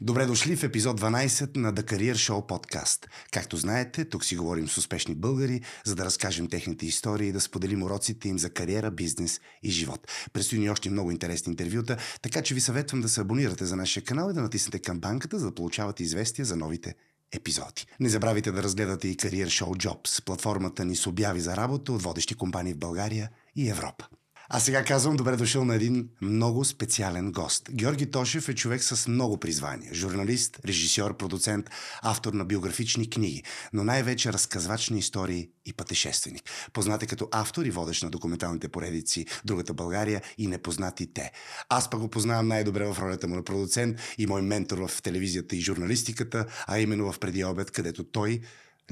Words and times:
Добре 0.00 0.26
дошли 0.26 0.56
в 0.56 0.62
епизод 0.62 1.00
12 1.00 1.56
на 1.56 1.74
The 1.74 1.82
Career 1.82 2.14
Show 2.14 2.46
подкаст. 2.46 3.08
Както 3.32 3.56
знаете, 3.56 4.04
тук 4.04 4.24
си 4.24 4.36
говорим 4.36 4.68
с 4.68 4.78
успешни 4.78 5.14
българи, 5.14 5.60
за 5.84 5.94
да 5.94 6.04
разкажем 6.04 6.48
техните 6.48 6.86
истории 6.86 7.28
и 7.28 7.32
да 7.32 7.40
споделим 7.40 7.82
уроците 7.82 8.28
им 8.28 8.38
за 8.38 8.50
кариера, 8.50 8.90
бизнес 8.90 9.40
и 9.62 9.70
живот. 9.70 10.08
Предстои 10.32 10.58
ни 10.58 10.70
още 10.70 10.90
много 10.90 11.10
интересни 11.10 11.50
интервюта, 11.50 11.96
така 12.22 12.42
че 12.42 12.54
ви 12.54 12.60
съветвам 12.60 13.00
да 13.00 13.08
се 13.08 13.20
абонирате 13.20 13.64
за 13.64 13.76
нашия 13.76 14.04
канал 14.04 14.30
и 14.30 14.34
да 14.34 14.42
натиснете 14.42 14.78
камбанката, 14.78 15.38
за 15.38 15.46
да 15.46 15.54
получавате 15.54 16.02
известия 16.02 16.44
за 16.44 16.56
новите 16.56 16.94
епизоди. 17.32 17.86
Не 18.00 18.08
забравяйте 18.08 18.52
да 18.52 18.62
разгледате 18.62 19.08
и 19.08 19.16
Career 19.16 19.46
Show 19.46 19.86
Jobs, 19.86 20.24
платформата 20.24 20.84
ни 20.84 20.96
с 20.96 21.06
обяви 21.06 21.40
за 21.40 21.56
работа 21.56 21.92
от 21.92 22.02
водещи 22.02 22.34
компании 22.34 22.74
в 22.74 22.78
България 22.78 23.30
и 23.56 23.70
Европа. 23.70 24.08
А 24.50 24.60
сега 24.60 24.84
казвам 24.84 25.16
добре 25.16 25.36
дошъл 25.36 25.64
на 25.64 25.74
един 25.74 26.08
много 26.22 26.64
специален 26.64 27.32
гост. 27.32 27.68
Георги 27.70 28.10
Тошев 28.10 28.48
е 28.48 28.54
човек 28.54 28.82
с 28.84 29.08
много 29.08 29.36
призвания. 29.36 29.94
Журналист, 29.94 30.60
режисьор, 30.64 31.16
продуцент, 31.16 31.70
автор 32.02 32.32
на 32.32 32.44
биографични 32.44 33.10
книги, 33.10 33.42
но 33.72 33.84
най-вече 33.84 34.32
разказвач 34.32 34.90
на 34.90 34.98
истории 34.98 35.48
и 35.66 35.72
пътешественик. 35.72 36.42
Познат 36.72 37.02
е 37.02 37.06
като 37.06 37.28
автор 37.32 37.64
и 37.64 37.70
водещ 37.70 38.02
на 38.02 38.10
документалните 38.10 38.68
поредици 38.68 39.26
Другата 39.44 39.74
България 39.74 40.22
и 40.38 40.46
Непознати 40.46 41.12
те. 41.14 41.32
Аз 41.68 41.90
пък 41.90 42.00
го 42.00 42.08
познавам 42.08 42.48
най-добре 42.48 42.84
в 42.84 42.96
ролята 43.00 43.28
му 43.28 43.34
на 43.34 43.42
продуцент 43.42 43.98
и 44.18 44.26
мой 44.26 44.42
ментор 44.42 44.78
в 44.78 45.02
телевизията 45.02 45.56
и 45.56 45.60
журналистиката, 45.60 46.46
а 46.66 46.78
именно 46.78 47.12
в 47.12 47.18
преди 47.18 47.44
обед, 47.44 47.70
където 47.70 48.04
той 48.04 48.40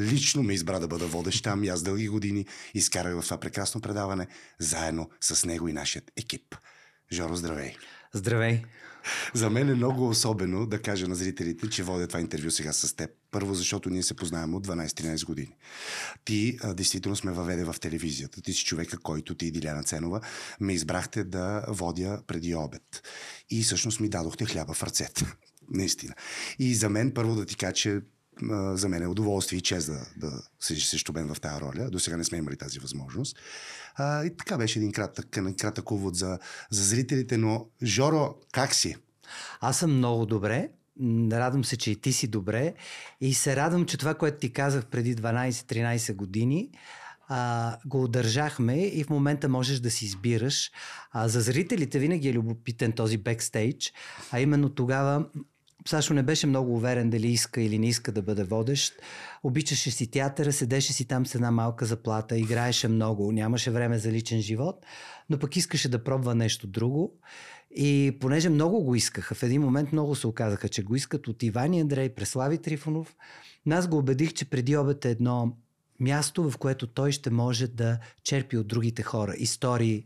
лично 0.00 0.42
ме 0.42 0.52
избра 0.52 0.78
да 0.78 0.88
бъда 0.88 1.06
водещ 1.06 1.44
там 1.44 1.64
и 1.64 1.68
аз 1.68 1.82
дълги 1.82 2.08
години 2.08 2.46
изкарах 2.74 3.20
в 3.20 3.24
това 3.24 3.38
прекрасно 3.38 3.80
предаване 3.80 4.26
заедно 4.58 5.10
с 5.20 5.46
него 5.46 5.68
и 5.68 5.72
нашият 5.72 6.12
екип. 6.16 6.56
Жоро, 7.12 7.36
здравей! 7.36 7.74
Здравей! 8.14 8.62
За 9.34 9.50
мен 9.50 9.68
е 9.68 9.74
много 9.74 10.08
особено 10.08 10.66
да 10.66 10.82
кажа 10.82 11.08
на 11.08 11.14
зрителите, 11.14 11.70
че 11.70 11.82
водя 11.82 12.06
това 12.06 12.20
интервю 12.20 12.50
сега 12.50 12.72
с 12.72 12.96
теб. 12.96 13.10
Първо, 13.30 13.54
защото 13.54 13.90
ние 13.90 14.02
се 14.02 14.14
познаваме 14.14 14.56
от 14.56 14.66
12-13 14.66 15.26
години. 15.26 15.56
Ти 16.24 16.58
а, 16.62 16.74
действително 16.74 17.16
сме 17.16 17.32
въведе 17.32 17.64
в 17.64 17.76
телевизията. 17.80 18.42
Ти 18.42 18.52
си 18.52 18.64
човека, 18.64 18.98
който 18.98 19.34
ти 19.34 19.46
и 19.46 19.50
Диляна 19.50 19.82
Ценова 19.82 20.20
ме 20.60 20.72
избрахте 20.72 21.24
да 21.24 21.64
водя 21.68 22.22
преди 22.26 22.54
обед. 22.54 22.82
И 23.50 23.62
всъщност 23.62 24.00
ми 24.00 24.08
дадохте 24.08 24.44
хляба 24.44 24.74
в 24.74 24.82
ръцете. 24.82 25.26
Наистина. 25.70 26.14
И 26.58 26.74
за 26.74 26.88
мен 26.88 27.12
първо 27.14 27.34
да 27.34 27.46
ти 27.46 27.56
кажа, 27.56 27.72
че 27.72 28.00
за 28.74 28.88
мен 28.88 29.02
е 29.02 29.06
удоволствие 29.06 29.58
и 29.58 29.62
чест 29.62 29.86
да, 29.86 30.06
да 30.16 30.42
седиш 30.60 30.86
срещу 30.86 31.12
мен 31.12 31.34
в 31.34 31.40
тази 31.40 31.60
роля. 31.60 31.90
До 31.90 31.98
сега 31.98 32.16
не 32.16 32.24
сме 32.24 32.38
имали 32.38 32.56
тази 32.56 32.78
възможност. 32.78 33.36
А, 33.94 34.24
и 34.24 34.36
така 34.36 34.58
беше 34.58 34.78
един 34.78 34.92
кратък, 34.92 35.28
кратък 35.58 35.90
увод 35.90 36.16
за, 36.16 36.38
за 36.70 36.84
зрителите, 36.84 37.36
но 37.36 37.66
Жоро, 37.82 38.34
как 38.52 38.74
си? 38.74 38.96
Аз 39.60 39.78
съм 39.78 39.96
много 39.96 40.26
добре. 40.26 40.68
Радвам 41.32 41.64
се, 41.64 41.76
че 41.76 41.90
и 41.90 42.00
ти 42.00 42.12
си 42.12 42.26
добре. 42.26 42.74
И 43.20 43.34
се 43.34 43.56
радвам, 43.56 43.86
че 43.86 43.98
това, 43.98 44.14
което 44.14 44.38
ти 44.38 44.52
казах 44.52 44.86
преди 44.86 45.16
12-13 45.16 46.14
години, 46.14 46.70
а, 47.28 47.76
го 47.86 48.02
удържахме 48.02 48.86
и 48.86 49.04
в 49.04 49.10
момента 49.10 49.48
можеш 49.48 49.80
да 49.80 49.90
си 49.90 50.04
избираш. 50.04 50.70
А, 51.12 51.28
за 51.28 51.40
зрителите 51.40 51.98
винаги 51.98 52.28
е 52.28 52.32
любопитен 52.32 52.92
този 52.92 53.16
бекстейдж, 53.18 53.92
а 54.30 54.40
именно 54.40 54.68
тогава 54.68 55.26
Сашо 55.86 56.14
не 56.14 56.22
беше 56.22 56.46
много 56.46 56.74
уверен 56.74 57.10
дали 57.10 57.28
иска 57.28 57.60
или 57.62 57.78
не 57.78 57.88
иска 57.88 58.12
да 58.12 58.22
бъде 58.22 58.44
водещ. 58.44 58.94
Обичаше 59.42 59.90
си 59.90 60.10
театъра, 60.10 60.52
седеше 60.52 60.92
си 60.92 61.04
там 61.04 61.26
с 61.26 61.34
една 61.34 61.50
малка 61.50 61.86
заплата, 61.86 62.38
играеше 62.38 62.88
много, 62.88 63.32
нямаше 63.32 63.70
време 63.70 63.98
за 63.98 64.12
личен 64.12 64.40
живот, 64.40 64.86
но 65.30 65.38
пък 65.38 65.56
искаше 65.56 65.88
да 65.88 66.04
пробва 66.04 66.34
нещо 66.34 66.66
друго. 66.66 67.12
И 67.70 68.16
понеже 68.20 68.48
много 68.48 68.82
го 68.82 68.94
искаха, 68.94 69.34
в 69.34 69.42
един 69.42 69.62
момент 69.62 69.92
много 69.92 70.14
се 70.14 70.26
оказаха, 70.26 70.68
че 70.68 70.82
го 70.82 70.96
искат 70.96 71.28
от 71.28 71.42
Ивани 71.42 71.80
Андрей, 71.80 72.08
Преслави 72.08 72.58
Трифонов, 72.58 73.16
нас 73.66 73.88
го 73.88 73.98
убедих, 73.98 74.34
че 74.34 74.50
преди 74.50 74.76
обед 74.76 75.04
е 75.04 75.10
едно 75.10 75.56
място, 76.00 76.50
в 76.50 76.58
което 76.58 76.86
той 76.86 77.12
ще 77.12 77.30
може 77.30 77.68
да 77.68 77.98
черпи 78.22 78.56
от 78.56 78.66
другите 78.66 79.02
хора, 79.02 79.34
истории, 79.36 80.04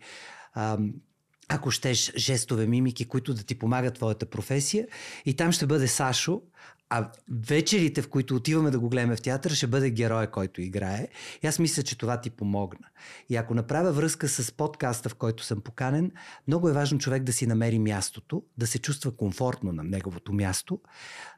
ако 1.52 1.70
щеш, 1.70 2.12
жестове, 2.16 2.66
мимики, 2.66 3.04
които 3.04 3.34
да 3.34 3.42
ти 3.42 3.54
помагат 3.58 3.94
твоята 3.94 4.26
професия. 4.26 4.86
И 5.26 5.34
там 5.34 5.52
ще 5.52 5.66
бъде 5.66 5.88
Сашо, 5.88 6.42
а 6.90 7.10
вечерите, 7.46 8.02
в 8.02 8.08
които 8.08 8.36
отиваме 8.36 8.70
да 8.70 8.78
го 8.78 8.88
гледаме 8.88 9.16
в 9.16 9.22
театър, 9.22 9.50
ще 9.50 9.66
бъде 9.66 9.90
героя, 9.90 10.30
който 10.30 10.62
играе. 10.62 11.08
И 11.42 11.46
аз 11.46 11.58
мисля, 11.58 11.82
че 11.82 11.98
това 11.98 12.20
ти 12.20 12.30
помогна. 12.30 12.86
И 13.28 13.36
ако 13.36 13.54
направя 13.54 13.92
връзка 13.92 14.28
с 14.28 14.52
подкаста, 14.52 15.08
в 15.08 15.14
който 15.14 15.44
съм 15.44 15.60
поканен, 15.60 16.12
много 16.48 16.68
е 16.68 16.72
важно 16.72 16.98
човек 16.98 17.22
да 17.22 17.32
си 17.32 17.46
намери 17.46 17.78
мястото, 17.78 18.42
да 18.58 18.66
се 18.66 18.78
чувства 18.78 19.16
комфортно 19.16 19.72
на 19.72 19.82
неговото 19.84 20.32
място, 20.32 20.80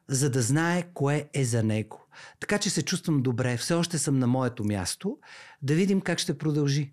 за 0.09 0.31
да 0.31 0.43
знае 0.43 0.83
кое 0.95 1.29
е 1.33 1.45
за 1.45 1.63
него. 1.63 2.07
Така 2.41 2.59
че 2.59 2.71
се 2.71 2.83
чувствам 2.83 3.23
добре, 3.23 3.57
все 3.57 3.75
още 3.75 3.99
съм 3.99 4.19
на 4.19 4.27
моето 4.27 4.65
място, 4.65 5.19
да 5.63 5.75
видим 5.75 6.01
как 6.01 6.19
ще 6.19 6.39
продължи. 6.39 6.93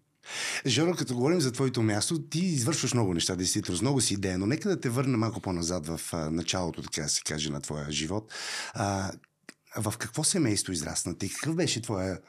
Жоро, 0.65 0.95
като 0.95 1.15
говорим 1.15 1.41
за 1.41 1.51
твоето 1.51 1.81
място, 1.81 2.21
ти 2.21 2.39
извършваш 2.39 2.93
много 2.93 3.13
неща, 3.13 3.35
действително, 3.35 3.81
много 3.81 4.01
си 4.01 4.13
идея, 4.13 4.37
но 4.37 4.45
нека 4.45 4.69
да 4.69 4.79
те 4.79 4.89
върна 4.89 5.17
малко 5.17 5.39
по-назад 5.39 5.87
в 5.87 6.01
началото, 6.13 6.81
така 6.81 7.01
да 7.01 7.09
се 7.09 7.21
каже, 7.21 7.49
на 7.49 7.61
твоя 7.61 7.91
живот. 7.91 8.33
А, 8.73 9.11
в 9.77 9.97
какво 9.97 10.23
семейство 10.23 10.73
израсна 10.73 11.17
ти? 11.17 11.29
Какъв 11.29 11.55
беше 11.55 11.81
твоя, 11.81 12.19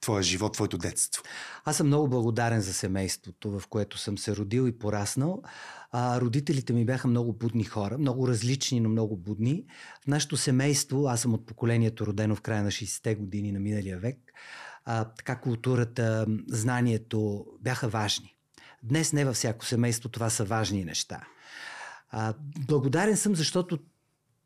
твоя 0.00 0.22
живот, 0.22 0.52
твоето 0.52 0.78
детство? 0.78 1.22
Аз 1.64 1.76
съм 1.76 1.86
много 1.86 2.08
благодарен 2.08 2.60
за 2.60 2.74
семейството, 2.74 3.60
в 3.60 3.66
което 3.66 3.98
съм 3.98 4.18
се 4.18 4.36
родил 4.36 4.68
и 4.68 4.78
пораснал. 4.78 5.42
А, 5.92 6.20
родителите 6.20 6.72
ми 6.72 6.84
бяха 6.84 7.08
много 7.08 7.32
будни 7.32 7.64
хора, 7.64 7.98
много 7.98 8.28
различни, 8.28 8.80
но 8.80 8.88
много 8.88 9.16
будни. 9.16 9.64
В 10.04 10.06
нашето 10.06 10.36
семейство, 10.36 11.06
аз 11.08 11.20
съм 11.20 11.34
от 11.34 11.46
поколението 11.46 12.06
родено 12.06 12.36
в 12.36 12.40
края 12.40 12.62
на 12.62 12.70
60-те 12.70 13.14
години 13.14 13.52
на 13.52 13.60
миналия 13.60 13.98
век, 13.98 14.18
а, 14.92 15.04
така 15.04 15.36
културата, 15.36 16.26
знанието 16.48 17.46
бяха 17.60 17.88
важни. 17.88 18.36
Днес 18.82 19.12
не 19.12 19.24
във 19.24 19.34
всяко 19.34 19.64
семейство 19.64 20.08
това 20.08 20.30
са 20.30 20.44
важни 20.44 20.84
неща. 20.84 21.20
А, 22.10 22.34
благодарен 22.66 23.16
съм, 23.16 23.36
защото 23.36 23.78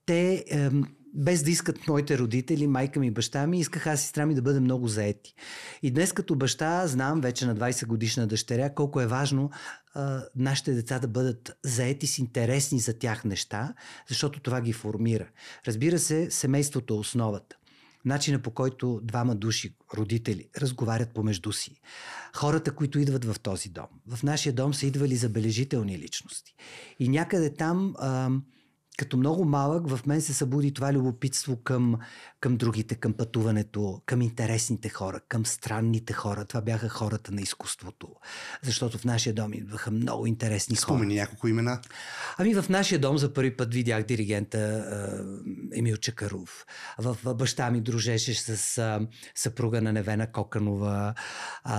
те, 0.07 0.45
е, 0.51 0.71
без 1.15 1.43
да 1.43 1.51
искат 1.51 1.89
моите 1.89 2.19
родители, 2.19 2.67
майка 2.67 3.01
ми 3.01 3.07
и 3.07 3.11
баща 3.11 3.47
ми, 3.47 3.61
искаха 3.61 3.91
аз 3.91 4.01
и 4.01 4.05
сестра 4.05 4.27
ми 4.27 4.35
да 4.35 4.43
бъдем 4.43 4.63
много 4.63 4.89
заети. 4.89 5.35
И 5.83 5.91
днес 5.91 6.13
като 6.13 6.35
баща 6.35 6.87
знам 6.87 7.21
вече 7.21 7.47
на 7.47 7.57
20 7.57 7.87
годишна 7.87 8.27
дъщеря 8.27 8.75
колко 8.75 9.01
е 9.01 9.07
важно 9.07 9.51
е, 9.51 10.01
нашите 10.37 10.73
деца 10.73 10.99
да 10.99 11.09
бъдат 11.09 11.59
заети 11.63 12.07
с 12.07 12.19
интересни 12.19 12.79
за 12.79 12.99
тях 12.99 13.25
неща, 13.25 13.75
защото 14.09 14.41
това 14.41 14.61
ги 14.61 14.73
формира. 14.73 15.29
Разбира 15.67 15.99
се, 15.99 16.31
семейството 16.31 16.95
е 16.95 16.99
основата 16.99 17.57
начина 18.05 18.39
по 18.39 18.51
който 18.51 19.01
двама 19.03 19.35
души, 19.35 19.77
родители, 19.95 20.49
разговарят 20.59 21.15
помежду 21.15 21.53
си. 21.53 21.81
Хората, 22.37 22.75
които 22.75 22.99
идват 22.99 23.25
в 23.25 23.41
този 23.41 23.69
дом. 23.69 23.87
В 24.09 24.23
нашия 24.23 24.53
дом 24.53 24.75
са 24.75 24.87
идвали 24.87 25.17
забележителни 25.17 25.99
личности. 25.99 26.55
И 26.99 27.09
някъде 27.09 27.55
там 27.55 27.95
а, 27.99 28.31
като 28.99 29.17
много 29.17 29.45
малък 29.45 29.89
в 29.89 30.07
мен 30.07 30.21
се 30.21 30.35
събуди 30.35 30.75
това 30.75 30.93
любопитство 30.93 31.57
към, 31.57 31.99
към 32.41 32.57
другите, 32.57 32.95
към 32.95 33.13
пътуването, 33.13 34.03
към 34.07 34.23
интересните 34.23 34.89
хора, 34.89 35.21
към 35.29 35.47
странните 35.47 36.13
хора. 36.13 36.45
Това 36.45 36.61
бяха 36.61 36.89
хората 36.89 37.33
на 37.33 37.41
изкуството. 37.41 38.09
Защото 38.63 38.99
в 38.99 39.05
нашия 39.05 39.35
дом 39.35 39.55
идваха 39.55 39.91
много 39.91 40.27
интересни 40.27 40.77
Спомени 40.77 40.99
хора. 40.99 40.99
Спомени 40.99 41.21
няколко 41.21 41.49
имена? 41.49 41.81
Ами 42.39 42.55
в 42.55 42.69
нашия 42.69 42.99
дом 42.99 43.19
за 43.19 43.33
първи 43.33 43.57
път 43.57 43.75
видях 43.75 44.03
диригента 44.03 44.59
е, 45.73 45.79
Емил 45.79 45.97
Чакаров. 45.97 46.67
В, 46.99 47.17
в 47.25 47.35
баща 47.35 47.71
ми 47.71 47.81
дружеше 47.81 48.35
с 48.35 48.79
е, 48.79 49.07
съпруга 49.35 49.83
на 49.83 49.93
Невена 49.93 50.33
Коканова. 50.33 51.15
Е, 51.69 51.71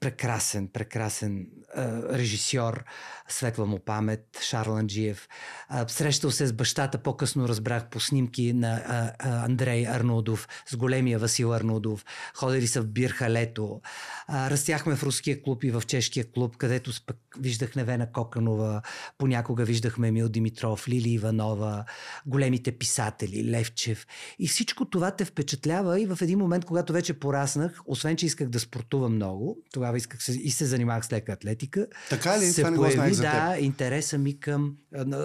прекрасен, 0.00 0.68
прекрасен 0.68 1.46
а, 1.74 2.02
режисьор, 2.18 2.84
светла 3.28 3.66
му 3.66 3.78
памет, 3.78 4.38
Шарл 4.42 4.76
Анджиев. 4.76 5.28
А, 5.68 5.88
срещал 5.88 6.30
се 6.30 6.46
с 6.46 6.52
бащата, 6.52 6.98
по-късно 6.98 7.48
разбрах 7.48 7.88
по 7.88 8.00
снимки 8.00 8.52
на 8.52 8.82
а, 8.86 9.12
а, 9.18 9.44
Андрей 9.44 9.86
Арнудов, 9.86 10.48
с 10.66 10.76
големия 10.76 11.18
Васил 11.18 11.52
Арнудов. 11.52 12.04
Ходили 12.34 12.66
са 12.66 12.82
в 12.82 12.86
Бирхалето. 12.86 13.80
А, 14.26 14.50
растяхме 14.50 14.96
в 14.96 15.02
руския 15.02 15.42
клуб 15.42 15.64
и 15.64 15.70
в 15.70 15.82
чешкия 15.86 16.30
клуб, 16.30 16.56
където 16.56 16.92
спък 16.92 17.16
виждах 17.40 17.76
Невена 17.76 18.12
Коканова, 18.12 18.82
понякога 19.18 19.64
виждахме 19.64 20.08
Емил 20.08 20.28
Димитров, 20.28 20.88
Лили 20.88 21.10
Иванова, 21.10 21.84
големите 22.26 22.72
писатели, 22.72 23.50
Левчев. 23.50 24.06
И 24.38 24.48
всичко 24.48 24.84
това 24.84 25.10
те 25.10 25.24
впечатлява 25.24 26.00
и 26.00 26.06
в 26.06 26.18
един 26.20 26.38
момент, 26.38 26.64
когато 26.64 26.92
вече 26.92 27.18
пораснах, 27.18 27.80
освен, 27.86 28.16
че 28.16 28.26
исках 28.26 28.48
да 28.48 28.60
спортувам 28.60 29.14
много, 29.14 29.53
Тогава 29.72 29.96
исках 29.96 30.22
се, 30.22 30.32
и 30.32 30.50
се 30.50 30.66
занимавах 30.66 31.06
с 31.06 31.12
лека 31.12 31.32
атлетика. 31.32 31.86
Така 32.10 32.38
ли? 32.38 32.44
Се 32.46 32.62
Това 32.62 32.76
появи, 32.76 32.98
не 32.98 33.10
го 33.10 33.16
да, 33.16 33.56
интереса 33.60 34.18
ми 34.18 34.40
към... 34.40 34.76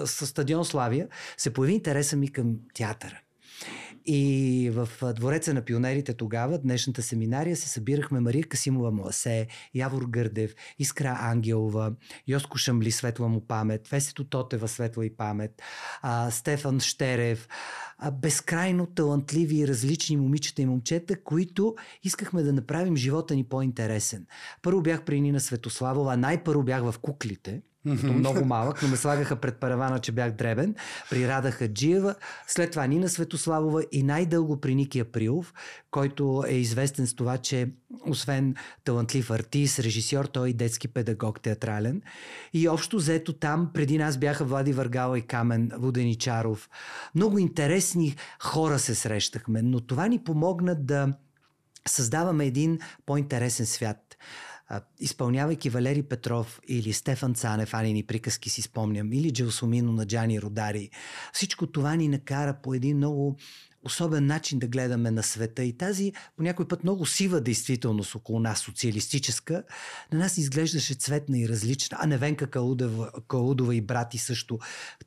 С 0.04 0.26
стадион 0.26 0.64
Славия 0.64 1.08
се 1.36 1.52
появи 1.52 1.72
интереса 1.72 2.16
ми 2.16 2.32
към 2.32 2.56
театъра. 2.74 3.20
И 4.12 4.70
в 4.70 4.88
двореца 5.14 5.54
на 5.54 5.62
пионерите 5.64 6.14
тогава, 6.14 6.58
днешната 6.58 7.02
семинария, 7.02 7.56
се 7.56 7.68
събирахме 7.68 8.20
Мария 8.20 8.44
Касимова 8.44 8.90
Мласе, 8.90 9.46
Явор 9.74 10.02
Гърдев, 10.02 10.54
Искра 10.78 11.18
Ангелова, 11.20 11.92
Йоско 12.28 12.58
Шамли, 12.58 12.90
светла 12.90 13.28
му 13.28 13.40
памет, 13.40 13.88
Весето 13.88 14.24
Тотева, 14.24 14.68
светла 14.68 15.06
и 15.06 15.16
памет, 15.16 15.62
а, 16.02 16.30
Стефан 16.30 16.80
Штерев, 16.80 17.48
а, 17.98 18.10
безкрайно 18.10 18.86
талантливи 18.86 19.56
и 19.56 19.68
различни 19.68 20.16
момичета 20.16 20.62
и 20.62 20.66
момчета, 20.66 21.22
които 21.22 21.74
искахме 22.02 22.42
да 22.42 22.52
направим 22.52 22.96
живота 22.96 23.34
ни 23.34 23.44
по-интересен. 23.44 24.26
Първо 24.62 24.82
бях 24.82 25.04
при 25.04 25.20
Нина 25.20 25.40
Светославова, 25.40 26.16
най-първо 26.16 26.62
бях 26.62 26.82
в 26.82 26.94
куклите, 26.98 27.62
като 27.88 28.12
много 28.12 28.44
малък, 28.44 28.82
но 28.82 28.88
ме 28.88 28.96
слагаха 28.96 29.36
пред 29.36 29.56
паравана, 29.56 29.98
че 29.98 30.12
бях 30.12 30.30
дребен. 30.30 30.74
При 31.10 31.28
Рада 31.28 31.50
Хаджиева, 31.50 32.14
след 32.46 32.70
това 32.70 32.86
Нина 32.86 33.08
Светославова 33.08 33.84
и 33.92 34.02
най-дълго 34.02 34.60
при 34.60 34.74
Ники 34.74 34.98
Априлов, 34.98 35.54
който 35.90 36.44
е 36.48 36.54
известен 36.54 37.06
с 37.06 37.14
това, 37.14 37.38
че 37.38 37.68
освен 38.06 38.54
талантлив 38.84 39.30
артист, 39.30 39.78
режисьор, 39.78 40.24
той 40.24 40.48
е 40.48 40.50
и 40.50 40.54
детски 40.54 40.88
педагог 40.88 41.40
театрален. 41.40 42.02
И 42.52 42.68
общо 42.68 42.96
взето 42.96 43.32
там 43.32 43.70
преди 43.74 43.98
нас 43.98 44.18
бяха 44.18 44.44
Влади 44.44 44.72
Въргала 44.72 45.18
и 45.18 45.22
Камен 45.22 45.70
Воденичаров. 45.78 46.70
Много 47.14 47.38
интересни 47.38 48.16
хора 48.42 48.78
се 48.78 48.94
срещахме, 48.94 49.62
но 49.62 49.80
това 49.80 50.06
ни 50.06 50.24
помогна 50.24 50.74
да 50.74 51.12
създаваме 51.88 52.46
един 52.46 52.78
по-интересен 53.06 53.66
свят 53.66 54.09
изпълнявайки 55.00 55.70
Валери 55.70 56.02
Петров 56.02 56.60
или 56.68 56.92
Стефан 56.92 57.34
Цанев, 57.34 57.74
Анини 57.74 58.02
приказки 58.02 58.50
си 58.50 58.62
спомням, 58.62 59.12
или 59.12 59.32
Джелсомино 59.32 59.92
на 59.92 60.06
Джани 60.06 60.42
Родари, 60.42 60.90
всичко 61.32 61.66
това 61.66 61.94
ни 61.94 62.08
накара 62.08 62.56
по 62.62 62.74
един 62.74 62.96
много 62.96 63.36
особен 63.84 64.26
начин 64.26 64.58
да 64.58 64.66
гледаме 64.66 65.10
на 65.10 65.22
света 65.22 65.64
и 65.64 65.72
тази 65.72 66.12
по 66.36 66.42
някой 66.42 66.68
път 66.68 66.84
много 66.84 67.06
сива 67.06 67.40
действителност 67.40 68.14
около 68.14 68.40
нас, 68.40 68.58
социалистическа, 68.58 69.62
на 70.12 70.18
нас 70.18 70.38
изглеждаше 70.38 70.94
цветна 70.94 71.38
и 71.38 71.48
различна. 71.48 71.98
А 72.00 72.06
Невенка 72.06 72.46
Калудова, 72.46 73.10
Калудова 73.28 73.74
и 73.74 73.80
брати 73.80 74.18
също. 74.18 74.58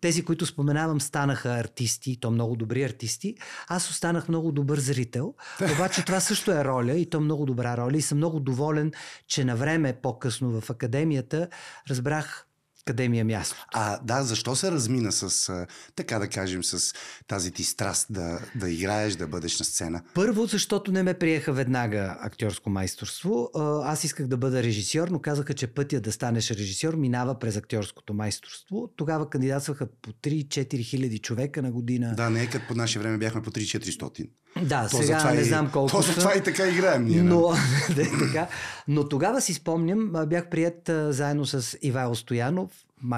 Тези, 0.01 0.23
които 0.23 0.45
споменавам, 0.45 1.01
станаха 1.01 1.49
артисти, 1.49 2.19
то 2.19 2.31
много 2.31 2.55
добри 2.55 2.83
артисти. 2.83 3.35
Аз 3.67 3.89
останах 3.89 4.27
много 4.27 4.51
добър 4.51 4.79
зрител. 4.79 5.33
Обаче 5.73 6.05
това 6.05 6.19
също 6.19 6.51
е 6.51 6.65
роля 6.65 6.93
и 6.93 7.09
то 7.09 7.19
много 7.19 7.45
добра 7.45 7.77
роля 7.77 7.97
и 7.97 8.01
съм 8.01 8.17
много 8.17 8.39
доволен, 8.39 8.91
че 9.27 9.45
на 9.45 9.55
време 9.55 9.93
по-късно 9.93 10.61
в 10.61 10.69
академията 10.69 11.47
разбрах 11.89 12.47
къде 12.85 13.09
ми 13.09 13.19
е 13.19 13.23
място. 13.23 13.65
А 13.73 13.99
да, 14.03 14.23
защо 14.23 14.55
се 14.55 14.71
размина 14.71 15.11
с, 15.11 15.65
така 15.95 16.19
да 16.19 16.27
кажем, 16.27 16.63
с 16.63 16.93
тази 17.27 17.51
ти 17.51 17.63
страст 17.63 18.07
да, 18.09 18.39
да 18.55 18.69
играеш, 18.69 19.15
да 19.15 19.27
бъдеш 19.27 19.59
на 19.59 19.65
сцена? 19.65 20.01
Първо, 20.13 20.45
защото 20.45 20.91
не 20.91 21.03
ме 21.03 21.13
приеха 21.13 21.53
веднага 21.53 22.17
актьорско 22.19 22.69
майсторство. 22.69 23.49
Аз 23.83 24.03
исках 24.03 24.27
да 24.27 24.37
бъда 24.37 24.63
режисьор, 24.63 25.07
но 25.07 25.19
казаха, 25.19 25.53
че 25.53 25.67
пътя 25.67 26.01
да 26.01 26.11
станеш 26.11 26.51
режисьор 26.51 26.95
минава 26.95 27.39
през 27.39 27.57
актьорското 27.57 28.13
майсторство. 28.13 28.89
Тогава 28.95 29.29
кандидатстваха 29.29 29.87
по 30.01 30.11
3-4 30.11 30.83
хиляди 30.83 31.19
човека 31.19 31.61
на 31.61 31.71
година. 31.71 32.13
Да, 32.17 32.29
не 32.29 32.43
е 32.43 32.49
като 32.49 32.67
по 32.67 32.75
наше 32.75 32.99
време 32.99 33.17
бяхме 33.17 33.41
по 33.41 33.51
3-400. 33.51 34.29
Да, 34.61 34.87
то 34.89 34.97
сега 34.97 35.31
не 35.31 35.41
и, 35.41 35.43
знам 35.43 35.71
колко. 35.71 35.91
То 35.91 36.01
за 36.01 36.15
това 36.15 36.35
и 36.35 36.43
така 36.43 36.67
играем 36.67 37.05
ние. 37.05 37.23
Но, 37.23 37.41
да, 37.95 38.03
така. 38.19 38.47
но 38.87 39.09
тогава 39.09 39.41
си 39.41 39.53
спомням, 39.53 40.13
бях 40.27 40.49
прият 40.49 40.89
заедно 41.09 41.45
с 41.45 41.77
Ивайло 41.81 42.15
Стоянов, 42.15 42.71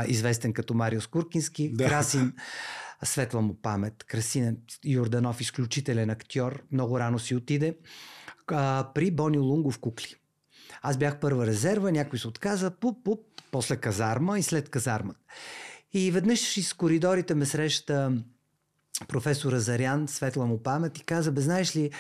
известен 0.08 0.54
като 0.54 0.74
Марио 0.74 1.02
Скуркински, 1.02 1.72
да. 1.74 1.88
Красин, 1.88 2.34
светла 3.04 3.42
му 3.42 3.54
памет, 3.62 4.04
Красин 4.04 4.58
Йорданов, 4.86 5.42
изключителен 5.42 6.10
актьор, 6.10 6.64
много 6.72 7.00
рано 7.00 7.20
си 7.20 7.36
отиде, 7.36 7.76
а, 8.48 8.88
при 8.96 9.12
Бони 9.12 9.38
Лунгов 9.38 9.80
кукли. 9.80 10.16
Аз 10.82 10.98
бях 10.98 11.20
първа 11.20 11.46
резерва, 11.46 11.92
някой 11.92 12.20
се 12.20 12.28
отказа, 12.28 12.72
пуп, 12.72 13.04
пуп, 13.04 13.20
после 13.52 13.76
казарма 13.76 14.40
и 14.40 14.44
след 14.44 14.70
казармата. 14.70 15.20
И 15.94 16.12
веднъж 16.12 16.58
из 16.58 16.74
коридорите 16.74 17.36
ме 17.36 17.46
среща 17.46 18.12
професора 19.08 19.60
Зарян, 19.60 20.08
светла 20.08 20.46
му 20.46 20.64
памет 20.64 20.98
и 20.98 21.04
каза, 21.04 21.32
бе, 21.32 21.42
знаеш 21.42 21.76
ли, 21.76 21.92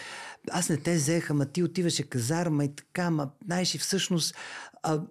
аз 0.51 0.69
не 0.69 0.77
те 0.77 0.95
взеха, 0.95 1.33
ма 1.33 1.45
ти 1.45 1.63
отиваше 1.63 2.09
казарма 2.09 2.65
и 2.65 2.75
така, 2.75 3.09
ма, 3.09 3.31
знаеш 3.45 3.75
ли, 3.75 3.79
всъщност, 3.79 4.35
а, 4.83 5.01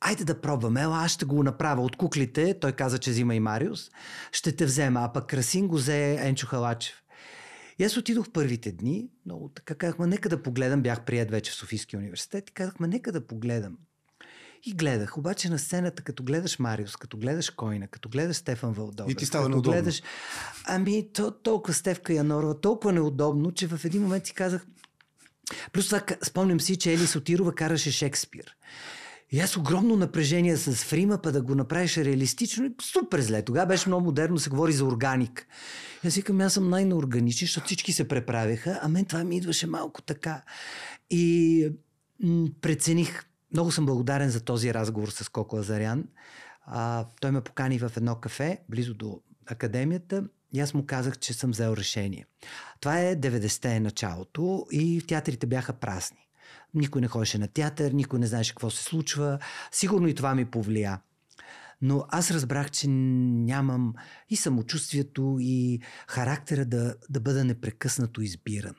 айде 0.00 0.24
да 0.24 0.40
пробваме, 0.40 0.82
ела, 0.82 0.98
аз 1.04 1.10
ще 1.10 1.24
го 1.24 1.42
направя 1.42 1.82
от 1.82 1.96
куклите, 1.96 2.58
той 2.60 2.72
каза, 2.72 2.98
че 2.98 3.10
взима 3.10 3.34
и 3.34 3.40
Мариус, 3.40 3.90
ще 4.32 4.56
те 4.56 4.64
взема, 4.64 5.00
а 5.00 5.12
пък 5.12 5.26
Красин 5.26 5.68
го 5.68 5.76
взе 5.76 6.14
Енчо 6.20 6.46
Халачев. 6.46 7.04
И 7.78 7.84
аз 7.84 7.96
отидох 7.96 8.30
първите 8.30 8.72
дни, 8.72 9.08
много 9.26 9.48
така 9.48 9.74
казахме, 9.74 10.06
нека 10.06 10.28
да 10.28 10.42
погледам, 10.42 10.82
бях 10.82 11.04
прият 11.04 11.30
вече 11.30 11.52
в 11.52 11.54
Софийския 11.54 11.98
университет 11.98 12.50
и 12.50 12.52
казахме, 12.52 12.88
нека 12.88 13.12
да 13.12 13.26
погледам. 13.26 13.76
И 14.66 14.72
гледах. 14.72 15.18
Обаче 15.18 15.48
на 15.48 15.58
сцената, 15.58 16.02
като 16.02 16.22
гледаш 16.22 16.58
Мариус, 16.58 16.96
като 16.96 17.16
гледаш 17.16 17.50
Койна, 17.50 17.88
като 17.88 18.08
гледаш 18.08 18.36
Стефан 18.36 18.72
Вълдов. 18.72 19.10
И 19.10 19.14
ти 19.14 19.26
става 19.26 19.48
неудобно. 19.48 19.72
Гледаш, 19.72 20.02
ами, 20.64 21.08
то, 21.12 21.30
толкова 21.30 21.74
Стевка 21.74 22.12
Янорова, 22.12 22.60
толкова 22.60 22.92
неудобно, 22.92 23.52
че 23.52 23.66
в 23.66 23.84
един 23.84 24.02
момент 24.02 24.26
си 24.26 24.34
казах... 24.34 24.66
Плюс 25.72 25.86
това 25.86 26.02
спомням 26.22 26.60
си, 26.60 26.76
че 26.76 26.92
Ели 26.92 27.06
Сотирова 27.06 27.54
караше 27.54 27.92
Шекспир. 27.92 28.56
И 29.30 29.40
аз 29.40 29.56
огромно 29.56 29.96
напрежение 29.96 30.56
с 30.56 30.84
Фрима, 30.84 31.18
па 31.22 31.32
да 31.32 31.42
го 31.42 31.54
направиш 31.54 31.96
реалистично 31.96 32.64
и 32.64 32.74
супер 32.82 33.20
зле. 33.20 33.42
Тогава 33.42 33.66
беше 33.66 33.88
много 33.88 34.04
модерно, 34.04 34.38
се 34.38 34.50
говори 34.50 34.72
за 34.72 34.84
органик. 34.84 35.46
И 36.04 36.08
аз 36.08 36.14
викам, 36.14 36.40
аз 36.40 36.52
съм 36.52 36.70
най-неорганичен, 36.70 37.46
защото 37.46 37.66
всички 37.66 37.92
се 37.92 38.08
преправяха, 38.08 38.78
а 38.82 38.88
мен 38.88 39.04
това 39.04 39.24
ми 39.24 39.36
идваше 39.36 39.66
малко 39.66 40.02
така. 40.02 40.42
И 41.10 41.68
м- 42.22 42.48
прецених, 42.60 43.24
много 43.54 43.72
съм 43.72 43.86
благодарен 43.86 44.30
за 44.30 44.40
този 44.40 44.74
разговор 44.74 45.08
с 45.08 45.28
Коко 45.28 45.56
Азарян. 45.56 46.04
А, 46.66 47.06
той 47.20 47.30
ме 47.30 47.40
покани 47.40 47.78
в 47.78 47.92
едно 47.96 48.14
кафе, 48.14 48.58
близо 48.68 48.94
до 48.94 49.20
академията, 49.46 50.24
и 50.52 50.60
аз 50.60 50.74
му 50.74 50.86
казах, 50.86 51.18
че 51.18 51.34
съм 51.34 51.50
взел 51.50 51.74
решение. 51.76 52.26
Това 52.80 53.00
е 53.00 53.16
90-те 53.16 53.80
началото 53.80 54.66
и 54.72 55.02
театрите 55.08 55.46
бяха 55.46 55.72
празни. 55.72 56.28
Никой 56.74 57.00
не 57.00 57.08
ходеше 57.08 57.38
на 57.38 57.48
театър, 57.48 57.92
никой 57.92 58.18
не 58.18 58.26
знаеше 58.26 58.52
какво 58.52 58.70
се 58.70 58.84
случва. 58.84 59.38
Сигурно 59.72 60.08
и 60.08 60.14
това 60.14 60.34
ми 60.34 60.44
повлия. 60.44 61.00
Но 61.82 62.04
аз 62.08 62.30
разбрах, 62.30 62.70
че 62.70 62.88
нямам 62.88 63.94
и 64.30 64.36
самочувствието, 64.36 65.36
и 65.40 65.80
характера 66.08 66.64
да, 66.64 66.94
да 67.10 67.20
бъда 67.20 67.44
непрекъснато 67.44 68.22
избиран. 68.22 68.74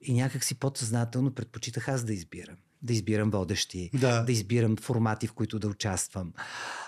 И 0.00 0.14
някак 0.14 0.44
си 0.44 0.54
подсъзнателно 0.54 1.34
предпочитах 1.34 1.88
аз 1.88 2.04
да 2.04 2.12
избирам 2.12 2.56
да 2.86 2.92
избирам 2.92 3.30
водещи, 3.30 3.90
да. 3.94 4.22
да 4.22 4.32
избирам 4.32 4.76
формати, 4.76 5.26
в 5.26 5.32
които 5.32 5.58
да 5.58 5.68
участвам. 5.68 6.32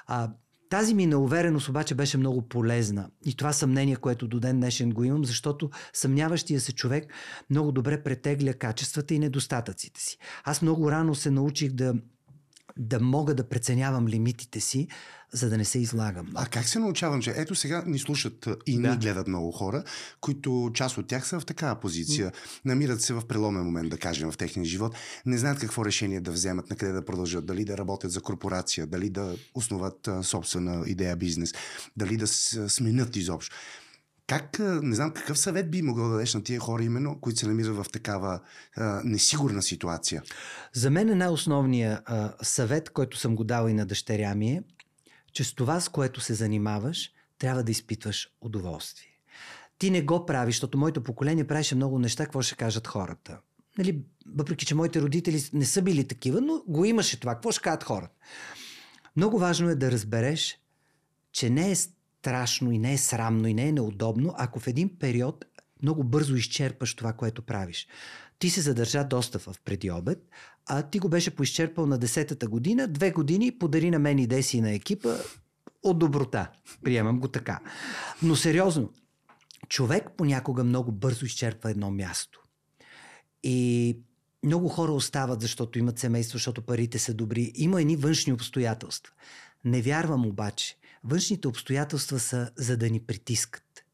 А, 0.06 0.30
тази 0.70 0.94
ми 0.94 1.06
неувереност 1.06 1.68
обаче 1.68 1.94
беше 1.94 2.18
много 2.18 2.48
полезна. 2.48 3.10
И 3.26 3.34
това 3.34 3.52
съмнение, 3.52 3.96
което 3.96 4.28
до 4.28 4.40
ден 4.40 4.56
днешен 4.56 4.90
го 4.90 5.04
имам, 5.04 5.24
защото 5.24 5.70
съмняващия 5.92 6.60
се 6.60 6.72
човек 6.72 7.12
много 7.50 7.72
добре 7.72 8.02
претегля 8.02 8.54
качествата 8.54 9.14
и 9.14 9.18
недостатъците 9.18 10.00
си. 10.00 10.18
Аз 10.44 10.62
много 10.62 10.90
рано 10.90 11.14
се 11.14 11.30
научих 11.30 11.72
да 11.72 11.94
да 12.76 13.00
мога 13.00 13.34
да 13.34 13.48
преценявам 13.48 14.08
лимитите 14.08 14.60
си, 14.60 14.88
за 15.32 15.50
да 15.50 15.58
не 15.58 15.64
се 15.64 15.78
излагам. 15.78 16.26
А 16.34 16.46
как 16.46 16.64
се 16.64 16.78
научавам, 16.78 17.22
че 17.22 17.34
ето 17.36 17.54
сега 17.54 17.84
ни 17.86 17.98
слушат 17.98 18.48
и 18.66 18.80
да. 18.80 18.90
ни 18.90 18.96
гледат 18.96 19.28
много 19.28 19.52
хора, 19.52 19.84
които 20.20 20.70
част 20.74 20.98
от 20.98 21.06
тях 21.06 21.28
са 21.28 21.40
в 21.40 21.46
такава 21.46 21.80
позиция, 21.80 22.32
намират 22.64 23.02
се 23.02 23.14
в 23.14 23.22
преломен 23.28 23.64
момент, 23.64 23.90
да 23.90 23.98
кажем, 23.98 24.30
в 24.30 24.36
техния 24.36 24.66
живот, 24.66 24.94
не 25.26 25.38
знаят 25.38 25.58
какво 25.58 25.84
решение 25.84 26.20
да 26.20 26.30
вземат, 26.30 26.70
на 26.70 26.76
къде 26.76 26.92
да 26.92 27.04
продължат, 27.04 27.46
дали 27.46 27.64
да 27.64 27.78
работят 27.78 28.10
за 28.10 28.20
корпорация, 28.20 28.86
дали 28.86 29.10
да 29.10 29.36
основат 29.54 30.08
собствена 30.22 30.84
идея 30.86 31.16
бизнес, 31.16 31.54
дали 31.96 32.16
да 32.16 32.26
сменят 32.26 33.16
изобщо. 33.16 33.56
Как, 34.28 34.58
не 34.82 34.94
знам, 34.94 35.10
какъв 35.10 35.38
съвет 35.38 35.70
би 35.70 35.82
могъл 35.82 36.04
да 36.04 36.12
дадеш 36.12 36.34
на 36.34 36.44
тия 36.44 36.60
хора 36.60 36.84
именно, 36.84 37.20
които 37.20 37.38
се 37.38 37.46
намират 37.46 37.76
в 37.76 37.86
такава 37.92 38.40
а, 38.76 39.00
несигурна 39.04 39.62
ситуация? 39.62 40.22
За 40.72 40.90
мен 40.90 41.08
е 41.08 41.14
най-основният 41.14 42.00
съвет, 42.42 42.90
който 42.90 43.18
съм 43.18 43.36
го 43.36 43.44
дал 43.44 43.68
и 43.68 43.74
на 43.74 43.86
дъщеря 43.86 44.34
ми 44.34 44.50
е, 44.50 44.62
че 45.32 45.44
с 45.44 45.54
това, 45.54 45.80
с 45.80 45.88
което 45.88 46.20
се 46.20 46.34
занимаваш, 46.34 47.10
трябва 47.38 47.62
да 47.62 47.70
изпитваш 47.70 48.28
удоволствие. 48.40 49.08
Ти 49.78 49.90
не 49.90 50.02
го 50.02 50.26
правиш, 50.26 50.54
защото 50.54 50.78
моето 50.78 51.02
поколение 51.02 51.46
правеше 51.46 51.74
много 51.74 51.98
неща, 51.98 52.24
какво 52.24 52.42
ще 52.42 52.56
кажат 52.56 52.86
хората. 52.86 53.38
Нали, 53.78 54.02
въпреки, 54.26 54.66
че 54.66 54.74
моите 54.74 55.00
родители 55.00 55.42
не 55.52 55.64
са 55.64 55.82
били 55.82 56.08
такива, 56.08 56.40
но 56.40 56.62
го 56.66 56.84
имаше 56.84 57.20
това. 57.20 57.34
Какво 57.34 57.52
ще 57.52 57.62
кажат 57.62 57.84
хората? 57.84 58.14
Много 59.16 59.38
важно 59.38 59.68
е 59.68 59.74
да 59.74 59.90
разбереш, 59.90 60.58
че 61.32 61.50
не 61.50 61.70
е 61.70 61.76
страшно 62.28 62.72
и 62.72 62.78
не 62.78 62.92
е 62.92 62.98
срамно 62.98 63.48
и 63.48 63.54
не 63.54 63.68
е 63.68 63.72
неудобно, 63.72 64.34
ако 64.36 64.60
в 64.60 64.66
един 64.66 64.98
период 64.98 65.44
много 65.82 66.04
бързо 66.04 66.34
изчерпаш 66.34 66.94
това, 66.94 67.12
което 67.12 67.42
правиш. 67.42 67.86
Ти 68.38 68.50
се 68.50 68.60
задържа 68.60 69.04
доста 69.04 69.38
в 69.38 69.56
преди 69.64 69.90
обед, 69.90 70.28
а 70.66 70.82
ти 70.82 70.98
го 70.98 71.08
беше 71.08 71.36
поизчерпал 71.36 71.86
на 71.86 71.98
10-та 71.98 72.46
година, 72.46 72.88
две 72.88 73.10
години 73.10 73.58
подари 73.58 73.90
на 73.90 73.98
мен 73.98 74.18
и 74.18 74.26
Деси 74.26 74.60
на 74.60 74.70
екипа 74.70 75.16
от 75.82 75.98
доброта. 75.98 76.50
Приемам 76.84 77.20
го 77.20 77.28
така. 77.28 77.60
Но 78.22 78.36
сериозно, 78.36 78.92
човек 79.68 80.04
понякога 80.16 80.64
много 80.64 80.92
бързо 80.92 81.26
изчерпва 81.26 81.70
едно 81.70 81.90
място. 81.90 82.40
И 83.42 83.98
много 84.44 84.68
хора 84.68 84.92
остават, 84.92 85.40
защото 85.40 85.78
имат 85.78 85.98
семейство, 85.98 86.36
защото 86.36 86.62
парите 86.62 86.98
са 86.98 87.14
добри. 87.14 87.52
Има 87.54 87.80
едни 87.80 87.96
външни 87.96 88.32
обстоятелства. 88.32 89.14
Не 89.64 89.82
вярвам 89.82 90.26
обаче. 90.26 90.78
Външните 91.04 91.48
обстоятелства 91.48 92.18
са 92.18 92.50
за 92.56 92.76
да 92.76 92.90
ни 92.90 93.00
притискат. 93.00 93.84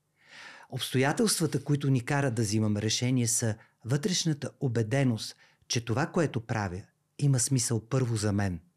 Обстоятелствата, 0.71 1.65
които 1.65 1.91
ни 1.91 2.05
карат 2.05 2.35
да 2.35 2.43
взимаме 2.43 2.83
решение, 2.83 3.29
са 3.29 3.55
вътрешната 3.85 4.51
убеденост, 4.61 5.37
че 5.69 5.85
това, 5.85 6.07
което 6.07 6.41
правя, 6.41 6.83
има 7.19 7.41
смисъл 7.41 7.89
първо 7.89 8.17
за 8.17 8.33
мен– 8.33 8.61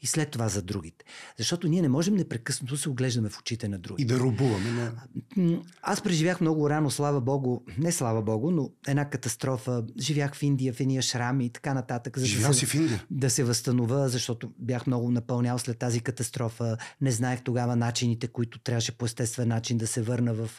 и 0.00 0.06
след 0.06 0.30
това 0.30 0.48
за 0.48 0.62
другите. 0.62 1.04
Защото 1.38 1.68
ние 1.68 1.82
не 1.82 1.88
можем 1.88 2.14
непрекъснато 2.14 2.76
се 2.76 2.88
оглеждаме 2.88 3.28
в 3.28 3.38
очите 3.38 3.68
на 3.68 3.78
другите. 3.78 4.14
И 4.14 4.16
да 4.16 4.22
рубуваме. 4.22 4.92
На... 5.36 5.62
Аз 5.82 6.02
преживях 6.02 6.40
много 6.40 6.70
рано, 6.70 6.90
слава 6.90 7.20
Богу, 7.20 7.60
не 7.78 7.92
слава 7.92 8.22
Богу, 8.22 8.50
но 8.50 8.70
една 8.86 9.10
катастрофа. 9.10 9.84
Живях 9.98 10.34
в 10.34 10.42
Индия, 10.42 10.72
в 10.72 10.80
едния 10.80 11.02
шрами 11.02 11.46
и 11.46 11.50
така 11.50 11.74
нататък. 11.74 12.18
За 12.18 12.26
Живял 12.26 12.50
да 12.50 12.54
си 12.54 12.66
в 12.66 12.74
Индия? 12.74 13.04
Да 13.10 13.30
се 13.30 13.44
възстановя, 13.44 14.08
защото 14.08 14.52
бях 14.58 14.86
много 14.86 15.10
напълнял 15.10 15.58
след 15.58 15.78
тази 15.78 16.00
катастрофа. 16.00 16.76
Не 17.00 17.10
знаех 17.10 17.42
тогава 17.42 17.76
начините, 17.76 18.28
които 18.28 18.58
трябваше 18.58 18.92
по 18.92 19.04
естествен 19.04 19.48
начин 19.48 19.78
да 19.78 19.86
се 19.86 20.02
върна 20.02 20.34
в... 20.34 20.50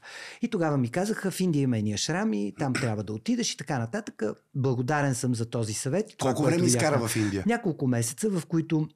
И 0.41 0.47
тогава 0.47 0.77
ми 0.77 0.89
казаха, 0.89 1.31
в 1.31 1.39
Индия 1.39 1.61
има 1.61 1.77
едния 1.77 1.97
шрами, 1.97 2.53
там 2.59 2.73
трябва 2.73 3.03
да 3.03 3.13
отидеш 3.13 3.53
и 3.53 3.57
така 3.57 3.79
нататък. 3.79 4.23
Благодарен 4.55 5.15
съм 5.15 5.35
за 5.35 5.45
този 5.45 5.73
съвет. 5.73 6.15
Колко 6.19 6.41
това, 6.41 6.49
време 6.49 6.67
изкара 6.67 7.07
в 7.07 7.15
Индия? 7.15 7.43
Няколко 7.47 7.87
месеца, 7.87 8.29
в 8.29 8.45
които 8.45 8.87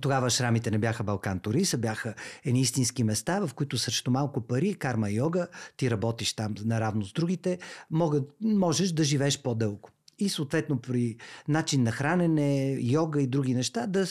тогава 0.00 0.30
шрамите 0.30 0.70
не 0.70 0.78
бяха 0.78 1.04
Балкан 1.04 1.40
турист, 1.40 1.80
бяха 1.80 2.14
едни 2.44 2.60
истински 2.60 3.04
места, 3.04 3.46
в 3.46 3.54
които 3.54 3.78
срещу 3.78 4.10
малко 4.10 4.40
пари, 4.40 4.74
карма 4.74 5.10
йога, 5.10 5.48
ти 5.76 5.90
работиш 5.90 6.32
там 6.32 6.54
наравно 6.64 7.04
с 7.04 7.12
другите, 7.12 7.58
могат, 7.90 8.30
можеш 8.40 8.92
да 8.92 9.04
живееш 9.04 9.42
по-дълго. 9.42 9.90
И 10.18 10.28
съответно 10.28 10.80
при 10.80 11.16
начин 11.48 11.82
на 11.82 11.92
хранене, 11.92 12.78
йога 12.80 13.22
и 13.22 13.26
други 13.26 13.54
неща, 13.54 13.86
да 13.86 14.06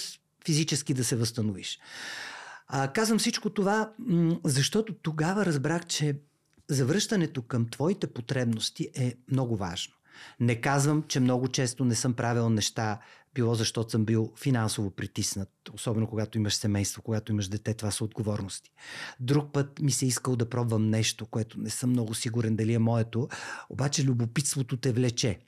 физически 0.46 0.94
да 0.94 1.04
се 1.04 1.16
възстановиш. 1.16 1.80
А, 2.68 2.88
казвам 2.88 3.20
всичко 3.20 3.50
това, 3.50 3.92
защото 4.44 4.94
тогава 4.94 5.46
разбрах, 5.46 5.86
че 5.86 6.16
завръщането 6.68 7.42
към 7.42 7.70
твоите 7.70 8.08
потребности 8.08 8.90
е 8.96 9.14
много 9.32 9.56
важно. 9.56 9.94
Не 10.40 10.62
казвам, 10.62 11.04
че 11.08 11.20
много 11.20 11.48
често 11.48 11.86
не 11.86 11.96
съм 11.96 12.14
правил 12.14 12.50
неща, 12.50 13.00
било 13.36 13.56
защото 13.56 13.92
съм 13.92 14.06
бил 14.06 14.34
финансово 14.38 14.92
притиснат, 14.92 15.50
особено 15.74 16.08
когато 16.08 16.38
имаш 16.38 16.56
семейство, 16.56 17.02
когато 17.02 17.32
имаш 17.32 17.48
дете, 17.48 17.74
това 17.74 17.92
са 17.92 18.04
отговорности. 18.04 18.72
Друг 19.20 19.54
път 19.54 19.80
ми 19.80 19.92
се 19.92 20.06
искал 20.06 20.36
да 20.36 20.50
пробвам 20.50 20.90
нещо, 20.90 21.26
което 21.26 21.60
не 21.60 21.70
съм 21.70 21.90
много 21.90 22.14
сигурен 22.14 22.56
дали 22.56 22.74
е 22.74 22.80
моето, 22.80 23.28
обаче 23.70 24.04
любопитството 24.04 24.78
те 24.78 24.92
влече. 24.92 25.40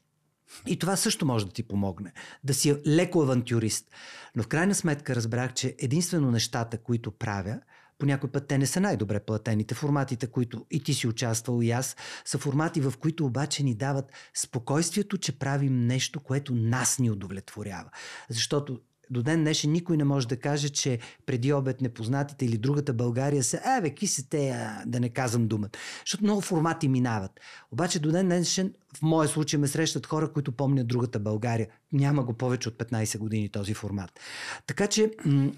И 0.65 0.79
това 0.79 0.95
също 0.95 1.25
може 1.25 1.45
да 1.45 1.51
ти 1.51 1.63
помогне. 1.63 2.13
Да 2.43 2.53
си 2.53 2.75
леко 2.87 3.21
авантюрист. 3.21 3.91
Но 4.35 4.43
в 4.43 4.47
крайна 4.47 4.75
сметка 4.75 5.15
разбрах, 5.15 5.53
че 5.53 5.75
единствено 5.79 6.31
нещата, 6.31 6.77
които 6.77 7.11
правя, 7.11 7.59
по 7.99 8.05
някой 8.05 8.31
път 8.31 8.47
те 8.47 8.57
не 8.57 8.65
са 8.65 8.79
най-добре 8.81 9.19
платените. 9.19 9.75
Форматите, 9.75 10.27
които 10.27 10.65
и 10.71 10.83
ти 10.83 10.93
си 10.93 11.07
участвал 11.07 11.61
и 11.61 11.71
аз, 11.71 11.95
са 12.25 12.37
формати, 12.37 12.81
в 12.81 12.93
които 12.99 13.25
обаче 13.25 13.63
ни 13.63 13.75
дават 13.75 14.11
спокойствието, 14.33 15.17
че 15.17 15.39
правим 15.39 15.85
нещо, 15.87 16.19
което 16.19 16.55
нас 16.55 16.99
ни 16.99 17.11
удовлетворява. 17.11 17.89
Защото 18.29 18.79
до 19.09 19.23
ден 19.23 19.41
днешен 19.41 19.71
никой 19.71 19.97
не 19.97 20.03
може 20.03 20.27
да 20.27 20.39
каже, 20.39 20.69
че 20.69 20.99
преди 21.25 21.53
обед 21.53 21.81
непознатите 21.81 22.45
или 22.45 22.57
другата 22.57 22.93
България 22.93 23.43
са, 23.43 23.57
е, 23.77 23.81
бе, 23.81 23.89
ки 23.89 24.07
са 24.07 24.29
те, 24.29 24.49
а, 24.49 24.83
да 24.85 24.99
не 24.99 25.09
казвам 25.09 25.47
думата. 25.47 25.69
Защото 25.99 26.23
много 26.23 26.41
формати 26.41 26.87
минават. 26.87 27.31
Обаче 27.71 27.99
до 27.99 28.11
ден 28.11 28.25
днешен, 28.25 28.73
в 28.97 29.01
моя 29.01 29.29
случай 29.29 29.59
ме 29.59 29.67
срещат 29.67 30.05
хора, 30.05 30.31
които 30.33 30.51
помнят 30.51 30.87
другата 30.87 31.19
България. 31.19 31.67
Няма 31.91 32.23
го 32.23 32.33
повече 32.33 32.69
от 32.69 32.77
15 32.77 33.17
години 33.17 33.49
този 33.49 33.73
формат. 33.73 34.19
Така 34.67 34.87
че, 34.87 35.11
м- 35.25 35.51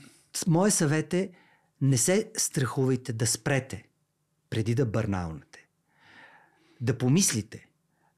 моят 0.47 0.73
съвет 0.73 1.13
е, 1.13 1.29
не 1.81 1.97
се 1.97 2.31
страхувайте 2.37 3.13
да 3.13 3.27
спрете 3.27 3.83
преди 4.49 4.75
да 4.75 4.85
бърнаунете. 4.85 5.67
Да 6.81 6.97
помислите 6.97 7.69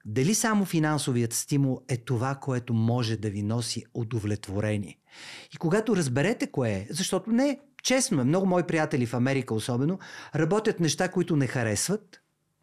дали 0.04 0.34
само 0.34 0.64
финансовият 0.64 1.32
стимул 1.32 1.80
е 1.88 1.96
това, 1.96 2.34
което 2.34 2.74
може 2.74 3.16
да 3.16 3.30
ви 3.30 3.42
носи 3.42 3.84
удовлетворение. 3.94 4.98
И 5.54 5.56
когато 5.56 5.96
разберете 5.96 6.46
кое 6.46 6.70
е, 6.70 6.86
защото 6.90 7.30
не, 7.30 7.60
честно 7.82 8.20
е, 8.20 8.24
много 8.24 8.46
мои 8.46 8.62
приятели 8.62 9.06
в 9.06 9.14
Америка 9.14 9.54
особено, 9.54 9.98
работят 10.36 10.80
неща, 10.80 11.08
които 11.08 11.36
не 11.36 11.46
харесват, 11.46 12.21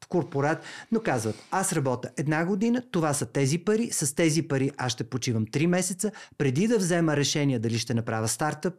корпорат, 0.09 0.63
но 0.91 0.99
казват, 0.99 1.35
аз 1.51 1.73
работя 1.73 2.09
една 2.17 2.45
година, 2.45 2.83
това 2.91 3.13
са 3.13 3.25
тези 3.25 3.57
пари, 3.57 3.89
с 3.91 4.15
тези 4.15 4.41
пари 4.41 4.71
аз 4.77 4.91
ще 4.91 5.03
почивам 5.03 5.45
3 5.45 5.65
месеца, 5.65 6.11
преди 6.37 6.67
да 6.67 6.77
взема 6.77 7.17
решение 7.17 7.59
дали 7.59 7.79
ще 7.79 7.93
направя 7.93 8.27
стартъп, 8.27 8.73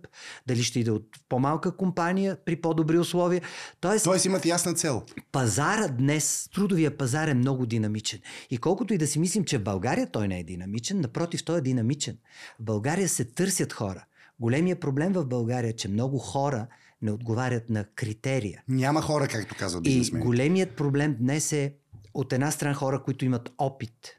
дали 0.47 0.63
ще 0.63 0.81
ида 0.81 0.93
от 0.93 1.07
по-малка 1.29 1.77
компания 1.77 2.37
при 2.45 2.57
по-добри 2.57 2.99
условия. 2.99 3.43
Тоест, 3.81 4.05
Тоест 4.05 4.25
имат 4.25 4.47
ясна 4.47 4.75
цел. 4.75 5.03
Пазара 5.33 5.89
днес, 5.89 6.49
трудовия 6.55 6.97
пазар 6.97 7.29
е 7.29 7.35
много 7.35 7.67
динамичен. 7.67 8.21
И 8.51 8.59
колкото 8.59 8.95
и 8.95 8.99
да 8.99 9.07
си 9.07 9.19
мислим, 9.19 9.45
че 9.45 9.59
в 9.59 9.63
България 9.63 10.11
той 10.13 10.29
не 10.29 10.41
е 10.41 10.45
динамичен, 10.45 11.01
напротив, 11.01 11.45
той 11.45 11.59
е 11.59 11.61
динамичен. 11.61 12.17
В 12.61 12.65
България 12.65 13.09
се 13.09 13.25
търсят 13.25 13.73
хора. 13.73 14.05
Големия 14.41 14.81
проблем 14.81 15.13
в 15.13 15.27
България 15.27 15.71
е, 15.71 15.77
че 15.77 15.89
много 15.89 16.19
хора 16.19 16.67
не 17.03 17.13
отговарят 17.13 17.71
на 17.71 17.85
критерия. 17.85 18.63
Няма 18.69 19.03
хора, 19.03 19.29
както 19.29 19.55
казват 19.59 19.83
бизнесмените. 19.83 20.25
И 20.25 20.27
големият 20.27 20.77
проблем 20.77 21.17
днес 21.21 21.53
е 21.53 21.75
от 22.15 22.33
една 22.33 22.51
страна 22.51 22.75
хора, 22.75 23.03
които 23.03 23.25
имат 23.25 23.53
опит, 23.59 24.17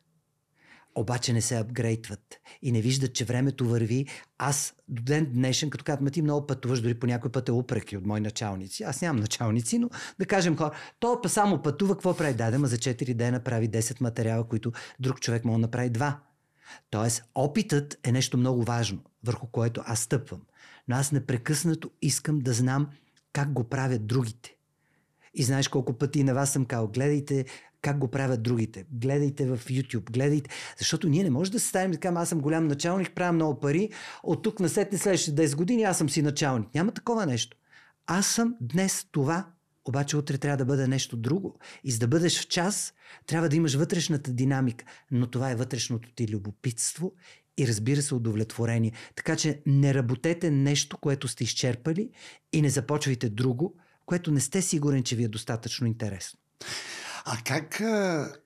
обаче 0.96 1.34
не 1.34 1.42
се 1.42 1.58
апгрейдват 1.58 2.40
и 2.62 2.72
не 2.72 2.82
виждат, 2.82 3.14
че 3.14 3.26
времето 3.26 3.70
върви. 3.70 4.08
Аз 4.38 4.74
до 4.88 5.04
ден 5.04 5.32
днешен, 5.34 5.70
като 5.70 5.84
казвам, 5.84 6.10
ти 6.10 6.22
много 6.22 6.48
пътуваш, 6.48 6.82
дори 6.82 7.00
по 7.00 7.08
някой 7.08 7.32
път 7.32 7.50
е 7.50 7.52
упреки 7.52 7.98
от 7.98 8.06
мои 8.06 8.20
началници. 8.20 8.84
Аз 8.84 9.02
нямам 9.02 9.22
началници, 9.22 9.80
но 9.80 9.90
да 10.20 10.26
кажем 10.26 10.58
хора, 10.58 10.72
то 11.00 11.22
само 11.28 11.62
пътува, 11.62 11.96
какво 11.96 12.18
прави? 12.18 12.34
Даде, 12.34 12.58
ма 12.58 12.68
за 12.68 12.78
4 12.78 13.14
дена 13.14 13.40
прави 13.40 13.70
10 13.70 14.02
материала, 14.02 14.48
които 14.48 14.72
друг 15.00 15.20
човек 15.20 15.46
може 15.46 15.56
да 15.56 15.62
направи 15.62 15.92
2. 15.92 16.16
Тоест, 16.90 17.24
опитът 17.36 18.00
е 18.04 18.12
нещо 18.12 18.38
много 18.38 18.64
важно, 18.64 19.00
върху 19.24 19.48
което 19.48 19.82
аз 19.86 20.00
стъпвам. 20.00 20.42
Но 20.88 20.96
аз 20.96 21.12
непрекъснато 21.12 21.92
искам 22.02 22.40
да 22.40 22.54
знам 22.54 22.88
как 23.34 23.52
го 23.54 23.64
правят 23.64 24.08
другите. 24.08 24.56
И 25.34 25.44
знаеш 25.44 25.68
колко 25.68 25.94
пъти 25.94 26.20
и 26.20 26.24
на 26.24 26.34
вас 26.34 26.54
съм 26.54 26.66
казал, 26.66 26.88
гледайте 26.88 27.46
как 27.82 27.98
го 27.98 28.08
правят 28.08 28.44
другите. 28.44 28.86
Гледайте 28.92 29.46
в 29.46 29.58
YouTube, 29.58 30.12
гледайте. 30.12 30.50
Защото 30.78 31.10
ние 31.10 31.24
не 31.24 31.30
можем 31.30 31.52
да 31.52 31.60
се 31.60 31.68
ставим 31.68 31.92
така, 31.92 32.14
аз 32.16 32.30
съм 32.30 32.42
голям 32.42 32.68
началник, 32.68 33.12
правя 33.16 33.32
много 33.32 33.60
пари, 33.60 33.90
от 34.24 34.44
тук 34.44 34.60
на 34.60 34.70
след 34.70 35.00
следващите 35.00 35.48
10 35.48 35.56
години 35.56 35.84
аз 35.84 35.98
съм 35.98 36.10
си 36.10 36.22
началник. 36.22 36.76
Няма 36.76 36.92
такова 36.92 37.26
нещо. 37.26 37.58
Аз 38.08 38.28
съм 38.28 38.56
днес 38.62 39.08
това, 39.12 39.48
обаче 39.86 40.18
утре 40.18 40.38
трябва 40.38 40.58
да 40.58 40.66
бъде 40.66 40.88
нещо 40.88 41.18
друго. 41.18 41.60
И 41.84 41.92
за 41.92 42.00
да 42.00 42.08
бъдеш 42.08 42.42
в 42.42 42.48
час, 42.48 42.94
трябва 43.26 43.50
да 43.50 43.56
имаш 43.56 43.76
вътрешната 43.76 44.32
динамика. 44.32 44.86
Но 45.12 45.28
това 45.28 45.52
е 45.52 45.56
вътрешното 45.56 46.12
ти 46.16 46.28
любопитство 46.28 47.14
и 47.62 47.68
разбира 47.68 48.02
се 48.02 48.16
удовлетворение. 48.16 48.92
Така 49.16 49.36
че 49.36 49.62
не 49.66 49.94
работете 49.94 50.52
нещо, 50.52 50.98
което 50.98 51.28
сте 51.28 51.44
изчерпали 51.44 52.10
и 52.54 52.62
не 52.62 52.70
започвайте 52.70 53.30
друго, 53.30 53.76
което 54.06 54.32
не 54.32 54.40
сте 54.40 54.62
сигурен, 54.62 55.04
че 55.04 55.16
ви 55.16 55.24
е 55.24 55.28
достатъчно 55.28 55.88
интересно. 55.88 56.40
А 57.26 57.38
как 57.46 57.82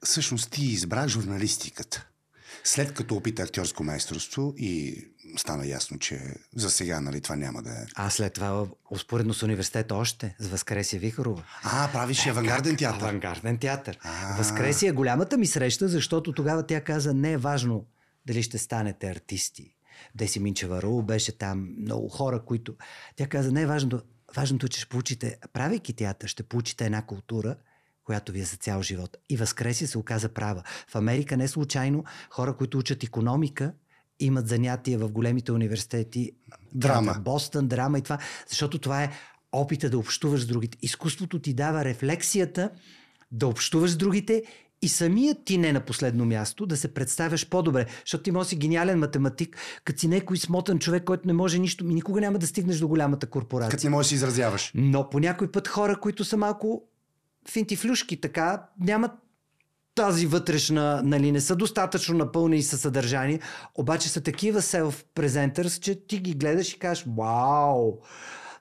всъщност 0.04 0.52
ти 0.52 0.66
избра 0.66 1.08
журналистиката? 1.08 2.08
След 2.64 2.94
като 2.94 3.16
опита 3.16 3.44
актьорско 3.44 3.84
майсторство 3.84 4.54
и 4.58 5.04
стана 5.38 5.68
ясно, 5.68 6.00
че 6.00 6.22
за 6.56 6.70
сега 6.70 7.02
нали, 7.02 7.22
това 7.22 7.36
няма 7.36 7.62
да 7.62 7.70
е. 7.70 7.86
А 7.96 8.10
след 8.10 8.34
това 8.34 8.66
успоредно 8.92 9.34
с 9.34 9.44
университета 9.44 9.96
още, 9.96 10.36
с 10.40 10.48
Възкресия 10.48 11.00
Вихарова. 11.00 11.44
А, 11.64 11.92
правиш 11.92 12.26
и 12.26 12.30
авангарден 12.30 12.76
театър. 12.76 13.02
Авангарден 13.02 13.58
театър. 13.58 14.00
Възкресия 14.38 14.90
е 14.90 14.94
голямата 14.94 15.38
ми 15.38 15.48
среща, 15.48 15.88
защото 15.88 16.34
тогава 16.34 16.66
тя 16.66 16.82
каза, 16.82 17.14
не 17.14 17.32
е 17.32 17.38
важно 17.38 17.86
дали 18.26 18.44
ще 18.44 18.58
станете 18.58 19.10
артисти. 19.10 19.76
Деси 20.16 20.40
Минчева 20.40 20.82
Ру 20.82 21.02
беше 21.02 21.38
там, 21.38 21.76
много 21.80 22.10
хора, 22.10 22.46
които... 22.46 22.76
Тя 23.16 23.28
каза, 23.28 23.52
не 23.52 23.62
е 23.62 23.66
важното, 23.66 24.02
важното 24.36 24.66
е, 24.66 24.70
че 24.70 24.80
ще 24.80 24.90
получите, 24.90 25.38
правейки 25.54 25.94
театър, 25.94 26.28
ще 26.28 26.44
получите 26.44 26.86
една 26.86 27.02
култура, 27.02 27.56
която 28.04 28.32
ви 28.32 28.40
е 28.40 28.46
за 28.46 28.58
цял 28.58 28.82
живот. 28.82 29.18
И 29.30 29.38
Възкресия 29.38 29.88
се 29.88 29.98
оказа 29.98 30.30
права. 30.30 30.64
В 30.88 30.96
Америка 30.96 31.38
не 31.38 31.48
случайно 31.48 32.04
хора, 32.30 32.58
които 32.58 32.78
учат 32.78 33.04
економика, 33.04 33.74
имат 34.20 34.48
занятия 34.48 35.00
в 35.00 35.12
големите 35.12 35.52
университети. 35.52 36.32
Драма. 36.74 37.16
Бостън, 37.20 37.68
драма 37.68 38.00
и 38.00 38.02
това. 38.02 38.18
Защото 38.48 38.80
това 38.80 39.04
е 39.04 39.12
опита 39.52 39.90
да 39.90 39.98
общуваш 39.98 40.42
с 40.42 40.46
другите. 40.46 40.78
Изкуството 40.82 41.40
ти 41.40 41.54
дава 41.54 41.86
рефлексията 41.86 42.70
да 43.32 43.48
общуваш 43.48 43.92
с 43.92 43.98
другите 43.98 44.44
и 44.86 44.90
самият 44.90 45.38
ти 45.46 45.58
не 45.58 45.74
на 45.74 45.80
последно 45.80 46.26
място 46.26 46.66
да 46.66 46.78
се 46.78 46.94
представяш 46.94 47.50
по-добре, 47.50 47.86
защото 48.06 48.24
ти 48.24 48.32
може 48.32 48.50
си 48.50 48.56
гениален 48.56 49.00
математик, 49.00 49.58
като 49.84 50.00
си 50.00 50.08
някой 50.08 50.38
смотан 50.38 50.80
човек, 50.80 51.04
който 51.04 51.28
не 51.28 51.34
може 51.34 51.60
нищо, 51.60 51.86
никога 51.86 52.22
няма 52.22 52.40
да 52.40 52.48
стигнеш 52.48 52.78
до 52.78 52.88
голямата 52.88 53.28
корпорация. 53.28 53.72
Като 53.72 53.86
не 53.86 53.90
можеш 53.90 54.08
да 54.08 54.10
си 54.10 54.16
изразяваш. 54.16 54.72
Но 54.76 55.10
по 55.10 55.20
някой 55.20 55.52
път 55.52 55.68
хора, 55.68 56.00
които 56.00 56.26
са 56.26 56.38
малко 56.38 56.84
финтифлюшки 57.50 58.22
така, 58.22 58.64
нямат 58.80 59.12
тази 59.96 60.26
вътрешна, 60.26 61.02
нали, 61.04 61.32
не 61.32 61.42
са 61.42 61.56
достатъчно 61.56 62.18
напълнени 62.18 62.64
със 62.64 62.82
съдържание, 62.82 63.40
обаче 63.76 64.10
са 64.10 64.22
такива 64.22 64.62
self-presenters, 64.62 65.80
че 65.80 66.08
ти 66.08 66.20
ги 66.20 66.34
гледаш 66.34 66.74
и 66.74 66.80
кажеш, 66.80 67.06
вау! 67.18 67.94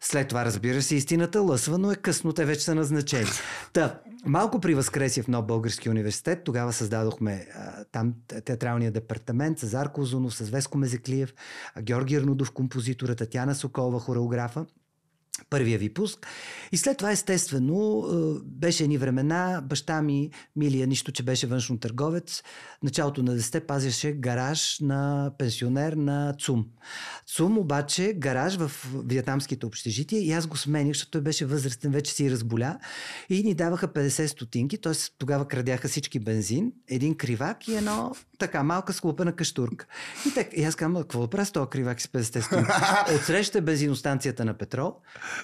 След 0.01 0.29
това, 0.29 0.45
разбира 0.45 0.83
се, 0.83 0.95
истината 0.95 1.41
лъсва, 1.41 1.79
но 1.79 1.93
е 1.93 1.97
късно, 1.97 2.33
те 2.33 2.45
вече 2.45 2.65
са 2.65 2.75
назначени. 2.75 3.27
Та, 3.73 4.01
малко 4.27 4.61
при 4.61 4.75
възкресие 4.75 5.23
в 5.23 5.29
Нов 5.29 5.47
Български 5.47 5.91
университет, 5.91 6.45
тогава 6.45 6.73
създадохме 6.73 7.47
а, 7.55 7.85
там 7.85 8.15
театралния 8.45 8.91
департамент 8.91 9.59
с 9.59 9.75
Арко 9.75 10.01
Озунов, 10.01 10.35
с 10.35 10.51
Веско 10.51 10.79
Мезеклиев, 10.79 11.35
Георги 11.83 12.17
Арнудов, 12.17 12.53
композитора, 12.53 13.15
Татьяна 13.15 13.55
Соколова, 13.55 14.01
хореографа 14.01 14.67
първия 15.51 15.79
випуск. 15.79 16.27
И 16.73 16.77
след 16.77 16.99
това, 16.99 17.11
естествено, 17.11 18.05
е, 18.07 18.41
беше 18.45 18.85
едни 18.85 18.99
времена. 18.99 19.63
Баща 19.65 20.03
ми, 20.03 20.31
Милия, 20.57 20.87
нищо, 20.87 21.13
че 21.13 21.23
беше 21.23 21.47
външно 21.47 21.79
търговец, 21.79 22.43
началото 22.83 23.23
на 23.23 23.37
10-те 23.37 23.61
пазеше 23.61 24.13
гараж 24.13 24.79
на 24.81 25.31
пенсионер 25.39 25.93
на 25.93 26.35
ЦУМ. 26.41 26.65
ЦУМ 27.27 27.59
обаче 27.59 28.13
гараж 28.13 28.57
в 28.57 28.71
вьетнамските 28.95 29.67
общежития 29.67 30.23
и 30.23 30.33
аз 30.33 30.47
го 30.47 30.57
смених, 30.57 30.91
защото 30.91 31.11
той 31.11 31.21
беше 31.21 31.47
възрастен, 31.47 31.93
вече 31.93 32.13
си 32.13 32.31
разболя 32.31 32.79
и 33.31 33.43
ни 33.43 33.55
даваха 33.55 33.89
50 33.89 34.27
стотинки, 34.27 34.79
т.е. 34.79 34.93
тогава 35.19 35.49
крадяха 35.49 35.89
всички 35.89 36.19
бензин, 36.19 36.73
един 36.89 37.15
кривак 37.15 37.69
и 37.69 37.75
едно 37.75 38.13
така 38.39 38.63
малка 38.63 38.93
склупена 38.93 39.33
каштурка. 39.33 39.87
И, 40.29 40.35
так, 40.35 40.47
и 40.53 40.65
аз 40.65 40.75
казвам, 40.75 41.03
какво 41.03 41.21
да 41.21 41.29
правя 41.29 41.47
с 41.47 41.53
този 41.53 41.71
кривак 41.71 42.01
с 42.01 42.07
50 42.07 42.41
стотинки? 42.41 42.73
Отсреща 43.15 43.61
бензиностанцията 43.61 44.45
на 44.45 44.55
петрол, 44.55 44.97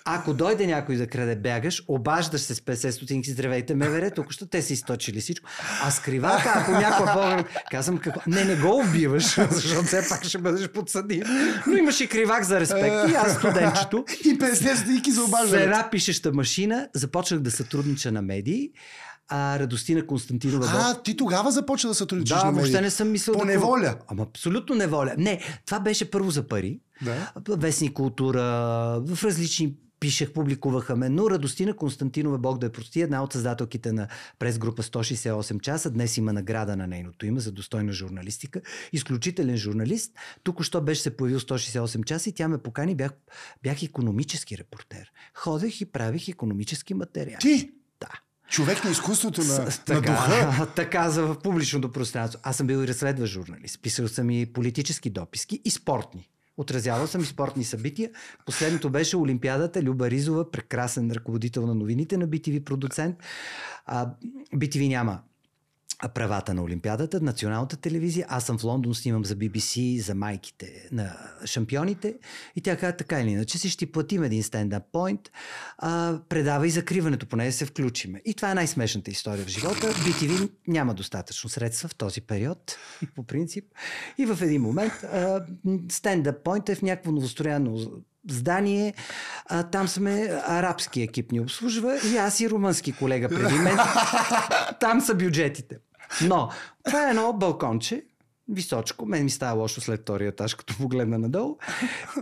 ако 0.05 0.35
дойде 0.35 0.67
някой 0.67 0.97
да 0.97 1.07
краде, 1.07 1.37
бягаш, 1.37 1.85
обаждаш 1.89 2.41
се 2.41 2.55
с 2.55 2.61
50 2.61 2.91
стотинки, 2.91 3.31
здравейте, 3.31 3.75
ме 3.75 4.11
тук 4.11 4.33
що 4.33 4.47
те 4.47 4.63
са 4.63 4.73
източили 4.73 5.21
всичко. 5.21 5.49
А 5.83 5.91
скривака, 5.91 6.53
ако 6.57 6.71
някой 6.71 7.07
българ... 7.07 7.45
Казвам, 7.71 7.99
какво? 7.99 8.21
Не, 8.27 8.45
не 8.45 8.57
го 8.57 8.79
убиваш, 8.79 9.35
защото 9.51 9.83
все 9.83 10.09
пак 10.09 10.25
ще 10.25 10.39
бъдеш 10.39 10.69
подсъдим. 10.69 11.23
Но 11.67 11.77
имаш 11.77 12.01
и 12.01 12.09
кривак 12.09 12.45
за 12.45 12.61
респект. 12.61 13.11
И 13.11 13.15
аз 13.15 13.35
студенчето. 13.35 14.05
и 14.25 14.39
50 14.39 14.75
стотинки 14.75 15.13
за 15.13 15.23
обаждане. 15.23 15.63
С 15.63 15.65
една 15.65 15.89
пишеща 15.91 16.33
машина 16.33 16.89
започнах 16.95 17.41
да 17.41 17.51
сътруднича 17.51 18.13
на 18.13 18.23
медии 18.23 18.71
а 19.31 19.59
Радостина 19.59 20.07
Константинова. 20.07 20.67
А, 20.71 21.03
ти 21.03 21.17
тогава 21.17 21.51
започна 21.51 21.91
да 21.91 21.95
сътрудничиш 21.95 22.37
да, 22.37 22.45
на 22.45 22.53
медии. 22.53 22.61
въобще 22.61 22.81
не 22.81 22.91
съм 22.91 23.11
мислил. 23.11 23.35
По 23.35 23.41
да... 23.41 23.45
неволя. 23.45 23.97
Ама 24.09 24.23
абсолютно 24.23 24.75
неволя. 24.75 25.15
Не, 25.19 25.41
това 25.67 25.81
беше 25.81 26.11
първо 26.11 26.31
за 26.31 26.49
пари. 26.49 26.81
Да. 27.03 27.33
Вестни 27.57 27.95
култура, 27.95 28.43
в 29.07 29.25
различни 29.25 29.75
пишех, 30.01 30.33
публикуваха 30.33 30.97
ме, 30.97 31.09
но 31.09 31.31
Радостина 31.31 31.77
Константинова, 31.77 32.39
Бог 32.39 32.59
да 32.59 32.67
е 32.67 32.73
прости, 32.73 33.01
една 33.01 33.23
от 33.23 33.33
създателките 33.33 33.93
на 33.93 34.09
прес-група 34.39 34.83
168 34.83 35.61
часа, 35.61 35.91
днес 35.91 36.17
има 36.17 36.33
награда 36.33 36.77
на 36.77 36.87
нейното 36.87 37.27
име 37.27 37.41
за 37.41 37.53
достойна 37.53 37.93
журналистика. 37.93 38.61
Изключителен 38.93 39.57
журналист. 39.57 40.13
Тук 40.43 40.63
що 40.63 40.81
беше 40.81 41.03
се 41.03 41.17
появил 41.17 41.41
168 41.41 42.05
часа 42.05 42.31
и 42.31 42.33
тя 42.33 42.49
ме 42.49 42.59
покани, 42.59 42.95
бях, 42.95 43.13
бях 43.63 43.83
економически 43.83 44.59
репортер. 44.59 45.13
Ходех 45.35 45.81
и 45.81 45.85
правих 45.85 46.29
економически 46.29 46.95
материали. 46.95 47.41
Ти? 47.41 47.71
Да. 48.01 48.09
Човек 48.51 48.85
на 48.85 48.91
изкуството 48.91 49.41
на, 49.41 49.71
С, 49.71 49.79
така, 49.79 50.11
на 50.11 50.17
духа. 50.17 50.67
Така 50.77 51.11
за 51.11 51.27
в 51.27 51.39
публичното 51.39 51.93
пространство. 51.93 52.41
Аз 52.43 52.57
съм 52.57 52.67
бил 52.67 52.85
и 52.85 52.89
разследващ 52.89 53.33
журналист. 53.33 53.83
Писал 53.83 54.09
съм 54.09 54.31
и 54.31 54.47
политически 54.47 55.11
дописки 55.11 55.61
и 55.65 55.71
спортни. 55.71 56.29
Отразявал 56.57 57.07
съм 57.07 57.21
и 57.21 57.25
спортни 57.25 57.65
събития. 57.65 58.11
Последното 58.47 58.91
беше 58.91 59.17
Олимпиадата. 59.17 59.83
Люба 59.83 60.11
Ризова, 60.11 60.51
прекрасен 60.51 61.11
ръководител 61.11 61.67
на 61.67 61.75
новините 61.75 62.17
на 62.17 62.29
BTV 62.29 62.65
продуцент. 62.65 63.17
А, 63.87 64.11
BTV 64.55 64.89
няма 64.89 65.21
правата 66.09 66.55
на 66.55 66.63
Олимпиадата, 66.63 67.21
националната 67.21 67.77
телевизия. 67.77 68.27
Аз 68.29 68.45
съм 68.45 68.59
в 68.59 68.65
Лондон, 68.65 68.95
снимам 68.95 69.25
за 69.25 69.37
BBC, 69.37 70.01
за 70.01 70.15
майките 70.15 70.89
на 70.93 71.17
шампионите. 71.45 72.15
И 72.57 72.61
тя 72.61 72.77
каза 72.77 72.97
така 72.97 73.21
или 73.21 73.31
иначе, 73.31 73.59
си 73.59 73.71
ще 73.71 73.93
платим 73.93 74.23
един 74.23 74.43
стендап 74.43 74.83
пойнт, 74.93 75.21
предава 76.29 76.67
и 76.67 76.71
закриването, 76.71 77.27
поне 77.27 77.47
да 77.47 77.53
се 77.53 77.67
включиме. 77.67 78.23
И 78.25 78.35
това 78.35 78.51
е 78.51 78.55
най-смешната 78.55 79.11
история 79.11 79.45
в 79.45 79.49
живота. 79.49 79.93
BTV 79.93 80.51
няма 80.69 80.95
достатъчно 80.95 81.51
средства 81.51 81.89
в 81.89 81.95
този 81.95 82.21
период, 82.21 82.79
по 83.15 83.23
принцип. 83.23 83.65
И 84.19 84.27
в 84.27 84.43
един 84.43 84.63
момент 84.63 84.93
стендап 85.93 86.45
пойнт 86.45 86.69
е 86.69 86.75
в 86.75 86.83
някакво 86.83 87.13
новострояно 87.13 88.03
здание. 88.29 88.95
А, 89.47 89.63
там 89.63 89.89
сме 89.89 90.41
арабски 90.47 91.03
екип 91.03 91.33
ни 91.33 91.41
обслужва 91.41 91.99
и 92.13 92.17
аз 92.17 92.41
и 92.41 92.51
румънски 92.51 92.93
колега 92.93 93.29
преди 93.29 93.55
мен. 93.55 93.79
там 94.81 95.01
са 95.01 95.15
бюджетите. 95.15 95.77
Но 96.27 96.51
това 96.85 97.07
е 97.07 97.11
едно 97.11 97.33
балконче, 97.33 98.05
височко. 98.49 99.07
Мен 99.07 99.25
ми 99.25 99.31
става 99.31 99.61
лошо 99.61 99.81
след 99.81 100.01
втория 100.01 100.29
етаж, 100.29 100.55
като 100.55 100.77
погледна 100.77 101.19
надолу. 101.19 101.57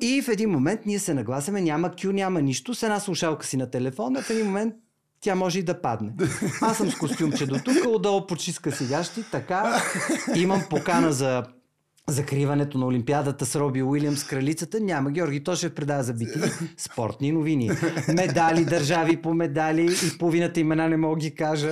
И 0.00 0.22
в 0.22 0.28
един 0.28 0.50
момент 0.50 0.80
ние 0.86 0.98
се 0.98 1.14
нагласяме, 1.14 1.60
няма 1.60 1.92
кю, 2.02 2.12
няма 2.12 2.42
нищо. 2.42 2.74
С 2.74 2.82
една 2.82 3.00
слушалка 3.00 3.46
си 3.46 3.56
на 3.56 3.70
телефона, 3.70 4.22
в 4.22 4.30
един 4.30 4.46
момент 4.46 4.74
тя 5.20 5.34
може 5.34 5.58
и 5.58 5.62
да 5.62 5.80
падне. 5.80 6.12
Аз 6.60 6.76
съм 6.76 6.90
с 6.90 6.94
костюмче 6.94 7.46
до 7.46 7.58
тук, 7.64 7.76
отдолу 7.86 8.26
почиска 8.26 8.72
сигащи, 8.72 9.24
така. 9.30 9.82
Имам 10.36 10.62
покана 10.70 11.12
за 11.12 11.44
закриването 12.08 12.78
на 12.78 12.86
Олимпиадата 12.86 13.46
с 13.46 13.56
Роби 13.56 13.82
Уилямс, 13.82 14.24
кралицата, 14.24 14.80
няма. 14.80 15.10
Георги 15.10 15.44
Тошев 15.44 15.74
предава 15.74 16.02
за 16.02 16.14
бити. 16.14 16.38
Спортни 16.76 17.32
новини. 17.32 17.70
Медали, 18.08 18.64
държави 18.64 19.16
по 19.16 19.34
медали 19.34 19.84
и 19.84 20.18
половината 20.18 20.60
имена 20.60 20.88
не 20.88 20.96
мога 20.96 21.16
ги 21.16 21.34
кажа. 21.34 21.70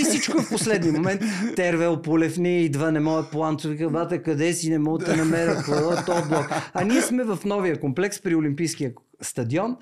И 0.00 0.02
всичко 0.04 0.42
в 0.42 0.48
последния 0.48 0.92
момент. 0.92 1.22
Тервел 1.56 2.02
Полев 2.02 2.38
не 2.38 2.60
идва, 2.60 2.92
не 2.92 3.00
мога 3.00 3.26
по 3.32 3.56
Вика, 3.64 4.22
къде 4.22 4.52
си, 4.52 4.70
не 4.70 4.78
мога 4.78 5.04
да 5.04 5.16
намеря, 5.16 5.62
то 6.06 6.22
блок. 6.28 6.50
А 6.74 6.84
ние 6.84 7.02
сме 7.02 7.24
в 7.24 7.38
новия 7.44 7.80
комплекс 7.80 8.22
при 8.22 8.34
Олимпийския 8.34 8.92
стадион. 9.22 9.76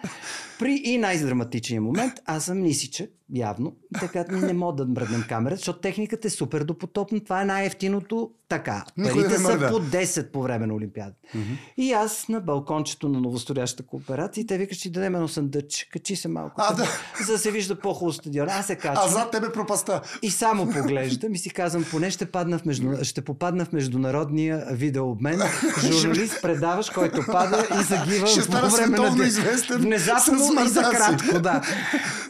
При 0.58 0.82
и 0.84 0.98
най-драматичния 0.98 1.80
момент 1.80 2.12
аз 2.26 2.44
съм 2.44 2.60
нисичък, 2.60 3.10
явно. 3.34 3.76
И 3.96 3.98
така 4.00 4.24
не 4.30 4.52
мога 4.52 4.84
да 4.84 4.92
мръднем 4.92 5.24
камерата, 5.28 5.56
защото 5.56 5.80
техниката 5.80 6.28
е 6.28 6.30
супер 6.30 6.64
допотопна. 6.64 7.20
Това 7.20 7.42
е 7.42 7.44
най-ефтиното 7.44 8.30
така. 8.48 8.84
Никой 8.96 9.22
Парите 9.22 9.38
са 9.38 9.68
по 9.70 9.80
10 9.80 10.30
по 10.30 10.42
време 10.42 10.66
на 10.66 10.74
Олимпиада. 10.74 11.14
Мгм. 11.34 11.52
И 11.76 11.92
аз 11.92 12.28
на 12.28 12.40
балкончето 12.40 13.08
на 13.08 13.20
новосторящата 13.20 13.82
кооперация, 13.82 14.46
те 14.46 14.58
викат, 14.58 14.78
ще 14.78 14.90
дадем 14.90 15.14
едно 15.14 15.28
съндъч, 15.28 15.88
качи 15.92 16.16
се 16.16 16.28
малко, 16.28 16.54
А, 16.58 16.74
да. 16.74 16.88
за 17.26 17.32
да 17.32 17.38
се 17.38 17.50
вижда 17.50 17.80
по-хубаво 17.80 18.12
стадион. 18.12 18.48
Аз 18.48 18.66
се 18.66 18.76
качвам. 18.76 19.04
А 19.06 19.08
зад 19.08 19.30
тебе 19.30 19.52
пропаста. 19.52 20.00
И 20.22 20.30
само 20.30 20.70
поглеждам 20.70 21.34
и 21.34 21.38
си 21.38 21.50
казвам, 21.50 21.84
поне 21.90 22.10
ще, 22.10 22.26
падна 22.26 22.58
в 22.58 22.64
между... 22.64 23.04
ще 23.04 23.22
попадна 23.22 23.64
в 23.64 23.72
международния 23.72 24.66
видеообмен. 24.70 25.40
Журналист 25.92 26.42
предаваш, 26.42 26.90
който 26.90 27.26
пада 27.32 27.66
и 27.80 27.82
загива 27.82 28.26
по 28.46 28.76
време 28.76 28.98
на 28.98 29.27
известен 29.28 29.80
Внезапно 29.80 30.64
и 30.64 30.68
за 30.68 30.82
кратко, 30.82 31.40
да. 31.40 31.62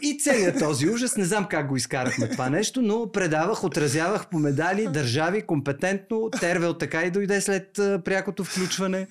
И 0.01 0.19
целият 0.19 0.59
този 0.59 0.89
ужас, 0.89 1.17
не 1.17 1.25
знам 1.25 1.45
как 1.49 1.67
го 1.67 1.75
изкарахме 1.75 2.29
това 2.29 2.49
нещо, 2.49 2.81
но 2.81 3.11
предавах, 3.11 3.63
отразявах 3.63 4.27
по 4.29 4.39
медали, 4.39 4.87
държави, 4.87 5.41
компетентно. 5.41 6.29
Тервел 6.39 6.73
така 6.73 7.03
и 7.03 7.11
дойде 7.11 7.41
след 7.41 7.71
прякото 8.05 8.43
включване. 8.43 9.07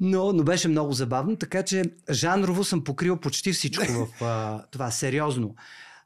Но, 0.00 0.32
но 0.32 0.44
беше 0.44 0.68
много 0.68 0.92
забавно, 0.92 1.36
така 1.36 1.62
че 1.62 1.84
жанрово 2.10 2.64
съм 2.64 2.84
покрил 2.84 3.16
почти 3.16 3.52
всичко 3.52 3.84
в 3.92 4.24
а, 4.24 4.62
това 4.70 4.90
сериозно. 4.90 5.54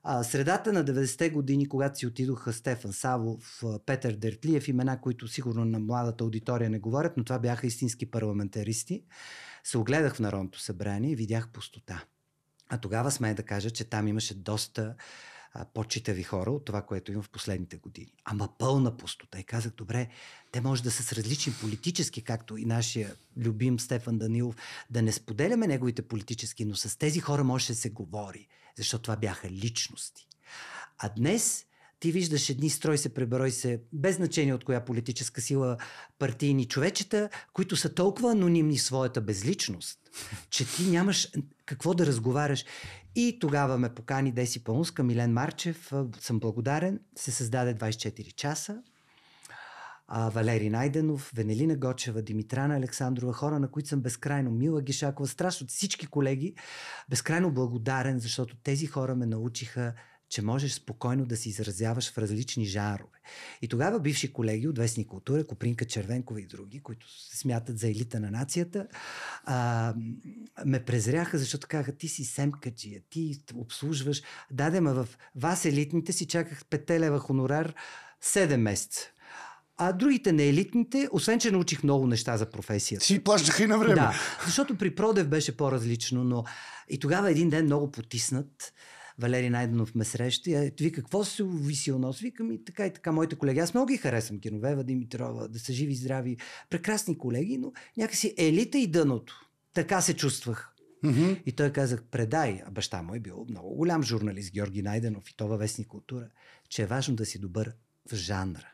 А, 0.05 0.25
средата 0.25 0.73
на 0.73 0.85
90-те 0.85 1.31
години, 1.31 1.69
когато 1.69 1.99
си 1.99 2.07
отидоха 2.07 2.53
Стефан 2.53 2.93
Савов, 2.93 3.63
Петър 3.87 4.13
Дертлиев, 4.13 4.69
имена, 4.69 5.01
които 5.01 5.29
сигурно 5.29 5.65
на 5.65 5.79
младата 5.79 6.25
аудитория 6.25 6.71
не 6.71 6.79
говорят, 6.79 7.13
но 7.17 7.25
това 7.25 7.39
бяха 7.39 7.67
истински 7.67 8.07
парламентаристи, 8.07 9.03
се 9.65 9.79
огледах 9.79 10.15
в 10.15 10.21
Народното 10.21 10.61
събрание 10.61 11.11
и 11.11 11.17
видях 11.17 11.49
пустота. 11.49 12.05
А 12.69 12.79
тогава 12.79 13.11
смея 13.11 13.35
да 13.35 13.43
кажа, 13.43 13.71
че 13.71 13.85
там 13.85 14.09
имаше 14.09 14.35
доста 14.35 14.95
по-читави 15.75 16.23
хора 16.23 16.51
от 16.51 16.65
това, 16.65 16.83
което 16.83 17.13
има 17.13 17.23
в 17.23 17.31
последните 17.31 17.77
години. 17.77 18.15
Ама 18.25 18.49
пълна 18.59 18.97
пустота. 18.97 19.39
И 19.39 19.45
казах, 19.45 19.73
добре, 19.73 20.09
те 20.53 20.61
може 20.61 20.83
да 20.83 20.91
са 20.91 21.03
с 21.03 21.13
различни 21.13 21.53
политически, 21.61 22.25
както 22.25 22.57
и 22.57 22.65
нашия 22.65 23.15
любим 23.37 23.81
Стефан 23.81 24.19
Данилов, 24.19 24.57
да 24.91 25.03
не 25.03 25.13
споделяме 25.13 25.67
неговите 25.67 26.09
политически, 26.09 26.65
но 26.65 26.75
с 26.75 26.99
тези 26.99 27.21
хора 27.21 27.45
може 27.45 27.67
да 27.67 27.75
се 27.75 27.91
говори, 27.91 28.49
защото 28.77 29.03
това 29.03 29.17
бяха 29.17 29.51
личности. 29.51 30.29
А 30.99 31.09
днес 31.09 31.67
ти 32.03 32.13
виждаш 32.13 32.51
едни 32.51 32.71
строй 32.71 32.99
се, 32.99 33.15
преброй 33.15 33.51
се, 33.51 33.81
без 33.93 34.17
значение 34.17 34.55
от 34.55 34.65
коя 34.65 34.85
политическа 34.85 35.41
сила, 35.41 35.77
партийни 36.19 36.65
човечета, 36.65 37.29
които 37.53 37.77
са 37.77 37.95
толкова 37.95 38.31
анонимни 38.31 38.79
в 38.79 38.83
своята 38.83 39.21
безличност, 39.21 39.99
че 40.51 40.67
ти 40.77 40.91
нямаш 40.91 41.29
какво 41.67 41.95
да 41.95 42.07
разговаряш. 42.07 42.65
И 43.15 43.39
тогава 43.41 43.79
ме 43.79 43.95
покани 43.95 44.33
Деси 44.33 44.65
Пълнуска, 44.65 45.03
Милен 45.03 45.33
Марчев, 45.33 45.93
съм 46.21 46.41
благодарен, 46.41 47.01
се 47.17 47.31
създаде 47.31 47.75
24 47.75 48.35
часа. 48.35 48.83
А, 50.09 50.29
Валери 50.29 50.71
Найденов, 50.71 51.33
Венелина 51.35 51.77
Гочева, 51.77 52.23
Димитрана 52.23 52.77
Александрова, 52.77 53.33
хора, 53.33 53.59
на 53.59 53.71
които 53.71 53.89
съм 53.89 54.01
безкрайно 54.01 54.51
мила 54.51 54.83
Гишакова, 54.83 55.29
страшно 55.29 55.67
всички 55.67 56.07
колеги, 56.07 56.55
безкрайно 57.09 57.53
благодарен, 57.53 58.19
защото 58.19 58.57
тези 58.63 58.87
хора 58.87 59.15
ме 59.15 59.27
научиха, 59.27 59.95
че 60.33 60.43
можеш 60.43 60.73
спокойно 60.73 61.27
да 61.27 61.37
се 61.37 61.49
изразяваш 61.49 62.13
в 62.13 62.19
различни 62.19 62.67
жанрове. 62.67 63.21
И 63.63 63.69
тогава 63.69 64.01
бивши 64.01 64.33
колеги 64.33 64.69
от 64.69 64.79
Вестни 64.79 65.07
култура, 65.07 65.47
Копринка 65.47 65.85
Червенкова 65.85 66.41
и 66.41 66.47
други, 66.47 66.81
които 66.83 67.07
се 67.21 67.37
смятат 67.37 67.79
за 67.79 67.89
елита 67.89 68.21
на 68.21 68.31
нацията, 68.31 68.87
а, 69.45 69.95
ме 70.65 70.85
презряха, 70.85 71.39
защото 71.39 71.67
казаха, 71.71 71.97
ти 71.97 72.09
си 72.09 72.25
семкаджия, 72.25 73.01
ти 73.11 73.43
обслужваш. 73.55 74.23
Даде, 74.51 74.81
ма 74.81 74.95
в 74.95 75.09
вас 75.37 75.65
елитните 75.65 76.13
си 76.13 76.27
чаках 76.27 76.65
5 76.65 76.99
лева 76.99 77.19
хонорар 77.19 77.75
7 78.25 78.57
месеца. 78.57 79.01
А 79.77 79.93
другите 79.93 80.33
на 80.33 80.43
елитните, 80.43 81.09
освен 81.13 81.41
че 81.41 81.51
научих 81.51 81.83
много 81.83 82.07
неща 82.07 82.37
за 82.37 82.51
професията. 82.51 83.05
Си 83.05 83.25
плащаха 83.25 83.65
и 83.65 83.67
на 83.67 83.79
време. 83.79 83.95
Да, 83.95 84.21
защото 84.45 84.79
при 84.79 84.95
Продев 84.95 85.29
беше 85.29 85.57
по-различно, 85.57 86.25
но 86.25 86.45
и 86.89 86.99
тогава 86.99 87.31
един 87.31 87.51
ден 87.51 87.65
много 87.65 87.93
потиснат. 87.93 88.73
Валери 89.19 89.51
Найденов 89.51 89.95
ме 89.95 90.05
среща 90.05 90.51
и 90.51 90.73
ви 90.81 90.93
какво 90.93 91.25
се 91.25 91.43
увисил 91.43 91.99
нос? 91.99 92.21
Викам 92.21 92.53
и 92.53 92.65
така 92.65 92.87
и 92.87 92.93
така 92.93 93.13
моите 93.13 93.37
колеги. 93.37 93.61
Аз 93.61 93.75
много 93.75 93.87
ги 93.87 93.97
харесвам. 93.97 94.41
Киновева, 94.41 94.85
Димитрова, 94.85 95.49
да 95.49 95.59
са 95.59 95.73
живи, 95.73 95.95
здрави. 95.95 96.37
Прекрасни 96.71 97.19
колеги, 97.19 97.59
но 97.59 97.73
някакси 97.97 98.35
елита 98.39 98.79
и 98.79 98.87
дъното. 98.87 99.49
Така 99.75 100.01
се 100.01 100.17
чувствах. 100.17 100.69
Mm-hmm. 101.05 101.43
И 101.47 101.53
той 101.53 101.73
казах, 101.73 102.03
предай, 102.11 102.63
а 102.67 102.71
баща 102.71 103.03
му 103.03 103.15
е 103.15 103.21
бил 103.21 103.47
много 103.49 103.75
голям 103.75 104.03
журналист, 104.03 104.53
Георги 104.53 104.83
Найденов 104.83 105.31
и 105.31 105.37
това 105.37 105.57
вестник 105.57 105.89
култура, 105.89 106.29
че 106.69 106.83
е 106.83 106.87
важно 106.87 107.17
да 107.17 107.27
си 107.27 107.39
добър 107.39 107.73
в 108.13 108.15
жанра. 108.15 108.69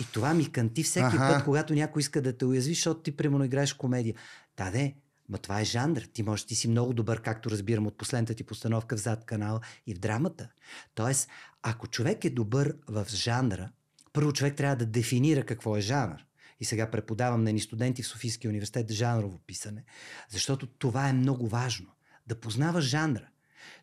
И 0.00 0.04
това 0.12 0.34
ми 0.34 0.52
канти 0.52 0.82
всеки 0.82 1.16
ага. 1.16 1.34
път, 1.34 1.44
когато 1.44 1.74
някой 1.74 2.00
иска 2.00 2.22
да 2.22 2.36
те 2.36 2.44
уязви, 2.44 2.74
защото 2.74 3.02
ти 3.02 3.16
примерно 3.16 3.44
играеш 3.44 3.72
комедия. 3.72 4.14
Да, 4.56 4.70
де, 4.70 4.94
ма 5.32 5.38
това 5.38 5.60
е 5.60 5.64
жанр. 5.64 6.00
Ти 6.12 6.22
можеш, 6.22 6.46
ти 6.46 6.54
си 6.54 6.68
много 6.68 6.92
добър, 6.92 7.22
както 7.22 7.50
разбирам 7.50 7.86
от 7.86 7.98
последната 7.98 8.34
ти 8.34 8.44
постановка 8.44 8.96
в 8.96 9.00
зад 9.00 9.24
канал 9.24 9.60
и 9.86 9.94
в 9.94 9.98
драмата. 9.98 10.48
Тоест, 10.94 11.28
ако 11.62 11.86
човек 11.86 12.24
е 12.24 12.30
добър 12.30 12.76
в 12.88 13.06
жанра, 13.08 13.70
първо 14.12 14.32
човек 14.32 14.56
трябва 14.56 14.76
да 14.76 14.86
дефинира 14.86 15.46
какво 15.46 15.76
е 15.76 15.80
жанр. 15.80 16.24
И 16.60 16.64
сега 16.64 16.90
преподавам 16.90 17.44
на 17.44 17.52
ни 17.52 17.60
студенти 17.60 18.02
в 18.02 18.06
Софийския 18.06 18.48
университет 18.48 18.92
жанрово 18.92 19.38
писане, 19.46 19.84
защото 20.28 20.66
това 20.66 21.08
е 21.08 21.12
много 21.12 21.48
важно. 21.48 21.88
Да 22.26 22.40
познаваш 22.40 22.84
жанра. 22.84 23.28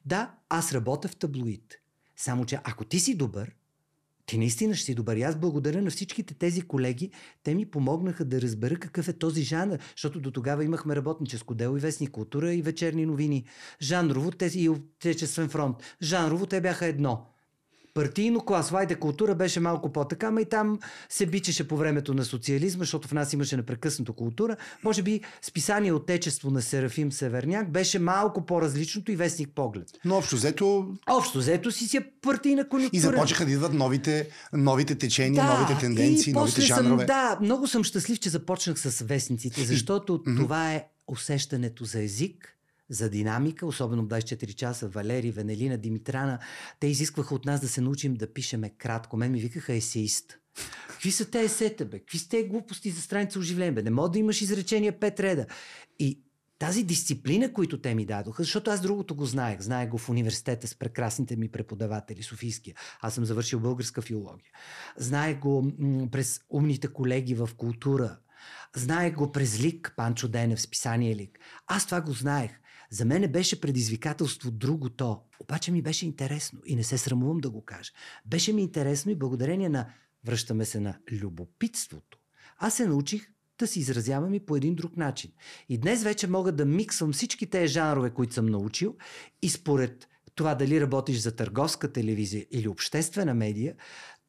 Да, 0.05 0.35
аз 0.49 0.73
работя 0.73 1.07
в 1.07 1.15
таблоид. 1.15 1.75
Само, 2.15 2.45
че 2.45 2.59
ако 2.63 2.85
ти 2.85 2.99
си 2.99 3.17
добър, 3.17 3.55
ти 4.29 4.37
наистина 4.37 4.75
ще 4.75 4.85
си 4.85 4.95
добър. 4.95 5.15
И 5.15 5.21
аз 5.23 5.35
благодаря 5.35 5.81
на 5.81 5.89
всичките 5.89 6.33
тези 6.33 6.61
колеги. 6.61 7.11
Те 7.43 7.55
ми 7.55 7.65
помогнаха 7.65 8.25
да 8.25 8.41
разбера 8.41 8.75
какъв 8.75 9.07
е 9.07 9.13
този 9.13 9.43
жанр, 9.43 9.77
защото 9.95 10.19
до 10.19 10.31
тогава 10.31 10.63
имахме 10.63 10.95
работническо 10.95 11.55
дело 11.55 11.77
и 11.77 11.79
вестни 11.79 12.07
култура 12.07 12.53
и 12.53 12.61
вечерни 12.61 13.05
новини. 13.05 13.45
Жанрово 13.81 14.31
тези 14.31 14.59
и 14.59 14.69
Отечествен 14.69 15.49
фронт. 15.49 15.75
Жанрово 16.01 16.45
те 16.45 16.61
бяха 16.61 16.85
едно 16.85 17.25
партийно 17.93 18.45
клас. 18.45 18.69
Вайде 18.69 18.95
култура 18.95 19.35
беше 19.35 19.59
малко 19.59 19.93
по-така, 19.93 20.31
ма 20.31 20.41
и 20.41 20.45
там 20.45 20.79
се 21.09 21.25
бичеше 21.25 21.67
по 21.67 21.77
времето 21.77 22.13
на 22.13 22.25
социализма, 22.25 22.79
защото 22.79 23.07
в 23.07 23.11
нас 23.11 23.33
имаше 23.33 23.57
непрекъснато 23.57 24.13
култура. 24.13 24.57
Може 24.83 25.01
би 25.01 25.21
списание 25.41 25.93
Отечество 25.93 26.51
на 26.51 26.61
Серафим 26.61 27.11
Северняк 27.11 27.71
беше 27.71 27.99
малко 27.99 28.45
по-различното 28.45 29.11
и 29.11 29.15
вестник 29.15 29.49
поглед. 29.55 29.87
Но 30.05 30.17
общо 30.17 30.35
взето... 30.35 30.87
Общо 31.09 31.37
взето 31.37 31.71
си 31.71 31.87
си 31.87 31.97
е 31.97 32.11
партийна 32.21 32.69
конъюнктура. 32.69 32.97
И 32.97 32.99
започнаха 32.99 33.45
да 33.45 33.51
идват 33.51 33.73
новите, 33.73 34.29
новите 34.53 34.95
течения, 34.95 35.45
да, 35.45 35.53
новите 35.53 35.79
тенденции, 35.79 36.33
новите 36.33 36.61
жанрове. 36.61 36.97
Съм, 36.97 37.07
да, 37.07 37.37
много 37.41 37.67
съм 37.67 37.83
щастлив, 37.83 38.19
че 38.19 38.29
започнах 38.29 38.79
с 38.79 39.03
вестниците, 39.05 39.65
защото 39.65 40.23
това 40.23 40.73
е 40.73 40.85
усещането 41.07 41.85
за 41.85 42.03
език, 42.03 42.55
за 42.89 43.09
динамика, 43.09 43.65
особено 43.65 44.07
24 44.07 44.53
часа, 44.55 44.87
Валери, 44.87 45.31
Венелина, 45.31 45.77
Димитрана, 45.77 46.39
те 46.79 46.87
изискваха 46.87 47.35
от 47.35 47.45
нас 47.45 47.61
да 47.61 47.67
се 47.67 47.81
научим 47.81 48.13
да 48.13 48.33
пишеме 48.33 48.69
кратко. 48.69 49.17
Мен 49.17 49.31
ми 49.31 49.39
викаха 49.39 49.73
есеист. 49.73 50.37
Какви 50.89 51.11
са 51.11 51.31
те 51.31 51.41
есета, 51.41 51.85
бе? 51.85 51.99
Какви 51.99 52.17
са 52.17 52.29
те 52.29 52.43
глупости 52.43 52.89
за 52.89 53.01
страница 53.01 53.39
оживление, 53.39 53.71
бе? 53.71 53.83
Не 53.83 53.89
мога 53.89 54.09
да 54.09 54.19
имаш 54.19 54.41
изречение 54.41 54.91
пет 54.91 55.19
реда. 55.19 55.45
И 55.99 56.21
тази 56.59 56.83
дисциплина, 56.83 57.53
които 57.53 57.81
те 57.81 57.95
ми 57.95 58.05
дадоха, 58.05 58.43
защото 58.43 58.71
аз 58.71 58.81
другото 58.81 59.15
го 59.15 59.25
знаех. 59.25 59.61
Знаех 59.61 59.89
го 59.89 59.97
в 59.97 60.09
университета 60.09 60.67
с 60.67 60.75
прекрасните 60.75 61.35
ми 61.35 61.51
преподаватели, 61.51 62.23
Софийския. 62.23 62.75
Аз 63.01 63.13
съм 63.13 63.25
завършил 63.25 63.59
българска 63.59 64.01
филология. 64.01 64.51
Знаех 64.97 65.39
го 65.39 65.71
м- 65.79 66.07
през 66.11 66.41
умните 66.49 66.87
колеги 66.87 67.35
в 67.35 67.49
култура. 67.57 68.17
Знаех 68.75 69.15
го 69.15 69.31
през 69.31 69.61
Лик, 69.61 69.93
Панчо 69.97 70.27
Денев, 70.27 70.61
списание 70.61 71.15
Лик. 71.15 71.39
Аз 71.67 71.85
това 71.85 72.01
го 72.01 72.11
знаех. 72.11 72.51
За 72.89 73.05
мен 73.05 73.31
беше 73.31 73.61
предизвикателство 73.61 74.51
другото, 74.51 75.21
обаче 75.39 75.71
ми 75.71 75.81
беше 75.81 76.05
интересно 76.05 76.59
и 76.65 76.75
не 76.75 76.83
се 76.83 76.97
срамувам 76.97 77.37
да 77.37 77.49
го 77.49 77.65
кажа. 77.65 77.91
Беше 78.25 78.53
ми 78.53 78.61
интересно 78.61 79.11
и 79.11 79.15
благодарение 79.15 79.69
на, 79.69 79.89
връщаме 80.25 80.65
се 80.65 80.79
на 80.79 80.97
любопитството, 81.11 82.17
аз 82.57 82.73
се 82.73 82.87
научих 82.87 83.29
да 83.59 83.67
се 83.67 83.79
изразявам 83.79 84.33
и 84.33 84.45
по 84.45 84.55
един 84.55 84.75
друг 84.75 84.97
начин. 84.97 85.31
И 85.69 85.77
днес 85.77 86.03
вече 86.03 86.27
мога 86.27 86.51
да 86.51 86.65
миксвам 86.65 87.13
всички 87.13 87.49
тези 87.49 87.67
жанрове, 87.67 88.09
които 88.09 88.33
съм 88.33 88.45
научил 88.45 88.95
и 89.41 89.49
според 89.49 90.07
това 90.35 90.55
дали 90.55 90.81
работиш 90.81 91.17
за 91.17 91.35
търговска 91.35 91.91
телевизия 91.91 92.45
или 92.51 92.67
обществена 92.67 93.33
медия, 93.33 93.75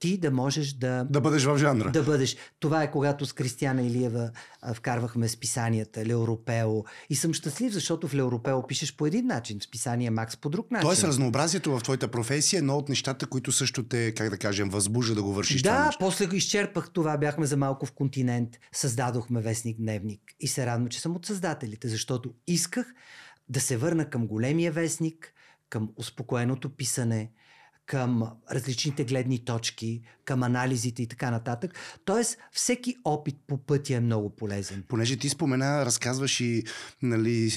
ти 0.00 0.18
да 0.18 0.30
можеш 0.30 0.72
да... 0.72 1.06
Да 1.10 1.20
бъдеш 1.20 1.44
в 1.44 1.58
жанра. 1.58 1.90
Да 1.90 2.02
бъдеш. 2.02 2.36
Това 2.60 2.82
е 2.82 2.90
когато 2.90 3.26
с 3.26 3.32
Кристияна 3.32 3.82
Илиева 3.82 4.30
вкарвахме 4.74 5.28
списанията 5.28 6.06
Леоропео. 6.06 6.84
И 7.10 7.16
съм 7.16 7.34
щастлив, 7.34 7.72
защото 7.72 8.08
в 8.08 8.14
Леоропео 8.14 8.66
пишеш 8.66 8.96
по 8.96 9.06
един 9.06 9.26
начин, 9.26 9.60
в 9.60 9.64
списание 9.64 10.10
Макс 10.10 10.36
по 10.36 10.48
друг 10.48 10.70
начин. 10.70 10.88
Тоест 10.88 11.04
разнообразието 11.04 11.78
в 11.78 11.82
твоята 11.82 12.08
професия 12.08 12.58
е 12.58 12.58
едно 12.58 12.76
от 12.76 12.88
нещата, 12.88 13.26
които 13.26 13.52
също 13.52 13.82
те, 13.82 14.14
как 14.14 14.30
да 14.30 14.38
кажем, 14.38 14.68
възбужда 14.68 15.14
да 15.14 15.22
го 15.22 15.32
вършиш 15.32 15.62
Да, 15.62 15.70
това 15.70 15.90
после 16.00 16.26
го 16.26 16.34
изчерпах 16.34 16.90
това. 16.90 17.18
Бяхме 17.18 17.46
за 17.46 17.56
малко 17.56 17.86
в 17.86 17.92
континент, 17.92 18.50
създадохме 18.72 19.40
вестник 19.40 19.76
Дневник. 19.76 20.20
И 20.40 20.48
се 20.48 20.66
радвам, 20.66 20.88
че 20.88 21.00
съм 21.00 21.16
от 21.16 21.26
създателите, 21.26 21.88
защото 21.88 22.34
исках 22.46 22.94
да 23.48 23.60
се 23.60 23.76
върна 23.76 24.10
към 24.10 24.26
големия 24.26 24.72
вестник, 24.72 25.32
към 25.68 25.90
успокоеното 25.96 26.76
писане, 26.76 27.30
към 27.90 28.22
различните 28.50 29.04
гледни 29.04 29.44
точки, 29.44 30.02
към 30.24 30.42
анализите 30.42 31.02
и 31.02 31.06
така 31.06 31.30
нататък. 31.30 31.74
Тоест, 32.04 32.38
всеки 32.52 32.96
опит 33.04 33.36
по 33.46 33.58
пътя 33.58 33.94
е 33.94 34.00
много 34.00 34.30
полезен. 34.30 34.84
Понеже 34.88 35.16
ти 35.16 35.28
спомена, 35.28 35.86
разказваш 35.86 36.40
и 36.40 36.64
нали, 37.02 37.52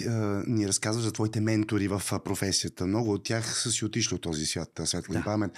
ни 0.47 0.67
разказваш 0.67 1.05
за 1.05 1.11
твоите 1.11 1.41
ментори 1.41 1.87
в 1.87 2.01
професията. 2.25 2.85
Много 2.85 3.11
от 3.11 3.23
тях 3.23 3.61
са 3.61 3.71
си 3.71 3.85
отишли 3.85 4.15
от 4.15 4.21
този 4.21 4.45
свят, 4.45 4.81
светла 4.85 5.15
да. 5.15 5.23
памет. 5.23 5.51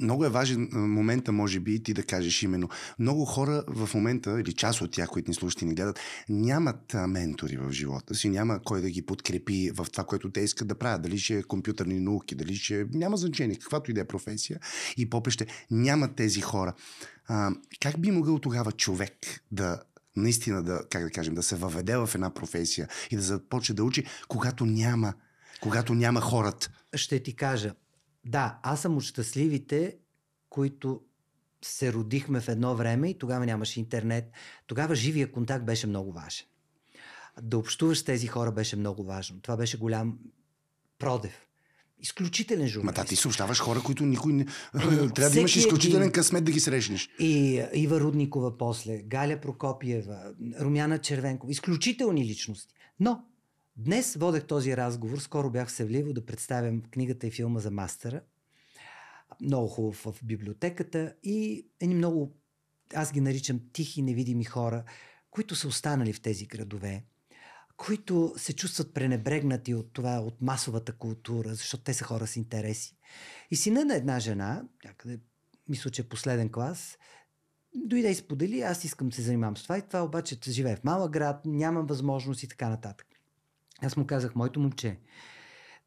Много 0.00 0.24
е 0.24 0.28
важен 0.28 0.68
момента, 0.72 1.32
може 1.32 1.60
би, 1.60 1.82
ти 1.82 1.94
да 1.94 2.02
кажеш 2.02 2.42
именно. 2.42 2.68
Много 2.98 3.24
хора 3.24 3.64
в 3.68 3.94
момента, 3.94 4.40
или 4.40 4.52
част 4.52 4.80
от 4.80 4.92
тях, 4.92 5.08
които 5.08 5.30
ни 5.30 5.34
слушат 5.34 5.62
и 5.62 5.64
ни 5.64 5.74
гледат, 5.74 5.98
нямат 6.28 6.94
ментори 7.08 7.56
в 7.56 7.72
живота 7.72 8.14
си, 8.14 8.28
няма 8.28 8.60
кой 8.64 8.80
да 8.80 8.90
ги 8.90 9.02
подкрепи 9.02 9.70
в 9.74 9.86
това, 9.92 10.04
което 10.04 10.30
те 10.30 10.40
искат 10.40 10.68
да 10.68 10.74
правят. 10.74 11.02
Дали 11.02 11.18
ще 11.18 11.38
е 11.38 11.42
компютърни 11.42 12.00
науки, 12.00 12.34
дали 12.34 12.54
ще... 12.54 12.86
Няма 12.92 13.16
значение, 13.16 13.56
каквато 13.56 13.90
и 13.90 13.94
да 13.94 14.00
е 14.00 14.04
професия 14.04 14.60
и 14.96 15.10
попреще. 15.10 15.46
Нямат 15.70 16.16
тези 16.16 16.40
хора. 16.40 16.74
А, 17.28 17.50
как 17.80 18.00
би 18.00 18.10
могъл 18.10 18.38
тогава 18.38 18.72
човек 18.72 19.44
да 19.52 19.82
наистина 20.16 20.62
да, 20.62 20.82
как 20.90 21.02
да 21.02 21.10
кажем, 21.10 21.34
да 21.34 21.42
се 21.42 21.56
въведе 21.56 21.96
в 21.96 22.10
една 22.14 22.34
професия 22.34 22.88
и 23.10 23.16
да 23.16 23.22
започне 23.22 23.74
да 23.74 23.84
учи, 23.84 24.04
когато 24.28 24.66
няма, 24.66 25.14
когато 25.60 25.94
няма 25.94 26.20
хората? 26.20 26.70
Ще 26.94 27.22
ти 27.22 27.36
кажа, 27.36 27.74
да, 28.24 28.58
аз 28.62 28.82
съм 28.82 28.96
от 28.96 29.02
щастливите, 29.02 29.96
които 30.50 31.00
се 31.64 31.92
родихме 31.92 32.40
в 32.40 32.48
едно 32.48 32.76
време 32.76 33.10
и 33.10 33.18
тогава 33.18 33.46
нямаше 33.46 33.80
интернет. 33.80 34.30
Тогава 34.66 34.94
живия 34.94 35.32
контакт 35.32 35.64
беше 35.64 35.86
много 35.86 36.12
важен. 36.12 36.46
Да 37.42 37.58
общуваш 37.58 37.98
с 37.98 38.04
тези 38.04 38.26
хора 38.26 38.52
беше 38.52 38.76
много 38.76 39.04
важно. 39.04 39.40
Това 39.40 39.56
беше 39.56 39.78
голям 39.78 40.18
продев. 40.98 41.46
Изключителен 42.02 42.68
журналист. 42.68 42.98
Ма 42.98 43.02
да, 43.02 43.08
ти 43.08 43.16
съобщаваш 43.16 43.60
хора, 43.60 43.80
които 43.84 44.06
никой 44.06 44.32
не... 44.32 44.46
Трябва 45.14 45.30
да 45.30 45.38
имаш 45.38 45.56
изключителен 45.56 46.02
един... 46.02 46.12
късмет 46.12 46.44
да 46.44 46.52
ги 46.52 46.60
срещнеш. 46.60 47.08
И 47.18 47.64
Ива 47.74 48.00
Рудникова 48.00 48.58
после, 48.58 49.02
Галя 49.02 49.40
Прокопиева, 49.40 50.34
Румяна 50.60 50.98
Червенкова. 50.98 51.50
Изключителни 51.50 52.24
личности. 52.24 52.74
Но 53.00 53.24
Днес 53.84 54.14
водех 54.14 54.46
този 54.46 54.76
разговор, 54.76 55.18
скоро 55.18 55.50
бях 55.50 55.72
севливо 55.72 56.12
да 56.12 56.26
представям 56.26 56.82
книгата 56.82 57.26
и 57.26 57.30
филма 57.30 57.60
за 57.60 57.70
мастера. 57.70 58.20
Много 59.42 59.68
хубав 59.68 60.04
в 60.04 60.24
библиотеката 60.24 61.14
и 61.22 61.66
едни 61.80 61.94
много, 61.94 62.36
аз 62.94 63.12
ги 63.12 63.20
наричам 63.20 63.60
тихи, 63.72 64.02
невидими 64.02 64.44
хора, 64.44 64.84
които 65.30 65.54
са 65.54 65.68
останали 65.68 66.12
в 66.12 66.22
тези 66.22 66.46
градове, 66.46 67.04
които 67.76 68.34
се 68.36 68.52
чувстват 68.52 68.94
пренебрегнати 68.94 69.74
от 69.74 69.92
това, 69.92 70.18
от 70.18 70.42
масовата 70.42 70.92
култура, 70.92 71.54
защото 71.54 71.84
те 71.84 71.94
са 71.94 72.04
хора 72.04 72.26
с 72.26 72.36
интереси. 72.36 72.96
И 73.50 73.56
сина 73.56 73.84
на 73.84 73.94
една 73.94 74.20
жена, 74.20 74.64
някъде, 74.84 75.20
мисля, 75.68 75.90
че 75.90 76.02
е 76.02 76.08
последен 76.08 76.52
клас, 76.52 76.98
дойде 77.74 78.10
и 78.10 78.14
сподели, 78.14 78.60
аз 78.60 78.84
искам 78.84 79.08
да 79.08 79.16
се 79.16 79.22
занимавам 79.22 79.56
с 79.56 79.62
това 79.62 79.78
и 79.78 79.82
това 79.82 80.04
обаче 80.04 80.38
живее 80.48 80.76
в 80.76 80.84
малък 80.84 81.12
град, 81.12 81.40
нямам 81.44 81.86
възможност 81.86 82.42
и 82.42 82.48
така 82.48 82.68
нататък. 82.68 83.06
Аз 83.82 83.96
му 83.96 84.06
казах, 84.06 84.34
моето 84.34 84.60
момче, 84.60 84.98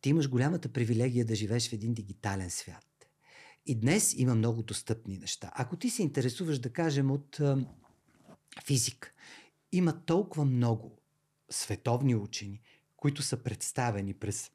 ти 0.02 0.10
имаш 0.10 0.30
голямата 0.30 0.70
привилегия 0.70 1.26
да 1.26 1.36
живееш 1.36 1.70
в 1.70 1.74
един 1.74 1.94
дигитален 1.94 2.50
свят. 2.50 2.86
И 3.66 3.80
днес 3.80 4.14
има 4.18 4.36
много 4.36 4.64
достъпни 4.64 5.18
неща. 5.18 5.52
Ако 5.56 5.76
ти 5.76 5.90
се 5.90 6.02
интересуваш, 6.02 6.60
да 6.60 6.70
кажем, 6.70 7.12
от 7.12 7.40
а, 7.40 7.66
физик, 8.66 9.14
има 9.72 10.06
толкова 10.06 10.46
много 10.46 11.02
световни 11.50 12.16
учени, 12.16 12.62
които 12.98 13.22
са 13.22 13.38
представени 13.38 14.14
през 14.14 14.52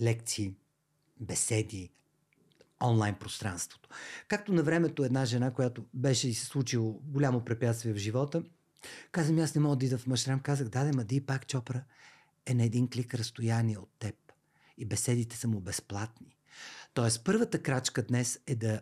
лекции, 0.00 0.54
беседи, 1.20 1.90
онлайн 2.82 3.14
пространството. 3.14 3.88
Както 4.28 4.52
на 4.52 4.62
времето 4.62 5.04
една 5.04 5.24
жена, 5.24 5.52
която 5.52 5.84
беше 5.94 6.28
и 6.28 6.34
се 6.34 6.46
случило 6.46 6.92
голямо 6.92 7.44
препятствие 7.44 7.92
в 7.92 7.96
живота, 7.96 8.42
каза 9.12 9.32
ми, 9.32 9.40
аз 9.40 9.54
не 9.54 9.60
мога 9.60 9.76
да 9.76 9.86
ида 9.86 9.98
в 9.98 10.06
мъжрам. 10.06 10.40
Казах, 10.40 10.68
да, 10.68 10.92
ма 10.94 11.04
Ди 11.04 11.20
пак 11.20 11.46
Чопра 11.46 11.84
е 12.46 12.54
на 12.54 12.64
един 12.64 12.90
клик 12.90 13.14
разстояние 13.14 13.78
от 13.78 13.90
теб. 13.98 14.14
И 14.78 14.84
беседите 14.84 15.36
са 15.36 15.48
му 15.48 15.60
безплатни. 15.60 16.36
Тоест, 16.94 17.24
първата 17.24 17.62
крачка 17.62 18.02
днес 18.02 18.40
е 18.46 18.54
да 18.54 18.80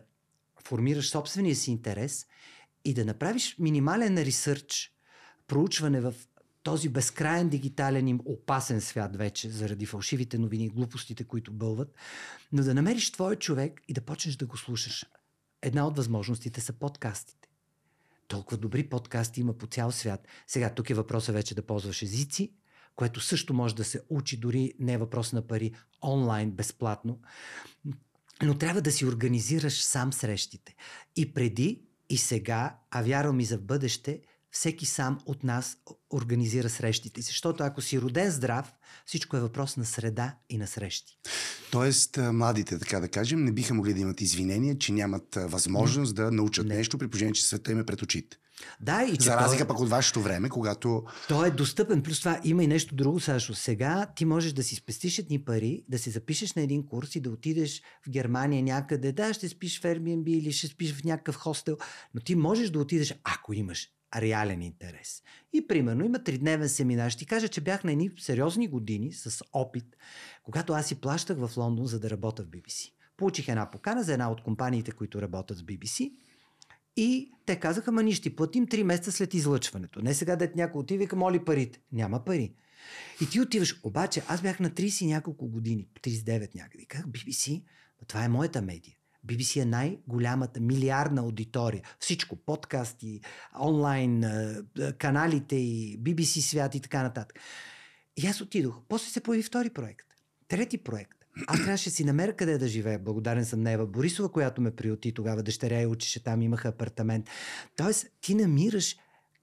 формираш 0.63 1.09
собствения 1.09 1.55
си 1.55 1.71
интерес 1.71 2.27
и 2.85 2.93
да 2.93 3.05
направиш 3.05 3.55
минимален 3.59 4.17
ресърч, 4.17 4.91
проучване 5.47 6.01
в 6.01 6.13
този 6.63 6.89
безкрайен 6.89 7.49
дигитален 7.49 8.07
им 8.07 8.19
опасен 8.25 8.81
свят 8.81 9.15
вече, 9.15 9.49
заради 9.49 9.85
фалшивите 9.85 10.37
новини 10.37 10.65
и 10.65 10.69
глупостите, 10.69 11.23
които 11.23 11.53
бълват, 11.53 11.95
но 12.51 12.63
да 12.63 12.73
намериш 12.73 13.11
твой 13.11 13.35
човек 13.35 13.81
и 13.87 13.93
да 13.93 14.01
почнеш 14.01 14.35
да 14.35 14.45
го 14.45 14.57
слушаш. 14.57 15.05
Една 15.61 15.87
от 15.87 15.97
възможностите 15.97 16.61
са 16.61 16.73
подкастите. 16.73 17.49
Толкова 18.27 18.57
добри 18.57 18.89
подкасти 18.89 19.41
има 19.41 19.53
по 19.53 19.67
цял 19.67 19.91
свят. 19.91 20.27
Сега 20.47 20.73
тук 20.73 20.89
е 20.89 20.93
въпросът 20.93 21.35
вече 21.35 21.55
да 21.55 21.65
ползваш 21.65 22.01
езици, 22.01 22.53
което 22.95 23.21
също 23.21 23.53
може 23.53 23.75
да 23.75 23.83
се 23.83 24.01
учи, 24.09 24.37
дори 24.37 24.73
не 24.79 24.93
е 24.93 24.97
въпрос 24.97 25.33
на 25.33 25.47
пари, 25.47 25.71
онлайн, 26.03 26.51
безплатно. 26.51 27.19
Но 28.43 28.57
трябва 28.57 28.81
да 28.81 28.91
си 28.91 29.05
организираш 29.05 29.83
сам 29.83 30.13
срещите. 30.13 30.75
И 31.15 31.33
преди, 31.33 31.81
и 32.09 32.17
сега, 32.17 32.77
а 32.91 33.03
вярвам 33.03 33.39
и 33.39 33.45
за 33.45 33.57
бъдеще– 33.57 34.21
всеки 34.55 34.85
сам 34.85 35.19
от 35.25 35.43
нас 35.43 35.77
организира 36.13 36.69
срещите 36.69 37.21
си. 37.21 37.27
Защото 37.27 37.63
ако 37.63 37.81
си 37.81 38.01
роден 38.01 38.31
здрав, 38.31 38.73
всичко 39.05 39.37
е 39.37 39.39
въпрос 39.39 39.77
на 39.77 39.85
среда 39.85 40.35
и 40.49 40.57
на 40.57 40.67
срещи. 40.67 41.19
Тоест, 41.71 42.17
младите, 42.17 42.79
така 42.79 42.99
да 42.99 43.07
кажем, 43.07 43.43
не 43.43 43.51
биха 43.51 43.73
могли 43.73 43.93
да 43.93 43.99
имат 43.99 44.21
извинения, 44.21 44.77
че 44.77 44.93
нямат 44.93 45.35
възможност 45.35 46.17
не. 46.17 46.23
да 46.23 46.31
научат 46.31 46.67
не. 46.67 46.75
нещо, 46.75 46.97
при 46.97 47.07
положение, 47.07 47.33
че 47.33 47.45
света 47.45 47.71
им 47.71 47.79
е 47.79 47.85
пред 47.85 48.01
очите. 48.01 48.37
Да, 48.81 49.03
и 49.03 49.15
За 49.19 49.35
разлика 49.35 49.63
той... 49.63 49.67
пък 49.67 49.79
от 49.79 49.89
вашето 49.89 50.21
време, 50.21 50.49
когато... 50.49 51.03
Той 51.27 51.47
е 51.47 51.51
достъпен. 51.51 52.03
Плюс 52.03 52.19
това 52.19 52.39
има 52.43 52.63
и 52.63 52.67
нещо 52.67 52.95
друго, 52.95 53.19
Сашо. 53.19 53.55
Сега 53.55 54.07
ти 54.15 54.25
можеш 54.25 54.53
да 54.53 54.63
си 54.63 54.75
спестиш 54.75 55.19
едни 55.19 55.39
пари, 55.45 55.83
да 55.89 55.99
се 55.99 56.09
запишеш 56.09 56.53
на 56.53 56.61
един 56.61 56.87
курс 56.87 57.15
и 57.15 57.19
да 57.19 57.29
отидеш 57.29 57.81
в 58.07 58.09
Германия 58.09 58.63
някъде. 58.63 59.11
Да, 59.11 59.33
ще 59.33 59.49
спиш 59.49 59.79
в 59.79 59.83
Airbnb 59.83 60.29
или 60.29 60.51
ще 60.51 60.67
спиш 60.67 60.93
в 60.93 61.03
някакъв 61.03 61.35
хостел. 61.35 61.77
Но 62.13 62.21
ти 62.21 62.35
можеш 62.35 62.69
да 62.69 62.79
отидеш, 62.79 63.13
ако 63.23 63.53
имаш 63.53 63.89
реален 64.15 64.61
интерес. 64.61 65.23
И 65.53 65.67
примерно 65.67 66.05
има 66.05 66.23
тридневен 66.23 66.69
семинар. 66.69 67.09
Ще 67.09 67.19
ти 67.19 67.25
кажа, 67.25 67.47
че 67.47 67.61
бях 67.61 67.83
на 67.83 67.91
едни 67.91 68.11
сериозни 68.19 68.67
години 68.67 69.13
с 69.13 69.43
опит, 69.53 69.85
когато 70.43 70.73
аз 70.73 70.87
си 70.87 70.95
плащах 70.95 71.37
в 71.37 71.57
Лондон, 71.57 71.85
за 71.85 71.99
да 71.99 72.09
работя 72.09 72.43
в 72.43 72.47
BBC. 72.47 72.91
Получих 73.17 73.47
една 73.47 73.71
покана 73.71 74.03
за 74.03 74.13
една 74.13 74.31
от 74.31 74.43
компаниите, 74.43 74.91
които 74.91 75.21
работят 75.21 75.57
с 75.57 75.63
BBC. 75.63 76.11
И 76.97 77.31
те 77.45 77.59
казаха, 77.59 77.91
ма 77.91 78.03
ние 78.03 78.13
ще 78.13 78.35
платим 78.35 78.67
3 78.67 78.83
месеца 78.83 79.11
след 79.11 79.33
излъчването. 79.33 80.01
Не 80.01 80.13
сега 80.13 80.35
да 80.35 80.49
някой 80.55 80.79
отива 80.79 81.03
и 81.03 81.07
моли 81.15 81.45
парите. 81.45 81.79
Няма 81.91 82.25
пари. 82.25 82.53
И 83.21 83.29
ти 83.29 83.41
отиваш. 83.41 83.79
Обаче 83.83 84.23
аз 84.27 84.41
бях 84.41 84.59
на 84.59 84.69
30 84.69 85.07
няколко 85.07 85.47
години, 85.47 85.87
39 86.03 86.55
някъде. 86.55 86.85
Как 86.85 87.05
BBC, 87.05 87.63
това 88.07 88.23
е 88.23 88.29
моята 88.29 88.61
медия. 88.61 88.95
BBC 89.27 89.61
е 89.61 89.65
най-голямата 89.65 90.59
милиардна 90.59 91.21
аудитория. 91.21 91.83
Всичко, 91.99 92.35
подкасти, 92.35 93.21
онлайн, 93.61 94.23
каналите 94.97 95.55
и 95.55 95.99
BBC 95.99 96.39
свят 96.39 96.75
и 96.75 96.79
така 96.79 97.03
нататък. 97.03 97.39
И 98.17 98.27
аз 98.27 98.41
отидох. 98.41 98.81
После 98.87 99.09
се 99.09 99.21
появи 99.21 99.43
втори 99.43 99.69
проект. 99.69 100.05
Трети 100.47 100.77
проект. 100.77 101.14
Аз 101.47 101.57
трябваше 101.57 101.89
си 101.89 102.03
намеря 102.03 102.33
къде 102.33 102.57
да 102.57 102.67
живея. 102.67 102.99
Благодарен 102.99 103.45
съм 103.45 103.61
на 103.61 103.71
Ева 103.71 103.87
Борисова, 103.87 104.31
която 104.31 104.61
ме 104.61 104.71
приоти 104.71 105.13
тогава. 105.13 105.43
Дъщеря 105.43 105.81
и 105.81 105.85
учеше 105.85 106.23
там, 106.23 106.41
имаха 106.41 106.67
апартамент. 106.67 107.25
Тоест, 107.77 108.07
ти 108.21 108.35
намираш 108.35 108.95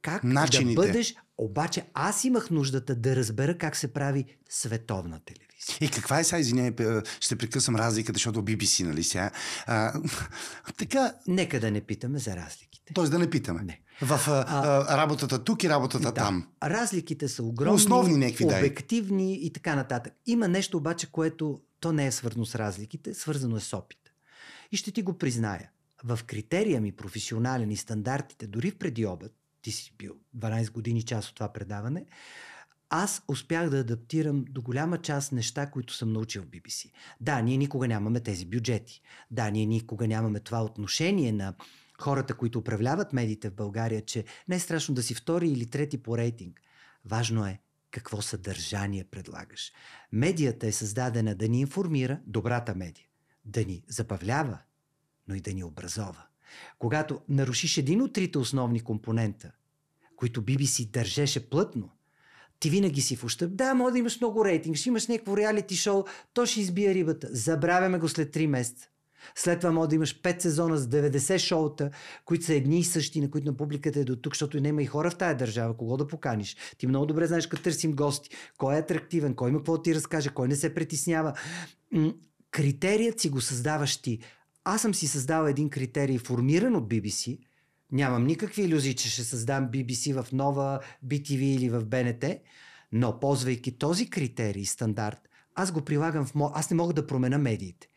как 0.03 0.25
Начините. 0.25 0.81
да 0.81 0.87
бъдеш. 0.87 1.15
Обаче 1.39 1.85
аз 1.95 2.25
имах 2.25 2.51
нуждата 2.51 2.95
да 2.95 3.17
разбера 3.17 3.59
как 3.59 3.77
се 3.77 3.93
прави 3.93 4.25
световна 4.49 5.21
телевизия. 5.25 5.77
И 5.81 5.91
каква 5.91 6.21
е 6.21 6.25
сега, 6.25 6.39
извиняй, 6.39 6.73
ще 7.21 7.37
прекъсвам 7.37 7.77
разликата, 7.77 8.17
защото 8.17 8.43
BBC, 8.43 8.85
нали 8.85 9.05
сега? 9.05 9.31
А, 9.67 9.93
така... 10.79 11.15
Нека 11.27 11.61
да 11.61 11.71
не 11.71 11.81
питаме 11.81 12.19
за 12.19 12.37
разликите. 12.83 12.95
Тоест 12.95 13.13
да 13.13 13.19
не 13.19 13.31
питаме. 13.31 13.63
Не. 13.63 13.81
В 14.03 14.29
а, 14.29 14.45
а, 14.49 14.97
работата 14.97 15.45
тук 15.45 15.65
и 15.65 15.69
работата 15.69 16.05
да, 16.05 16.15
там. 16.15 16.49
Разликите 16.63 17.29
са 17.29 17.43
огромни, 17.43 17.75
Основни 17.75 18.17
некви, 18.17 18.45
обективни 18.45 19.35
и 19.35 19.53
така 19.53 19.75
нататък. 19.75 20.13
Има 20.27 20.49
нещо 20.49 20.77
обаче, 20.77 21.13
което 21.13 21.61
то 21.81 21.93
не 21.93 22.07
е 22.07 22.13
свързано 22.13 22.47
с 22.47 22.55
разликите, 22.55 23.15
свързано 23.15 23.57
е 23.57 23.61
с 23.61 23.77
опит. 23.77 23.99
И 24.73 24.77
ще 24.77 24.93
ти 24.93 25.03
го 25.03 25.19
призная. 25.19 25.71
В 26.05 26.21
критерия 26.27 26.81
ми 26.81 26.93
професионален 26.93 27.71
и 27.71 27.77
стандартите, 27.77 28.47
дори 28.47 28.71
в 28.71 28.79
преди 28.79 29.07
обед, 29.07 29.33
ти 29.63 29.73
си 29.73 29.95
бил 29.99 30.13
12 30.37 30.71
години 30.71 31.03
част 31.03 31.29
от 31.29 31.35
това 31.35 31.53
предаване, 31.53 32.05
аз 32.91 33.23
успях 33.29 33.71
да 33.71 33.79
адаптирам 33.79 34.45
до 34.51 34.63
голяма 34.63 34.99
част 34.99 35.33
неща, 35.33 35.71
които 35.71 35.95
съм 35.95 36.13
научил 36.13 36.43
в 36.43 36.47
BBC. 36.47 36.91
Да, 37.21 37.43
ние 37.43 37.57
никога 37.57 37.89
нямаме 37.89 38.21
тези 38.21 38.47
бюджети. 38.47 39.03
Да, 39.31 39.51
ние 39.51 39.67
никога 39.67 40.09
нямаме 40.09 40.41
това 40.41 40.65
отношение 40.65 41.33
на 41.33 41.55
хората, 42.03 42.35
които 42.35 42.59
управляват 42.59 43.13
медиите 43.13 43.51
в 43.51 43.55
България, 43.55 44.05
че 44.05 44.25
не 44.49 44.57
е 44.57 44.61
страшно 44.61 44.95
да 44.95 45.03
си 45.03 45.15
втори 45.15 45.49
или 45.49 45.67
трети 45.67 46.03
по 46.03 46.19
рейтинг. 46.19 46.61
Важно 47.05 47.47
е 47.47 47.61
какво 47.91 48.23
съдържание 48.23 49.05
предлагаш. 49.05 49.73
Медията 50.13 50.67
е 50.67 50.73
създадена 50.73 51.35
да 51.35 51.49
ни 51.49 51.61
информира, 51.61 52.21
добрата 52.27 52.75
медия, 52.75 53.07
да 53.45 53.65
ни 53.65 53.85
забавлява, 53.89 54.59
но 55.29 55.35
и 55.35 55.41
да 55.41 55.55
ни 55.55 55.65
образова. 55.65 56.27
Когато 56.79 57.21
нарушиш 57.29 57.79
един 57.79 58.03
от 58.03 58.13
трите 58.13 58.39
основни 58.39 58.81
компонента, 58.81 59.53
които 60.17 60.43
BBC 60.43 60.91
държеше 60.91 61.51
плътно– 61.51 61.91
ти 62.63 62.71
винаги 62.71 63.01
си 63.01 63.17
в 63.17 63.25
ущърб. 63.25 63.57
Да, 63.57 63.75
може 63.75 63.93
да 63.93 63.99
имаш 63.99 64.21
много 64.21 64.45
рейтинг, 64.45 64.77
ще 64.77 64.89
имаш 64.89 65.07
някакво 65.07 65.37
реалити 65.37 65.77
шоу, 65.77 66.05
то 66.33 66.47
ще 66.47 66.61
избие 66.61 66.95
рибата. 66.95 67.29
Забравяме 67.31 67.99
го 67.99 68.09
след 68.09 68.35
3 68.35 68.47
месеца. 68.47 68.89
След 69.35 69.61
това 69.61 69.73
може 69.73 69.89
да 69.89 69.95
имаш 69.95 70.21
5 70.23 70.43
сезона 70.43 70.77
с 70.77 70.87
90 70.87 71.39
шоута, 71.39 71.91
които 72.25 72.45
са 72.45 72.55
едни 72.55 72.79
и 72.79 72.85
същи, 72.85 73.21
на 73.21 73.31
които 73.31 73.47
на 73.47 73.57
публиката 73.57 74.01
е 74.01 74.05
до 74.05 74.17
тук, 74.17 74.35
защото 74.35 74.61
няма 74.61 74.83
и 74.83 74.87
хора 74.87 75.11
в 75.11 75.17
тая 75.17 75.37
държава, 75.37 75.77
кого 75.77 75.97
да 75.97 76.07
поканиш. 76.07 76.57
Ти 76.79 76.87
много 76.87 77.07
добре 77.07 77.27
знаеш, 77.27 77.47
като 77.47 77.63
търсим 77.63 77.93
гости, 77.93 78.31
кой 78.59 78.77
е 78.77 78.79
атрактивен, 78.79 79.35
кой 79.35 79.51
има 79.51 79.59
какво 79.59 79.77
да 79.77 79.83
ти 79.83 79.95
разкаже, 79.95 80.29
кой 80.29 80.49
не 80.49 80.57
се 80.57 80.75
притеснява. 80.75 81.33
Критерият 82.51 83.21
си 83.21 83.29
го 83.29 83.41
създаваш 83.41 83.97
ти. 83.97 84.19
Аз 84.65 84.83
съм 84.83 84.95
си 84.95 85.09
създал 85.09 85.47
един 85.47 85.71
критерий, 85.71 86.19
формиран 86.19 86.77
от 86.77 86.89
BBC– 86.89 87.39
Нямам 87.93 88.25
никакви 88.25 88.63
иллюзии, 88.63 88.95
че 88.95 89.11
ще 89.11 89.25
създам 89.25 89.69
BBC 89.71 90.23
в 90.23 90.33
нова 90.33 90.81
BTV 91.07 91.41
или 91.41 91.69
в 91.69 91.85
БНТ, 91.85 92.25
но 92.93 93.21
ползвайки 93.21 93.79
този 93.79 94.11
критерий, 94.11 94.65
стандарт, 94.65 95.29
аз 95.55 95.73
го 95.73 95.83
прилагам 95.83 96.27
в 96.27 96.35
мо... 96.35 96.51
Аз 96.55 96.71
не 96.71 96.77
мога 96.77 96.93
да 96.93 97.07
променя 97.07 97.39
медиите. 97.39 97.89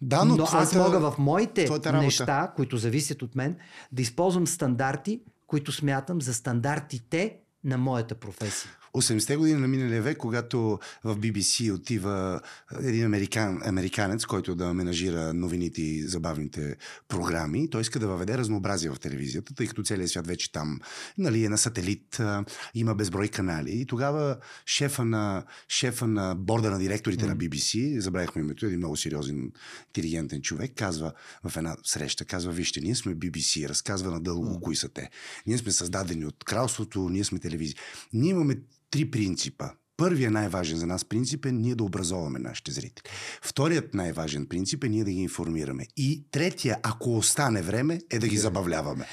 Да, 0.00 0.24
но, 0.24 0.36
но 0.36 0.44
твоята, 0.44 0.62
аз 0.62 0.74
мога 0.74 1.10
в 1.10 1.18
моите 1.18 1.68
неща, 1.92 2.52
които 2.56 2.76
зависят 2.76 3.22
от 3.22 3.34
мен, 3.34 3.56
да 3.92 4.02
използвам 4.02 4.46
стандарти, 4.46 5.20
които 5.46 5.72
смятам 5.72 6.20
за 6.20 6.34
стандартите 6.34 7.36
на 7.64 7.78
моята 7.78 8.14
професия. 8.14 8.70
80-те 8.94 9.36
години 9.36 9.60
на 9.60 9.68
миналия 9.68 10.02
век, 10.02 10.16
когато 10.18 10.78
в 11.04 11.16
BBC 11.16 11.74
отива 11.74 12.40
един 12.80 13.04
американ, 13.04 13.60
американец, 13.64 14.26
който 14.26 14.54
да 14.54 14.74
менажира 14.74 15.34
новините 15.34 15.82
и 15.82 16.02
забавните 16.02 16.76
програми, 17.08 17.70
той 17.70 17.80
иска 17.80 17.98
да 17.98 18.08
въведе 18.08 18.38
разнообразие 18.38 18.90
в 18.90 19.00
телевизията, 19.00 19.54
тъй 19.54 19.66
като 19.66 19.82
целият 19.82 20.10
свят 20.10 20.26
вече 20.26 20.52
там 20.52 20.80
нали, 21.18 21.44
е 21.44 21.48
на 21.48 21.58
сателит, 21.58 22.20
има 22.74 22.94
безброй 22.94 23.28
канали. 23.28 23.70
И 23.80 23.86
тогава 23.86 24.36
шефа 24.66 25.04
на, 25.04 25.44
шефа 25.68 26.06
на 26.06 26.34
борда 26.34 26.70
на 26.70 26.78
директорите 26.78 27.24
mm. 27.24 27.28
на 27.28 27.36
BBC, 27.36 27.98
забравихме 27.98 28.42
името, 28.42 28.66
един 28.66 28.78
много 28.78 28.96
сериозен, 28.96 29.52
интелигентен 29.86 30.42
човек, 30.42 30.72
казва 30.76 31.12
в 31.44 31.56
една 31.56 31.76
среща, 31.84 32.24
казва, 32.24 32.52
вижте, 32.52 32.80
ние 32.80 32.94
сме 32.94 33.14
BBC, 33.14 33.68
разказва 33.68 34.10
надълго 34.10 34.54
mm. 34.54 34.60
кои 34.60 34.76
са 34.76 34.88
те. 34.88 35.10
Ние 35.46 35.58
сме 35.58 35.72
създадени 35.72 36.26
от 36.26 36.44
кралството, 36.44 37.08
ние 37.08 37.24
сме 37.24 37.38
телевизия. 37.38 37.76
Ние 38.12 38.30
имаме 38.30 38.56
три 38.90 39.10
принципа. 39.10 39.68
Първият 39.96 40.32
най-важен 40.32 40.78
за 40.78 40.86
нас 40.86 41.04
принцип 41.04 41.46
е 41.46 41.52
ние 41.52 41.74
да 41.74 41.84
образоваме 41.84 42.38
нашите 42.38 42.72
зрители. 42.72 43.04
Вторият 43.42 43.94
най-важен 43.94 44.46
принцип 44.46 44.84
е 44.84 44.88
ние 44.88 45.04
да 45.04 45.10
ги 45.10 45.20
информираме. 45.20 45.86
И 45.96 46.24
третия, 46.30 46.78
ако 46.82 47.16
остане 47.16 47.62
време, 47.62 48.00
е 48.10 48.18
да 48.18 48.28
ги 48.28 48.36
забавляваме. 48.36 49.06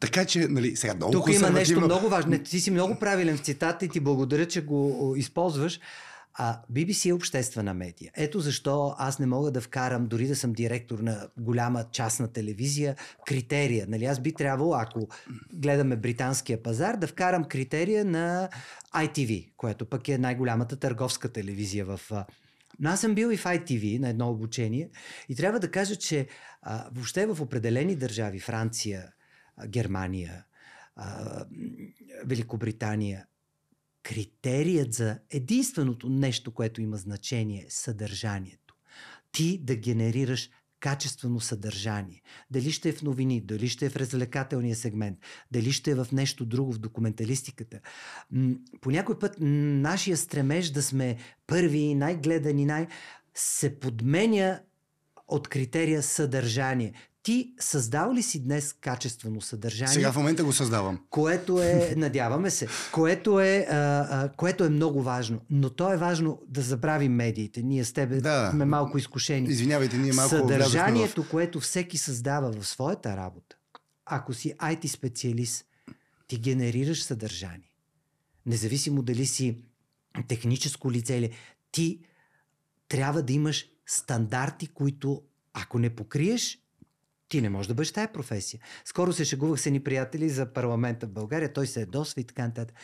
Така 0.00 0.24
че, 0.24 0.48
нали, 0.48 0.76
сега 0.76 0.94
много 0.94 1.12
Тук 1.12 1.34
има 1.34 1.50
нещо 1.50 1.80
много 1.80 2.08
важно. 2.08 2.38
Ти 2.38 2.60
си 2.60 2.70
много 2.70 2.94
правилен 2.94 3.36
в 3.36 3.40
цитата 3.40 3.84
и 3.84 3.88
ти 3.88 4.00
благодаря, 4.00 4.46
че 4.46 4.64
го 4.64 5.14
използваш. 5.16 5.80
А 6.34 6.60
BBC 6.72 7.08
е 7.08 7.12
обществена 7.12 7.74
медия. 7.74 8.12
Ето 8.16 8.40
защо 8.40 8.94
аз 8.98 9.18
не 9.18 9.26
мога 9.26 9.50
да 9.50 9.60
вкарам, 9.60 10.06
дори 10.06 10.26
да 10.26 10.36
съм 10.36 10.52
директор 10.52 10.98
на 10.98 11.28
голяма 11.38 11.84
частна 11.92 12.32
телевизия, 12.32 12.96
критерия. 13.26 13.86
Нали, 13.88 14.04
аз 14.04 14.20
би 14.20 14.32
трябвало, 14.34 14.74
ако 14.74 15.08
гледаме 15.52 15.96
британския 15.96 16.62
пазар, 16.62 16.96
да 16.96 17.06
вкарам 17.06 17.44
критерия 17.44 18.04
на 18.04 18.48
ITV, 18.94 19.52
което 19.56 19.86
пък 19.86 20.08
е 20.08 20.18
най-голямата 20.18 20.76
търговска 20.76 21.32
телевизия 21.32 21.84
в 21.84 22.00
но 22.80 22.90
аз 22.90 23.00
съм 23.00 23.14
бил 23.14 23.28
и 23.32 23.36
в 23.36 23.44
ITV 23.44 23.98
на 23.98 24.08
едно 24.08 24.30
обучение 24.30 24.90
и 25.28 25.36
трябва 25.36 25.60
да 25.60 25.70
кажа, 25.70 25.96
че 25.96 26.26
а, 26.62 26.88
въобще 26.92 27.26
в 27.26 27.42
определени 27.42 27.96
държави, 27.96 28.40
Франция, 28.40 29.12
Германия, 29.66 30.44
а, 30.96 31.44
Великобритания, 32.24 33.26
критерият 34.02 34.94
за 34.94 35.18
единственото 35.30 36.08
нещо, 36.08 36.54
което 36.54 36.80
има 36.80 36.96
значение 36.96 37.64
е 37.66 37.70
съдържанието. 37.70 38.74
Ти 39.32 39.58
да 39.58 39.76
генерираш 39.76 40.50
качествено 40.80 41.40
съдържание. 41.40 42.22
Дали 42.50 42.72
ще 42.72 42.88
е 42.88 42.92
в 42.92 43.02
новини, 43.02 43.40
дали 43.40 43.68
ще 43.68 43.86
е 43.86 43.88
в 43.88 43.96
развлекателния 43.96 44.76
сегмент, 44.76 45.18
дали 45.50 45.72
ще 45.72 45.90
е 45.90 45.94
в 45.94 46.06
нещо 46.12 46.44
друго, 46.44 46.72
в 46.72 46.78
документалистиката. 46.78 47.80
По 48.80 48.90
някой 48.90 49.18
път 49.18 49.36
нашия 49.40 50.16
стремеж 50.16 50.70
да 50.70 50.82
сме 50.82 51.16
първи, 51.46 51.94
най-гледани, 51.94 52.66
най- 52.66 52.86
се 53.34 53.80
подменя 53.80 54.60
от 55.28 55.48
критерия 55.48 56.02
съдържание. 56.02 56.92
Ти 57.22 57.54
създал 57.60 58.14
ли 58.14 58.22
си 58.22 58.44
днес 58.44 58.72
качествено 58.72 59.40
съдържание? 59.40 59.94
Сега 59.94 60.12
в 60.12 60.16
момента 60.16 60.44
го 60.44 60.52
създавам. 60.52 61.00
Което 61.10 61.62
е, 61.62 61.94
надяваме 61.96 62.50
се, 62.50 62.68
което 62.92 63.40
е, 63.40 63.66
а, 63.70 63.74
а, 64.10 64.28
което 64.36 64.64
е 64.64 64.68
много 64.68 65.02
важно. 65.02 65.40
Но 65.50 65.70
то 65.70 65.92
е 65.92 65.96
важно 65.96 66.42
да 66.48 66.62
забравим 66.62 67.12
медиите. 67.12 67.62
Ние 67.62 67.84
с 67.84 67.92
тебе 67.92 68.20
да. 68.20 68.50
сме 68.50 68.64
малко 68.64 68.98
изкушени. 68.98 69.48
Извинявайте, 69.48 69.98
ние 69.98 70.12
малко 70.12 70.28
Съдържанието, 70.28 71.22
в... 71.22 71.28
което 71.28 71.60
всеки 71.60 71.98
създава 71.98 72.52
в 72.52 72.66
своята 72.66 73.16
работа, 73.16 73.56
ако 74.06 74.34
си 74.34 74.54
IT 74.58 74.86
специалист, 74.86 75.64
ти 76.26 76.38
генерираш 76.38 77.02
съдържание. 77.02 77.70
Независимо 78.46 79.02
дали 79.02 79.26
си 79.26 79.56
техническо 80.28 80.92
лице 80.92 81.16
или 81.16 81.30
ти 81.72 82.00
трябва 82.88 83.22
да 83.22 83.32
имаш 83.32 83.66
стандарти, 83.86 84.66
които 84.66 85.22
ако 85.54 85.78
не 85.78 85.90
покриеш, 85.90 86.61
ти 87.32 87.40
не 87.40 87.50
можеш 87.50 87.68
да 87.68 87.74
бъдеш 87.74 87.92
тая 87.92 88.12
професия. 88.12 88.60
Скоро 88.84 89.12
се 89.12 89.24
шегувах 89.24 89.60
с 89.60 89.66
едни 89.66 89.84
приятели 89.84 90.28
за 90.28 90.52
парламента 90.52 91.06
в 91.06 91.10
България, 91.10 91.52
той 91.52 91.66
се 91.66 91.80
е 91.80 91.86
досва 91.86 92.20
и 92.20 92.24
така 92.24 92.46
нататък. 92.46 92.76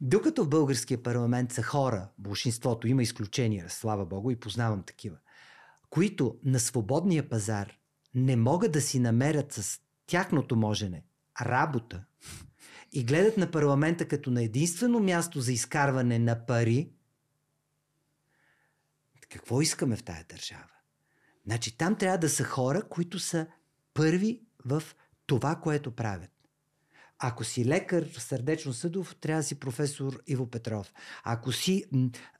Докато 0.00 0.44
в 0.44 0.48
българския 0.48 1.02
парламент 1.02 1.52
са 1.52 1.62
хора, 1.62 2.08
большинството, 2.18 2.88
има 2.88 3.02
изключения, 3.02 3.66
слава 3.68 4.06
Богу, 4.06 4.30
и 4.30 4.40
познавам 4.40 4.82
такива, 4.82 5.16
които 5.90 6.36
на 6.44 6.60
свободния 6.60 7.28
пазар 7.28 7.72
не 8.14 8.36
могат 8.36 8.72
да 8.72 8.80
си 8.80 8.98
намерят 8.98 9.52
с 9.52 9.80
тяхното 10.06 10.56
можене 10.56 11.04
работа 11.40 12.04
и 12.92 13.04
гледат 13.04 13.36
на 13.36 13.50
парламента 13.50 14.08
като 14.08 14.30
на 14.30 14.42
единствено 14.42 15.00
място 15.00 15.40
за 15.40 15.52
изкарване 15.52 16.18
на 16.18 16.46
пари, 16.46 16.90
какво 19.28 19.60
искаме 19.60 19.96
в 19.96 20.02
тая 20.02 20.24
държава? 20.28 20.75
Значи 21.46 21.78
там 21.78 21.96
трябва 21.96 22.18
да 22.18 22.28
са 22.28 22.44
хора, 22.44 22.82
които 22.82 23.18
са 23.18 23.46
първи 23.94 24.40
в 24.64 24.82
това, 25.26 25.56
което 25.56 25.90
правят. 25.90 26.30
Ако 27.18 27.44
си 27.44 27.64
лекар 27.64 28.06
сърдечно-съдов, 28.18 29.16
трябва 29.20 29.42
да 29.42 29.46
си 29.46 29.54
професор 29.54 30.22
Иво 30.26 30.46
Петров. 30.46 30.92
Ако 31.24 31.52
си... 31.52 31.84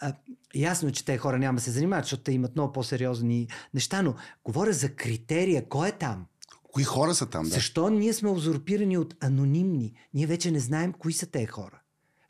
А, 0.01 0.15
ясно 0.55 0.89
е, 0.89 0.93
че 0.93 1.05
те 1.05 1.19
хора 1.19 1.39
няма 1.39 1.57
да 1.57 1.63
се 1.63 1.71
занимават, 1.71 2.05
защото 2.05 2.23
те 2.23 2.33
имат 2.33 2.57
много 2.57 2.73
по-сериозни 2.73 3.49
неща, 3.75 4.03
но 4.03 4.15
говоря 4.45 4.73
за 4.73 4.95
критерия. 4.95 5.69
Кой 5.69 5.89
е 5.89 5.93
там? 5.93 6.27
Кои 6.73 6.85
хора 6.85 7.15
са 7.15 7.27
там? 7.27 7.45
Да? 7.45 7.51
Защо 7.51 7.91
ние 7.91 8.13
сме 8.13 8.31
узурпирани 8.31 8.99
от 8.99 9.25
анонимни? 9.25 9.95
Ние 10.15 10.27
вече 10.27 10.51
не 10.51 10.61
знаем 10.61 10.93
кои 10.93 11.13
са 11.13 11.27
те 11.27 11.47
хора. 11.47 11.81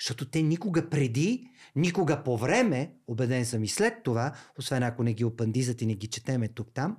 Защото 0.00 0.30
те 0.30 0.42
никога 0.42 0.88
преди, 0.88 1.50
никога 1.76 2.22
по 2.24 2.38
време, 2.38 2.92
убеден 3.06 3.46
съм 3.46 3.64
и 3.64 3.68
след 3.68 4.02
това, 4.02 4.32
освен 4.59 4.82
ако 4.82 5.02
не 5.02 5.14
ги 5.14 5.24
опандизат 5.24 5.82
и 5.82 5.87
не 5.87 5.94
ги 5.94 6.06
четеме 6.06 6.48
тук-там, 6.48 6.96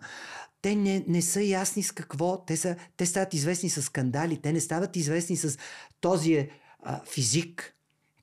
те 0.61 0.75
не, 0.75 1.05
не 1.07 1.21
са 1.21 1.41
ясни 1.41 1.83
с 1.83 1.91
какво. 1.91 2.45
Те, 2.45 2.57
са, 2.57 2.75
те 2.97 3.05
стават 3.05 3.33
известни 3.33 3.69
с 3.69 3.81
скандали, 3.81 4.41
те 4.41 4.53
не 4.53 4.59
стават 4.59 4.95
известни 4.95 5.37
с 5.37 5.57
този 6.01 6.33
е 6.33 6.49
а, 6.83 7.01
физик, 7.05 7.75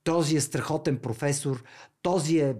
този 0.04 0.36
е 0.36 0.40
страхотен 0.40 0.98
професор, 0.98 1.64
този 2.02 2.38
е 2.38 2.54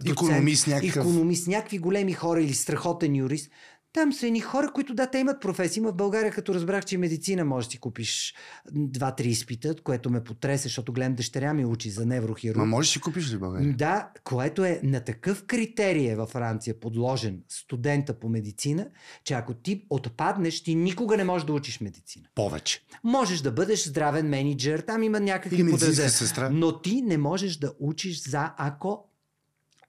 доцент, 0.00 0.06
економист, 0.06 0.66
някакъв... 0.66 1.04
економист, 1.04 1.46
някакви 1.46 1.78
големи 1.78 2.12
хора 2.12 2.42
или 2.42 2.54
страхотен 2.54 3.16
юрист. 3.16 3.50
Там 3.98 4.12
са 4.12 4.26
едни 4.26 4.40
хора, 4.40 4.70
които 4.74 4.94
да, 4.94 5.06
те 5.06 5.18
имат 5.18 5.40
професии. 5.40 5.80
Има 5.80 5.92
в 5.92 5.96
България, 5.96 6.32
като 6.32 6.54
разбрах, 6.54 6.84
че 6.84 6.98
медицина 6.98 7.44
може 7.44 7.66
да 7.66 7.70
си 7.70 7.78
купиш 7.78 8.34
два-три 8.72 9.28
изпита, 9.28 9.74
което 9.84 10.10
ме 10.10 10.24
потресе, 10.24 10.62
защото 10.62 10.92
гледам 10.92 11.14
дъщеря 11.14 11.54
ми 11.54 11.64
учи 11.64 11.90
за 11.90 12.06
неврохирург. 12.06 12.56
Ма 12.56 12.66
можеш 12.66 12.90
да 12.90 12.92
си 12.92 13.00
купиш 13.00 13.32
ли 13.32 13.36
България? 13.36 13.74
Да, 13.76 14.08
което 14.24 14.64
е 14.64 14.80
на 14.82 15.00
такъв 15.00 15.44
критерий 15.44 16.10
е 16.10 16.16
във 16.16 16.28
Франция 16.28 16.80
подложен 16.80 17.40
студента 17.48 18.14
по 18.14 18.28
медицина, 18.28 18.88
че 19.24 19.34
ако 19.34 19.54
ти 19.54 19.86
отпаднеш, 19.90 20.62
ти 20.62 20.74
никога 20.74 21.16
не 21.16 21.24
можеш 21.24 21.46
да 21.46 21.52
учиш 21.52 21.80
медицина. 21.80 22.24
Повече. 22.34 22.84
Можеш 23.04 23.40
да 23.40 23.52
бъдеш 23.52 23.84
здравен 23.84 24.28
менеджер, 24.28 24.80
там 24.80 25.02
има 25.02 25.20
някакви 25.20 25.70
подразделения. 25.70 26.50
Но 26.50 26.80
ти 26.80 27.02
не 27.02 27.18
можеш 27.18 27.56
да 27.56 27.72
учиш 27.80 28.28
за 28.28 28.50
ако 28.56 29.07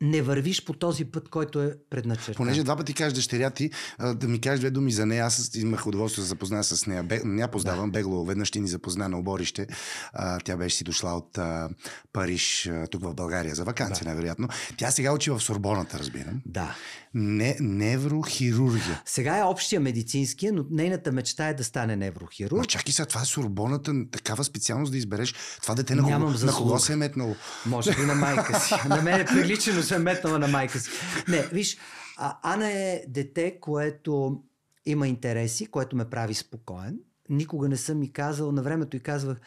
не 0.02 0.22
вървиш 0.22 0.66
по 0.66 0.74
този 0.74 1.06
път, 1.06 1.30
който 1.30 1.62
е 1.62 1.76
предначертан. 1.90 2.36
Понеже 2.36 2.64
два 2.64 2.76
пъти 2.76 2.94
кажеш 2.94 3.14
дъщеря 3.14 3.50
ти, 3.50 3.72
да 4.16 4.28
ми 4.28 4.42
кажеш 4.42 4.60
две 4.60 4.70
думи 4.70 4.92
за 4.92 5.06
нея. 5.06 5.26
Аз 5.26 5.56
имах 5.56 5.88
удоволствие 5.88 6.22
да 6.22 6.26
се 6.26 6.30
запозная 6.30 6.64
с 6.64 6.86
нея. 6.86 7.04
Бе, 7.04 7.22
не 7.26 7.42
я 7.42 7.48
познавам. 7.48 7.92
Да. 7.92 8.00
Бегло 8.00 8.26
веднъж 8.26 8.52
ти 8.52 8.60
ни 8.60 8.68
запозна 8.68 9.10
на 9.10 9.20
оборище. 9.20 9.68
А, 10.14 10.40
тя 10.40 10.58
беше 10.58 10.76
си 10.76 10.84
дошла 10.84 11.14
от 11.14 11.38
а, 11.38 11.70
Париж, 12.14 12.68
а, 12.68 12.88
тук 12.88 13.04
в 13.04 13.14
България, 13.14 13.56
за 13.56 13.64
вакансия, 13.64 14.04
да. 14.04 14.10
най-вероятно. 14.10 14.48
Тя 14.78 14.92
сега 14.92 15.14
учи 15.14 15.32
в 15.32 15.40
Сорбоната, 15.40 16.00
разбирам. 16.00 16.42
Да. 16.46 16.76
Не, 17.14 17.58
неврохирургия. 17.60 19.02
Сега 19.06 19.38
е 19.38 19.44
общия 19.44 19.80
медицинския, 19.80 20.54
но 20.54 20.66
нейната 20.72 21.12
мечта 21.12 21.48
е 21.48 21.54
да 21.54 21.64
стане 21.64 21.96
неврохирург. 21.96 22.58
Но 22.58 22.66
чакай 22.66 22.94
сега, 22.94 23.06
това 23.06 23.22
е 23.22 23.26
Сорбоната, 23.26 23.94
такава 24.12 24.44
специалност 24.44 24.92
да 24.92 24.98
избереш. 24.98 25.34
Това 25.62 25.76
дете 25.76 25.96
на, 25.96 26.04
кого, 26.04 26.30
на 26.46 26.52
кого 26.52 26.80
се 26.80 26.94
е 26.94 26.96
метнало? 26.96 27.36
Може 27.66 27.96
би 27.96 28.02
на 28.02 28.16
майка 28.16 28.60
си. 28.60 28.74
на 28.90 29.02
мен 29.02 29.22
е 29.22 29.26
приличено 29.26 29.84
се 29.90 30.00
метнала 30.00 30.40
на 30.40 30.48
майка 30.48 30.80
си. 30.80 30.90
Не, 31.28 31.42
виж, 31.42 31.78
а, 32.18 32.54
Ана 32.54 32.72
е 32.72 33.04
дете, 33.08 33.60
което 33.60 34.44
има 34.86 35.08
интереси, 35.08 35.66
което 35.66 35.96
ме 35.96 36.10
прави 36.10 36.34
спокоен. 36.34 37.00
Никога 37.30 37.70
не 37.70 37.78
съм 37.78 38.00
ми 38.00 38.14
казал, 38.14 38.52
на 38.52 38.62
времето 38.62 38.98
и 38.98 39.00
казвах, 39.00 39.38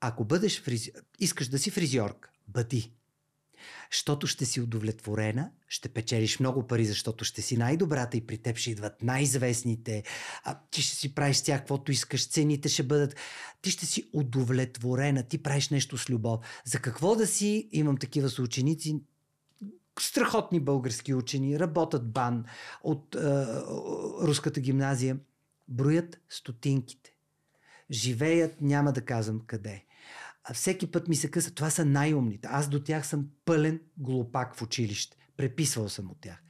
ако 0.00 0.24
бъдеш 0.24 0.62
фризи... 0.62 0.92
искаш 1.18 1.48
да 1.48 1.58
си 1.58 1.70
фризьорка, 1.70 2.30
бъди. 2.48 2.92
Щото 3.90 4.26
ще 4.26 4.44
си 4.44 4.60
удовлетворена, 4.60 5.50
ще 5.68 5.88
печелиш 5.88 6.38
много 6.38 6.66
пари, 6.66 6.84
защото 6.84 7.24
ще 7.24 7.42
си 7.42 7.56
най-добрата 7.56 8.16
и 8.16 8.26
при 8.26 8.38
теб 8.38 8.56
ще 8.56 8.70
идват 8.70 9.02
най-известните. 9.02 10.02
А, 10.44 10.58
ти 10.70 10.82
ще 10.82 10.96
си 10.96 11.14
правиш 11.14 11.42
тях 11.42 11.60
каквото 11.60 11.92
искаш, 11.92 12.28
цените 12.28 12.68
ще 12.68 12.82
бъдат. 12.82 13.16
Ти 13.62 13.70
ще 13.70 13.86
си 13.86 14.10
удовлетворена, 14.12 15.22
ти 15.22 15.42
правиш 15.42 15.68
нещо 15.68 15.98
с 15.98 16.10
любов. 16.10 16.40
За 16.64 16.78
какво 16.78 17.16
да 17.16 17.26
си, 17.26 17.68
имам 17.72 17.96
такива 17.96 18.28
съученици, 18.28 19.00
страхотни 20.00 20.60
български 20.60 21.14
учени, 21.14 21.58
работят 21.58 22.12
бан 22.12 22.44
от 22.82 23.14
е, 23.14 23.18
руската 24.22 24.60
гимназия, 24.60 25.18
броят 25.68 26.20
стотинките. 26.28 27.12
Живеят, 27.90 28.60
няма 28.60 28.92
да 28.92 29.04
казвам 29.04 29.40
къде. 29.46 29.84
А 30.44 30.54
всеки 30.54 30.90
път 30.90 31.08
ми 31.08 31.16
се 31.16 31.30
къса, 31.30 31.54
това 31.54 31.70
са 31.70 31.84
най-умните. 31.84 32.48
Аз 32.50 32.68
до 32.68 32.82
тях 32.82 33.06
съм 33.06 33.26
пълен 33.44 33.80
глупак 33.96 34.56
в 34.56 34.62
училище. 34.62 35.16
Преписвал 35.36 35.88
съм 35.88 36.10
от 36.10 36.20
тях. 36.20 36.42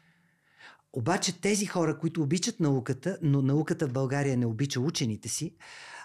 Обаче 0.93 1.41
тези 1.41 1.67
хора, 1.67 1.99
които 1.99 2.23
обичат 2.23 2.61
науката, 2.61 3.19
но 3.23 3.43
науката 3.43 3.89
в 3.89 3.93
България 3.93 4.37
не 4.37 4.47
обича 4.47 4.81
учените 4.81 5.29
си, 5.29 5.55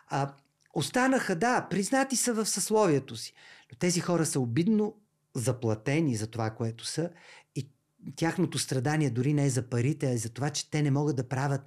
а, 0.08 0.34
останаха, 0.74 1.36
да, 1.36 1.68
признати 1.70 2.16
са 2.16 2.34
в 2.34 2.46
съсловието 2.46 3.16
си. 3.16 3.34
Но 3.72 3.78
тези 3.78 4.00
хора 4.00 4.26
са 4.26 4.40
обидно 4.40 5.01
заплатени 5.36 6.16
за 6.16 6.28
това, 6.28 6.50
което 6.50 6.86
са 6.86 7.10
и 7.56 7.70
тяхното 8.16 8.60
страдание 8.60 9.10
дори 9.10 9.34
не 9.34 9.46
е 9.46 9.50
за 9.50 9.70
парите, 9.70 10.06
а 10.06 10.12
е 10.12 10.18
за 10.18 10.30
това, 10.30 10.50
че 10.50 10.72
те 10.72 10.82
не 10.82 10.92
могат 10.92 11.16
да 11.16 11.28
правят 11.28 11.62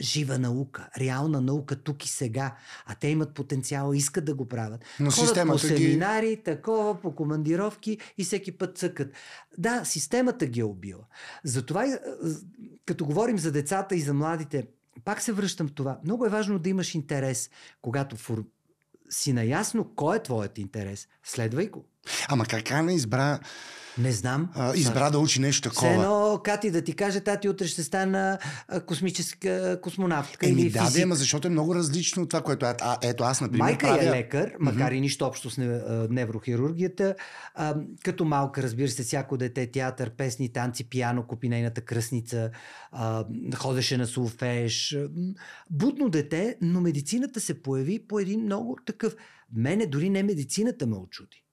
жива 0.00 0.38
наука, 0.38 0.88
реална 0.98 1.40
наука 1.40 1.82
тук 1.82 2.04
и 2.04 2.08
сега, 2.08 2.56
а 2.86 2.94
те 2.94 3.08
имат 3.08 3.34
потенциал, 3.34 3.92
искат 3.92 4.24
да 4.24 4.34
го 4.34 4.48
правят. 4.48 4.84
Но 5.00 5.10
Ходят 5.10 5.48
по 5.48 5.58
семинари, 5.58 6.36
ги... 6.36 6.42
такова, 6.42 7.00
по 7.00 7.14
командировки 7.14 7.98
и 8.18 8.24
всеки 8.24 8.58
път 8.58 8.78
цъкат. 8.78 9.12
Да, 9.58 9.84
системата 9.84 10.46
ги 10.46 10.60
е 10.60 10.64
убила. 10.64 11.04
Затова, 11.44 11.98
като 12.84 13.06
говорим 13.06 13.38
за 13.38 13.52
децата 13.52 13.96
и 13.96 14.00
за 14.00 14.14
младите, 14.14 14.66
пак 15.04 15.22
се 15.22 15.32
връщам 15.32 15.68
в 15.68 15.74
това. 15.74 16.00
Много 16.04 16.26
е 16.26 16.30
важно 16.30 16.58
да 16.58 16.68
имаш 16.68 16.94
интерес, 16.94 17.50
когато 17.82 18.16
фор... 18.16 18.44
си 19.10 19.32
наясно 19.32 19.94
кой 19.94 20.16
е 20.16 20.22
твоят 20.22 20.58
интерес. 20.58 21.08
Следвай 21.24 21.68
го. 21.68 21.84
Ама 22.28 22.44
как 22.46 22.70
Ана 22.70 22.92
избра 22.92 23.38
Не 23.98 24.12
знам. 24.12 24.48
а, 24.54 24.74
избра 24.76 25.10
да 25.10 25.18
учи 25.18 25.40
нещо 25.40 25.70
Все 25.70 25.74
такова. 25.74 25.92
едно 25.92 26.40
Кати 26.44 26.70
да 26.70 26.82
ти 26.82 26.92
каже, 26.92 27.20
тати 27.20 27.48
утре 27.48 27.66
ще 27.66 27.82
стана 27.82 28.38
космическа 28.86 29.78
космонавтка 29.82 30.48
Еми 30.48 30.62
или 30.62 30.70
да, 30.70 30.80
физик. 30.84 30.96
да, 30.96 31.02
ама 31.02 31.14
защото 31.14 31.48
е 31.48 31.50
много 31.50 31.74
различно 31.74 32.22
от 32.22 32.28
това, 32.28 32.42
което 32.42 32.66
а, 32.66 32.74
а, 32.80 32.96
ето 33.02 33.24
аз, 33.24 33.40
например, 33.40 33.64
Майка 33.64 33.86
правя... 33.86 34.02
е 34.04 34.10
лекар, 34.10 34.52
макар 34.60 34.92
и 34.92 35.00
нищо 35.00 35.24
общо 35.24 35.50
с 35.50 35.58
неврохирургията. 36.10 37.14
А, 37.54 37.74
като 38.04 38.24
малка, 38.24 38.62
разбира 38.62 38.88
се, 38.88 39.02
всяко 39.02 39.36
дете, 39.36 39.70
театър, 39.70 40.10
песни, 40.10 40.52
танци, 40.52 40.88
пиано, 40.88 41.22
купи 41.26 41.48
нейната 41.48 41.80
кръсница, 41.80 42.50
а, 42.92 43.24
ходеше 43.56 43.96
на 43.96 44.06
м, 45.16 45.34
Будно 45.70 46.08
дете, 46.08 46.56
но 46.60 46.80
медицината 46.80 47.40
се 47.40 47.62
появи 47.62 48.06
по 48.08 48.18
един 48.18 48.40
много 48.40 48.76
такъв... 48.86 49.16
Мене 49.52 49.86
дори 49.86 50.10
не 50.10 50.22
медицината 50.22 50.86
ме 50.86 50.96
очуди. 50.96 51.44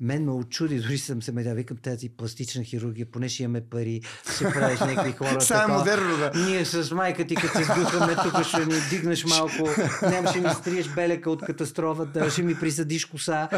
Мен 0.00 0.24
ме 0.24 0.30
очуди, 0.30 0.80
дори 0.80 0.98
съм 0.98 1.22
се 1.22 1.32
медя, 1.32 1.54
викам 1.54 1.76
тази 1.76 2.08
пластична 2.08 2.64
хирургия, 2.64 3.10
поне 3.10 3.28
ще 3.28 3.42
имаме 3.42 3.60
пари, 3.60 4.02
ще 4.34 4.44
правиш 4.44 4.80
някакви 4.80 5.12
хора. 5.12 5.40
Сега 5.40 5.62
е 5.62 5.66
модерно, 5.66 6.16
да. 6.16 6.32
Ние 6.34 6.64
с 6.64 6.94
майка 6.94 7.26
ти, 7.26 7.34
като 7.34 7.58
се 7.58 7.64
сдухаме, 7.64 8.16
тук 8.16 8.44
ще 8.44 8.66
ни 8.66 8.74
дигнеш 8.90 9.24
малко, 9.24 9.68
няма 10.02 10.28
ще 10.28 10.40
ми 10.40 10.48
стриеш 10.50 10.88
белека 10.88 11.30
от 11.30 11.40
катастрофата, 11.40 12.30
ще 12.30 12.42
ми 12.42 12.54
присъдиш 12.60 13.04
коса. 13.04 13.48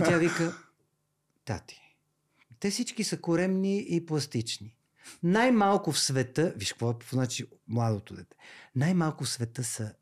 И 0.00 0.04
тя 0.04 0.18
вика, 0.18 0.56
тати, 1.44 1.80
те 2.60 2.70
всички 2.70 3.04
са 3.04 3.20
коремни 3.20 3.86
и 3.88 4.06
пластични. 4.06 4.74
Най-малко 5.22 5.92
в 5.92 5.98
света, 5.98 6.52
виж 6.56 6.72
какво 6.72 6.90
е 6.90 6.94
значи 7.10 7.46
младото 7.68 8.14
дете, 8.14 8.36
най-малко 8.76 9.24
в 9.24 9.28
света 9.28 9.64
са 9.64 9.92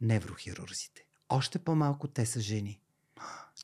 неврохирурзите. 0.00 1.04
Още 1.28 1.58
по-малко 1.58 2.08
те 2.08 2.26
са 2.26 2.40
жени. 2.40 2.79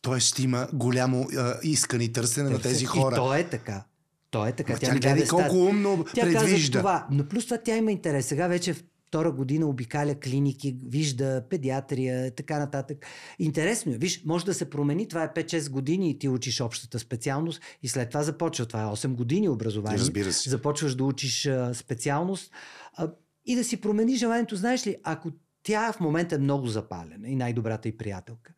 Тоест 0.03 0.39
има 0.39 0.69
голямо 0.73 1.27
а, 1.37 1.55
искане 1.63 2.05
и 2.05 2.13
търсене 2.13 2.51
на 2.51 2.61
тези 2.61 2.85
хора. 2.85 3.15
И 3.15 3.17
то 3.17 3.35
е 3.35 3.45
така. 3.45 3.85
То 4.31 4.47
е 4.47 4.53
така. 4.53 4.73
Ма 4.73 4.79
Тя, 4.79 4.87
тя 4.87 4.95
ми 4.95 5.01
даде 5.01 5.27
колко 5.29 5.45
стат- 5.45 5.69
умно 5.69 6.05
Тя 6.15 6.23
каза 6.23 6.39
предвижда. 6.39 6.79
това. 6.79 7.07
Но 7.11 7.29
плюс 7.29 7.45
това 7.45 7.59
тя 7.59 7.77
има 7.77 7.93
интерес. 7.93 8.27
Сега 8.27 8.49
вече 8.49 8.75
втора 9.09 9.33
година 9.33 9.67
обикаля 9.67 10.15
клиники, 10.15 10.77
вижда 10.85 11.43
педиатрия, 11.51 12.31
така 12.31 12.59
нататък. 12.59 13.07
Интересно 13.39 13.93
е. 13.93 13.99
Виж, 13.99 14.23
може 14.25 14.45
да 14.45 14.55
се 14.55 14.71
промени. 14.71 15.09
Това 15.09 15.23
е 15.25 15.33
5-6 15.35 15.71
години 15.71 16.11
и 16.11 16.19
ти 16.19 16.29
учиш 16.29 16.61
общата 16.61 16.99
специалност 16.99 17.61
и 17.83 17.89
след 17.89 18.11
това 18.11 18.23
започва. 18.23 18.67
Това 18.67 18.83
е 18.83 18.87
8 18.87 19.09
години 19.09 19.49
образование. 19.49 19.99
Разбира 19.99 20.33
се. 20.33 20.51
Започваш 20.51 20.95
да 20.95 21.05
учиш 21.05 21.47
а, 21.47 21.75
специалност 21.75 22.51
а, 22.95 23.09
и 23.47 23.57
да 23.57 23.65
си 23.65 23.77
промени 23.77 24.17
желанието. 24.17 24.57
Знаеш 24.57 24.87
ли, 24.87 24.97
ако 25.05 25.31
тя 25.63 25.93
в 25.93 26.01
момента 26.01 26.35
е 26.35 26.39
много 26.39 26.67
запалена 26.67 27.29
и 27.29 27.37
най-добрата 27.37 27.89
и 27.89 27.97
приятелка, 27.97 28.53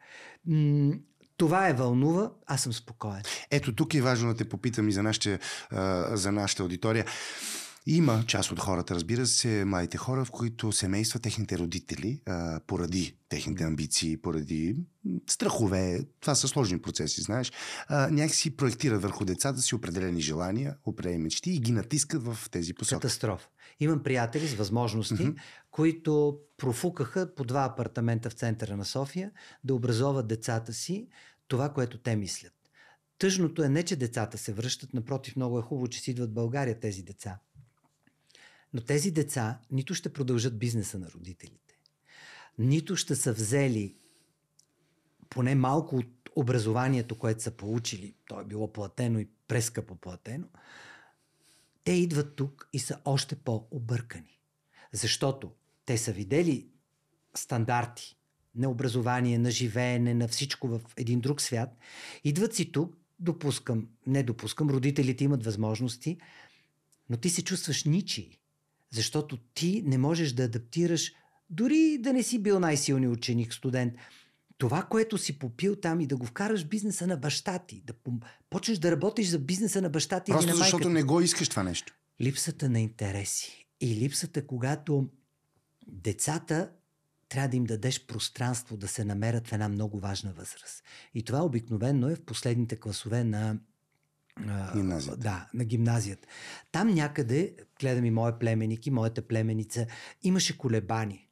м- 0.47 0.93
това 1.39 1.69
е 1.69 1.73
вълнува, 1.73 2.31
аз 2.47 2.63
съм 2.63 2.73
спокоен. 2.73 3.23
Ето 3.51 3.75
тук 3.75 3.95
е 3.95 4.03
важно 4.03 4.29
да 4.29 4.37
те 4.37 4.49
попитам 4.49 4.89
и 4.89 4.93
за 4.93 5.03
нашата, 5.03 5.39
а, 5.71 6.17
за 6.17 6.33
нашата 6.33 6.63
аудитория. 6.63 7.05
Има 7.91 8.25
част 8.27 8.53
от 8.53 8.61
хората, 8.61 8.95
разбира 8.95 9.27
се, 9.27 9.65
младите 9.65 9.99
хора, 9.99 10.25
в 10.25 10.31
които 10.31 10.73
семейства, 10.73 11.21
техните 11.21 11.59
родители, 11.59 12.21
а, 12.27 12.61
поради 12.67 13.17
техните 13.29 13.65
амбиции, 13.65 14.17
поради 14.17 14.77
страхове, 15.27 16.01
това 16.21 16.35
са 16.35 16.49
сложни 16.49 16.83
процеси, 16.83 17.21
знаеш, 17.21 17.53
а, 17.89 18.11
някакси 18.11 18.57
проектират 18.57 19.03
върху 19.03 19.25
децата 19.25 19.61
си 19.61 19.75
определени 19.75 20.21
желания, 20.21 20.77
определени 20.85 21.19
мечти 21.19 21.51
и 21.51 21.59
ги 21.59 21.73
натискат 21.73 22.23
в 22.23 22.39
тези 22.51 22.75
посоки. 22.75 23.01
Катастрофа. 23.01 23.49
Имам 23.81 24.03
приятели 24.03 24.49
с 24.49 24.55
възможности, 24.55 25.23
Мгм. 25.23 25.37
които 25.71 26.39
профукаха 26.57 27.35
по 27.35 27.45
два 27.45 27.65
апартамента 27.65 28.31
в 28.31 28.33
центъра 28.33 28.77
на 28.77 28.85
София 28.85 29.31
да 29.65 29.75
образоват 29.75 30.27
децата 30.27 30.73
си 30.73 31.09
това, 31.49 31.69
което 31.69 31.99
те 31.99 32.17
мислят. 32.17 32.53
Тъжното 33.19 33.63
е 33.63 33.69
не, 33.69 33.83
че 33.83 33.97
децата 33.97 34.39
се 34.39 34.53
връщат, 34.53 34.95
напротив, 34.95 35.37
много 35.37 35.59
е 35.59 35.63
хубаво, 35.63 35.89
че 35.89 36.01
си 36.01 36.11
идват 36.11 36.31
в 36.31 36.35
България 36.35 36.81
тези 36.81 37.03
деца. 37.03 37.39
Но 38.75 38.81
тези 38.81 39.11
деца 39.11 39.61
нито 39.71 39.95
ще 39.95 40.13
продължат 40.13 40.59
бизнеса 40.59 40.99
на 40.99 41.11
родителите, 41.11 41.79
нито 42.59 42.97
ще 42.97 43.17
са 43.17 43.33
взели 43.33 43.97
поне 45.31 45.55
малко 45.55 45.97
от 45.97 46.31
образованието, 46.37 47.19
което 47.19 47.43
са 47.43 47.51
получили, 47.51 48.15
то 48.27 48.41
е 48.41 48.45
било 48.45 48.73
платено 48.73 49.19
и 49.19 49.29
прескъпо 49.49 49.97
платено, 49.97 50.49
те 51.85 51.93
идват 51.93 52.37
тук 52.37 52.69
и 52.73 52.79
са 52.79 53.01
още 53.05 53.37
по-объркани. 53.37 54.41
Защото 54.93 55.53
те 55.87 55.99
са 55.99 56.13
видели 56.13 56.69
стандарти 57.35 58.17
на 58.55 58.71
образование, 58.71 59.39
на 59.39 59.51
живеене, 59.51 60.15
на 60.15 60.29
всичко 60.29 60.69
в 60.69 60.81
един 60.97 61.21
друг 61.21 61.41
свят. 61.41 61.77
Идват 62.25 62.55
си 62.55 62.73
тук, 62.73 62.97
допускам, 63.19 63.89
не 64.07 64.23
допускам, 64.23 64.71
родителите 64.71 65.25
имат 65.25 65.45
възможности, 65.45 66.19
но 67.11 67.17
ти 67.17 67.31
се 67.31 67.45
чувстваш 67.45 67.85
ничий. 67.85 68.39
Защото 68.91 69.37
ти 69.55 69.83
не 69.87 69.99
можеш 69.99 70.33
да 70.33 70.43
адаптираш, 70.43 71.13
дори 71.51 71.99
да 71.99 72.13
не 72.13 72.23
си 72.23 72.39
бил 72.39 72.61
най-силният 72.61 73.17
ученик, 73.17 73.55
студент, 73.55 73.95
това, 74.59 74.83
което 74.83 75.19
си 75.19 75.39
попил 75.39 75.77
там 75.77 76.01
и 76.01 76.07
да 76.07 76.17
го 76.17 76.27
вкараш 76.27 76.65
в 76.65 76.69
бизнеса 76.69 77.07
на 77.07 77.17
баща 77.17 77.59
ти, 77.59 77.83
да 77.87 77.93
почнеш 78.51 78.79
да 78.79 78.91
работиш 78.91 79.29
за 79.29 79.39
бизнеса 79.39 79.83
на 79.83 79.91
баща 79.91 80.21
ти 80.21 80.31
или 80.31 80.35
Просто 80.35 80.51
на 80.51 80.55
майка 80.55 80.65
защото 80.65 80.89
не 80.89 81.03
го 81.03 81.21
искаш 81.21 81.49
това 81.49 81.63
нещо. 81.63 81.95
Липсата 82.21 82.71
на 82.71 82.81
интереси 82.81 83.67
и 83.81 83.97
липсата, 83.97 84.47
когато 84.47 85.09
децата 85.87 86.71
трябва 87.29 87.49
да 87.49 87.57
им 87.57 87.65
дадеш 87.65 88.07
пространство 88.07 88.77
да 88.77 88.89
се 88.89 89.05
намерят 89.05 89.49
в 89.49 89.53
една 89.53 89.69
много 89.69 90.01
важна 90.01 90.33
възраст. 90.33 90.85
И 91.15 91.23
това 91.23 91.45
обикновено 91.45 92.09
е 92.09 92.15
в 92.15 92.25
последните 92.25 92.81
класове 92.81 93.25
на 93.25 93.59
Гимназията. 94.75 95.19
Да, 95.19 95.49
на 95.55 95.65
гимназията. 95.65 96.29
Там 96.73 96.89
някъде, 96.89 97.55
гледам 97.81 98.05
и 98.05 98.11
моя 98.11 98.39
племенник 98.39 98.87
и 98.87 98.91
моята 98.91 99.23
племеница, 99.23 99.87
имаше 100.23 100.59
колебание. 100.59 101.25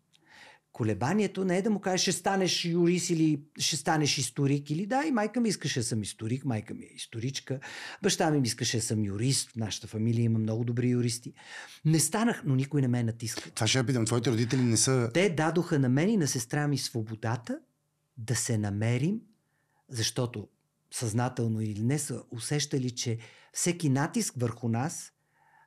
Колебанието 0.73 1.45
не 1.45 1.59
е 1.59 1.63
да 1.63 1.71
му 1.71 1.81
кажеш, 1.81 2.01
ще 2.01 2.13
станеш 2.13 2.65
юрист 2.65 3.11
или 3.11 3.41
ще 3.59 3.77
станеш 3.77 4.19
историк. 4.19 4.71
Или 4.71 4.87
да, 4.87 5.05
и 5.07 5.11
майка 5.11 5.41
ми 5.41 5.49
искаше 5.49 5.81
да 5.81 5.85
съм 5.85 6.03
историк, 6.03 6.45
майка 6.45 6.75
ми 6.75 6.85
е 6.85 6.95
историчка. 6.95 7.61
Баща 8.03 8.31
ми 8.31 8.41
искаше 8.45 8.77
да 8.77 8.83
съм 8.83 9.05
юрист. 9.05 9.51
В 9.51 9.57
нашата 9.57 9.87
фамилия 9.87 10.25
има 10.25 10.39
много 10.39 10.65
добри 10.65 10.89
юристи. 10.89 11.33
Не 11.85 12.01
станах, 12.01 12.43
но 12.45 12.55
никой 12.55 12.81
не 12.81 12.89
ме 12.89 13.03
натиска. 13.03 13.51
Това 13.51 13.67
ще 13.67 13.79
я 13.79 13.87
питам. 13.87 14.05
Твоите 14.05 14.31
родители 14.31 14.63
не 14.63 14.77
са... 14.77 15.11
Те 15.15 15.31
дадоха 15.31 15.79
на 15.79 15.89
мен 15.89 16.09
и 16.09 16.17
на 16.17 16.29
сестра 16.29 16.69
ми 16.69 16.79
свободата 16.79 17.59
да 18.19 18.37
се 18.37 18.59
намерим, 18.59 19.21
защото 19.89 20.49
съзнателно 20.99 21.61
или 21.61 21.82
не 21.82 21.99
са 21.99 22.22
усещали, 22.30 22.90
че 22.90 23.18
всеки 23.53 23.88
натиск 23.88 24.34
върху 24.36 24.68
нас 24.68 25.12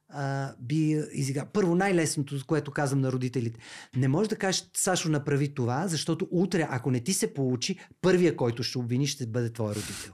а, 0.09 0.53
би 0.59 1.03
изиграл. 1.11 1.45
Първо, 1.53 1.75
най-лесното, 1.75 2.35
което 2.47 2.71
казвам 2.71 3.01
на 3.01 3.11
родителите. 3.11 3.59
Не 3.95 4.07
може 4.07 4.29
да 4.29 4.35
кажеш, 4.35 4.69
Сашо, 4.77 5.09
направи 5.09 5.53
това, 5.53 5.87
защото 5.87 6.27
утре, 6.31 6.67
ако 6.69 6.91
не 6.91 6.99
ти 6.99 7.13
се 7.13 7.33
получи, 7.33 7.79
първия, 8.01 8.35
който 8.35 8.63
ще 8.63 8.77
обвини, 8.77 9.07
ще 9.07 9.27
бъде 9.27 9.53
твой 9.53 9.69
родител. 9.69 10.13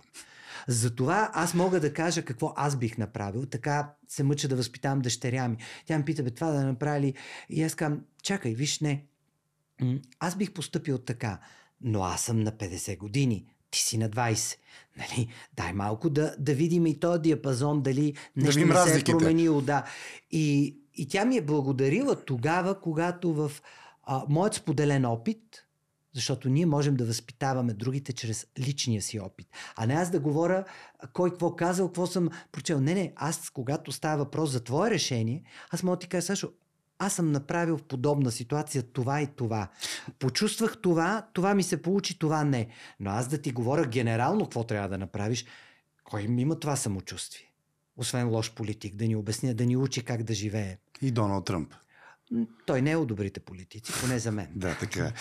Затова 0.67 1.31
аз 1.33 1.53
мога 1.53 1.79
да 1.79 1.93
кажа 1.93 2.25
какво 2.25 2.53
аз 2.55 2.75
бих 2.75 2.97
направил. 2.97 3.45
Така 3.45 3.93
се 4.07 4.23
мъча 4.23 4.47
да 4.47 4.55
възпитавам 4.55 4.99
дъщеря 4.99 5.47
ми. 5.47 5.57
Тя 5.85 5.97
ми 5.97 6.05
пита, 6.05 6.23
бе, 6.23 6.31
това 6.31 6.51
да 6.51 6.65
направи? 6.65 7.13
И 7.49 7.63
аз 7.63 7.75
казвам, 7.75 8.01
чакай, 8.23 8.53
виж, 8.53 8.79
не. 8.79 9.05
Аз 10.19 10.35
бих 10.35 10.51
поступил 10.51 10.97
така, 10.97 11.39
но 11.81 12.03
аз 12.03 12.21
съм 12.21 12.39
на 12.39 12.51
50 12.51 12.97
години. 12.97 13.54
Ти 13.75 13.81
си 13.81 13.97
на 13.97 14.09
20. 14.09 14.57
Нали? 14.97 15.27
Дай 15.53 15.73
малко 15.73 16.09
да, 16.09 16.35
да 16.39 16.53
видим 16.53 16.85
и 16.85 16.99
този 16.99 17.21
диапазон, 17.21 17.81
дали 17.81 18.13
нещо 18.35 18.59
видим 18.59 18.73
не 18.73 18.91
се 18.91 18.99
е 18.99 19.03
променило. 19.03 19.61
Да. 19.61 19.83
И, 20.31 20.77
и 20.93 21.07
тя 21.07 21.25
ми 21.25 21.37
е 21.37 21.41
благодарила 21.41 22.25
тогава, 22.25 22.79
когато 22.79 23.33
в 23.33 23.51
а, 24.03 24.23
моят 24.29 24.53
споделен 24.53 25.05
опит, 25.05 25.39
защото 26.13 26.49
ние 26.49 26.65
можем 26.65 26.95
да 26.95 27.05
възпитаваме 27.05 27.73
другите 27.73 28.13
чрез 28.13 28.47
личния 28.59 29.01
си 29.01 29.19
опит. 29.19 29.47
А 29.75 29.85
не 29.85 29.93
аз 29.93 30.11
да 30.11 30.19
говоря 30.19 30.65
кой 31.13 31.29
какво 31.29 31.55
казал, 31.55 31.87
какво 31.87 32.07
съм 32.07 32.29
прочел. 32.51 32.79
Не, 32.79 32.93
не, 32.93 33.13
аз 33.15 33.49
когато 33.49 33.91
става 33.91 34.17
въпрос 34.17 34.49
за 34.51 34.63
твое 34.63 34.91
решение, 34.91 35.43
аз 35.71 35.83
мога 35.83 35.95
да 35.95 35.99
ти 35.99 36.07
кажа, 36.07 36.25
Сашо, 36.25 36.51
аз 36.99 37.13
съм 37.13 37.31
направил 37.31 37.77
в 37.77 37.83
подобна 37.83 38.31
ситуация 38.31 38.83
това 38.83 39.21
и 39.21 39.27
това. 39.27 39.67
Почувствах 40.19 40.77
това, 40.81 41.27
това 41.33 41.55
ми 41.55 41.63
се 41.63 41.81
получи, 41.81 42.19
това 42.19 42.43
не. 42.43 42.67
Но 42.99 43.11
аз 43.11 43.27
да 43.27 43.37
ти 43.37 43.51
говоря 43.51 43.87
генерално 43.87 44.45
какво 44.45 44.63
трябва 44.63 44.89
да 44.89 44.97
направиш, 44.97 45.45
кой 46.03 46.21
им 46.21 46.39
има 46.39 46.59
това 46.59 46.75
самочувствие? 46.75 47.51
Освен 47.97 48.29
лош 48.29 48.53
политик, 48.53 48.95
да 48.95 49.07
ни 49.07 49.15
обясня, 49.15 49.53
да 49.53 49.65
ни 49.65 49.77
учи 49.77 50.03
как 50.03 50.23
да 50.23 50.33
живее. 50.33 50.77
И 51.01 51.11
Доналд 51.11 51.45
Тръмп. 51.45 51.73
Той 52.65 52.81
не 52.81 52.91
е 52.91 52.95
от 52.95 53.07
добрите 53.07 53.39
политици, 53.39 53.93
поне 54.01 54.19
за 54.19 54.31
мен. 54.31 54.47
Да, 54.55 54.77
така 54.79 55.05
е. 55.05 55.13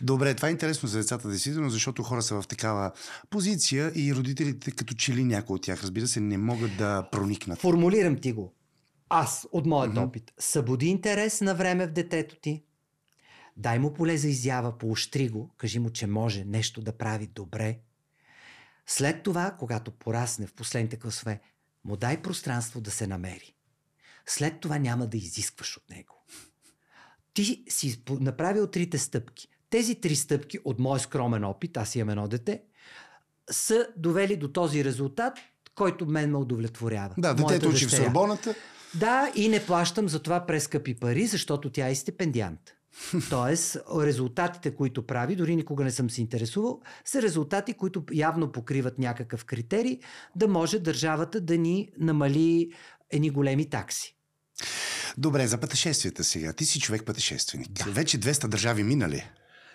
Добре, 0.00 0.34
това 0.34 0.48
е 0.48 0.50
интересно 0.50 0.88
за 0.88 0.98
децата, 0.98 1.28
действително, 1.28 1.70
защото 1.70 2.02
хора 2.02 2.22
са 2.22 2.42
в 2.42 2.46
такава 2.46 2.92
позиция 3.30 3.92
и 3.94 4.14
родителите, 4.14 4.70
като 4.70 4.94
че 4.94 5.14
ли 5.14 5.24
някои 5.24 5.54
от 5.54 5.62
тях, 5.62 5.82
разбира 5.82 6.06
се, 6.06 6.20
не 6.20 6.38
могат 6.38 6.76
да 6.76 7.08
проникнат. 7.12 7.58
Формулирам 7.58 8.16
ти 8.16 8.32
го. 8.32 8.54
Аз, 9.08 9.46
от 9.52 9.66
моят 9.66 9.92
Мгм. 9.92 10.02
опит, 10.02 10.32
събуди 10.38 10.86
интерес 10.86 11.40
на 11.40 11.54
време 11.54 11.86
в 11.86 11.92
детето 11.92 12.36
ти, 12.40 12.64
дай 13.56 13.78
му 13.78 13.94
поле 13.94 14.16
за 14.16 14.28
изява, 14.28 14.78
поощри 14.78 15.28
го, 15.28 15.50
кажи 15.56 15.78
му, 15.78 15.90
че 15.90 16.06
може 16.06 16.44
нещо 16.44 16.80
да 16.80 16.92
прави 16.92 17.26
добре, 17.26 17.78
След 18.90 19.22
това, 19.22 19.56
когато 19.58 19.90
порасне 19.90 20.46
в 20.46 20.54
последните 20.54 20.96
класове, 20.96 21.40
му 21.84 21.96
дай 21.96 22.22
пространство 22.22 22.80
да 22.80 22.90
се 22.90 23.06
намери. 23.06 23.54
След 24.26 24.60
това 24.60 24.78
няма 24.78 25.06
да 25.06 25.16
изискваш 25.16 25.76
от 25.76 25.90
него. 25.90 26.14
Ти 27.34 27.64
си 27.68 28.02
направил 28.08 28.66
трите 28.66 28.98
стъпки. 28.98 29.48
Тези 29.70 29.94
три 29.94 30.16
стъпки 30.16 30.58
от 30.64 30.78
мой 30.78 31.00
скромен 31.00 31.44
опит, 31.44 31.76
аз 31.76 31.94
имам 31.94 32.10
едно 32.10 32.28
дете, 32.28 32.62
са 33.50 33.88
довели 33.96 34.36
до 34.36 34.52
този 34.52 34.84
резултат, 34.84 35.38
който 35.74 36.06
мен 36.06 36.30
ме 36.30 36.36
удовлетворява. 36.36 37.14
Да, 37.18 37.34
детето 37.34 37.68
учи 37.68 37.86
в 37.86 37.90
Сорбоната. 37.90 38.54
Да, 38.94 39.32
и 39.34 39.48
не 39.48 39.66
плащам 39.66 40.08
за 40.08 40.22
това 40.22 40.46
прескъпи 40.46 40.94
пари, 40.94 41.26
защото 41.26 41.70
тя 41.70 41.88
е 41.88 41.94
стипендиант. 41.94 42.60
Тоест, 43.30 43.76
резултатите, 44.00 44.74
които 44.74 45.06
прави, 45.06 45.36
дори 45.36 45.56
никога 45.56 45.84
не 45.84 45.90
съм 45.90 46.10
се 46.10 46.20
интересувал, 46.20 46.80
са 47.04 47.22
резултати, 47.22 47.74
които 47.74 48.04
явно 48.12 48.52
покриват 48.52 48.98
някакъв 48.98 49.44
критерий, 49.44 49.98
да 50.36 50.48
може 50.48 50.78
държавата 50.78 51.40
да 51.40 51.58
ни 51.58 51.88
намали 51.98 52.72
едни 53.10 53.30
големи 53.30 53.70
такси. 53.70 54.16
Добре, 55.18 55.46
за 55.46 55.58
пътешествията 55.58 56.24
сега. 56.24 56.52
Ти 56.52 56.64
си 56.64 56.80
човек 56.80 57.04
пътешественик. 57.04 57.70
Да. 57.70 57.84
Вече 57.84 58.18
200 58.18 58.46
държави 58.48 58.82
минали 58.82 59.30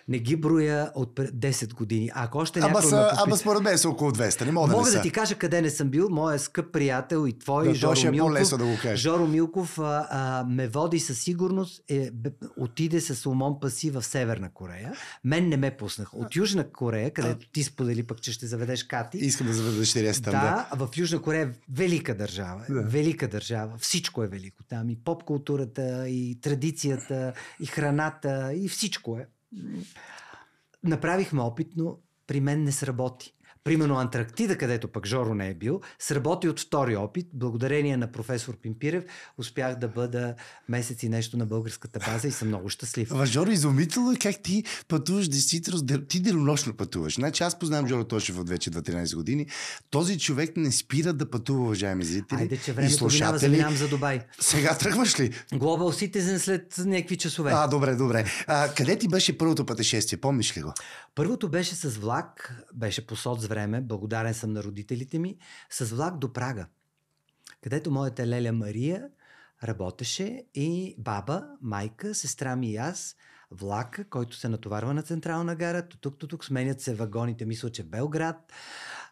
не 0.08 0.18
ги 0.18 0.36
броя 0.36 0.90
от 0.94 1.20
10 1.20 1.74
години. 1.74 2.10
Ако 2.14 2.38
още 2.38 2.60
ама, 2.60 2.82
са, 2.82 3.08
попит... 3.10 3.24
ама 3.26 3.36
според 3.36 3.62
мен 3.62 3.78
са 3.78 3.88
около 3.88 4.10
200. 4.10 4.44
Не 4.44 4.52
мога, 4.52 4.72
мога 4.72 4.90
да, 4.90 4.96
да 4.96 5.02
ти 5.02 5.10
кажа 5.10 5.34
къде 5.34 5.62
не 5.62 5.70
съм 5.70 5.88
бил. 5.88 6.08
Моя 6.10 6.38
скъп 6.38 6.72
приятел 6.72 7.26
и 7.28 7.38
твой, 7.38 7.68
да, 7.68 7.74
Жоро 7.74 8.00
е 8.06 8.10
Милков. 8.10 8.58
Да 8.58 8.64
го 8.64 8.96
Жоро 8.96 9.26
Милков 9.26 9.78
а, 9.78 10.06
а, 10.10 10.44
ме 10.48 10.68
води 10.68 11.00
със 11.00 11.18
сигурност. 11.18 11.82
Е, 11.88 12.10
б, 12.10 12.30
отиде 12.56 13.00
с 13.00 13.26
Умон 13.26 13.60
Паси 13.60 13.90
в 13.90 14.02
Северна 14.02 14.50
Корея. 14.52 14.92
Мен 15.24 15.48
не 15.48 15.56
ме 15.56 15.76
пуснах. 15.76 16.14
От 16.14 16.36
Южна 16.36 16.70
Корея, 16.72 17.10
където 17.10 17.50
ти 17.52 17.62
сподели 17.62 18.02
пък, 18.02 18.22
че 18.22 18.32
ще 18.32 18.46
заведеш 18.46 18.84
Кати. 18.84 19.18
Искам 19.18 19.46
да 19.46 19.52
заведеш 19.52 20.20
там. 20.20 20.32
Да, 20.32 20.66
да, 20.70 20.86
в 20.86 20.96
Южна 20.96 21.22
Корея 21.22 21.46
е 21.46 21.48
велика 21.72 22.16
държава. 22.16 22.64
Да. 22.70 22.82
Велика 22.82 23.28
държава. 23.28 23.72
Всичко 23.78 24.22
е 24.22 24.26
велико 24.26 24.62
там. 24.68 24.90
И 24.90 24.96
поп 25.04 25.24
културата, 25.24 26.08
и 26.08 26.40
традицията, 26.40 27.32
и 27.60 27.66
храната, 27.66 28.52
и 28.54 28.68
всичко 28.68 29.18
е. 29.18 29.26
Направихме 30.82 31.42
опит, 31.42 31.76
но 31.76 32.00
при 32.26 32.40
мен 32.40 32.64
не 32.64 32.72
сработи. 32.72 33.33
Примерно 33.64 33.98
Антарктида, 33.98 34.58
където 34.58 34.88
пък 34.88 35.06
Жоро 35.06 35.34
не 35.34 35.48
е 35.48 35.54
бил, 35.54 35.80
сработи 35.98 36.48
от 36.48 36.60
втори 36.60 36.96
опит. 36.96 37.26
Благодарение 37.32 37.96
на 37.96 38.12
професор 38.12 38.56
Пимпирев 38.56 39.04
успях 39.38 39.76
да 39.76 39.88
бъда 39.88 40.34
месец 40.68 41.02
и 41.02 41.08
нещо 41.08 41.36
на 41.36 41.46
българската 41.46 42.00
база 42.06 42.28
и 42.28 42.30
съм 42.30 42.48
много 42.48 42.68
щастлив. 42.68 43.12
Ама 43.12 43.26
Жоро, 43.26 43.50
изумително 43.50 44.12
е 44.12 44.16
как 44.16 44.42
ти 44.42 44.64
пътуваш 44.88 45.28
действително, 45.28 45.82
ти 46.08 46.20
денонощно 46.20 46.76
пътуваш. 46.76 47.14
Значи 47.14 47.42
аз 47.42 47.58
познавам 47.58 47.88
Жоро 47.88 48.04
Тошев 48.04 48.38
от 48.38 48.48
вече 48.48 48.70
13 48.70 49.14
години. 49.14 49.46
Този 49.90 50.18
човек 50.18 50.56
не 50.56 50.72
спира 50.72 51.12
да 51.12 51.30
пътува, 51.30 51.62
уважаеми 51.62 52.04
зрители. 52.04 52.38
Айде, 52.40 52.56
че 52.56 52.72
времето 52.72 53.08
минава, 53.12 53.38
заминавам 53.38 53.76
за 53.76 53.88
Дубай. 53.88 54.20
Сега 54.40 54.78
тръгваш 54.78 55.20
ли? 55.20 55.30
Global 55.52 56.12
Citizen 56.12 56.38
след 56.38 56.78
някакви 56.78 57.16
часове. 57.16 57.50
А, 57.54 57.66
добре, 57.66 57.94
добре. 57.94 58.24
А, 58.46 58.68
къде 58.74 58.98
ти 58.98 59.08
беше 59.08 59.38
първото 59.38 59.66
пътешествие? 59.66 60.20
Помниш 60.20 60.56
ли 60.56 60.62
го? 60.62 60.72
Първото 61.14 61.48
беше 61.48 61.74
с 61.74 61.88
влак, 61.88 62.64
беше 62.74 63.06
по 63.06 63.16
соц 63.16 63.44
време, 63.54 63.80
благодарен 63.80 64.34
съм 64.34 64.52
на 64.52 64.62
родителите 64.62 65.18
ми, 65.18 65.36
с 65.70 65.84
влак 65.84 66.18
до 66.18 66.32
Прага, 66.32 66.66
където 67.62 67.90
моята 67.90 68.26
леля 68.26 68.52
Мария 68.52 69.08
работеше 69.64 70.44
и 70.54 70.94
баба, 70.98 71.44
майка, 71.62 72.14
сестра 72.14 72.56
ми 72.56 72.70
и 72.70 72.76
аз, 72.76 73.16
влака, 73.50 74.08
който 74.08 74.36
се 74.36 74.48
натоварва 74.48 74.94
на 74.94 75.02
Централна 75.02 75.56
гара, 75.56 75.88
тук, 75.88 76.00
тук, 76.18 76.28
тук, 76.28 76.44
сменят 76.44 76.80
се 76.80 76.94
вагоните, 76.94 77.46
мисля, 77.46 77.70
че 77.70 77.82
Белград, 77.82 78.52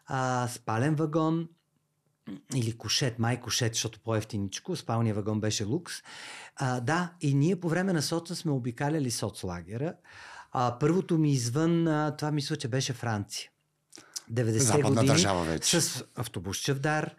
а, 0.05 0.47
спален 0.47 0.95
вагон, 0.95 1.49
или 2.55 2.77
кошет, 2.77 3.19
май 3.19 3.39
кошет, 3.39 3.73
защото 3.73 3.99
по-ефтиничко, 3.99 4.75
спалния 4.75 5.15
вагон 5.15 5.41
беше 5.41 5.63
лукс. 5.63 5.93
А, 6.55 6.79
да, 6.79 7.13
и 7.21 7.33
ние 7.33 7.59
по 7.59 7.69
време 7.69 7.93
на 7.93 8.01
соца 8.01 8.35
сме 8.35 8.51
обикаляли 8.51 9.11
соцлагера. 9.11 9.95
А, 10.51 10.77
първото 10.79 11.17
ми 11.17 11.31
извън, 11.31 11.87
а, 11.87 12.15
това 12.15 12.31
мисля, 12.31 12.55
че 12.55 12.67
беше 12.67 12.93
Франция. 12.93 13.49
90 14.31 14.81
години 14.81 15.07
държава 15.07 15.43
вече. 15.43 15.81
с 15.81 16.03
автобус 16.15 16.57
Чавдар, 16.57 17.15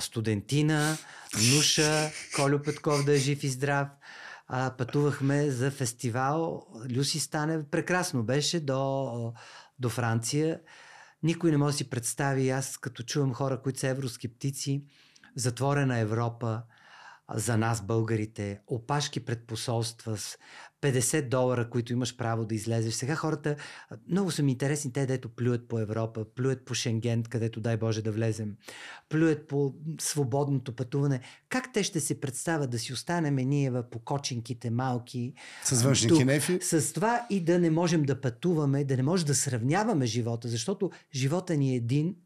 студентина, 0.00 0.96
Нуша, 1.54 2.10
Колю 2.36 2.62
Петков 2.62 3.04
да 3.04 3.12
е 3.12 3.18
жив 3.18 3.44
и 3.44 3.48
здрав. 3.48 3.88
Пътувахме 4.78 5.50
за 5.50 5.70
фестивал. 5.70 6.66
Люси 6.90 7.20
стане 7.20 7.70
прекрасно 7.70 8.22
беше 8.22 8.60
до, 8.60 9.32
до 9.78 9.88
Франция. 9.88 10.60
Никой 11.22 11.50
не 11.50 11.56
може 11.56 11.72
да 11.72 11.78
си 11.78 11.90
представи, 11.90 12.50
аз 12.50 12.78
като 12.78 13.02
чувам 13.02 13.34
хора, 13.34 13.62
които 13.62 13.78
са 13.78 13.88
евроскептици, 13.88 14.84
затворена 15.36 15.98
Европа, 15.98 16.62
за 17.34 17.56
нас, 17.56 17.82
българите, 17.82 18.60
опашки 18.66 19.24
пред 19.24 19.46
посолства 19.46 20.18
50 20.82 21.28
долара, 21.28 21.70
които 21.70 21.92
имаш 21.92 22.16
право 22.16 22.44
да 22.44 22.54
излезеш. 22.54 22.94
Сега 22.94 23.14
хората, 23.14 23.56
много 24.08 24.30
са 24.30 24.42
ми 24.42 24.52
интересни 24.52 24.92
те, 24.92 25.06
дето 25.06 25.28
плюят 25.28 25.68
по 25.68 25.78
Европа, 25.78 26.24
плюят 26.34 26.64
по 26.64 26.74
Шенген, 26.74 27.22
където 27.22 27.60
дай 27.60 27.76
Боже 27.76 28.02
да 28.02 28.12
влезем, 28.12 28.56
плюят 29.08 29.48
по 29.48 29.74
свободното 30.00 30.76
пътуване. 30.76 31.20
Как 31.48 31.72
те 31.72 31.82
ще 31.82 32.00
се 32.00 32.20
представят 32.20 32.70
да 32.70 32.78
си 32.78 32.92
останем 32.92 33.34
ние 33.34 33.72
по 33.90 33.98
кочинките 33.98 34.70
малки? 34.70 35.34
С 35.64 35.82
външни 35.82 36.08
тук, 36.08 36.18
кинефи? 36.18 36.58
С 36.62 36.92
това 36.92 37.26
и 37.30 37.40
да 37.40 37.58
не 37.58 37.70
можем 37.70 38.02
да 38.02 38.20
пътуваме, 38.20 38.84
да 38.84 38.96
не 38.96 39.02
можем 39.02 39.26
да 39.26 39.34
сравняваме 39.34 40.06
живота, 40.06 40.48
защото 40.48 40.90
живота 41.14 41.56
ни 41.56 41.72
е 41.72 41.76
един, 41.76 42.16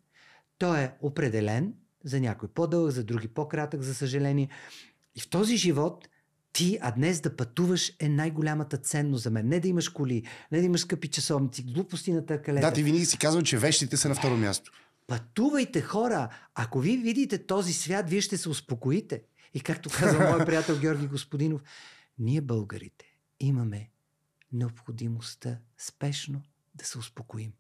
той 0.59 0.81
е 0.81 0.93
определен, 1.01 1.75
за 2.05 2.21
някой 2.21 2.49
по-дълъг, 2.49 2.91
за 2.91 3.05
други 3.05 3.29
по-кратък, 3.29 3.83
за 3.83 3.95
съжаление. 3.95 4.49
И 5.15 5.21
в 5.21 5.29
този 5.29 5.57
живот 5.57 6.09
ти, 6.57 6.79
а 6.81 6.91
днес 6.91 7.21
да 7.21 7.37
пътуваш 7.37 7.93
е 8.01 8.09
най-голямата 8.09 8.77
ценност 8.77 9.23
за 9.23 9.31
мен. 9.31 9.49
Не 9.49 9.61
да 9.61 9.69
имаш 9.69 9.89
коли, 9.89 10.23
не 10.53 10.59
да 10.59 10.65
имаш 10.65 10.81
скъпи 10.81 11.09
часовници, 11.09 11.63
глупости 11.63 12.13
на 12.13 12.27
търкалета. 12.27 12.67
Да, 12.67 12.73
ти 12.73 12.83
винаги 12.83 13.07
си 13.07 13.19
казвал, 13.19 13.43
че 13.43 13.59
вещите 13.59 13.97
са 13.97 14.09
на 14.09 14.15
второ 14.15 14.37
място. 14.37 14.73
Пътувайте 15.07 15.81
хора. 15.81 16.29
Ако 16.55 16.81
ви 16.81 16.97
видите 16.97 17.47
този 17.47 17.73
свят, 17.73 18.11
вие 18.11 18.21
ще 18.21 18.37
се 18.37 18.49
успокоите. 18.49 19.23
И 19.55 19.61
както 19.61 19.91
казва 19.91 20.31
мой 20.31 20.45
приятел 20.47 20.79
Георги 20.79 21.07
Господинов, 21.07 21.63
ние 22.19 22.41
българите 22.41 23.05
имаме 23.41 23.91
необходимостта 24.53 25.59
спешно 25.79 26.43
да 26.75 26.85
се 26.85 26.99
успокоим. 26.99 27.53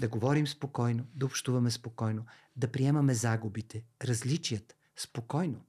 Да 0.00 0.08
говорим 0.08 0.46
спокойно, 0.46 1.04
да 1.14 1.26
общуваме 1.26 1.70
спокойно, 1.70 2.24
да 2.56 2.68
приемаме 2.68 3.14
загубите, 3.14 3.84
различията 4.04 4.74
спокойно 4.96 5.64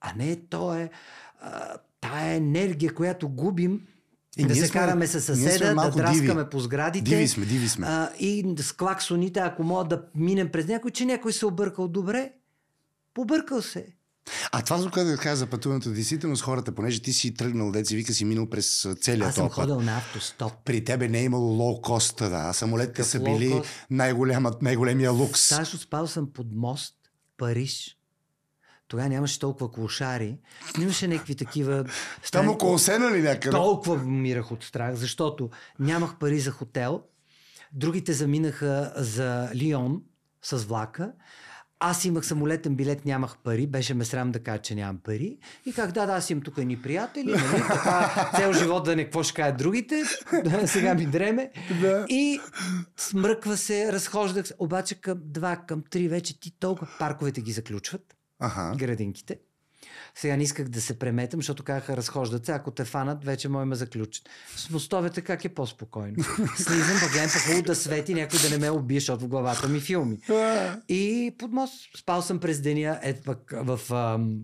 а 0.00 0.12
не 0.16 0.36
то 0.36 0.74
е 0.74 0.90
а, 1.40 1.76
тая 2.00 2.34
енергия, 2.34 2.94
която 2.94 3.28
губим 3.28 3.80
и 4.36 4.44
да 4.44 4.54
се 4.54 4.66
сме, 4.66 4.80
караме 4.80 5.06
с 5.06 5.20
съседа, 5.20 5.74
да 5.74 5.90
драскаме 5.90 6.34
диви. 6.34 6.50
по 6.50 6.60
сградите. 6.60 7.10
Диви 7.10 7.28
сме, 7.28 7.46
диви 7.46 7.68
сме. 7.68 7.86
А, 7.86 8.10
и 8.18 8.54
с 8.58 8.72
клаксоните, 8.72 9.40
ако 9.40 9.62
мога 9.62 9.84
да 9.84 10.02
минем 10.14 10.48
през 10.48 10.66
някой, 10.66 10.90
че 10.90 11.04
някой 11.04 11.32
се 11.32 11.46
объркал 11.46 11.88
добре. 11.88 12.32
Побъркал 13.14 13.62
се. 13.62 13.86
А 14.52 14.62
това, 14.62 14.78
за 14.78 14.90
което 14.90 15.22
каза 15.22 15.36
за 15.36 15.46
пътуването, 15.46 15.90
действително 15.90 16.36
с 16.36 16.42
хората, 16.42 16.72
понеже 16.72 17.02
ти 17.02 17.12
си 17.12 17.34
тръгнал, 17.34 17.72
деца 17.72 17.94
вика 17.94 18.12
си 18.12 18.24
минал 18.24 18.50
през 18.50 18.86
целия 19.00 19.28
Аз 19.28 19.34
съм 19.34 19.44
топът. 19.44 19.54
ходил 19.54 19.80
на 19.80 19.96
автостоп. 19.96 20.52
При 20.64 20.84
тебе 20.84 21.08
не 21.08 21.20
е 21.20 21.24
имало 21.24 21.58
лоу-кост, 21.58 22.28
да. 22.28 22.52
Самолетите 22.52 23.04
са 23.04 23.20
били 23.20 23.62
най-големия 23.90 25.10
лукс. 25.10 25.40
Сашо, 25.40 25.78
спал 25.78 26.06
съм 26.06 26.32
под 26.32 26.46
мост, 26.52 26.94
Париж, 27.36 27.96
тогава 28.90 29.08
нямаше 29.08 29.38
толкова 29.38 29.72
клошари. 29.72 30.36
Имаше 30.80 31.08
някакви 31.08 31.34
такива... 31.34 31.84
Там 32.32 32.48
около 32.48 32.78
сена 32.78 33.10
ли 33.10 33.22
някъде? 33.22 33.50
Толкова 33.50 33.96
мирах 33.96 34.52
от 34.52 34.64
страх, 34.64 34.94
защото 34.94 35.50
нямах 35.78 36.18
пари 36.18 36.40
за 36.40 36.50
хотел. 36.50 37.02
Другите 37.72 38.12
заминаха 38.12 38.92
за 38.96 39.50
Лион 39.54 40.02
с 40.42 40.56
влака. 40.56 41.12
Аз 41.80 42.04
имах 42.04 42.26
самолетен 42.26 42.74
билет, 42.74 43.04
нямах 43.04 43.36
пари, 43.38 43.66
беше 43.66 43.94
ме 43.94 44.04
срам 44.04 44.32
да 44.32 44.42
кажа, 44.42 44.62
че 44.62 44.74
нямам 44.74 44.98
пари. 45.04 45.38
И 45.66 45.72
как 45.72 45.92
да, 45.92 46.06
да, 46.06 46.12
аз 46.12 46.30
имам 46.30 46.42
тук 46.42 46.56
ни 46.56 46.82
приятели, 46.82 47.30
нали? 47.30 47.62
така 47.68 48.30
цел 48.36 48.52
живот 48.52 48.84
да 48.84 48.96
не 48.96 49.04
какво 49.04 49.22
ще 49.22 49.34
кажат 49.34 49.56
другите, 49.56 50.02
сега 50.66 50.94
ми 50.94 51.06
дреме. 51.06 51.50
Да. 51.80 52.06
И 52.08 52.40
смръква 52.96 53.56
се, 53.56 53.92
разхождах 53.92 54.46
се, 54.46 54.54
обаче 54.58 54.94
към 54.94 55.18
два, 55.24 55.56
към 55.56 55.82
три 55.90 56.08
вече 56.08 56.40
ти 56.40 56.50
толкова 56.60 56.88
парковете 56.98 57.40
ги 57.40 57.52
заключват 57.52 58.16
ага. 58.40 58.76
градинките. 58.76 59.38
Сега 60.14 60.36
не 60.36 60.42
исках 60.42 60.68
да 60.68 60.80
се 60.80 60.98
преметам, 60.98 61.40
защото 61.40 61.62
казаха 61.62 61.96
разхождат 61.96 62.46
се, 62.46 62.52
ако 62.52 62.70
те 62.70 62.84
фанат, 62.84 63.24
вече 63.24 63.48
може 63.48 63.64
ме 63.66 63.74
заключат. 63.74 64.28
С 64.56 64.70
мостовете 64.70 65.20
как 65.20 65.44
е 65.44 65.48
по-спокойно. 65.48 66.24
Слизам, 66.56 66.96
пък 67.00 67.12
гледам 67.12 67.30
по 67.32 67.38
хубаво 67.38 67.62
да 67.62 67.74
свети, 67.74 68.14
някой 68.14 68.38
да 68.38 68.50
не 68.50 68.58
ме 68.58 68.70
убие, 68.70 69.00
защото 69.00 69.24
в 69.24 69.28
главата 69.28 69.68
ми 69.68 69.80
филми. 69.80 70.18
И 70.88 71.34
под 71.38 71.52
мост 71.52 71.98
спал 71.98 72.22
съм 72.22 72.40
през 72.40 72.60
деня, 72.60 73.00
ето 73.02 73.22
пък 73.22 73.52
в 73.54 73.94
ам, 73.94 74.40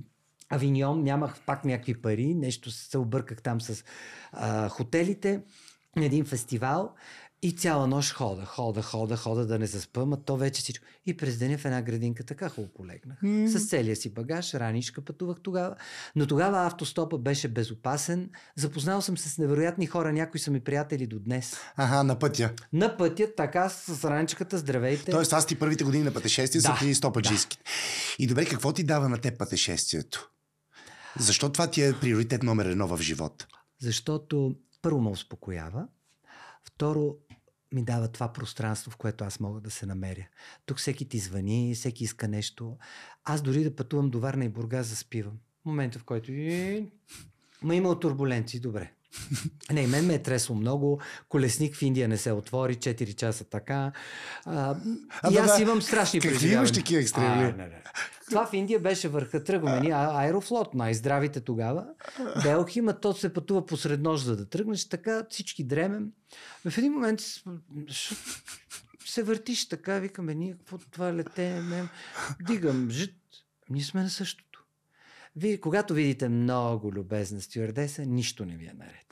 Авиньон, 0.49 1.03
нямах 1.03 1.41
пак 1.47 1.65
някакви 1.65 2.03
пари, 2.03 2.35
нещо 2.35 2.71
се 2.71 2.99
обърках 2.99 3.43
там 3.43 3.61
с 3.61 3.85
а, 4.33 4.69
хотелите 4.69 5.41
на 5.97 6.05
един 6.05 6.25
фестивал 6.25 6.95
И 7.43 7.53
цяла 7.53 7.87
нощ 7.87 8.13
хода, 8.13 8.45
хода, 8.45 8.83
хода, 8.83 9.17
хода, 9.17 9.47
да 9.47 9.59
не 9.59 9.67
заспа, 9.67 10.07
а 10.13 10.17
то 10.17 10.37
вече 10.37 10.63
всичко. 10.63 10.85
И 11.07 11.17
през 11.17 11.39
деня 11.39 11.59
в 11.59 11.65
една 11.65 11.83
градинка 11.83 12.25
така 12.25 12.49
хубаво 12.49 12.73
полегнах. 12.73 13.21
Mm. 13.23 13.47
С 13.47 13.69
целия 13.69 13.97
си 13.97 14.15
багаж, 14.15 14.55
раничка 14.55 15.01
пътувах 15.01 15.37
тогава. 15.43 15.77
Но 16.17 16.27
тогава 16.27 16.67
автостопа 16.67 17.19
беше 17.19 17.49
безопасен. 17.49 18.31
Запознал 18.57 19.03
съм 19.03 19.19
се 19.19 19.29
с 19.29 19.39
невероятни 19.39 19.87
хора, 19.87 20.13
някои 20.13 20.41
са 20.41 20.51
ми 20.51 20.61
приятели 20.61 21.07
до 21.07 21.19
днес. 21.19 21.57
Ага, 21.77 22.03
на 22.03 22.19
пътя. 22.19 22.53
На 22.73 22.97
пътя, 22.97 23.35
така 23.37 23.69
с 23.69 24.11
раничката, 24.11 24.59
здравейте. 24.59 25.11
Тоест, 25.11 25.33
аз 25.33 25.47
ти 25.47 25.59
първите 25.59 25.85
години 25.85 26.05
на 26.05 26.13
пътешествие 26.13 26.61
да, 26.61 26.69
са 26.69 26.85
ти 26.87 26.95
стопаджийски. 26.95 27.57
Да. 27.57 27.63
И 28.19 28.27
добре, 28.27 28.45
какво 28.45 28.73
ти 28.73 28.85
дава 28.85 29.09
на 29.09 29.19
теб 29.19 29.39
пътешествието? 29.39 30.31
Защо 31.19 31.53
това 31.53 31.67
ти 31.71 31.83
е 31.83 31.93
приоритет 32.01 32.43
номер 32.43 32.67
едно 32.67 32.87
в 32.87 33.03
живота? 33.03 33.47
Защото 33.83 34.55
първо 34.83 35.01
ме 35.01 35.11
успокоява, 35.11 35.87
второ 36.65 37.15
ми 37.73 37.85
дава 37.85 38.09
това 38.09 38.33
пространство, 38.33 38.91
в 38.91 38.97
което 38.97 39.25
аз 39.25 39.41
мога 39.41 39.61
да 39.61 39.71
се 39.71 39.87
намеря. 39.87 40.27
Тук 40.67 40.79
всеки 40.79 41.09
ти 41.09 41.19
звъни, 41.19 41.75
всеки 41.75 42.05
иска 42.05 42.29
нещо. 42.29 42.77
Аз 43.25 43.43
дори 43.43 43.65
да 43.65 43.77
пътувам 43.77 44.11
до 44.11 44.21
Варна 44.21 44.45
и 44.45 44.49
Бургас, 44.49 44.87
заспивам. 44.87 45.39
Момента, 45.65 45.99
в 45.99 46.05
който 46.05 46.33
ма 47.63 47.75
има 47.75 48.01
турбуленции, 48.01 48.61
добре. 48.61 48.93
Не, 49.73 49.87
мен 49.87 50.07
ме 50.07 50.15
е 50.15 50.23
тресло 50.23 50.55
много. 50.55 51.01
Колесник 51.29 51.77
в 51.77 51.83
Индия 51.83 52.09
не 52.09 52.17
се 52.17 52.33
отвори, 52.33 52.75
4 52.75 53.15
часа 53.15 53.45
така. 53.45 53.93
А, 54.45 54.77
а, 55.23 55.31
и 55.31 55.35
да, 55.35 55.41
аз 55.41 55.61
имам 55.61 55.83
страшни 55.83 56.21
Какви 56.21 56.53
имаш 56.53 56.73
такива 56.73 57.01
екстреми? 57.01 57.43
Не, 57.43 57.53
не. 57.53 57.83
Това 58.31 58.47
в 58.47 58.53
Индия 58.53 58.81
беше 58.81 59.09
върха. 59.09 59.45
Тръгваме 59.45 59.81
ни 59.81 59.91
аерофлот, 59.93 60.75
най-здравите 60.75 61.41
тогава. 61.41 61.87
Белки, 62.43 62.81
ма 62.81 63.01
то 63.01 63.13
се 63.13 63.33
пътува 63.33 63.67
посред 63.67 64.01
нощ, 64.01 64.25
за 64.25 64.37
да 64.37 64.49
тръгнеш. 64.49 64.89
Така 64.89 65.23
всички 65.31 65.65
дремем. 65.65 66.09
В 66.69 66.79
един 66.79 66.93
момент 66.93 67.21
се 69.07 69.23
въртиш 69.23 69.69
така, 69.69 69.99
викаме, 69.99 70.35
ние 70.35 70.53
какво 70.53 70.79
това 70.79 71.15
лете, 71.15 71.63
дигам 72.47 72.91
жит. 72.91 73.15
Ние 73.71 73.83
сме 73.83 74.03
на 74.03 74.11
същото. 74.11 74.46
Вие, 75.37 75.61
когато 75.61 75.95
видите 75.95 76.29
много 76.29 76.93
любезна 76.93 77.41
стюардеса, 77.41 78.07
нищо 78.07 78.45
не 78.45 78.57
ви 78.57 78.65
е 78.67 78.73
наред. 78.79 79.07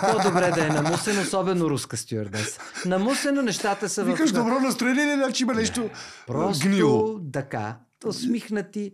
По-добре 0.00 0.50
да 0.50 0.66
е 0.66 0.68
намусено, 0.68 1.22
особено 1.22 1.70
руска 1.70 1.96
стюардеса. 1.96 2.60
Намусено 2.86 3.42
нещата 3.42 3.88
са 3.88 4.04
Викаш 4.04 4.30
в... 4.30 4.34
добро 4.34 4.60
настроение, 4.60 5.14
значи 5.14 5.42
има 5.42 5.54
нещо 5.54 5.82
не, 5.82 5.90
просто 6.26 6.68
гнило. 6.68 7.20
така, 7.32 7.78
усмихнати. 8.06 8.92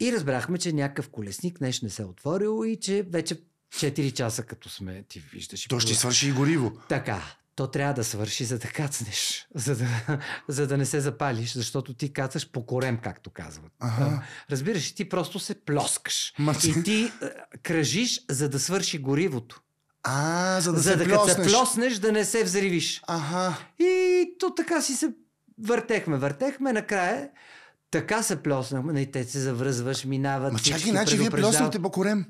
И 0.00 0.12
разбрахме, 0.12 0.58
че 0.58 0.72
някакъв 0.72 1.08
колесник 1.08 1.60
нещо 1.60 1.84
не 1.84 1.90
се 1.90 2.02
е 2.02 2.04
отворил 2.04 2.64
и 2.66 2.76
че 2.80 3.06
вече 3.10 3.42
4 3.74 4.12
часа 4.12 4.42
като 4.42 4.68
сме, 4.68 5.02
ти 5.02 5.20
виждаш. 5.32 5.66
То 5.68 5.80
ще 5.80 5.94
свърши 5.94 6.28
и 6.28 6.32
гориво. 6.32 6.72
Така 6.88 7.22
то 7.58 7.66
трябва 7.66 7.94
да 7.94 8.04
свърши, 8.04 8.44
за 8.44 8.58
да 8.58 8.68
кацнеш, 8.68 9.46
за 9.54 9.76
да, 9.76 9.86
за 10.48 10.66
да 10.66 10.76
не 10.76 10.86
се 10.86 11.00
запалиш, 11.00 11.52
защото 11.52 11.94
ти 11.94 12.12
кацаш 12.12 12.50
по 12.50 12.66
корем, 12.66 12.98
както 13.02 13.30
казват. 13.30 13.72
Ага. 13.80 14.22
Разбираш, 14.50 14.94
ти 14.94 15.08
просто 15.08 15.38
се 15.38 15.64
плоскаш. 15.64 16.34
Ма... 16.38 16.54
И 16.64 16.82
ти 16.82 17.12
кръжиш, 17.62 18.20
за 18.30 18.48
да 18.48 18.60
свърши 18.60 18.98
горивото. 18.98 19.60
А, 20.02 20.60
за 20.60 20.72
да 20.72 20.78
за 20.78 20.90
се 20.90 20.96
да 20.96 21.04
плоснеш. 21.04 21.36
се 21.36 21.52
плоснеш, 21.52 21.98
да 21.98 22.12
не 22.12 22.24
се 22.24 22.44
взривиш. 22.44 23.02
Ага. 23.06 23.58
И 23.78 24.24
то 24.38 24.54
така 24.54 24.82
си 24.82 24.96
се 24.96 25.14
въртехме, 25.62 26.16
въртехме, 26.16 26.72
накрая 26.72 27.28
така 27.90 28.22
се 28.22 28.42
плоснахме, 28.42 29.00
и 29.00 29.10
те 29.10 29.24
се 29.24 29.40
завръзваш, 29.40 30.04
минават. 30.04 30.52
Ма 30.52 30.58
чакай, 30.58 30.90
значи 30.90 31.16
вие 31.16 31.30
плоснахте 31.30 31.82
по 31.82 31.90
корем. 31.90 32.26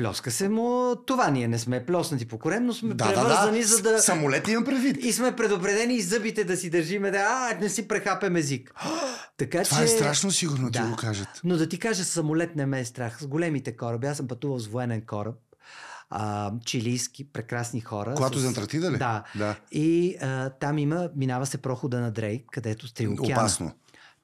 Плеска 0.00 0.30
се 0.30 0.48
му. 0.48 0.96
Това 1.06 1.30
ние 1.30 1.48
не 1.48 1.58
сме 1.58 1.86
плоснати 1.86 2.26
по 2.26 2.38
корем, 2.38 2.66
но 2.66 2.72
сме 2.72 2.94
да, 2.94 3.04
превързани, 3.04 3.60
да, 3.60 3.68
да. 3.68 3.76
за 3.76 3.82
да... 3.82 3.98
Самолет 3.98 4.48
имам 4.48 4.64
предвид. 4.64 5.04
И 5.04 5.12
сме 5.12 5.36
предупредени 5.36 5.94
и 5.94 6.00
зъбите 6.00 6.44
да 6.44 6.56
си 6.56 6.70
държиме, 6.70 7.10
да 7.10 7.18
а, 7.18 7.58
не 7.60 7.68
си 7.68 7.88
прехапем 7.88 8.36
език. 8.36 8.74
така, 9.36 9.62
това 9.62 9.82
е 9.82 9.86
че... 9.86 9.92
е 9.92 9.96
страшно 9.96 10.30
сигурно, 10.30 10.70
да. 10.70 10.82
ти 10.82 10.90
го 10.90 10.96
кажат. 10.96 11.28
Но 11.44 11.56
да 11.56 11.68
ти 11.68 11.78
кажа, 11.78 12.04
самолет 12.04 12.56
не 12.56 12.66
ме 12.66 12.80
е 12.80 12.84
страх. 12.84 13.20
С 13.20 13.26
големите 13.26 13.76
кораби. 13.76 14.06
Аз 14.06 14.16
съм 14.16 14.28
пътувал 14.28 14.58
с 14.58 14.66
военен 14.66 15.02
кораб. 15.06 15.34
А, 16.10 16.52
чилийски, 16.64 17.32
прекрасни 17.32 17.80
хора. 17.80 18.14
Когато 18.16 18.38
с... 18.38 18.42
за 18.42 18.48
Антарктида 18.48 18.90
ли? 18.90 18.98
Да. 18.98 19.24
да. 19.36 19.56
И 19.72 20.16
а, 20.22 20.50
там 20.50 20.78
има, 20.78 21.08
минава 21.16 21.46
се 21.46 21.58
прохода 21.58 22.00
на 22.00 22.10
Дрейк, 22.10 22.44
където 22.52 22.86
сте 22.86 23.08
океана. 23.08 23.40
Опасно. 23.40 23.72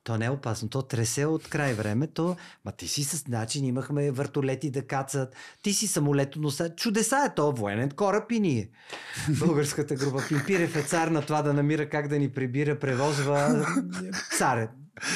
То 0.07 0.19
не 0.19 0.25
е 0.25 0.31
опасно. 0.31 0.69
То 0.69 0.83
тресе 0.83 1.25
от 1.25 1.49
край 1.49 1.75
времето. 1.75 2.37
Ма 2.65 2.73
ти 2.73 2.89
си 2.89 3.05
с 3.05 3.27
начин, 3.27 3.65
имахме 3.65 4.11
въртолети 4.11 4.71
да 4.71 4.87
кацат. 4.87 5.35
Ти 5.63 5.73
си 5.73 5.87
самолето 5.87 6.41
носа. 6.41 6.75
Чудеса 6.75 7.27
е 7.31 7.35
то 7.35 7.53
военен 7.53 7.91
кораб 7.91 8.33
и 8.33 8.41
ние. 8.41 8.71
Българската 9.29 9.95
група. 9.95 10.23
Пимпирев 10.29 10.77
е 10.77 10.83
цар 10.83 11.09
на 11.09 11.23
това 11.23 11.43
да 11.43 11.53
намира 11.53 11.89
как 11.89 12.09
да 12.09 12.19
ни 12.19 12.29
прибира, 12.29 12.79
превозва. 12.79 13.67
Царе. 14.39 14.69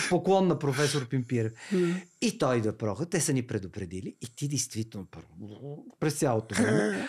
Поклон 0.08 0.48
на 0.48 0.58
професор 0.58 1.08
Пимпирев. 1.08 1.52
И 2.20 2.38
той 2.38 2.60
да 2.60 2.76
проха. 2.76 3.06
Те 3.06 3.20
са 3.20 3.32
ни 3.32 3.42
предупредили. 3.42 4.16
И 4.20 4.36
ти 4.36 4.48
действително 4.48 5.06
през 6.00 6.14
цялото 6.14 6.54
време 6.54 7.08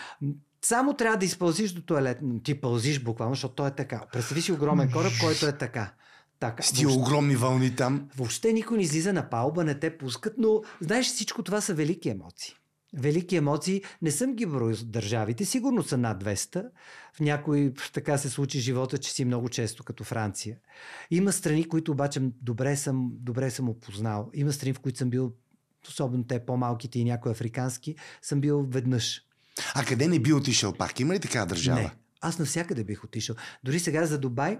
само 0.64 0.94
трябва 0.94 1.18
да 1.18 1.24
изпълзиш 1.24 1.72
до 1.72 1.82
туалет. 1.82 2.18
Ти 2.44 2.60
пълзиш 2.60 3.00
буквално, 3.00 3.34
защото 3.34 3.54
той 3.54 3.68
е 3.68 3.74
така. 3.74 4.04
Представи 4.12 4.42
си 4.42 4.52
огромен 4.52 4.92
кораб, 4.92 5.12
който 5.20 5.46
е 5.46 5.58
така. 5.58 5.94
Така, 6.42 6.62
с 6.62 6.72
тия 6.72 6.88
въобще, 6.88 7.02
огромни 7.02 7.36
вълни 7.36 7.76
там. 7.76 8.08
Въобще 8.16 8.52
никой 8.52 8.76
не 8.76 8.82
излиза 8.82 9.12
на 9.12 9.30
палба, 9.30 9.64
не 9.64 9.78
те 9.78 9.98
пускат, 9.98 10.34
но 10.38 10.62
знаеш, 10.80 11.06
всичко 11.06 11.42
това 11.42 11.60
са 11.60 11.74
велики 11.74 12.08
емоции. 12.08 12.54
Велики 12.96 13.36
емоции. 13.36 13.82
Не 14.02 14.10
съм 14.10 14.34
ги 14.34 14.46
броил 14.46 14.76
държавите, 14.84 15.44
сигурно 15.44 15.82
са 15.82 15.98
над 15.98 16.24
200. 16.24 16.64
В 17.14 17.20
някои 17.20 17.72
така 17.92 18.18
се 18.18 18.30
случи 18.30 18.60
живота, 18.60 18.98
че 18.98 19.12
си 19.12 19.24
много 19.24 19.48
често, 19.48 19.84
като 19.84 20.04
Франция. 20.04 20.56
Има 21.10 21.32
страни, 21.32 21.68
които 21.68 21.92
обаче 21.92 22.20
добре 22.42 22.76
съм, 22.76 23.10
добре 23.14 23.50
съм 23.50 23.68
опознал. 23.68 24.30
Има 24.34 24.52
страни, 24.52 24.72
в 24.72 24.80
които 24.80 24.98
съм 24.98 25.10
бил, 25.10 25.32
особено 25.88 26.24
те 26.24 26.46
по-малките 26.46 26.98
и 26.98 27.04
някои 27.04 27.32
африкански, 27.32 27.96
съм 28.22 28.40
бил 28.40 28.66
веднъж. 28.70 29.22
А 29.74 29.84
къде 29.84 30.08
не 30.08 30.18
би 30.18 30.32
отишъл 30.32 30.72
пак? 30.72 31.00
Има 31.00 31.14
ли 31.14 31.20
така 31.20 31.46
държава? 31.46 31.80
Не. 31.80 31.90
Аз 32.22 32.38
навсякъде 32.38 32.84
бих 32.84 33.04
отишъл. 33.04 33.36
Дори 33.64 33.80
сега 33.80 34.06
за 34.06 34.18
Дубай 34.18 34.58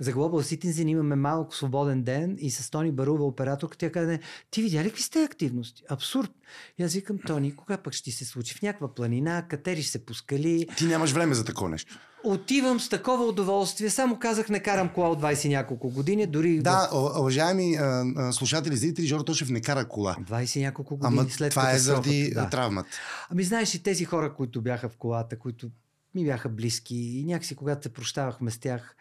за 0.00 0.12
Global 0.12 0.56
Citizen 0.56 0.88
имаме 0.88 1.16
малко 1.16 1.56
свободен 1.56 2.02
ден 2.02 2.36
и 2.40 2.50
с 2.50 2.70
Тони 2.70 2.92
Барува, 2.92 3.24
операторка, 3.24 3.76
тя 3.76 3.92
каза, 3.92 4.18
ти 4.50 4.62
видя 4.62 4.84
ли 4.84 4.88
какви 4.88 5.02
сте 5.02 5.22
активности? 5.22 5.82
Абсурд. 5.90 6.30
И 6.78 6.82
аз 6.82 6.94
викам, 6.94 7.18
Тони, 7.26 7.56
кога 7.56 7.76
пък 7.76 7.92
ще 7.92 8.10
се 8.10 8.24
случи? 8.24 8.54
В 8.54 8.62
някаква 8.62 8.94
планина, 8.94 9.46
катериш 9.48 9.86
се 9.86 10.06
по 10.06 10.14
скали. 10.14 10.66
Ти 10.76 10.84
нямаш 10.84 11.10
време 11.10 11.34
за 11.34 11.44
такова 11.44 11.70
нещо. 11.70 11.98
Отивам 12.24 12.80
с 12.80 12.88
такова 12.88 13.24
удоволствие. 13.24 13.90
Само 13.90 14.18
казах, 14.18 14.48
не 14.48 14.60
карам 14.60 14.88
кола 14.88 15.08
от 15.08 15.22
20 15.22 15.48
няколко 15.48 15.90
години. 15.90 16.26
Дори 16.26 16.58
да, 16.58 16.88
в... 16.92 17.18
уважаеми 17.20 17.74
а, 17.74 18.04
а, 18.16 18.32
слушатели, 18.32 18.76
зрители, 18.76 19.06
Жоро 19.06 19.22
Тошев 19.22 19.50
не 19.50 19.60
кара 19.60 19.88
кола. 19.88 20.16
20 20.20 20.60
няколко 20.60 20.96
години 20.96 21.18
Ама 21.20 21.30
след 21.30 21.50
това 21.50 21.72
е 21.72 21.78
заради 21.78 22.30
да. 22.34 22.48
травмата. 22.48 22.88
Ами 23.30 23.44
знаеш 23.44 23.74
и 23.74 23.82
тези 23.82 24.04
хора, 24.04 24.34
които 24.34 24.62
бяха 24.62 24.88
в 24.88 24.96
колата, 24.96 25.38
които 25.38 25.70
ми 26.14 26.24
бяха 26.24 26.48
близки 26.48 26.96
и 26.96 27.24
някакси 27.24 27.56
когато 27.56 27.82
се 27.82 27.92
прощавахме 27.92 28.50
с 28.50 28.58
тях, 28.58 28.96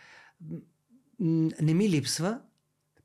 не 1.19 1.73
ми 1.73 1.89
липсва. 1.89 2.39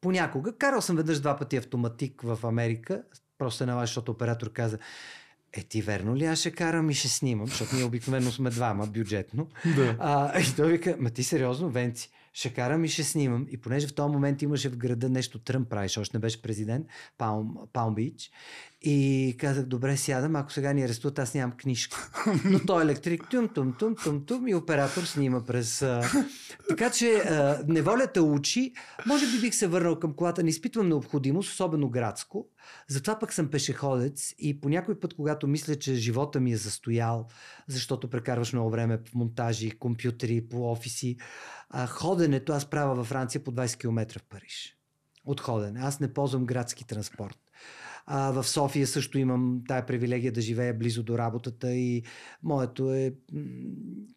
Понякога. 0.00 0.56
Карал 0.56 0.80
съм 0.80 0.96
веднъж 0.96 1.20
два 1.20 1.36
пъти 1.36 1.56
автоматик 1.56 2.22
в 2.22 2.38
Америка. 2.42 3.02
Просто 3.38 3.64
една 3.64 3.80
защото 3.80 4.12
оператор 4.12 4.52
каза 4.52 4.78
е, 5.52 5.62
ти 5.62 5.82
верно 5.82 6.16
ли 6.16 6.24
аз 6.24 6.38
ще 6.38 6.50
карам 6.50 6.90
и 6.90 6.94
ще 6.94 7.08
снимам, 7.08 7.46
защото 7.46 7.74
ние 7.74 7.84
обикновено 7.84 8.30
сме 8.30 8.50
двама 8.50 8.86
бюджетно. 8.86 9.48
Да. 9.76 9.96
А, 9.98 10.40
и 10.40 10.44
той 10.56 10.72
вика, 10.72 10.96
ма 10.98 11.10
ти 11.10 11.24
сериозно, 11.24 11.70
Венци, 11.70 12.10
ще 12.36 12.54
карам 12.54 12.84
и 12.84 12.88
ще 12.88 13.04
снимам. 13.04 13.46
И 13.50 13.56
понеже 13.56 13.86
в 13.86 13.94
този 13.94 14.12
момент 14.12 14.42
имаше 14.42 14.68
в 14.68 14.76
града 14.76 15.08
нещо 15.08 15.38
Тръмп 15.38 15.68
правиш, 15.68 15.98
още 15.98 16.16
не 16.16 16.20
беше 16.20 16.42
президент, 16.42 16.86
Палм, 17.18 17.56
Палм 17.72 17.94
Бич. 17.94 18.30
И 18.82 19.36
казах, 19.38 19.64
добре, 19.64 19.96
сядам, 19.96 20.36
ако 20.36 20.52
сега 20.52 20.72
ни 20.72 20.82
арестуват, 20.82 21.18
аз 21.18 21.34
нямам 21.34 21.56
книжка. 21.56 22.10
Но 22.44 22.58
той 22.66 22.82
е 22.82 22.84
електрик, 22.84 23.24
тум, 23.30 23.48
тум, 23.48 23.72
тум, 23.78 23.94
тум, 24.04 24.24
тум 24.26 24.48
и 24.48 24.54
оператор 24.54 25.02
снима 25.02 25.44
през... 25.44 25.82
А... 25.82 26.02
Така 26.68 26.90
че 26.90 27.14
а, 27.14 27.64
неволята 27.68 28.22
учи. 28.22 28.72
Може 29.06 29.26
би 29.26 29.40
бих 29.40 29.54
се 29.54 29.66
върнал 29.66 29.98
към 29.98 30.14
колата, 30.14 30.42
не 30.42 30.50
изпитвам 30.50 30.88
необходимост, 30.88 31.52
особено 31.52 31.88
градско. 31.88 32.46
Затова 32.88 33.18
пък 33.18 33.32
съм 33.32 33.50
пешеходец 33.50 34.34
и 34.38 34.60
по 34.60 34.68
някой 34.68 35.00
път, 35.00 35.14
когато 35.14 35.46
мисля, 35.46 35.76
че 35.76 35.94
живота 35.94 36.40
ми 36.40 36.52
е 36.52 36.56
застоял, 36.56 37.26
защото 37.68 38.10
прекарваш 38.10 38.52
много 38.52 38.70
време 38.70 38.98
в 38.98 39.14
монтажи, 39.14 39.70
компютри, 39.70 40.48
по 40.48 40.70
офиси, 40.70 41.16
а, 41.70 41.86
ходенето 41.86 42.52
аз 42.52 42.70
правя 42.70 42.94
във 42.94 43.06
Франция 43.06 43.44
по 43.44 43.52
20 43.52 43.76
км 43.76 44.18
в 44.18 44.24
Париж. 44.24 44.76
От 45.24 45.40
ходене. 45.40 45.80
Аз 45.80 46.00
не 46.00 46.12
ползвам 46.12 46.46
градски 46.46 46.86
транспорт. 46.86 47.45
А, 48.08 48.30
в 48.30 48.48
София 48.48 48.86
също 48.86 49.18
имам 49.18 49.60
тая 49.68 49.86
привилегия 49.86 50.32
да 50.32 50.40
живея 50.40 50.74
близо 50.74 51.02
до 51.02 51.18
работата 51.18 51.72
и 51.72 52.02
моето 52.42 52.94
е 52.94 53.12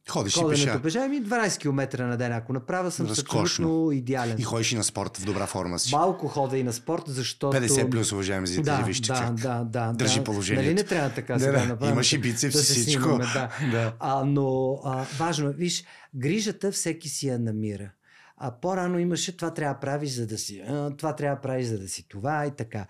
Ходиш 0.10 0.38
и 0.38 0.42
пеша. 0.50 0.82
пеша. 0.82 1.00
Ами 1.06 1.24
12 1.24 1.60
км 1.60 2.08
на 2.08 2.18
ден, 2.18 2.34
ако 2.34 2.54
направя, 2.54 2.92
съм 2.92 3.08
Разкошно. 3.08 3.42
абсолютно 3.42 3.92
идеален. 3.92 4.36
И 4.40 4.44
ходиш 4.44 4.72
и 4.72 4.76
на 4.76 4.84
спорт 4.84 5.18
в 5.18 5.26
добра 5.26 5.48
форма 5.48 5.80
си. 5.80 5.96
Малко 5.96 6.28
хода 6.28 6.58
и 6.58 6.64
на 6.64 6.74
спорт, 6.74 7.04
защото... 7.08 7.58
50 7.58 7.90
плюс, 7.90 8.12
уважаеми 8.12 8.48
зрители, 8.48 8.64
да, 8.64 8.84
вижте 8.86 9.08
да, 9.08 9.14
как. 9.20 9.34
да, 9.34 9.64
да, 9.64 9.94
Държи 9.94 10.20
да. 10.20 10.24
положението. 10.24 10.66
Нали 10.66 10.76
не 10.76 10.84
трябва 10.84 11.10
така 11.10 11.34
Да, 11.34 11.40
сега 11.40 11.52
да. 11.52 11.66
направим? 11.66 11.94
Имаш 11.94 12.14
и 12.14 12.18
бицепс 12.18 12.56
да 12.56 12.62
всичко. 12.62 13.04
снимаме, 13.04 13.26
да. 13.34 13.50
Да. 13.72 13.94
А, 14.00 14.26
но 14.26 14.80
а, 14.86 15.06
важно 15.18 15.50
е, 15.50 15.54
виж, 15.54 15.84
грижата 16.16 16.72
всеки 16.72 17.10
си 17.10 17.28
я 17.28 17.40
намира. 17.40 17.92
А 18.38 18.52
по-рано 18.52 19.00
имаше 19.00 19.38
това 19.38 19.54
трябва 19.54 19.74
да 19.74 19.80
правиш, 19.80 20.10
за 20.12 20.28
да 20.28 20.38
си, 20.38 20.60
а, 20.60 20.92
това 20.98 21.16
трябва 21.16 21.36
да 21.36 21.42
правиш, 21.42 21.68
за 21.68 21.80
да 21.80 21.88
си 21.88 22.06
това 22.10 22.46
и 22.46 22.52
така. 22.52 22.86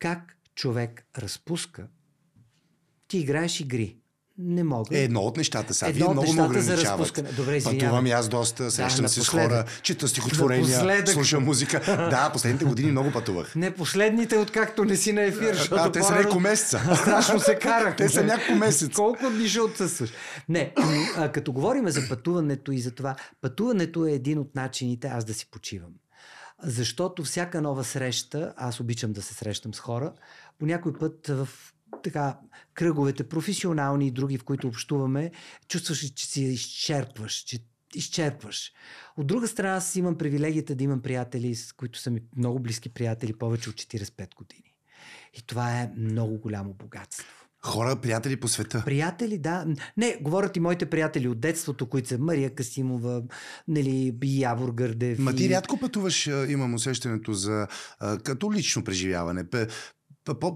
Как 0.00 0.36
човек 0.54 1.04
разпуска, 1.18 1.86
ти 3.08 3.18
играеш 3.18 3.60
игри. 3.60 3.96
Не 4.38 4.64
мога. 4.64 4.98
Е, 4.98 5.02
едно 5.02 5.20
от 5.20 5.36
нещата 5.36 5.74
са. 5.74 5.88
Едно 5.88 5.96
Вие 5.96 6.04
от 6.06 6.12
много 6.12 6.32
ме 6.32 6.48
нещата 6.48 6.62
за 6.62 6.72
ограничават. 6.72 7.36
Добре, 7.36 7.56
извинявам. 7.56 7.80
Пътувам 7.80 8.06
и 8.06 8.10
аз 8.10 8.28
доста, 8.28 8.70
срещам 8.70 9.08
се 9.08 9.20
с 9.22 9.28
хора, 9.28 9.64
чета 9.82 10.08
стихотворения, 10.08 10.78
Напоследък. 10.78 11.08
слушам 11.08 11.44
музика. 11.44 11.80
Да, 11.86 12.30
последните 12.32 12.64
години 12.64 12.90
много 12.90 13.12
пътувах. 13.12 13.54
Не 13.56 13.74
последните, 13.74 14.38
откакто 14.38 14.84
не 14.84 14.96
си 14.96 15.12
на 15.12 15.22
ефир, 15.22 15.68
А, 15.70 15.92
те 15.92 16.02
са 16.02 16.14
няколко 16.14 16.40
месеца. 16.40 16.96
Страшно 16.96 17.40
се 17.40 17.54
карах. 17.54 17.96
Те 17.96 18.08
са 18.08 18.24
няколко 18.24 18.54
месеца. 18.54 18.92
Колко 18.94 19.30
дни 19.30 19.48
ще 19.48 19.60
отсъстваш? 19.60 20.10
Не, 20.48 20.72
м, 20.78 20.84
а, 21.16 21.32
като 21.32 21.52
говорим 21.52 21.88
за 21.88 22.08
пътуването 22.08 22.72
и 22.72 22.78
за 22.78 22.90
това, 22.90 23.16
пътуването 23.40 24.06
е 24.06 24.12
един 24.12 24.38
от 24.38 24.54
начините 24.54 25.08
аз 25.08 25.24
да 25.24 25.34
си 25.34 25.50
почивам. 25.50 25.90
Защото 26.62 27.24
всяка 27.24 27.62
нова 27.62 27.84
среща, 27.84 28.54
аз 28.56 28.80
обичам 28.80 29.12
да 29.12 29.22
се 29.22 29.34
срещам 29.34 29.74
с 29.74 29.80
хора, 29.80 30.12
по 30.58 30.66
някой 30.66 30.92
път 30.92 31.26
в 31.26 31.48
така, 32.02 32.38
кръговете, 32.74 33.28
професионални 33.28 34.06
и 34.06 34.10
други, 34.10 34.38
в 34.38 34.44
които 34.44 34.68
общуваме, 34.68 35.30
чувстваш, 35.68 35.98
че 35.98 36.26
си 36.26 36.42
изчерпваш, 36.42 37.34
че 37.34 37.58
изчерпваш. 37.94 38.72
От 39.16 39.26
друга 39.26 39.48
страна, 39.48 39.76
аз 39.76 39.96
имам 39.96 40.18
привилегията 40.18 40.74
да 40.74 40.84
имам 40.84 41.02
приятели, 41.02 41.54
с 41.54 41.72
които 41.72 41.98
са 41.98 42.10
ми 42.10 42.20
много 42.36 42.60
близки 42.60 42.88
приятели, 42.88 43.38
повече 43.38 43.70
от 43.70 43.76
45 43.76 44.34
години. 44.34 44.74
И 45.34 45.42
това 45.42 45.80
е 45.80 45.92
много 45.96 46.38
голямо 46.38 46.74
богатство. 46.74 47.39
Хора, 47.64 47.96
приятели 47.96 48.36
по 48.36 48.48
света. 48.48 48.82
Приятели, 48.86 49.38
да. 49.38 49.66
Не, 49.96 50.18
говорят 50.20 50.56
и 50.56 50.60
моите 50.60 50.86
приятели 50.86 51.28
от 51.28 51.40
детството, 51.40 51.86
които 51.86 52.08
са 52.08 52.18
Мария 52.18 52.54
Касимова, 52.54 53.22
нали, 53.68 54.14
Явор 54.22 54.70
Гърдев. 54.72 55.18
Ма 55.18 55.34
ти 55.34 55.44
и... 55.44 55.48
рядко 55.48 55.78
пътуваш, 55.78 56.26
имам 56.26 56.74
усещането 56.74 57.32
за 57.32 57.66
като 58.22 58.52
лично 58.52 58.84
преживяване. 58.84 59.44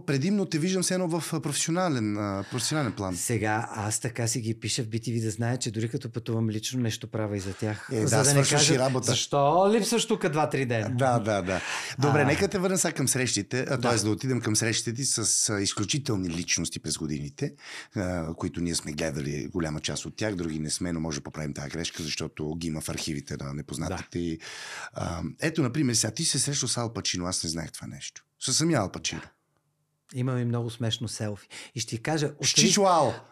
Предимно 0.07 0.47
те 0.47 0.59
виждам 0.59 0.83
все 0.83 0.95
едно 0.95 1.09
в 1.09 1.41
професионален, 1.43 2.15
професионален 2.51 2.93
план. 2.93 3.17
Сега 3.17 3.69
аз 3.71 4.01
така 4.01 4.27
си 4.29 4.41
ги 4.41 4.61
пиша 4.61 4.83
в 4.83 4.89
BTV 4.89 5.23
да 5.25 5.31
знаят, 5.31 5.61
че 5.61 5.71
дори 5.71 5.89
като 5.89 6.13
пътувам 6.13 6.51
лично, 6.51 6.81
нещо 6.81 7.11
правя 7.11 7.37
и 7.37 7.41
за 7.41 7.55
тях. 7.55 7.89
Е, 7.93 8.07
за 8.07 8.17
да, 8.17 8.23
не 8.23 8.31
свършваш 8.31 8.63
и 8.65 8.69
кажат, 8.69 8.79
работа. 8.79 9.07
Защо 9.07 9.71
липсваш 9.73 10.07
тук 10.07 10.23
2-3 10.23 10.67
дена? 10.67 10.91
Да, 10.91 11.19
да, 11.19 11.43
да. 11.43 11.61
Добре, 11.99 12.21
А. 12.21 12.25
нека 12.25 12.49
те 12.49 12.59
върна 12.59 12.79
сега 12.79 12.93
към 12.93 13.09
срещите, 13.09 13.61
а, 13.61 13.77
Да. 13.77 13.81
т.е. 13.91 13.99
да 13.99 14.11
отидем 14.11 14.41
към 14.41 14.57
срещите 14.57 14.95
ти 14.95 15.05
с 15.05 15.53
изключителни 15.61 16.29
личности 16.31 16.81
през 16.81 16.99
годините, 16.99 17.55
които 18.37 18.61
ние 18.61 18.75
сме 18.75 18.93
гледали 18.93 19.49
голяма 19.53 19.81
част 19.81 20.07
от 20.07 20.17
тях, 20.17 20.35
други 20.35 20.59
не 20.59 20.71
сме, 20.71 20.93
но 20.93 21.01
може 21.01 21.19
да 21.19 21.25
поправим 21.25 21.55
тази 21.55 21.71
грешка, 21.71 22.03
защото 22.03 22.55
ги 22.55 22.67
има 22.67 22.81
в 22.81 22.89
архивите 22.89 23.37
на 23.41 23.55
непознатите. 23.55 24.19
И, 24.19 24.39
а, 24.93 25.23
ето, 25.41 25.63
например, 25.63 25.95
сега 25.95 26.11
ти 26.11 26.25
се 26.25 26.39
срещал 26.39 26.69
с 26.69 26.77
Ал 26.77 26.93
Пачино, 26.93 27.27
аз 27.27 27.45
не 27.45 27.51
знаех 27.51 27.73
това 27.73 27.87
нещо. 27.87 28.25
Със 28.41 28.57
самия 28.57 28.79
Ал 28.81 28.93
Пачино. 28.93 29.21
Имам 30.15 30.39
и 30.39 30.45
много 30.45 30.71
смешно 30.71 31.09
селфи. 31.09 31.49
И 31.75 31.81
ще 31.81 31.97
ти 31.97 32.03
кажа, 32.03 32.31
остави, 32.39 32.75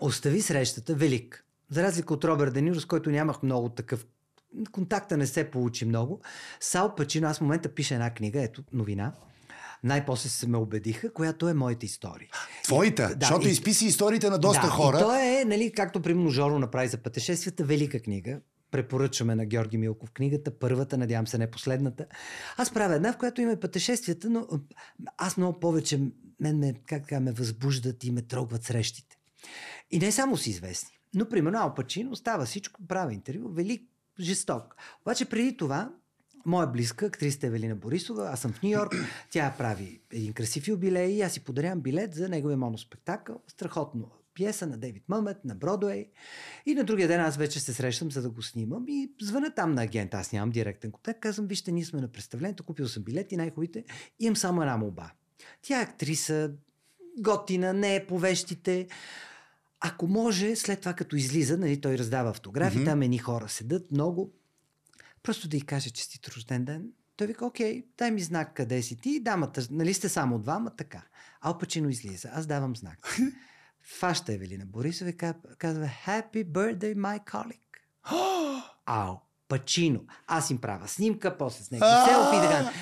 остави 0.01 0.43
срещата 0.43 0.95
велик. 0.95 1.45
За 1.71 1.83
разлика 1.83 2.15
от 2.15 2.25
Робърт 2.25 2.55
Дениро, 2.55 2.81
с 2.81 2.85
който 2.85 3.11
нямах 3.11 3.43
много 3.43 3.69
такъв 3.69 4.07
контакта 4.73 5.17
не 5.17 5.27
се 5.27 5.51
получи 5.51 5.85
много. 5.85 6.21
Сал 6.61 6.95
Пачино, 6.95 7.29
аз 7.29 7.39
в 7.39 7.41
момента 7.41 7.75
пиша 7.75 7.95
една 7.95 8.15
книга, 8.15 8.43
ето 8.43 8.63
новина. 8.73 9.13
Най-после 9.85 10.29
се 10.29 10.47
ме 10.49 10.59
убедиха, 10.59 11.13
която 11.13 11.49
е 11.49 11.55
моята 11.55 11.87
история. 11.87 12.29
Твоята, 12.65 13.03
Да, 13.09 13.17
защото 13.21 13.49
и- 13.49 13.51
изписи 13.51 13.87
историите 13.87 14.31
на 14.31 14.39
доста 14.39 14.67
да, 14.67 14.73
хора. 14.73 14.97
И 14.97 15.01
то 15.01 15.15
е, 15.15 15.45
нали, 15.45 15.73
както 15.73 16.03
примерно 16.03 16.31
Жоро 16.31 16.59
направи 16.59 16.89
за 16.89 16.99
пътешествията, 16.99 17.65
велика 17.65 18.01
книга. 18.01 18.41
Препоръчваме 18.73 19.35
на 19.35 19.47
Георги 19.47 19.79
Милков 19.79 20.11
книгата, 20.11 20.59
първата, 20.59 20.99
надявам 20.99 21.27
се 21.27 21.39
не 21.39 21.51
последната. 21.51 22.07
Аз 22.57 22.73
правя 22.73 22.95
една, 22.95 23.13
в 23.13 23.19
която 23.19 23.41
има 23.41 23.57
пътешествията, 23.57 24.31
но 24.31 24.47
аз 25.19 25.37
много 25.37 25.61
повече, 25.61 26.01
мен 26.41 26.59
ме, 26.59 26.75
как 26.87 27.03
така, 27.03 27.21
ме 27.21 27.33
възбуждат 27.33 28.05
и 28.05 28.11
ме 28.11 28.23
трогват 28.23 28.65
срещите. 28.65 29.17
И 29.91 29.99
не 29.99 30.13
само 30.13 30.37
си 30.37 30.51
известни. 30.51 30.99
Но, 31.15 31.29
примерно, 31.29 31.59
Ал 31.59 31.75
Пачино 31.75 32.17
става 32.17 32.45
всичко, 32.45 32.81
прави 32.89 33.15
интервю, 33.15 33.49
велик, 33.49 33.91
жесток. 34.21 34.77
Обаче 35.03 35.25
преди 35.25 35.57
това, 35.57 35.93
моя 36.47 36.67
близка, 36.67 37.07
актриста 37.07 37.47
Евелина 37.47 37.77
Борисова, 37.77 38.31
аз 38.33 38.41
съм 38.41 38.53
в 38.53 38.63
Нью 38.63 38.71
Йорк, 38.71 38.95
тя 39.31 39.55
прави 39.59 40.01
един 40.13 40.33
красив 40.33 40.69
юбилей 40.69 41.11
и 41.11 41.23
аз 41.23 41.33
си 41.33 41.45
подарявам 41.45 41.81
билет 41.81 42.15
за 42.15 42.29
неговия 42.29 42.57
моноспектакъл. 42.57 43.43
Страхотно 43.49 44.11
пиеса 44.35 44.67
на 44.67 44.79
Дейвид 44.79 45.05
Мъмет 45.09 45.45
на 45.45 45.55
Бродуей. 45.55 46.11
И 46.67 46.75
на 46.75 46.85
другия 46.85 47.09
ден 47.09 47.21
аз 47.21 47.37
вече 47.37 47.61
се 47.61 47.73
срещам, 47.73 48.11
за 48.11 48.23
да 48.23 48.31
го 48.31 48.43
снимам 48.43 48.85
и 48.89 49.13
звъна 49.21 49.55
там 49.55 49.75
на 49.75 49.83
агент. 49.83 50.15
Аз 50.15 50.33
нямам 50.33 50.51
директен 50.51 50.91
контакт. 50.91 51.21
Казвам, 51.21 51.47
вижте, 51.47 51.73
ние 51.73 51.85
сме 51.85 52.01
на 52.01 52.09
представлението, 52.09 52.65
купил 52.65 52.89
съм 52.89 53.03
билет 53.03 53.33
и 53.33 53.37
най-хубавите. 53.37 53.85
Имам 54.21 54.37
само 54.37 54.63
една 54.63 54.77
молба. 54.77 55.11
Тя 55.63 55.81
е 55.81 55.83
актриса, 55.83 56.51
готина, 57.21 57.73
не 57.73 57.97
е 57.97 58.07
по 58.07 58.19
вещите. 58.19 58.89
Ако 59.81 60.07
може, 60.07 60.57
след 60.57 60.81
това 60.81 60.95
като 60.95 61.17
излиза, 61.17 61.59
нали, 61.59 61.81
той 61.81 61.99
раздава 61.99 62.31
автографи, 62.31 62.77
Мгм. 62.77 62.85
там 62.85 63.03
едни 63.03 63.19
хора 63.19 63.49
седат 63.49 63.91
много. 63.91 64.33
Просто 65.23 65.49
да 65.49 65.57
й 65.57 65.61
каже 65.61 65.91
честит 65.91 66.29
рожден 66.29 66.65
ден. 66.65 66.89
Той 67.17 67.27
вика, 67.27 67.47
окей, 67.47 67.87
дай 67.99 68.11
ми 68.11 68.21
знак 68.21 68.55
къде 68.55 68.83
си 68.83 68.97
ти. 68.97 69.21
Дамата, 69.21 69.67
нали 69.71 69.95
сте 69.95 70.09
само 70.09 70.39
двама, 70.39 70.77
така. 70.77 71.03
Ал 71.41 71.59
Пачино 71.59 71.89
излиза, 71.89 72.31
аз 72.33 72.47
давам 72.47 72.77
знак. 72.77 73.19
Фаща 73.83 74.33
Евелина 74.33 74.67
Борисова 74.67 75.11
и 75.11 75.17
ка- 75.17 75.35
казва 75.59 75.91
Happy 76.07 76.45
birthday, 76.45 76.95
my 76.97 77.25
colleague. 77.25 77.59
Ал 78.87 79.23
Пачино. 79.49 80.01
Аз 80.27 80.51
им 80.51 80.59
правя 80.59 80.89
снимка, 80.89 81.39
после 81.39 81.65
с 81.65 81.71
него 81.71 81.85
селфи 82.09 82.37
и 82.37 82.41
така. 82.41 82.73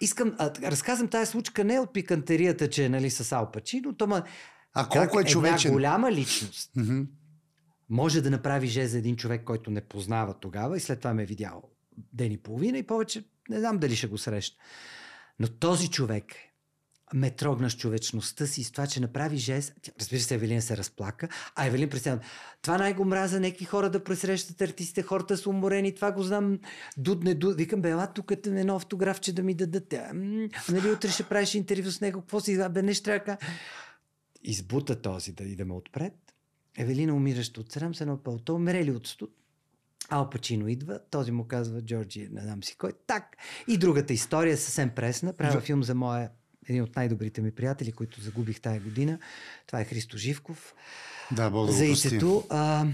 Искам, 0.00 0.34
а, 0.38 0.50
разказвам 0.62 1.08
тази 1.08 1.30
случка 1.30 1.64
не 1.64 1.78
от 1.78 1.92
пикантерията, 1.92 2.70
че 2.70 2.84
е 2.84 2.88
нали, 2.88 3.10
с 3.10 3.32
Ал 3.32 3.50
Пачино, 3.50 3.94
то 3.94 4.06
ма, 4.06 4.22
А 4.74 4.88
колко 4.88 5.18
е 5.18 5.20
една 5.20 5.30
човечен? 5.30 5.72
голяма 5.72 6.12
личност 6.12 6.72
може 7.88 8.20
да 8.20 8.30
направи 8.30 8.66
жест 8.66 8.90
за 8.92 8.98
един 8.98 9.16
човек, 9.16 9.44
който 9.44 9.70
не 9.70 9.80
познава 9.80 10.34
тогава 10.34 10.76
и 10.76 10.80
след 10.80 10.98
това 10.98 11.14
ме 11.14 11.22
е 11.22 11.26
видял 11.26 11.62
ден 12.12 12.32
и 12.32 12.38
половина 12.38 12.78
и 12.78 12.82
повече 12.82 13.24
не 13.48 13.60
знам 13.60 13.78
дали 13.78 13.96
ще 13.96 14.06
го 14.06 14.18
срещна. 14.18 14.56
Но 15.38 15.48
този 15.48 15.90
човек 15.90 16.24
ме 17.14 17.30
трогна 17.30 17.70
с 17.70 17.76
човечността 17.76 18.46
си, 18.46 18.64
с 18.64 18.70
това, 18.70 18.86
че 18.86 19.00
направи 19.00 19.36
жест. 19.36 19.74
Разбира 20.00 20.20
се, 20.20 20.34
Евелин 20.34 20.62
се 20.62 20.76
разплака, 20.76 21.28
а 21.54 21.66
Евелин 21.66 21.88
представя. 21.88 22.20
Това 22.62 22.78
най-го 22.78 23.04
мраза, 23.04 23.40
някакви 23.40 23.64
хора 23.64 23.90
да 23.90 24.04
пресрещат 24.04 24.60
артистите, 24.62 25.02
хората 25.02 25.36
са 25.36 25.50
уморени, 25.50 25.94
това 25.94 26.12
го 26.12 26.22
знам. 26.22 26.58
Дуд, 26.96 27.24
не 27.24 27.34
дуд. 27.34 27.56
Викам, 27.56 27.82
бе, 27.82 27.90
ела 27.90 28.12
тук 28.14 28.30
е 28.30 28.40
едно 28.46 28.76
автографче 28.76 29.32
да 29.32 29.42
ми 29.42 29.54
дадат. 29.54 29.94
Нали, 30.68 30.90
утре 30.90 31.08
ще 31.08 31.22
правиш 31.22 31.54
интервю 31.54 31.90
с 31.90 32.00
него, 32.00 32.20
какво 32.20 32.40
си, 32.40 32.58
бе, 32.70 32.82
не 32.82 32.94
ще 32.94 33.04
трябва 33.04 33.24
да. 33.26 33.38
Избута 34.44 35.02
този 35.02 35.32
да 35.32 35.44
идеме 35.44 35.74
отпред. 35.74 36.14
Евелина 36.76 37.14
умиращо 37.14 37.60
от 37.60 37.72
срам, 37.72 37.94
с 37.94 38.00
едно 38.00 38.18
пълто, 38.22 38.54
умрели 38.54 38.90
от 38.90 39.06
студ. 39.06 39.34
Ал 40.08 40.30
Пачино 40.30 40.68
идва, 40.68 41.00
този 41.10 41.32
му 41.32 41.44
казва 41.48 41.82
Джорджи, 41.82 42.28
не 42.32 42.40
знам 42.40 42.64
си 42.64 42.76
кой. 42.76 42.92
Так. 43.06 43.36
И 43.68 43.78
другата 43.78 44.12
история, 44.12 44.56
съвсем 44.56 44.90
пресна. 44.90 45.32
Правя 45.32 45.52
За- 45.52 45.60
филм 45.60 45.82
за 45.82 45.94
моя, 45.94 46.30
един 46.68 46.82
от 46.82 46.96
най-добрите 46.96 47.40
ми 47.40 47.50
приятели, 47.50 47.92
които 47.92 48.20
загубих 48.20 48.60
тая 48.60 48.80
година. 48.80 49.18
Това 49.66 49.80
е 49.80 49.84
Христо 49.84 50.16
Живков. 50.16 50.74
Да, 51.32 51.50
Бог 51.50 51.66
да 51.66 51.72
за. 51.72 52.42
А, 52.50 52.86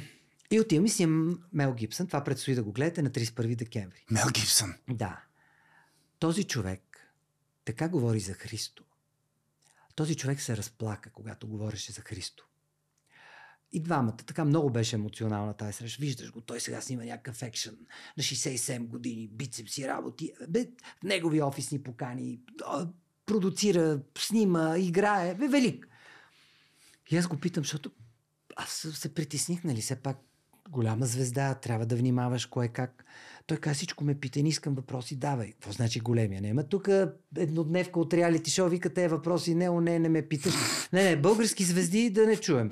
и 0.50 0.60
отивам 0.60 0.86
и 0.86 0.88
снимам 0.88 1.38
Мел 1.52 1.74
Гибсън. 1.74 2.06
Това 2.06 2.24
предстои 2.24 2.54
да 2.54 2.62
го 2.62 2.72
гледате 2.72 3.02
на 3.02 3.10
31 3.10 3.56
декември. 3.56 4.04
Мел 4.10 4.26
Гибсън. 4.34 4.74
Да. 4.90 5.20
Този 6.18 6.44
човек 6.44 7.12
така 7.64 7.88
говори 7.88 8.20
за 8.20 8.34
Христо. 8.34 8.84
Този 9.94 10.16
човек 10.16 10.40
се 10.40 10.56
разплака, 10.56 11.10
когато 11.10 11.48
говореше 11.48 11.92
за 11.92 12.00
Христо. 12.00 12.44
И 13.72 13.82
двамата. 13.82 14.16
Така 14.16 14.44
много 14.44 14.70
беше 14.70 14.96
емоционална 14.96 15.54
тази 15.54 15.72
среща. 15.72 16.00
Виждаш 16.00 16.32
го, 16.32 16.40
той 16.40 16.60
сега 16.60 16.80
снима 16.80 17.04
някакъв 17.04 17.42
екшен 17.42 17.76
на 18.16 18.22
67 18.22 18.86
години, 18.86 19.28
бицепси 19.28 19.88
работи. 19.88 20.32
Бе, 20.48 20.68
негови 21.02 21.42
офис 21.42 21.70
ни 21.70 21.82
покани, 21.82 22.40
продуцира, 23.28 24.00
снима, 24.18 24.78
играе. 24.78 25.34
Бе, 25.34 25.48
велик. 25.48 25.88
И 27.10 27.16
аз 27.16 27.26
го 27.26 27.36
питам, 27.36 27.64
защото 27.64 27.90
аз 28.56 28.86
се 28.94 29.14
притесних, 29.14 29.64
нали, 29.64 29.80
все 29.80 29.96
пак 29.96 30.16
голяма 30.70 31.06
звезда, 31.06 31.54
трябва 31.54 31.86
да 31.86 31.96
внимаваш 31.96 32.46
кое 32.46 32.68
как. 32.68 33.04
Той 33.46 33.56
каза, 33.56 33.74
всичко 33.74 34.04
ме 34.04 34.14
пита, 34.14 34.42
не 34.42 34.48
искам 34.48 34.74
въпроси, 34.74 35.16
давай. 35.16 35.52
Какво 35.52 35.72
значи 35.72 36.00
големия? 36.00 36.42
Няма 36.42 36.64
тук 36.64 36.88
еднодневка 37.36 38.00
от 38.00 38.14
реалити 38.14 38.50
шоу, 38.50 38.68
вика 38.68 38.94
те 38.94 39.08
въпроси, 39.08 39.54
не, 39.54 39.70
о, 39.70 39.80
не, 39.80 39.98
не 39.98 40.08
ме 40.08 40.28
питаш. 40.28 40.54
Не, 40.92 41.04
не, 41.04 41.16
български 41.16 41.64
звезди 41.64 42.10
да 42.10 42.26
не 42.26 42.36
чуем. 42.36 42.70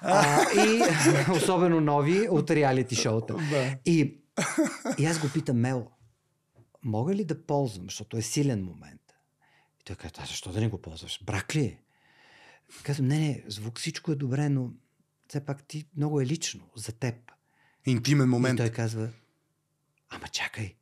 А, 0.00 0.42
и 0.52 0.82
особено 1.32 1.80
нови 1.80 2.28
от 2.28 2.50
реалити 2.50 2.94
шоута. 2.94 3.36
И, 3.86 4.20
и 4.98 5.06
аз 5.06 5.18
го 5.18 5.28
питам, 5.34 5.56
Мел, 5.56 5.86
мога 6.84 7.14
ли 7.14 7.24
да 7.24 7.46
ползвам, 7.46 7.84
защото 7.84 8.16
е 8.16 8.22
силен 8.22 8.64
момент. 8.64 9.07
Той 9.88 9.96
казва, 9.96 10.26
защо 10.26 10.52
да 10.52 10.60
не 10.60 10.68
го 10.68 10.82
ползваш? 10.82 11.24
Брак 11.24 11.56
ли 11.56 11.60
е? 11.60 11.78
Казвам, 12.82 13.08
не, 13.08 13.18
не, 13.18 13.44
звук 13.46 13.78
всичко 13.78 14.12
е 14.12 14.14
добре, 14.14 14.48
но 14.48 14.70
все 15.28 15.44
пак 15.44 15.64
ти 15.64 15.86
много 15.96 16.20
е 16.20 16.26
лично 16.26 16.70
за 16.74 16.92
теб. 16.92 17.14
Интимен 17.86 18.28
момент. 18.28 18.58
И 18.58 18.62
той 18.62 18.70
казва, 18.70 19.10
ама 20.10 20.28
чакай, 20.28 20.74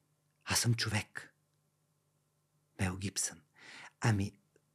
аз 0.45 0.59
съм 0.59 0.75
човек. 0.75 1.35
Мел 2.81 2.97
Гибсън. 2.97 3.39
Ами, 4.01 4.33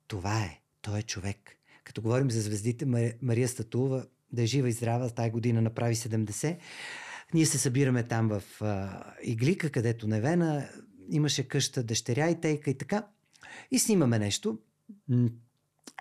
това 0.08 0.44
е. 0.44 0.62
Той 0.82 1.00
е 1.00 1.04
човек. 1.04 1.58
Като 1.84 2.02
говорим 2.02 2.32
за 2.32 2.42
звездите, 2.42 2.86
Мария 3.22 3.48
Статулова, 3.48 4.06
да 4.32 4.42
е 4.42 4.46
жива 4.46 4.70
и 4.70 4.72
здрава, 4.72 5.10
тази 5.10 5.32
година 5.32 5.62
направи 5.62 5.96
70. 5.96 6.60
Ние 7.34 7.46
се 7.46 7.58
събираме 7.58 8.08
там 8.08 8.28
в 8.28 8.62
а, 8.62 9.04
Иглика, 9.24 9.72
където 9.72 10.08
Невена 10.08 10.70
имаше 11.10 11.48
къща, 11.48 11.84
дъщеря 11.84 12.30
и 12.30 12.42
тейка 12.42 12.72
и 12.72 12.78
така. 12.78 13.08
И 13.72 13.80
снимаме 13.80 14.20
нещо. 14.20 14.60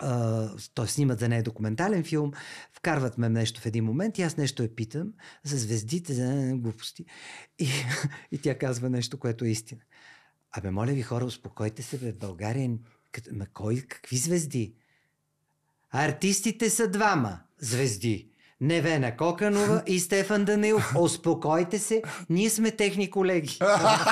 Uh, 0.02 0.70
той 0.74 0.88
снимат 0.88 1.20
за 1.20 1.28
нея 1.28 1.42
документален 1.42 2.04
филм, 2.04 2.32
вкарват 2.72 3.18
ме 3.18 3.28
нещо 3.28 3.60
в 3.60 3.66
един 3.66 3.84
момент 3.84 4.18
и 4.18 4.22
аз 4.22 4.36
нещо 4.36 4.62
я 4.62 4.74
питам 4.76 5.12
за 5.44 5.58
звездите, 5.58 6.14
за 6.14 6.52
глупости. 6.54 7.04
И, 7.58 7.68
и 8.32 8.38
тя 8.38 8.58
казва 8.58 8.90
нещо, 8.90 9.18
което 9.18 9.44
е 9.44 9.48
истина. 9.48 9.80
Абе, 10.52 10.70
моля 10.70 10.92
ви 10.92 11.02
хора, 11.02 11.24
успокойте 11.24 11.82
се, 11.82 11.98
бе, 11.98 12.12
България, 12.12 12.70
ма 13.32 13.46
кой, 13.46 13.80
какви 13.80 14.16
звезди? 14.16 14.74
Артистите 15.90 16.70
са 16.70 16.88
двама 16.88 17.40
звезди. 17.58 18.30
Невена 18.62 19.16
Коканова 19.16 19.82
и 19.86 20.00
Стефан 20.00 20.44
Данилов. 20.44 20.94
Успокойте 20.98 21.78
се, 21.78 22.02
ние 22.30 22.50
сме 22.50 22.70
техни 22.70 23.10
колеги. 23.10 23.58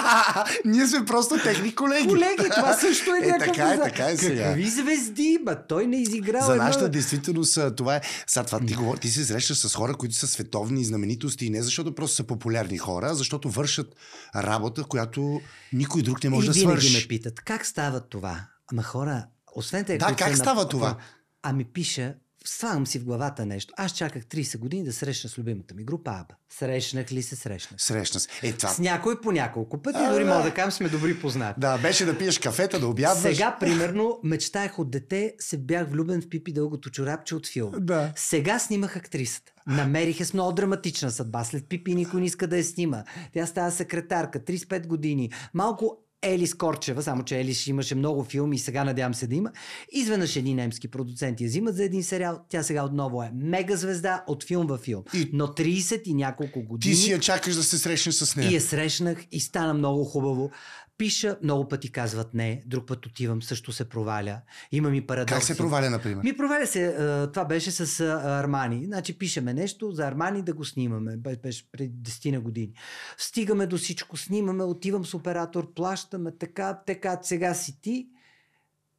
ние 0.64 0.86
сме 0.86 1.04
просто 1.04 1.38
техни 1.42 1.74
колеги. 1.74 2.08
Колеги, 2.08 2.50
това 2.54 2.72
също 2.72 3.14
е, 3.14 3.18
е 3.24 3.26
някакъв... 3.26 3.56
Така 3.56 3.72
е, 3.72 3.78
така 3.78 4.04
е 4.04 4.16
сега. 4.16 4.44
Какви 4.44 4.70
звезди, 4.70 5.38
ба, 5.44 5.66
той 5.66 5.86
не 5.86 5.96
изиграл. 5.96 6.46
За 6.46 6.56
нашата 6.56 6.84
една... 6.84 6.92
действителност 6.92 7.58
това 7.76 7.96
е... 7.96 8.00
Сега 8.26 8.44
това 8.44 8.60
ти, 8.60 8.74
говори, 8.74 9.00
ти 9.00 9.08
се 9.08 9.24
срещаш 9.24 9.58
с 9.58 9.74
хора, 9.74 9.94
които 9.94 10.14
са 10.14 10.26
световни 10.26 10.84
знаменитости 10.84 11.46
и 11.46 11.50
не 11.50 11.62
защото 11.62 11.94
просто 11.94 12.16
са 12.16 12.24
популярни 12.24 12.78
хора, 12.78 13.06
а 13.10 13.14
защото 13.14 13.50
вършат 13.50 13.94
работа, 14.36 14.84
която 14.84 15.40
никой 15.72 16.02
друг 16.02 16.24
не 16.24 16.30
може 16.30 16.46
и 16.46 16.48
да 16.48 16.54
свърши. 16.54 16.92
И 16.92 17.00
ме 17.00 17.08
питат, 17.08 17.40
как 17.40 17.66
става 17.66 18.00
това? 18.00 18.40
Ама 18.72 18.82
хора, 18.82 19.26
освен 19.54 19.84
те, 19.84 19.98
да, 19.98 20.14
как 20.18 20.36
става 20.36 20.62
на... 20.62 20.68
това? 20.68 20.96
Ами 21.42 21.64
пиша 21.64 22.14
слагам 22.44 22.86
си 22.86 22.98
в 22.98 23.04
главата 23.04 23.46
нещо. 23.46 23.74
Аз 23.76 23.92
чаках 23.92 24.24
30 24.24 24.58
години 24.58 24.84
да 24.84 24.92
срещна 24.92 25.30
с 25.30 25.38
любимата 25.38 25.74
ми 25.74 25.84
група 25.84 26.10
Аба. 26.10 26.34
Срещнах 26.50 27.12
ли 27.12 27.22
се 27.22 27.36
срещнах? 27.36 27.80
Срещна 27.80 28.20
се. 28.20 28.28
Е, 28.42 28.52
това... 28.52 28.68
С 28.68 28.78
някой 28.78 29.20
по 29.20 29.32
няколко 29.32 29.82
пъти, 29.82 29.98
а, 30.00 30.12
дори 30.12 30.24
да. 30.24 30.30
мога 30.30 30.42
да 30.42 30.54
кажем, 30.54 30.70
сме 30.70 30.88
добри 30.88 31.20
познати. 31.20 31.60
Да, 31.60 31.78
беше 31.78 32.04
да 32.04 32.18
пиеш 32.18 32.38
кафета, 32.38 32.80
да 32.80 32.86
обядваш. 32.86 33.34
Сега, 33.34 33.56
примерно, 33.60 34.20
мечтаях 34.24 34.78
от 34.78 34.90
дете, 34.90 35.34
се 35.38 35.58
бях 35.58 35.90
влюбен 35.90 36.22
в 36.22 36.28
Пипи 36.28 36.52
дългото 36.52 36.90
чорапче 36.90 37.34
от 37.34 37.46
филма. 37.46 37.78
Да. 37.78 38.12
Сега 38.16 38.58
снимах 38.58 38.96
актрисата. 38.96 39.52
Намериха 39.66 40.24
с 40.24 40.34
много 40.34 40.52
драматична 40.52 41.10
съдба. 41.10 41.44
След 41.44 41.68
Пипи 41.68 41.94
никой 41.94 42.20
не 42.20 42.26
иска 42.26 42.46
да 42.46 42.56
я 42.56 42.64
снима. 42.64 43.04
Тя 43.34 43.46
става 43.46 43.70
секретарка, 43.70 44.40
35 44.40 44.86
години. 44.86 45.30
Малко 45.54 45.98
Елис 46.22 46.54
Корчева, 46.54 47.02
само 47.02 47.22
че 47.22 47.40
Елис 47.40 47.66
имаше 47.66 47.94
много 47.94 48.24
филми 48.24 48.56
и 48.56 48.58
сега 48.58 48.84
надявам 48.84 49.14
се 49.14 49.26
да 49.26 49.34
има. 49.34 49.52
Изведнъж 49.92 50.36
едни 50.36 50.54
немски 50.54 50.88
продуценти 50.88 51.44
я 51.44 51.48
взимат 51.48 51.76
за 51.76 51.84
един 51.84 52.02
сериал. 52.02 52.40
Тя 52.48 52.62
сега 52.62 52.84
отново 52.84 53.22
е 53.22 53.30
мега 53.34 53.76
звезда 53.76 54.24
от 54.26 54.44
филм 54.44 54.66
във 54.66 54.80
филм. 54.80 55.02
И... 55.14 55.30
Но 55.32 55.46
30 55.46 56.02
и 56.04 56.14
няколко 56.14 56.62
години. 56.62 56.94
Ти 56.94 57.00
си 57.00 57.12
я 57.12 57.20
чакаш 57.20 57.54
да 57.54 57.62
се 57.62 57.78
срещнеш 57.78 58.14
с 58.14 58.36
нея. 58.36 58.50
И 58.50 58.54
я 58.54 58.60
срещнах 58.60 59.24
и 59.32 59.40
стана 59.40 59.74
много 59.74 60.04
хубаво. 60.04 60.50
Пиша, 60.98 61.38
много 61.42 61.68
пъти 61.68 61.92
казват 61.92 62.34
не, 62.34 62.62
друг 62.66 62.86
път 62.86 63.06
отивам, 63.06 63.42
също 63.42 63.72
се 63.72 63.88
проваля. 63.88 64.40
Има 64.72 64.90
ми 64.90 65.06
парадокси. 65.06 65.34
Как 65.34 65.42
се 65.42 65.56
проваля, 65.56 65.90
например? 65.90 66.24
Ми 66.24 66.36
проваля 66.36 66.66
се, 66.66 66.96
това 67.32 67.44
беше 67.44 67.70
с 67.70 68.00
Армани. 68.24 68.84
Значи 68.84 69.18
пишеме 69.18 69.54
нещо 69.54 69.90
за 69.90 70.06
Армани 70.06 70.42
да 70.42 70.54
го 70.54 70.64
снимаме. 70.64 71.16
Беше 71.16 71.70
преди 71.72 72.10
10 72.10 72.30
на 72.30 72.40
години. 72.40 72.72
Стигаме 73.18 73.66
до 73.66 73.76
всичко, 73.76 74.16
снимаме, 74.16 74.64
отивам 74.64 75.04
с 75.04 75.14
оператор, 75.14 75.74
плащаме 75.74 76.32
така, 76.38 76.80
така, 76.86 77.18
сега 77.22 77.54
си 77.54 77.80
ти. 77.80 78.08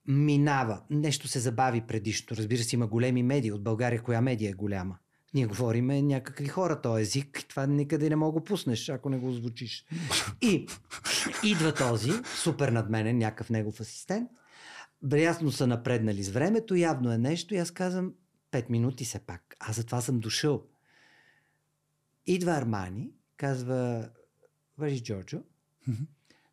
Минава. 0.08 0.82
Нещо 0.90 1.28
се 1.28 1.40
забави 1.40 1.82
предишно. 1.88 2.38
Разбира 2.38 2.64
се, 2.64 2.76
има 2.76 2.88
големи 2.88 3.24
медии. 3.24 3.52
От 3.52 3.64
България 3.64 4.02
коя 4.02 4.22
медия 4.22 4.50
е 4.50 4.54
голяма? 4.54 4.98
Ние 5.34 5.46
говориме 5.46 6.02
някакви 6.02 6.48
хора, 6.48 6.82
този 6.82 7.02
език, 7.02 7.46
това 7.50 7.66
никъде 7.68 8.10
не 8.10 8.16
мога 8.16 8.32
го 8.32 8.44
пуснеш, 8.44 8.90
ако 8.90 9.10
не 9.10 9.18
го 9.18 9.30
озвучиш. 9.30 9.86
И 10.42 10.68
идва 11.44 11.74
този, 11.74 12.12
супер 12.36 12.70
надменен, 12.70 13.18
някакъв 13.18 13.50
негов 13.50 13.80
асистент, 13.80 14.30
ясно 15.14 15.52
са 15.52 15.68
напреднали 15.68 16.24
с 16.24 16.30
времето, 16.30 16.76
явно 16.76 17.12
е 17.12 17.18
нещо 17.18 17.54
и 17.54 17.58
аз 17.58 17.72
казвам, 17.72 18.14
пет 18.52 18.70
минути 18.70 19.06
се 19.06 19.20
пак. 19.20 19.56
Аз 19.60 19.76
затова 19.76 20.02
съм 20.02 20.20
дошъл. 20.20 20.64
Идва 22.26 22.52
Армани, 22.52 23.12
казва, 23.38 24.10
въжи 24.78 25.04
Джорджо. 25.04 25.42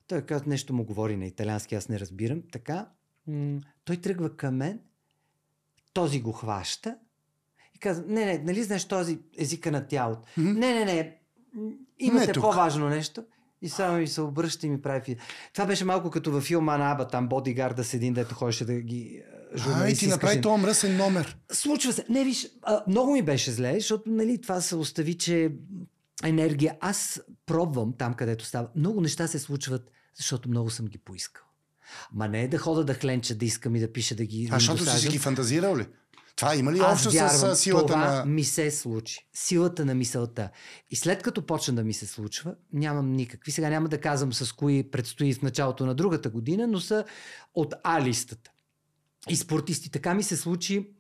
Той 0.06 0.22
казва, 0.22 0.48
нещо 0.48 0.74
му 0.74 0.84
говори 0.84 1.16
на 1.16 1.26
италиански, 1.26 1.74
аз 1.74 1.88
не 1.88 2.00
разбирам. 2.00 2.42
Така, 2.52 2.88
м- 3.26 3.60
той 3.84 3.96
тръгва 3.96 4.36
към 4.36 4.56
мен, 4.56 4.80
този 5.92 6.20
го 6.20 6.32
хваща 6.32 6.98
и 7.76 7.78
каза, 7.78 8.04
не, 8.08 8.24
не, 8.24 8.38
нали 8.38 8.62
знаеш 8.62 8.84
този 8.84 9.18
езика 9.38 9.70
на 9.70 9.86
тялото? 9.86 10.22
Mm-hmm. 10.38 10.58
Не, 10.58 10.74
не, 10.74 10.84
не, 10.84 11.16
имате 11.98 12.26
не 12.26 12.32
по-важно 12.32 12.88
нещо. 12.88 13.24
И 13.62 13.68
само 13.68 13.98
ми 13.98 14.06
се 14.06 14.20
обръща 14.20 14.66
и 14.66 14.70
ми 14.70 14.82
прави. 14.82 15.16
Това 15.52 15.66
беше 15.66 15.84
малко 15.84 16.10
като 16.10 16.32
във 16.32 16.44
филма 16.44 16.78
на 16.78 16.92
Аба, 16.92 17.08
там 17.08 17.28
бодигарда 17.28 17.84
с 17.84 17.94
един, 17.94 18.14
дето 18.14 18.34
ходеше 18.34 18.64
да 18.64 18.80
ги 18.80 19.22
А, 19.66 19.88
и 19.88 19.94
ти 19.94 20.06
направи 20.06 20.40
този 20.40 20.62
мръсен 20.62 20.96
номер. 20.96 21.38
Случва 21.52 21.92
се. 21.92 22.04
Не, 22.08 22.24
виж, 22.24 22.48
а, 22.62 22.82
много 22.88 23.12
ми 23.12 23.22
беше 23.22 23.50
зле, 23.50 23.74
защото 23.74 24.02
нали, 24.06 24.40
това 24.40 24.60
се 24.60 24.76
остави, 24.76 25.18
че 25.18 25.52
енергия. 26.24 26.76
Аз 26.80 27.20
пробвам 27.46 27.92
там, 27.98 28.14
където 28.14 28.44
става. 28.44 28.68
Много 28.76 29.00
неща 29.00 29.26
се 29.26 29.38
случват, 29.38 29.90
защото 30.16 30.48
много 30.48 30.70
съм 30.70 30.86
ги 30.86 30.98
поискал. 30.98 31.44
Ма 32.12 32.28
не 32.28 32.42
е 32.42 32.48
да 32.48 32.58
хода 32.58 32.84
да 32.84 32.94
хленча, 32.94 33.34
да 33.34 33.44
искам 33.44 33.76
и 33.76 33.80
да 33.80 33.92
пиша 33.92 34.14
да 34.14 34.24
ги. 34.24 34.48
А 34.52 34.54
защото 34.54 34.86
си 34.86 34.98
си 34.98 35.08
ги 35.08 35.18
фантазирал 35.18 35.76
ли? 35.76 35.86
Това 36.36 36.56
има 36.56 36.72
ли 36.72 36.80
общо 36.80 37.10
с 37.10 37.56
силата 37.56 37.86
това 37.86 38.14
на... 38.14 38.24
ми 38.24 38.44
се 38.44 38.70
случи. 38.70 39.28
Силата 39.32 39.84
на 39.84 39.94
мисълта. 39.94 40.50
И 40.90 40.96
след 40.96 41.22
като 41.22 41.46
почна 41.46 41.74
да 41.74 41.84
ми 41.84 41.92
се 41.92 42.06
случва, 42.06 42.54
нямам 42.72 43.12
никакви. 43.12 43.52
Сега 43.52 43.70
няма 43.70 43.88
да 43.88 44.00
казвам 44.00 44.32
с 44.32 44.52
кои 44.52 44.90
предстои 44.90 45.34
в 45.34 45.42
началото 45.42 45.86
на 45.86 45.94
другата 45.94 46.30
година, 46.30 46.66
но 46.66 46.80
са 46.80 47.04
от 47.54 47.74
А-листата. 47.84 48.50
И 49.28 49.36
спортисти. 49.36 49.90
Така 49.90 50.14
ми 50.14 50.22
се 50.22 50.36
случи 50.36 50.90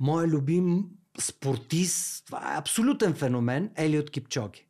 моя 0.00 0.28
любим 0.28 0.84
спортист, 1.18 2.26
това 2.26 2.54
е 2.54 2.58
абсолютен 2.58 3.14
феномен, 3.14 3.70
Елиот 3.76 4.10
Кипчоги. 4.10 4.66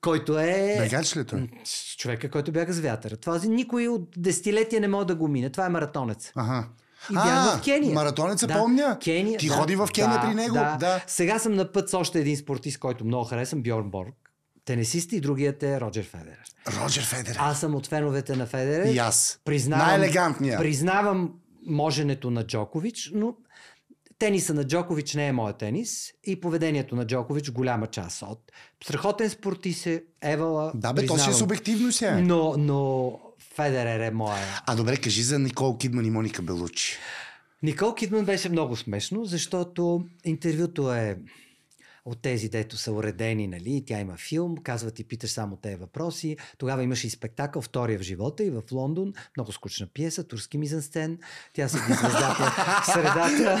Който 0.00 0.38
е... 0.38 0.76
Бегач 0.78 1.16
ли 1.16 1.24
той? 1.24 1.50
Човека, 1.98 2.30
който 2.30 2.52
бяга 2.52 2.72
с 2.72 2.80
вятъра. 2.80 3.16
Това 3.16 3.40
никой 3.44 3.88
от 3.88 4.08
десетилетия 4.16 4.80
не 4.80 4.88
може 4.88 5.06
да 5.06 5.14
го 5.14 5.28
мине. 5.28 5.50
Това 5.50 5.66
е 5.66 5.68
маратонец. 5.68 6.32
Ага. 6.34 6.68
И 7.10 7.14
бях 7.14 7.58
в 7.58 7.62
Кения. 7.62 7.94
Маратонеца 7.94 8.46
да, 8.46 8.54
помня. 8.54 8.98
Кения, 9.04 9.38
Ти 9.38 9.48
да, 9.48 9.54
ходи 9.54 9.76
в 9.76 9.88
Кения 9.94 10.20
да, 10.20 10.26
при 10.26 10.34
него. 10.34 10.54
Да. 10.54 10.76
да. 10.80 11.04
Сега 11.06 11.38
съм 11.38 11.54
на 11.54 11.72
път 11.72 11.90
с 11.90 11.94
още 11.94 12.20
един 12.20 12.36
спортист, 12.36 12.78
който 12.78 13.04
много 13.04 13.24
харесвам, 13.24 13.62
Бьорн 13.62 13.90
Борг. 13.90 14.14
Тенесист 14.64 15.12
и 15.12 15.20
другият 15.20 15.62
е 15.62 15.80
Роджер 15.80 16.04
Федерер. 16.04 16.44
Роджер 16.80 17.04
Федерер. 17.04 17.36
Аз 17.40 17.60
съм 17.60 17.74
от 17.74 17.86
феновете 17.86 18.36
на 18.36 18.46
Федерер. 18.46 18.94
И 18.94 18.98
аз. 18.98 19.40
Признавам, 19.44 19.86
Най-елегантния. 19.86 20.58
Признавам 20.58 21.34
моженето 21.66 22.30
на 22.30 22.46
Джокович, 22.46 23.10
но 23.14 23.34
тениса 24.18 24.54
на 24.54 24.64
Джокович 24.64 25.14
не 25.14 25.26
е 25.26 25.32
моят 25.32 25.58
тенис 25.58 26.12
и 26.24 26.40
поведението 26.40 26.96
на 26.96 27.06
Джокович 27.06 27.50
голяма 27.50 27.86
част 27.86 28.22
от. 28.22 28.52
Страхотен 28.84 29.30
спортист 29.30 29.86
е, 29.86 30.02
Евала. 30.22 30.72
Да, 30.74 30.92
бе, 30.92 31.06
то 31.06 31.18
си 31.18 31.30
е 31.30 31.32
субективно 31.32 31.92
сега. 31.92 32.20
Но, 32.20 32.54
но 32.58 33.12
Федерер 33.58 34.00
е 34.00 34.10
моя. 34.10 34.62
А 34.66 34.76
добре, 34.76 34.96
кажи 34.96 35.22
за 35.22 35.38
Никол 35.38 35.78
Кидман 35.78 36.04
и 36.04 36.10
Моника 36.10 36.42
Белучи. 36.42 36.96
Никол 37.62 37.94
Кидман 37.94 38.24
беше 38.24 38.48
много 38.48 38.76
смешно, 38.76 39.24
защото 39.24 40.06
интервюто 40.24 40.92
е 40.92 41.18
от 42.08 42.22
тези, 42.22 42.48
дето 42.48 42.76
са 42.76 42.92
уредени, 42.92 43.46
нали, 43.46 43.84
тя 43.86 44.00
има 44.00 44.16
филм, 44.16 44.56
казва 44.56 44.90
ти, 44.90 45.04
питаш 45.04 45.30
само 45.30 45.56
тези 45.56 45.76
въпроси. 45.76 46.36
Тогава 46.58 46.82
имаше 46.82 47.06
и 47.06 47.10
спектакъл, 47.10 47.62
втория 47.62 47.98
в 47.98 48.02
живота 48.02 48.44
и 48.44 48.50
в 48.50 48.62
Лондон, 48.72 49.12
много 49.36 49.52
скучна 49.52 49.86
пиеса, 49.86 50.24
турски 50.24 50.58
мизансцен. 50.58 51.18
Тя 51.52 51.68
се 51.68 51.76
звездата 51.76 52.54
в 52.82 52.86
средата. 52.86 53.58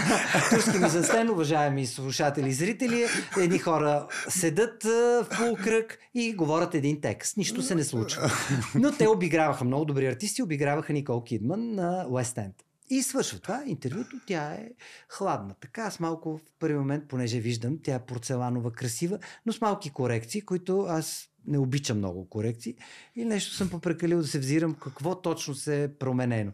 турски 0.50 0.78
мизансцен, 0.78 1.30
уважаеми 1.30 1.86
слушатели 1.86 2.48
и 2.48 2.52
зрители, 2.52 3.06
едни 3.38 3.58
хора 3.58 4.06
седат 4.28 4.84
в 4.84 5.26
полукръг 5.36 5.98
и 6.14 6.32
говорят 6.32 6.74
един 6.74 7.00
текст. 7.00 7.36
Нищо 7.36 7.62
се 7.62 7.74
не 7.74 7.84
случва. 7.84 8.30
Но 8.74 8.92
те 8.92 9.08
обиграваха, 9.08 9.64
много 9.64 9.84
добри 9.84 10.06
артисти, 10.06 10.42
обиграваха 10.42 10.92
Никол 10.92 11.24
Кидман 11.24 11.74
на 11.74 12.06
Уест 12.08 12.38
Енд. 12.38 12.67
И 12.90 13.02
свършва 13.02 13.38
това 13.38 13.62
интервюто, 13.66 14.16
тя 14.26 14.52
е 14.52 14.70
хладна. 15.08 15.54
Така 15.60 15.82
аз 15.82 16.00
малко 16.00 16.38
в 16.38 16.40
първи 16.58 16.78
момент, 16.78 17.08
понеже 17.08 17.40
виждам, 17.40 17.78
тя 17.82 17.94
е 17.94 18.06
порцеланова, 18.06 18.72
красива, 18.72 19.18
но 19.46 19.52
с 19.52 19.60
малки 19.60 19.90
корекции, 19.90 20.40
които 20.40 20.80
аз 20.80 21.28
не 21.46 21.58
обичам 21.58 21.98
много 21.98 22.28
корекции 22.28 22.74
и 23.16 23.24
нещо 23.24 23.54
съм 23.54 23.70
попрекалил 23.70 24.18
да 24.18 24.26
се 24.26 24.38
взирам 24.38 24.74
какво 24.74 25.20
точно 25.20 25.54
се 25.54 25.82
е 25.82 25.94
променено. 25.94 26.52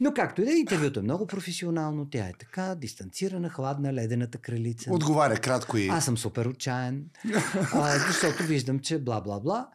Но 0.00 0.14
както 0.14 0.42
и 0.42 0.44
да 0.44 0.52
е, 0.52 0.54
интервюто 0.54 1.00
е 1.00 1.02
много 1.02 1.26
професионално, 1.26 2.10
тя 2.10 2.28
е 2.28 2.32
така, 2.38 2.74
дистанцирана, 2.74 3.50
хладна, 3.50 3.92
ледената 3.92 4.38
кралица. 4.38 4.92
Отговаря 4.92 5.36
кратко 5.36 5.78
и... 5.78 5.88
Аз 5.88 6.04
съм 6.04 6.18
супер 6.18 6.46
отчаян, 6.46 7.04
защото 8.06 8.42
виждам, 8.42 8.78
че 8.78 9.04
бла-бла-бла. 9.04 9.66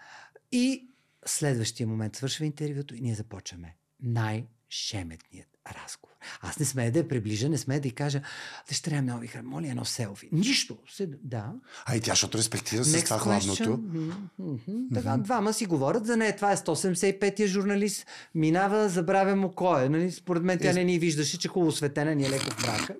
И 0.51 0.89
следващия 1.25 1.87
момент 1.87 2.15
свършва 2.15 2.45
интервюто 2.45 2.95
и 2.95 3.01
ние 3.01 3.15
започваме. 3.15 3.75
Най-шеметният 4.03 5.56
разговор. 5.67 6.07
Аз 6.41 6.59
не 6.59 6.65
сме 6.65 6.91
да 6.91 6.99
я 6.99 7.07
приближа, 7.07 7.49
не 7.49 7.57
сме 7.57 7.79
да 7.79 7.87
й 7.87 7.91
кажа, 7.91 8.21
дъщеря 8.67 9.01
много 9.01 9.19
ви 9.19 9.29
моля 9.43 9.67
едно 9.67 9.85
селфи. 9.85 10.29
Нищо. 10.31 10.77
Да. 11.23 11.51
А 11.85 11.95
и 11.95 12.01
тя, 12.01 12.11
защото 12.11 12.37
респектира 12.37 12.83
с 12.83 13.03
това. 13.03 13.17
Mm-hmm. 13.17 14.93
Така, 14.93 15.09
mm-hmm. 15.09 15.21
двама 15.21 15.53
си 15.53 15.65
говорят 15.65 16.05
за 16.05 16.17
нея. 16.17 16.35
Това 16.35 16.51
е 16.51 16.57
175-я 16.57 17.47
журналист. 17.47 18.07
Минава, 18.35 18.89
забравя 18.89 19.35
му 19.35 19.51
кой 19.51 19.85
е. 19.85 19.89
Нали? 19.89 20.11
Според 20.11 20.43
мен 20.43 20.59
тя 20.59 20.73
не 20.73 20.83
ни 20.83 20.99
виждаше, 20.99 21.39
че 21.39 21.47
хубаво 21.47 21.71
светена 21.71 22.15
ни 22.15 22.25
е 22.25 22.29
леко 22.29 22.45
в 22.51 22.61
брака. 22.61 22.95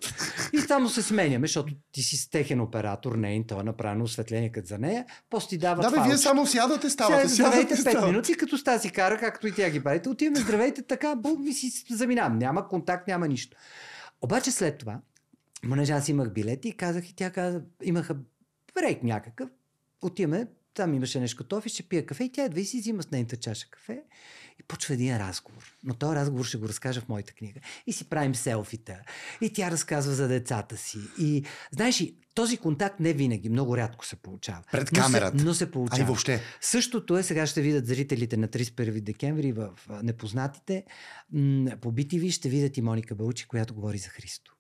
И 0.54 0.60
само 0.60 0.90
се 0.90 1.02
сменяме, 1.02 1.48
защото 1.48 1.74
ти 1.92 2.02
си 2.02 2.30
техен 2.32 2.62
оператор, 2.62 3.16
не 3.16 3.36
е 3.36 3.48
то 3.48 3.60
е 3.60 3.64
направено 3.64 4.04
осветление 4.04 4.52
като 4.52 4.68
за 4.68 4.78
нея. 4.78 5.06
После 5.30 5.48
ти 5.48 5.58
дава 5.58 5.82
Да, 5.82 5.92
бе, 5.92 6.08
вие 6.08 6.18
само 6.18 6.48
сядате, 6.48 6.90
ставате. 6.90 7.28
Здравейте 7.28 7.76
5 7.76 8.06
минути, 8.08 8.34
като 8.34 8.58
Стаси 8.58 8.90
кара, 8.90 9.18
както 9.20 9.48
и 9.48 9.52
тя 9.52 9.70
ги 9.70 9.84
правите. 9.84 10.10
Отиваме, 10.10 10.40
здравейте, 10.40 10.82
така, 10.82 11.16
бу, 11.16 11.38
ми 11.40 11.54
си 11.54 11.86
заминавам. 11.90 12.38
Няма 12.38 12.57
контакт, 12.64 13.08
няма 13.08 13.28
нищо. 13.28 13.58
Обаче 14.22 14.52
след 14.52 14.78
това, 14.78 15.02
понеже 15.70 15.94
аз 15.94 16.10
имах 16.10 16.34
билети, 16.34 16.78
казах 16.78 17.10
и 17.10 17.16
тя 17.16 17.32
каза, 17.32 17.62
имаха 17.84 18.18
брейк 18.76 19.04
някакъв, 19.04 19.50
отиваме, 20.02 20.48
там 20.78 20.94
имаше 20.94 21.20
нещо 21.20 21.38
като 21.38 21.62
ще 21.68 21.84
пия 21.84 22.06
кафе 22.06 22.24
и 22.24 22.32
тя 22.32 22.44
едва 22.44 22.60
и 22.60 22.66
си 22.66 22.80
взима 22.80 23.04
с 23.04 23.12
нейната 23.12 23.38
чаша 23.38 23.68
кафе 23.70 24.02
и 24.60 24.64
почва 24.64 24.94
един 24.94 25.18
разговор. 25.18 25.76
Но 25.84 25.94
този 25.94 26.16
разговор 26.16 26.46
ще 26.46 26.58
го 26.58 26.68
разкажа 26.68 27.02
в 27.02 27.10
моята 27.10 27.34
книга. 27.34 27.60
И 27.88 27.94
си 27.94 28.10
правим 28.10 28.36
селфита. 28.36 28.96
И 29.42 29.54
тя 29.54 29.72
разказва 29.72 30.14
за 30.14 30.28
децата 30.28 30.78
си. 30.78 30.98
И 31.20 31.44
знаеш 31.72 32.02
ли, 32.02 32.16
този 32.34 32.58
контакт 32.58 33.00
не 33.00 33.14
винаги, 33.14 33.50
много 33.50 33.78
рядко 33.78 34.06
се 34.06 34.16
получава. 34.16 34.64
Пред 34.72 34.90
камерата. 34.90 35.34
Но 35.34 35.40
се, 35.40 35.46
но 35.46 35.54
се 35.54 35.72
получава. 35.72 36.02
Ай, 36.02 36.06
въобще. 36.06 36.42
Същото 36.62 37.18
е, 37.18 37.24
сега 37.24 37.48
ще 37.48 37.62
видят 37.62 37.88
зрителите 37.88 38.38
на 38.38 38.48
31 38.48 39.02
декември 39.02 39.52
в 39.52 39.70
Непознатите. 40.04 40.84
По 41.82 41.92
BTV 41.92 42.32
ще 42.32 42.50
видят 42.50 42.78
и 42.78 42.82
Моника 42.82 43.16
Бълчи, 43.16 43.48
която 43.48 43.74
говори 43.74 43.98
за 43.98 44.10
Христо. 44.10 44.57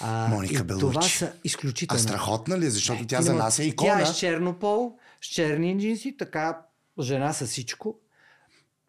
А, 0.00 0.28
Моника 0.28 0.64
Белучи. 0.64 0.82
Това 0.82 1.02
са 1.02 1.32
изключително. 1.44 2.00
А 2.00 2.02
страхотна 2.02 2.58
ли? 2.58 2.66
Е? 2.66 2.70
Защото 2.70 3.06
тя 3.06 3.22
за 3.22 3.34
нас 3.34 3.58
е 3.58 3.64
икона. 3.64 3.92
Тя 3.92 4.02
е 4.02 4.06
с 4.06 4.18
чернопол, 4.18 4.98
с 5.20 5.26
черни 5.26 5.78
джинси, 5.80 6.16
така 6.16 6.60
жена 7.00 7.32
с 7.32 7.46
всичко. 7.46 8.00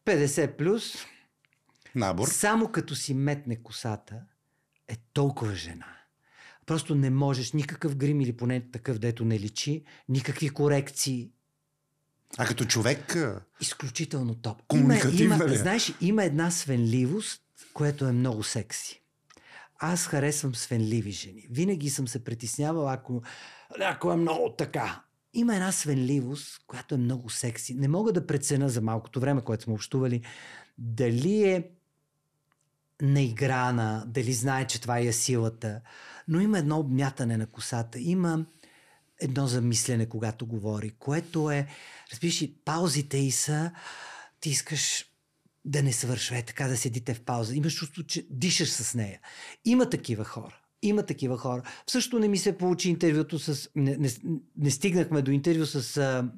50 0.05 0.57
плюс. 0.57 0.93
Набор. 1.95 2.27
Само 2.27 2.71
като 2.71 2.95
си 2.95 3.13
метне 3.13 3.55
косата, 3.55 4.15
е 4.87 4.95
толкова 5.13 5.55
жена. 5.55 5.85
Просто 6.65 6.95
не 6.95 7.09
можеш 7.09 7.53
никакъв 7.53 7.95
грим 7.95 8.21
или 8.21 8.37
поне 8.37 8.71
такъв, 8.71 8.99
дето 8.99 9.25
не 9.25 9.39
личи, 9.39 9.83
никакви 10.09 10.49
корекции. 10.49 11.31
А 12.37 12.45
като 12.45 12.65
човек... 12.65 13.17
Изключително 13.61 14.35
топ. 14.35 14.61
Комуникативна 14.67 15.35
има, 15.35 15.47
ли? 15.47 15.53
Е? 15.53 15.57
Знаеш, 15.57 15.93
има 16.01 16.23
една 16.23 16.51
свенливост, 16.51 17.41
което 17.73 18.05
е 18.05 18.11
много 18.11 18.43
секси. 18.43 19.01
Аз 19.79 20.07
харесвам 20.07 20.55
свенливи 20.55 21.11
жени. 21.11 21.47
Винаги 21.51 21.89
съм 21.89 22.07
се 22.07 22.23
притеснявал, 22.23 22.89
ако 22.89 23.21
ако 23.79 24.11
е 24.11 24.15
много 24.15 24.53
така. 24.57 25.03
Има 25.33 25.55
една 25.55 25.71
свенливост, 25.71 26.61
която 26.67 26.95
е 26.95 26.97
много 26.97 27.29
секси. 27.29 27.73
Не 27.73 27.87
мога 27.87 28.13
да 28.13 28.27
преценя 28.27 28.69
за 28.69 28.81
малкото 28.81 29.19
време, 29.19 29.41
което 29.41 29.63
сме 29.63 29.73
общували, 29.73 30.21
дали 30.77 31.43
е 31.43 31.69
наиграна, 33.01 34.03
дали 34.07 34.33
знае, 34.33 34.67
че 34.67 34.81
това 34.81 34.99
е 34.99 35.11
силата, 35.11 35.81
но 36.27 36.39
има 36.39 36.59
едно 36.59 36.79
обмятане 36.79 37.37
на 37.37 37.47
косата, 37.47 37.99
има 37.99 38.45
едно 39.21 39.47
замислене, 39.47 40.09
когато 40.09 40.45
говори, 40.45 40.89
което 40.89 41.51
е, 41.51 41.67
разбираш, 42.11 42.43
паузите 42.65 43.17
и 43.17 43.31
са, 43.31 43.71
ти 44.39 44.49
искаш 44.49 45.05
да 45.69 45.83
не 45.83 45.93
свършва, 45.93 46.37
е 46.37 46.41
така 46.41 46.67
да 46.67 46.77
седите 46.77 47.13
в 47.13 47.21
пауза. 47.21 47.55
Имаш 47.55 47.75
чувство, 47.75 48.03
че 48.03 48.27
дишаш 48.29 48.69
с 48.69 48.95
нея. 48.95 49.19
Има 49.65 49.89
такива 49.89 50.23
хора. 50.23 50.61
Има 50.81 51.03
такива 51.03 51.37
хора. 51.37 51.63
Също 51.87 52.19
не 52.19 52.27
ми 52.27 52.37
се 52.37 52.57
получи 52.57 52.89
интервюто 52.89 53.39
с... 53.39 53.69
Не, 53.75 53.97
не, 53.97 54.09
не 54.57 54.71
стигнахме 54.71 55.21
до 55.21 55.31
интервю 55.31 55.65
с 55.65 55.97
а, 55.97 56.31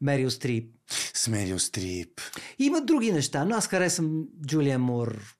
Мерил 0.00 0.30
Стрип. 0.30 0.74
С 1.14 1.28
Мерил 1.28 1.58
Стрип. 1.58 2.20
Има 2.58 2.80
други 2.80 3.12
неща, 3.12 3.44
но 3.44 3.56
аз 3.56 3.66
харесвам 3.66 4.24
Джулия 4.46 4.78
Мур. 4.78 5.36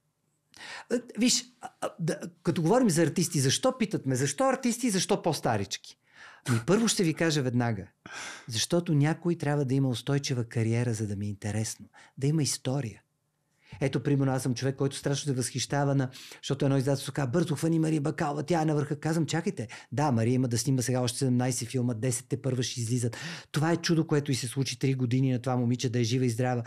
Виж, 1.19 1.45
да, 2.01 2.21
като 2.43 2.63
говорим 2.63 2.91
за 2.91 3.03
артисти, 3.03 3.41
защо 3.41 3.79
питат 3.79 4.07
ме? 4.07 4.17
Защо 4.17 4.45
артисти 4.45 4.91
защо 4.91 5.23
по-старички? 5.23 5.99
Ами 6.49 6.61
първо 6.67 6.89
ще 6.89 7.05
ви 7.05 7.15
кажа 7.15 7.43
веднага. 7.43 7.87
Защото 8.49 8.95
някой 8.95 9.35
трябва 9.35 9.65
да 9.65 9.75
има 9.75 9.89
устойчива 9.89 10.45
кариера, 10.45 10.95
за 10.95 11.07
да 11.07 11.17
ми 11.17 11.27
е 11.27 11.29
интересно. 11.29 11.87
Да 12.19 12.27
има 12.27 12.43
история. 12.43 13.03
Ето, 13.81 14.03
примерно, 14.03 14.33
аз 14.33 14.43
съм 14.43 14.55
човек, 14.55 14.77
който 14.77 14.97
страшно 14.97 15.25
се 15.25 15.33
възхищава 15.33 15.95
на... 15.95 16.11
Защото 16.43 16.65
едно 16.65 16.77
издателство 16.77 17.13
казва, 17.13 17.31
бързо 17.31 17.55
хвани 17.55 17.79
Мария 17.79 18.01
Бакалва, 18.01 18.43
тя 18.43 18.63
е 18.63 18.65
на 18.65 18.75
върха. 18.75 19.01
Казвам, 19.01 19.27
чакайте. 19.27 19.69
Да, 19.93 20.13
Мария 20.13 20.35
има 20.35 20.49
да 20.49 20.59
снима 20.59 20.83
сега 20.83 21.01
още 21.01 21.25
17 21.25 21.67
филма, 21.67 21.95
10 21.95 22.25
те 22.29 22.43
първа 22.43 22.63
ще 22.63 22.81
излизат. 22.81 23.17
Това 23.53 23.73
е 23.73 23.77
чудо, 23.77 24.07
което 24.07 24.33
и 24.33 24.35
се 24.35 24.47
случи 24.47 24.79
3 24.79 24.97
години 24.97 25.33
на 25.33 25.39
това 25.39 25.57
момиче 25.57 25.89
да 25.89 26.01
е 26.01 26.05
жива 26.05 26.27
и 26.27 26.31
здрава. 26.31 26.63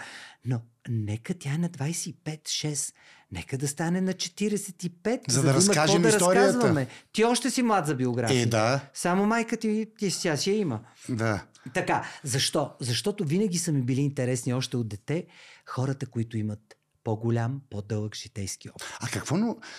Но 0.46 0.62
нека 0.90 1.34
тя 1.34 1.54
е 1.54 1.58
на 1.58 1.70
25-6. 1.70 2.94
Нека 3.32 3.58
да 3.58 3.68
стане 3.68 4.02
на 4.02 4.14
45, 4.14 5.32
за, 5.32 5.36
за 5.36 5.42
да, 5.42 5.48
да 5.48 5.54
разкажем 5.54 6.02
да 6.02 6.10
историята. 6.10 6.48
Разказваме. 6.48 6.88
Ти 7.12 7.24
още 7.24 7.50
си 7.50 7.62
млад 7.62 7.88
за 7.88 7.96
биография. 7.96 8.42
Е, 8.42 8.46
да. 8.46 8.90
Само 8.94 9.26
майка 9.26 9.58
ти, 9.58 9.88
ти 9.98 10.12
сега 10.12 10.38
си 10.38 10.50
я 10.52 10.58
има. 10.58 10.80
Да. 11.10 11.46
Така, 11.74 12.06
защо? 12.24 12.72
Защото 12.80 13.26
винаги 13.26 13.58
са 13.58 13.72
ми 13.72 13.82
били 13.82 14.02
интересни 14.02 14.54
още 14.54 14.78
от 14.78 14.88
дете 14.88 15.26
хората, 15.66 16.06
които 16.06 16.38
имат 16.38 16.60
по-голям, 17.04 17.62
по-дълъг 17.70 18.16
житейски 18.16 18.70
опит. 18.70 18.88
А 19.00 19.08
какво, 19.08 19.36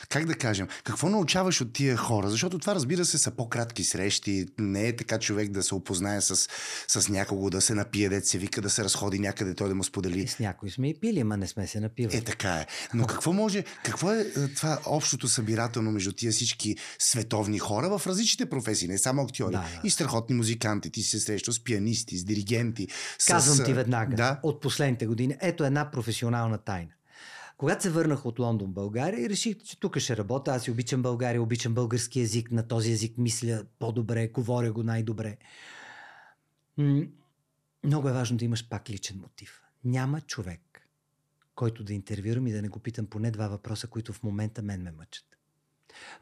как 0.08 0.26
да 0.26 0.34
кажем, 0.34 0.68
какво 0.84 1.08
научаваш 1.08 1.60
от 1.60 1.72
тия 1.72 1.96
хора? 1.96 2.30
Защото 2.30 2.58
това, 2.58 2.74
разбира 2.74 3.04
се, 3.04 3.18
са 3.18 3.30
по-кратки 3.30 3.84
срещи. 3.84 4.46
Не 4.58 4.88
е 4.88 4.96
така 4.96 5.18
човек 5.18 5.50
да 5.50 5.62
се 5.62 5.74
опознае 5.74 6.20
с, 6.20 6.48
с 6.88 7.08
някого, 7.08 7.50
да 7.50 7.60
се 7.60 7.74
напие, 7.74 8.08
да 8.08 8.20
се 8.20 8.38
вика, 8.38 8.60
да 8.60 8.70
се 8.70 8.84
разходи 8.84 9.18
някъде, 9.18 9.54
той 9.54 9.68
да 9.68 9.74
му 9.74 9.84
сподели. 9.84 10.20
И 10.20 10.28
с 10.28 10.38
някой 10.38 10.70
сме 10.70 10.88
и 10.88 11.00
пили, 11.00 11.24
ма 11.24 11.36
не 11.36 11.46
сме 11.46 11.66
се 11.66 11.80
напивали. 11.80 12.16
Е, 12.16 12.20
така 12.20 12.54
е. 12.54 12.66
Но 12.94 13.06
какво 13.06 13.32
може, 13.32 13.64
какво 13.84 14.12
е, 14.12 14.20
е 14.20 14.48
това 14.48 14.78
общото 14.86 15.28
събирателно 15.28 15.90
между 15.90 16.12
тия 16.12 16.32
всички 16.32 16.76
световни 16.98 17.58
хора 17.58 17.98
в 17.98 18.06
различните 18.06 18.50
професии, 18.50 18.88
не 18.88 18.98
само 18.98 19.22
актьори, 19.22 19.52
да, 19.52 19.58
да. 19.58 19.80
и 19.84 19.90
страхотни 19.90 20.36
музиканти. 20.36 20.90
Ти 20.90 21.02
се 21.02 21.20
срещаш 21.20 21.54
с 21.54 21.64
пианисти, 21.64 22.18
с 22.18 22.24
диригенти. 22.24 22.88
Казвам 23.26 23.56
с... 23.56 23.64
ти 23.64 23.72
веднага, 23.72 24.16
да? 24.16 24.40
от 24.42 24.60
последните 24.60 25.06
години. 25.06 25.36
Ето 25.40 25.64
една 25.64 25.90
професионална 25.90 26.58
тайна. 26.58 26.90
Когато 27.62 27.82
се 27.82 27.90
върнах 27.90 28.26
от 28.26 28.38
Лондон 28.38 28.72
България 28.72 29.24
и 29.24 29.30
реших, 29.30 29.62
че 29.62 29.80
тук 29.80 29.98
ще 29.98 30.16
работя, 30.16 30.50
аз 30.50 30.66
и 30.66 30.70
обичам 30.70 31.02
България, 31.02 31.42
обичам 31.42 31.74
български 31.74 32.20
язик, 32.20 32.50
на 32.50 32.68
този 32.68 32.92
език 32.92 33.18
мисля 33.18 33.64
по-добре, 33.78 34.28
говоря 34.28 34.72
го 34.72 34.82
най-добре. 34.82 35.36
Много 37.84 38.08
е 38.08 38.12
важно 38.12 38.36
да 38.36 38.44
имаш 38.44 38.68
пак 38.68 38.90
личен 38.90 39.18
мотив. 39.18 39.62
Няма 39.84 40.20
човек, 40.20 40.88
който 41.54 41.84
да 41.84 41.92
интервюрам 41.92 42.46
и 42.46 42.52
да 42.52 42.62
не 42.62 42.68
го 42.68 42.78
питам 42.78 43.06
поне 43.06 43.30
два 43.30 43.48
въпроса, 43.48 43.86
които 43.86 44.12
в 44.12 44.22
момента 44.22 44.62
мен 44.62 44.82
ме 44.82 44.92
мъчат. 44.92 45.24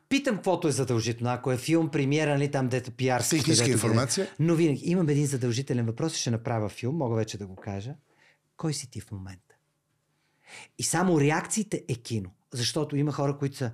Питам 0.09 0.35
каквото 0.37 0.69
е 0.69 0.73
задължително. 0.73 1.33
Ако 1.33 1.53
е 1.53 1.57
филм, 1.57 1.91
премиера, 1.91 2.31
нали 2.31 2.51
там 2.51 2.69
дето 2.69 2.91
пиар. 2.91 3.21
Техническа 3.21 3.71
информация. 3.71 4.29
Но 4.39 4.55
винаги 4.55 4.83
имам 4.85 5.09
един 5.09 5.27
задължителен 5.27 5.87
въпрос 5.87 6.17
и 6.17 6.21
ще 6.21 6.31
направя 6.31 6.69
филм, 6.69 6.97
мога 6.97 7.17
вече 7.17 7.39
да 7.39 7.47
го 7.47 7.57
кажа. 7.57 7.95
Кой 8.57 8.75
си 8.75 8.91
ти 8.91 9.01
в 9.01 9.11
момента? 9.11 9.50
И 10.79 10.83
само 10.83 11.21
реакциите 11.21 11.85
е 11.89 11.95
кино. 11.95 12.31
Защото 12.53 12.97
има 12.97 13.13
хора, 13.13 13.39
които 13.39 13.57
са... 13.57 13.73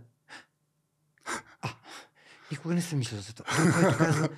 А, 1.62 1.68
Никога 2.50 2.74
не 2.74 2.82
съм 2.82 2.98
мислил 2.98 3.20
за 3.20 3.34
това. 3.34 3.64
Друг, 3.64 3.74
който 3.74 3.98
казва, 3.98 4.28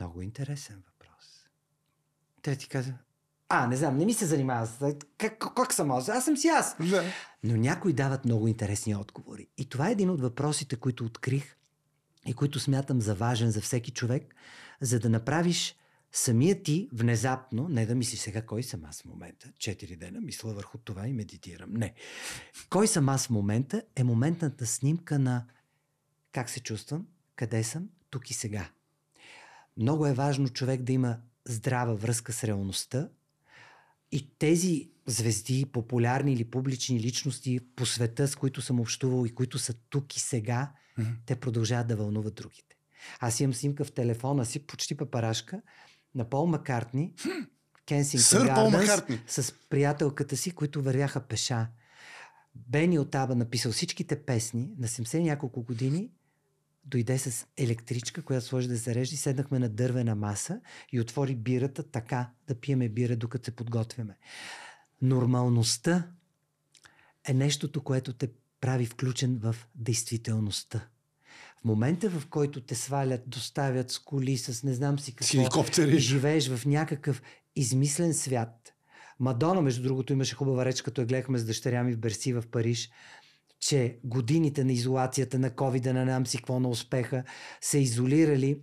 много 0.00 0.22
интересен 0.22 0.82
въпрос. 0.86 1.46
Трети 2.42 2.68
каза, 2.68 2.94
а, 3.48 3.66
не 3.66 3.76
знам, 3.76 3.96
не 3.96 4.04
ми 4.04 4.14
се 4.14 4.26
занимава 4.26 4.66
с 4.66 4.94
как, 5.18 5.38
как 5.56 5.72
съм 5.72 5.90
аз? 5.90 6.08
Аз 6.08 6.24
съм 6.24 6.36
си 6.36 6.48
аз. 6.48 6.76
Да. 6.80 7.04
Но 7.42 7.56
някои 7.56 7.92
дават 7.92 8.24
много 8.24 8.48
интересни 8.48 8.96
отговори. 8.96 9.48
И 9.58 9.68
това 9.68 9.88
е 9.88 9.92
един 9.92 10.10
от 10.10 10.20
въпросите, 10.20 10.76
които 10.76 11.04
открих 11.04 11.56
и 12.26 12.34
които 12.34 12.60
смятам 12.60 13.00
за 13.00 13.14
важен 13.14 13.50
за 13.50 13.60
всеки 13.60 13.90
човек, 13.90 14.34
за 14.80 14.98
да 14.98 15.08
направиш 15.08 15.76
самия 16.14 16.62
ти 16.62 16.88
внезапно, 16.92 17.68
не 17.68 17.86
да 17.86 17.94
мислиш 17.94 18.20
сега 18.20 18.42
кой 18.42 18.62
съм 18.62 18.84
аз 18.84 19.02
в 19.02 19.04
момента, 19.04 19.52
четири 19.58 19.96
дена 19.96 20.20
мисля 20.20 20.54
върху 20.54 20.78
това 20.78 21.08
и 21.08 21.12
медитирам. 21.12 21.70
Не. 21.72 21.94
Кой 22.70 22.88
съм 22.88 23.08
аз 23.08 23.26
в 23.26 23.30
момента 23.30 23.82
е 23.96 24.04
моментната 24.04 24.66
снимка 24.66 25.18
на 25.18 25.46
как 26.32 26.50
се 26.50 26.60
чувствам, 26.60 27.06
къде 27.36 27.64
съм, 27.64 27.88
тук 28.10 28.30
и 28.30 28.34
сега. 28.34 28.70
Много 29.76 30.06
е 30.06 30.14
важно 30.14 30.48
човек 30.48 30.82
да 30.82 30.92
има 30.92 31.18
здрава 31.44 31.94
връзка 31.94 32.32
с 32.32 32.44
реалността 32.44 33.08
и 34.12 34.30
тези 34.38 34.90
звезди, 35.06 35.66
популярни 35.72 36.32
или 36.32 36.50
публични 36.50 37.00
личности 37.00 37.60
по 37.76 37.86
света, 37.86 38.28
с 38.28 38.36
които 38.36 38.62
съм 38.62 38.80
общувал 38.80 39.26
и 39.26 39.34
които 39.34 39.58
са 39.58 39.74
тук 39.90 40.16
и 40.16 40.20
сега, 40.20 40.72
mm-hmm. 40.98 41.16
те 41.26 41.36
продължават 41.36 41.86
да 41.86 41.96
вълнуват 41.96 42.34
другите. 42.34 42.76
Аз 43.20 43.40
имам 43.40 43.54
снимка 43.54 43.84
в 43.84 43.92
телефона 43.92 44.46
си, 44.46 44.66
почти 44.66 44.96
папарашка, 44.96 45.62
на 46.14 46.30
Пол 46.30 46.46
Маккартни, 46.46 47.14
Кенсингтон 47.86 48.46
Гарденс, 48.70 49.20
с 49.26 49.54
приятелката 49.70 50.36
си, 50.36 50.50
които 50.50 50.82
вървяха 50.82 51.20
пеша. 51.20 51.66
Бени 52.54 52.98
от 52.98 53.14
Аба 53.14 53.34
написал 53.34 53.72
всичките 53.72 54.22
песни 54.22 54.70
на 54.78 54.88
70 54.88 55.22
няколко 55.22 55.62
години, 55.62 56.10
дойде 56.84 57.18
с 57.18 57.46
електричка, 57.56 58.22
която 58.22 58.46
сложи 58.46 58.68
да 58.68 58.76
зарежди, 58.76 59.16
седнахме 59.16 59.58
на 59.58 59.68
дървена 59.68 60.14
маса 60.14 60.60
и 60.92 61.00
отвори 61.00 61.34
бирата 61.34 61.82
така 61.82 62.30
да 62.46 62.54
пиеме 62.54 62.88
бира, 62.88 63.16
докато 63.16 63.44
се 63.44 63.56
подготвяме. 63.56 64.18
Нормалността 65.02 66.08
е 67.28 67.34
нещото, 67.34 67.84
което 67.84 68.12
те 68.12 68.30
прави 68.60 68.86
включен 68.86 69.38
в 69.38 69.56
действителността. 69.74 70.88
Момента, 71.64 72.10
в 72.10 72.26
който 72.26 72.60
те 72.60 72.74
свалят, 72.74 73.22
доставят 73.26 73.90
с 73.90 73.98
коли, 73.98 74.38
с 74.38 74.62
не 74.62 74.74
знам 74.74 74.98
си 74.98 75.14
какво, 75.14 75.30
Хеликоптери. 75.30 75.96
и 75.96 75.98
живееш 75.98 76.48
в 76.48 76.66
някакъв 76.66 77.22
измислен 77.56 78.14
свят. 78.14 78.72
Мадона, 79.20 79.62
между 79.62 79.82
другото, 79.82 80.12
имаше 80.12 80.34
хубава 80.34 80.64
реч, 80.64 80.82
като 80.82 81.00
я 81.00 81.06
гледахме 81.06 81.38
с 81.38 81.44
дъщеря 81.44 81.82
ми 81.82 81.92
в 81.92 81.98
Берси 81.98 82.32
в 82.32 82.44
Париж, 82.52 82.90
че 83.60 83.98
годините 84.04 84.64
на 84.64 84.72
изолацията, 84.72 85.38
на 85.38 85.50
ковида, 85.50 85.92
на 85.92 86.04
нам 86.04 86.26
си 86.26 86.36
какво 86.36 86.60
на 86.60 86.68
успеха, 86.68 87.24
се 87.60 87.78
изолирали. 87.78 88.58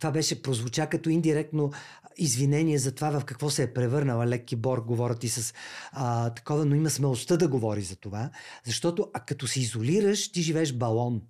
Това 0.00 0.10
беше 0.10 0.42
прозвуча 0.42 0.86
като 0.86 1.10
индиректно 1.10 1.72
извинение 2.16 2.78
за 2.78 2.94
това 2.94 3.20
в 3.20 3.24
какво 3.24 3.50
се 3.50 3.62
е 3.62 3.72
превърнала 3.72 4.26
Леки 4.26 4.56
Борг, 4.56 4.84
говорят 4.84 5.24
и 5.24 5.28
с 5.28 5.54
а, 5.92 6.30
такова, 6.30 6.64
но 6.64 6.74
има 6.74 6.90
смелостта 6.90 7.36
да 7.36 7.48
говори 7.48 7.82
за 7.82 7.96
това, 7.96 8.30
защото 8.64 9.10
а 9.14 9.20
като 9.20 9.46
се 9.46 9.60
изолираш, 9.60 10.32
ти 10.32 10.42
живееш 10.42 10.72
балон. 10.72 11.22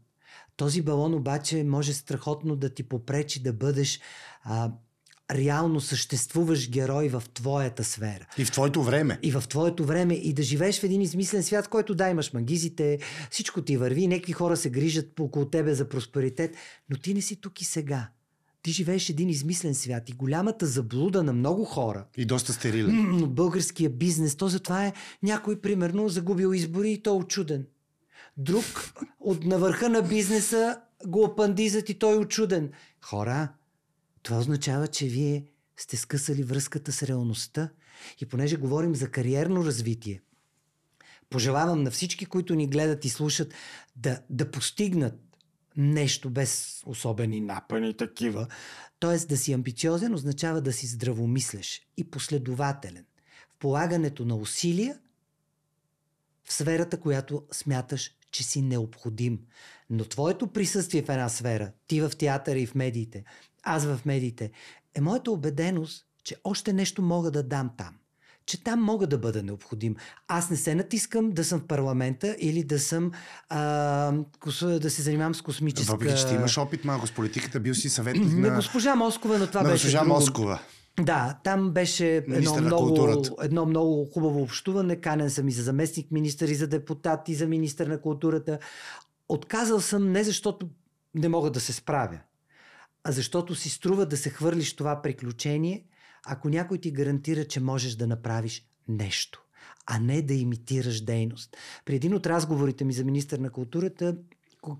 Този 0.56 0.82
балон 0.82 1.14
обаче 1.14 1.64
може 1.64 1.94
страхотно 1.94 2.56
да 2.56 2.74
ти 2.74 2.82
попречи 2.82 3.42
да 3.42 3.52
бъдеш 3.52 4.00
а, 4.42 4.70
реално 5.30 5.80
съществуваш 5.80 6.70
герой 6.70 7.08
в 7.08 7.22
твоята 7.34 7.84
сфера. 7.84 8.26
И 8.38 8.44
в 8.44 8.50
твоето 8.50 8.82
време. 8.82 9.18
И 9.22 9.32
в 9.32 9.44
твоето 9.48 9.84
време. 9.84 10.14
И 10.14 10.32
да 10.32 10.42
живееш 10.42 10.80
в 10.80 10.84
един 10.84 11.00
измислен 11.00 11.42
свят, 11.42 11.68
който 11.68 11.94
да, 11.94 12.08
имаш 12.08 12.32
магизите, 12.32 12.98
всичко 13.30 13.62
ти 13.62 13.76
върви, 13.76 14.06
някакви 14.06 14.32
хора 14.32 14.56
се 14.56 14.70
грижат 14.70 15.20
около 15.20 15.44
тебе 15.44 15.74
за 15.74 15.88
просперитет, 15.88 16.56
но 16.90 16.96
ти 16.96 17.14
не 17.14 17.20
си 17.20 17.40
тук 17.40 17.60
и 17.60 17.64
сега. 17.64 18.08
Ти 18.62 18.72
живееш 18.72 19.08
един 19.08 19.28
измислен 19.28 19.74
свят 19.74 20.08
и 20.08 20.12
голямата 20.12 20.66
заблуда 20.66 21.22
на 21.22 21.32
много 21.32 21.64
хора. 21.64 22.04
И 22.16 22.24
доста 22.24 22.52
стерилен. 22.52 23.18
Но 23.18 23.26
българския 23.26 23.90
бизнес, 23.90 24.36
то 24.36 24.48
затова 24.48 24.86
е 24.86 24.92
някой, 25.22 25.60
примерно, 25.60 26.08
загубил 26.08 26.54
избори 26.54 26.92
и 26.92 27.02
то 27.02 27.10
е 27.10 27.16
очуден. 27.16 27.66
Друг 28.36 28.64
от 29.20 29.44
на 29.44 29.58
върха 29.58 29.88
на 29.88 30.02
бизнеса 30.02 30.80
го 31.06 31.24
опандизат 31.24 31.88
и 31.88 31.98
той 31.98 32.14
е 32.14 32.18
очуден. 32.18 32.72
Хора, 33.02 33.52
това 34.22 34.38
означава, 34.38 34.88
че 34.88 35.06
вие 35.06 35.44
сте 35.76 35.96
скъсали 35.96 36.42
връзката 36.42 36.92
с 36.92 37.02
реалността. 37.02 37.70
И 38.20 38.26
понеже 38.26 38.56
говорим 38.56 38.94
за 38.94 39.10
кариерно 39.10 39.64
развитие, 39.64 40.22
пожелавам 41.30 41.82
на 41.82 41.90
всички, 41.90 42.26
които 42.26 42.54
ни 42.54 42.66
гледат 42.66 43.04
и 43.04 43.08
слушат, 43.08 43.54
да, 43.96 44.20
да 44.30 44.50
постигнат 44.50 45.14
нещо 45.76 46.30
без 46.30 46.82
особени 46.86 47.40
напани 47.40 47.96
такива. 47.96 48.46
Тоест 48.98 49.28
да 49.28 49.36
си 49.36 49.52
амбициозен 49.52 50.14
означава 50.14 50.60
да 50.60 50.72
си 50.72 50.86
здравомислеш 50.86 51.82
и 51.96 52.10
последователен 52.10 53.04
в 53.50 53.58
полагането 53.58 54.24
на 54.24 54.36
усилия 54.36 54.98
в 56.44 56.52
сферата, 56.52 57.00
която 57.00 57.46
смяташ, 57.52 58.15
че 58.32 58.42
си 58.42 58.62
необходим. 58.62 59.38
Но 59.90 60.04
твоето 60.04 60.46
присъствие 60.46 61.02
в 61.02 61.08
една 61.08 61.28
сфера, 61.28 61.72
ти 61.86 62.00
в 62.00 62.12
театъра 62.18 62.58
и 62.58 62.66
в 62.66 62.74
медиите, 62.74 63.24
аз 63.62 63.84
в 63.84 64.00
медиите, 64.04 64.50
е 64.94 65.00
моята 65.00 65.30
убеденост, 65.30 66.06
че 66.24 66.36
още 66.44 66.72
нещо 66.72 67.02
мога 67.02 67.30
да 67.30 67.42
дам 67.42 67.70
там. 67.78 67.94
Че 68.46 68.64
там 68.64 68.82
мога 68.82 69.06
да 69.06 69.18
бъда 69.18 69.42
необходим. 69.42 69.96
Аз 70.28 70.50
не 70.50 70.56
се 70.56 70.74
натискам 70.74 71.30
да 71.30 71.44
съм 71.44 71.60
в 71.60 71.66
парламента 71.66 72.36
или 72.38 72.64
да 72.64 72.80
съм 72.80 73.12
а, 73.48 74.12
да 74.62 74.90
се 74.90 75.02
занимавам 75.02 75.34
с 75.34 75.42
космическа... 75.42 75.92
Въпреки, 75.92 76.18
че 76.20 76.26
ти 76.26 76.34
имаш 76.34 76.58
опит 76.58 76.84
малко 76.84 77.06
с 77.06 77.12
политиката, 77.12 77.60
бил 77.60 77.74
си 77.74 77.88
съветник 77.88 78.32
на... 78.32 78.48
На 78.48 78.56
госпожа 78.56 78.94
Москова, 78.94 79.38
но 79.38 79.46
това 79.46 79.62
на 79.62 79.68
беше 79.68 79.86
госпожа 79.86 80.04
друго. 80.04 80.14
Москова. 80.14 80.60
Да, 81.00 81.40
там 81.44 81.70
беше 81.70 82.16
едно 82.16 82.60
много, 82.60 83.22
едно 83.42 83.66
много 83.66 84.04
хубаво 84.04 84.42
общуване. 84.42 85.00
Канен 85.00 85.30
съм 85.30 85.48
и 85.48 85.52
за 85.52 85.62
заместник 85.62 86.10
министър, 86.10 86.48
и 86.48 86.54
за 86.54 86.66
депутат, 86.66 87.28
и 87.28 87.34
за 87.34 87.46
министър 87.46 87.86
на 87.86 88.00
културата. 88.00 88.58
Отказал 89.28 89.80
съм 89.80 90.12
не 90.12 90.24
защото 90.24 90.68
не 91.14 91.28
мога 91.28 91.50
да 91.50 91.60
се 91.60 91.72
справя, 91.72 92.18
а 93.04 93.12
защото 93.12 93.54
си 93.54 93.70
струва 93.70 94.06
да 94.06 94.16
се 94.16 94.30
хвърлиш 94.30 94.76
това 94.76 95.02
приключение, 95.02 95.86
ако 96.26 96.48
някой 96.48 96.78
ти 96.78 96.90
гарантира, 96.90 97.44
че 97.44 97.60
можеш 97.60 97.94
да 97.94 98.06
направиш 98.06 98.66
нещо, 98.88 99.44
а 99.86 99.98
не 99.98 100.22
да 100.22 100.34
имитираш 100.34 101.00
дейност. 101.00 101.56
При 101.84 101.94
един 101.94 102.14
от 102.14 102.26
разговорите 102.26 102.84
ми 102.84 102.92
за 102.92 103.04
министър 103.04 103.38
на 103.38 103.50
културата, 103.50 104.16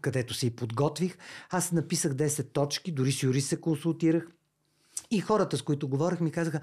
където 0.01 0.35
се 0.35 0.47
и 0.47 0.57
подготвих, 0.57 1.19
аз 1.51 1.73
написах 1.73 2.13
10 2.13 2.53
точки, 2.53 2.93
дори 2.93 3.13
с 3.13 3.23
юрист 3.23 3.49
се 3.49 3.61
консултирах. 3.61 4.29
И 5.11 5.21
хората, 5.21 5.57
с 5.57 5.63
които 5.63 5.89
говорих, 5.89 6.21
ми 6.21 6.31
казаха, 6.31 6.61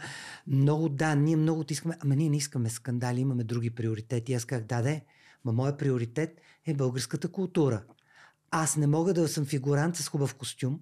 много 0.47 0.89
да, 0.89 1.15
ние 1.15 1.35
много 1.35 1.63
ти 1.63 1.73
искаме, 1.73 1.97
ама 1.99 2.15
ние 2.15 2.29
не 2.29 2.37
искаме 2.37 2.69
скандали, 2.69 3.19
имаме 3.19 3.43
други 3.43 3.69
приоритети. 3.69 4.33
Аз 4.33 4.45
казах, 4.45 4.65
да, 4.65 4.81
де, 4.81 5.05
ма 5.45 5.51
моят 5.53 5.79
приоритет 5.79 6.41
е 6.65 6.73
българската 6.73 7.27
култура. 7.31 7.83
Аз 8.51 8.77
не 8.77 8.87
мога 8.87 9.13
да 9.13 9.27
съм 9.27 9.45
фигурант 9.45 9.95
с 9.95 10.07
хубав 10.07 10.35
костюм. 10.35 10.79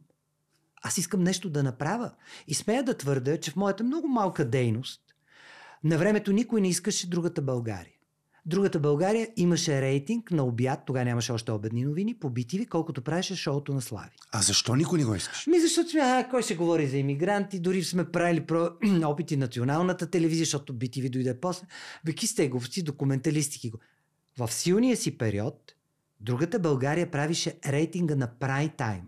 Аз 0.84 0.98
искам 0.98 1.24
нещо 1.24 1.50
да 1.50 1.64
направя. 1.64 2.12
И 2.48 2.54
смея 2.54 2.84
да 2.84 2.98
твърда, 2.98 3.38
че 3.38 3.52
в 3.52 3.56
моята 3.56 3.84
много 3.84 4.08
малка 4.08 4.50
дейност, 4.50 5.02
на 5.84 5.98
времето 5.98 6.32
никой 6.32 6.62
не 6.62 6.68
искаше 6.70 7.10
другата 7.10 7.42
България. 7.42 7.94
Другата 8.46 8.80
България 8.80 9.28
имаше 9.38 9.82
рейтинг 9.82 10.32
на 10.32 10.44
обяд, 10.44 10.80
тогава 10.86 11.06
нямаше 11.06 11.32
още 11.32 11.52
обедни 11.52 11.84
новини, 11.84 12.16
по 12.20 12.30
BTV, 12.30 12.68
колкото 12.68 13.02
правеше 13.02 13.36
шоуто 13.36 13.74
на 13.74 13.82
Слави. 13.82 14.10
А 14.32 14.42
защо 14.42 14.76
никой 14.76 15.00
не 15.00 15.06
го 15.06 15.16
искаш? 15.16 15.48
Ми 15.48 15.60
защото 15.60 15.90
сме, 15.90 16.00
а, 16.02 16.28
кой 16.30 16.42
ще 16.42 16.56
говори 16.56 16.88
за 16.88 16.98
иммигранти, 16.98 17.60
дори 17.60 17.84
сме 17.84 18.12
правили 18.12 18.46
про... 18.46 18.70
опити 19.04 19.38
националната 19.38 20.10
телевизия, 20.10 20.46
защото 20.46 20.74
BTV 20.74 21.10
дойде 21.10 21.40
после. 21.40 21.68
Беки 22.06 22.28
стеговци, 22.28 22.84
документалистики 22.84 23.70
го. 23.70 23.78
В 24.38 24.52
силния 24.52 24.98
си 24.98 25.18
период, 25.18 25.76
другата 26.20 26.60
България 26.60 27.12
правише 27.12 27.60
рейтинга 27.68 28.16
на 28.16 28.28
прай 28.28 28.70
тайм. 28.70 29.04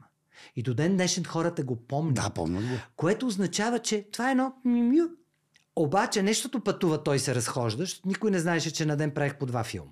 И 0.56 0.64
до 0.64 0.74
ден 0.74 0.96
днешен 0.96 1.24
хората 1.24 1.64
го 1.64 1.76
помнят. 1.76 2.16
Да, 2.16 2.30
помня 2.30 2.62
го. 2.62 2.78
Което 2.96 3.28
означава, 3.28 3.80
че 3.80 4.08
това 4.12 4.28
е 4.28 4.32
едно. 4.32 4.54
Обаче 5.76 6.24
нещото 6.24 6.60
пътува, 6.60 7.04
той 7.04 7.20
се 7.20 7.36
разхожда, 7.36 7.84
защото 7.84 8.08
никой 8.08 8.32
не 8.32 8.40
знаеше, 8.40 8.74
че 8.74 8.86
на 8.86 8.98
ден 8.98 9.12
правих 9.12 9.36
по 9.36 9.46
два 9.46 9.64
филма. 9.64 9.92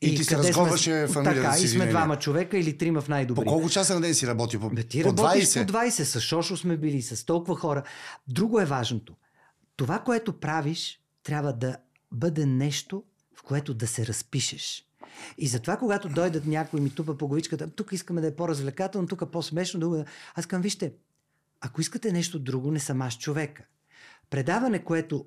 И 0.00 0.16
ти 0.16 0.24
се 0.24 0.34
къде 0.34 0.48
разговаше 0.48 1.06
сме, 1.06 1.14
фамилията 1.14 1.42
Така, 1.42 1.52
си, 1.52 1.64
и 1.64 1.68
сме 1.68 1.86
двама 1.86 2.18
човека 2.18 2.58
или 2.58 2.78
трима 2.78 3.00
в 3.00 3.08
най-добри. 3.08 3.44
По 3.44 3.50
колко 3.50 3.68
часа 3.68 3.94
на 3.94 4.00
ден 4.00 4.14
си 4.14 4.26
работи? 4.26 4.58
По, 4.58 4.70
Бе, 4.70 4.82
ти 4.82 5.02
по 5.02 5.08
работиш 5.08 5.44
20? 5.44 5.66
по 5.66 5.72
20, 5.72 5.90
с 5.90 6.20
Шошо 6.20 6.56
сме 6.56 6.76
били, 6.76 7.02
с 7.02 7.24
толкова 7.24 7.56
хора. 7.56 7.82
Друго 8.28 8.60
е 8.60 8.64
важното. 8.64 9.14
Това, 9.76 9.98
което 9.98 10.40
правиш, 10.40 11.00
трябва 11.22 11.52
да 11.52 11.76
бъде 12.12 12.46
нещо, 12.46 13.02
в 13.36 13.42
което 13.42 13.74
да 13.74 13.86
се 13.86 14.06
разпишеш. 14.06 14.84
И 15.38 15.48
затова, 15.48 15.76
когато 15.76 16.08
дойдат 16.08 16.46
някой 16.46 16.80
ми 16.80 16.90
тупа 16.90 17.18
по 17.18 17.28
главичката, 17.28 17.70
тук 17.70 17.92
искаме 17.92 18.20
да 18.20 18.26
е 18.26 18.36
по-развлекателно, 18.36 19.08
тук 19.08 19.30
по-смешно, 19.32 19.80
друго. 19.80 20.04
Аз 20.34 20.46
казвам, 20.46 20.62
вижте, 20.62 20.92
ако 21.60 21.80
искате 21.80 22.12
нещо 22.12 22.38
друго, 22.38 22.70
не 22.70 22.80
съм 22.80 23.02
аз 23.02 23.18
човека. 23.18 23.62
Предаване, 24.30 24.84
което 24.84 25.26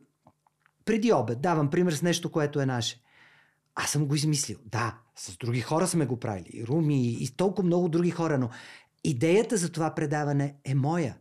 преди 0.86 1.14
обед, 1.14 1.42
давам 1.42 1.70
пример 1.70 1.92
с 1.92 2.02
нещо, 2.02 2.32
което 2.32 2.62
е 2.62 2.66
наше. 2.66 3.02
Аз 3.76 3.90
съм 3.90 4.06
го 4.06 4.16
измислил. 4.16 4.58
Да, 4.66 4.98
с 5.16 5.38
други 5.38 5.62
хора 5.62 5.88
сме 5.88 6.06
го 6.06 6.20
правили. 6.20 6.50
И 6.54 6.66
Руми, 6.68 7.24
и 7.24 7.30
толкова 7.38 7.66
много 7.66 7.90
други 7.90 8.12
хора, 8.12 8.38
но 8.38 8.50
Идеята 9.04 9.58
за 9.58 9.72
това 9.72 9.96
предаване 9.96 10.56
е 10.66 10.76
моя. 10.76 11.18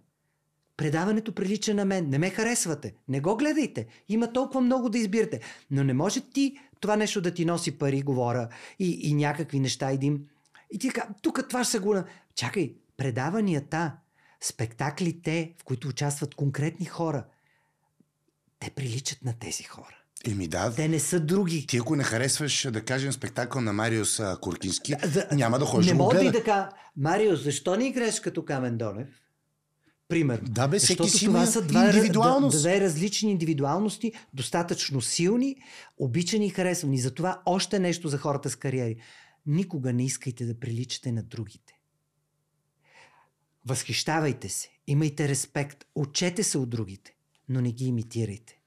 Предаването 0.76 1.34
прилича 1.34 1.74
на 1.74 1.84
мен. 1.84 2.08
Не 2.08 2.18
ме 2.18 2.30
харесвате. 2.30 2.94
Не 3.08 3.20
го 3.20 3.36
гледайте. 3.36 3.86
Има 4.08 4.32
толкова 4.32 4.60
много 4.60 4.88
да 4.88 4.98
избирате. 4.98 5.40
Но 5.70 5.84
не 5.84 5.94
може 5.94 6.20
ти 6.20 6.56
това 6.80 6.96
нещо 6.96 7.20
да 7.20 7.34
ти 7.34 7.44
носи 7.44 7.78
пари, 7.78 8.02
говоря, 8.02 8.48
и, 8.78 9.08
и 9.08 9.14
някакви 9.14 9.60
неща, 9.60 9.90
един. 9.90 10.26
И 10.72 10.78
ти 10.78 10.88
така, 10.88 11.08
тук 11.22 11.48
това 11.48 11.64
ще 11.64 11.70
се 11.70 11.78
го... 11.78 11.96
Чакай, 12.34 12.74
предаванията, 12.96 13.96
спектаклите, 14.40 15.54
в 15.60 15.64
които 15.64 15.88
участват 15.88 16.34
конкретни 16.34 16.86
хора, 16.86 17.24
те 18.60 18.70
приличат 18.70 19.24
на 19.24 19.32
тези 19.38 19.62
хора. 19.62 19.96
Еми 20.26 20.48
да. 20.48 20.74
Те 20.74 20.88
не 20.88 21.00
са 21.00 21.20
други. 21.20 21.66
Ти 21.66 21.76
ако 21.76 21.96
не 21.96 22.04
харесваш, 22.04 22.66
да 22.70 22.84
кажем, 22.84 23.12
спектакъл 23.12 23.62
на 23.62 23.72
Мариус 23.72 24.20
Куркински, 24.40 24.94
да, 25.12 25.28
няма 25.32 25.58
да 25.58 25.64
ходиш 25.64 25.86
Не 25.86 25.92
да 25.92 25.98
мога 25.98 26.14
гледа. 26.14 26.28
и 26.28 26.32
да 26.32 26.44
кажа, 26.44 26.68
Мариус, 26.96 27.42
защо 27.44 27.76
не 27.76 27.86
играеш 27.86 28.20
като 28.20 28.44
Камен 28.44 28.78
Донев? 28.78 29.08
Примерно. 30.08 30.48
Да, 30.48 30.68
бе, 30.68 30.78
всеки 30.78 30.92
Защото 31.02 31.18
си 31.18 31.24
това 31.24 31.46
са 31.46 31.62
два, 31.62 31.86
индивидуалност. 31.86 32.58
две 32.60 32.80
различни 32.80 33.30
индивидуалности, 33.30 34.12
достатъчно 34.34 35.00
силни, 35.00 35.56
обичани 35.98 36.46
и 36.46 36.50
харесвани. 36.50 36.98
Затова 36.98 37.42
още 37.46 37.78
нещо 37.78 38.08
за 38.08 38.18
хората 38.18 38.50
с 38.50 38.56
кариери. 38.56 38.96
Никога 39.46 39.92
не 39.92 40.04
искайте 40.04 40.44
да 40.44 40.60
приличате 40.60 41.12
на 41.12 41.22
другите. 41.22 41.80
Възхищавайте 43.66 44.48
се, 44.48 44.68
имайте 44.86 45.28
респект, 45.28 45.84
учете 45.94 46.42
се 46.42 46.58
от 46.58 46.70
другите, 46.70 47.14
но 47.50 47.60
не 47.60 47.72
ги 47.72 47.84
имитирайте. 47.84 48.60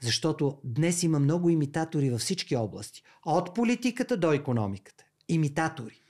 Защото 0.00 0.58
днес 0.64 1.02
има 1.02 1.18
много 1.18 1.50
имитатори 1.50 2.10
във 2.10 2.20
всички 2.20 2.56
области. 2.56 3.02
От 3.26 3.54
политиката 3.54 4.16
до 4.16 4.32
економиката. 4.32 5.04
Имитатори. 5.28 6.00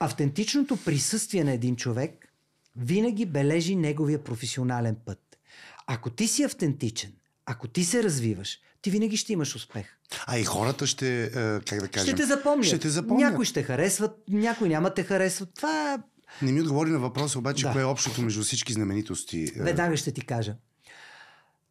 Автентичното 0.00 0.76
присъствие 0.84 1.44
на 1.44 1.52
един 1.52 1.76
човек 1.76 2.34
винаги 2.76 3.26
бележи 3.26 3.76
неговия 3.76 4.24
професионален 4.24 4.96
път. 5.06 5.38
Ако 5.86 6.10
ти 6.10 6.28
си 6.28 6.42
автентичен, 6.42 7.12
ако 7.46 7.68
ти 7.68 7.84
се 7.84 8.02
развиваш, 8.02 8.58
ти 8.82 8.90
винаги 8.90 9.16
ще 9.16 9.32
имаш 9.32 9.56
успех. 9.56 9.86
А 10.26 10.38
и 10.38 10.44
хората 10.44 10.86
ще, 10.86 11.24
е, 11.24 11.30
как 11.60 11.80
да 11.80 11.88
кажем... 11.88 12.06
Ще 12.06 12.16
те 12.16 12.26
запомнят. 12.26 12.66
Ще 12.66 12.78
те 12.78 12.88
запомнят. 12.88 13.30
Някои 13.30 13.44
ще 13.44 13.62
харесват, 13.62 14.18
някои 14.28 14.68
няма 14.68 14.94
те 14.94 15.02
харесват. 15.02 15.48
Това 15.54 16.02
Не 16.42 16.52
ми 16.52 16.60
отговори 16.60 16.90
на 16.90 16.98
въпроса 16.98 17.38
обаче, 17.38 17.64
Да. 17.64 17.72
кое 17.72 17.82
е 17.82 17.84
общото 17.84 18.22
между 18.22 18.42
всички 18.42 18.72
знаменитости. 18.72 19.52
Е, 19.56 19.62
Веднага 19.62 19.96
ще 19.96 20.12
ти 20.12 20.20
кажа. 20.20 20.56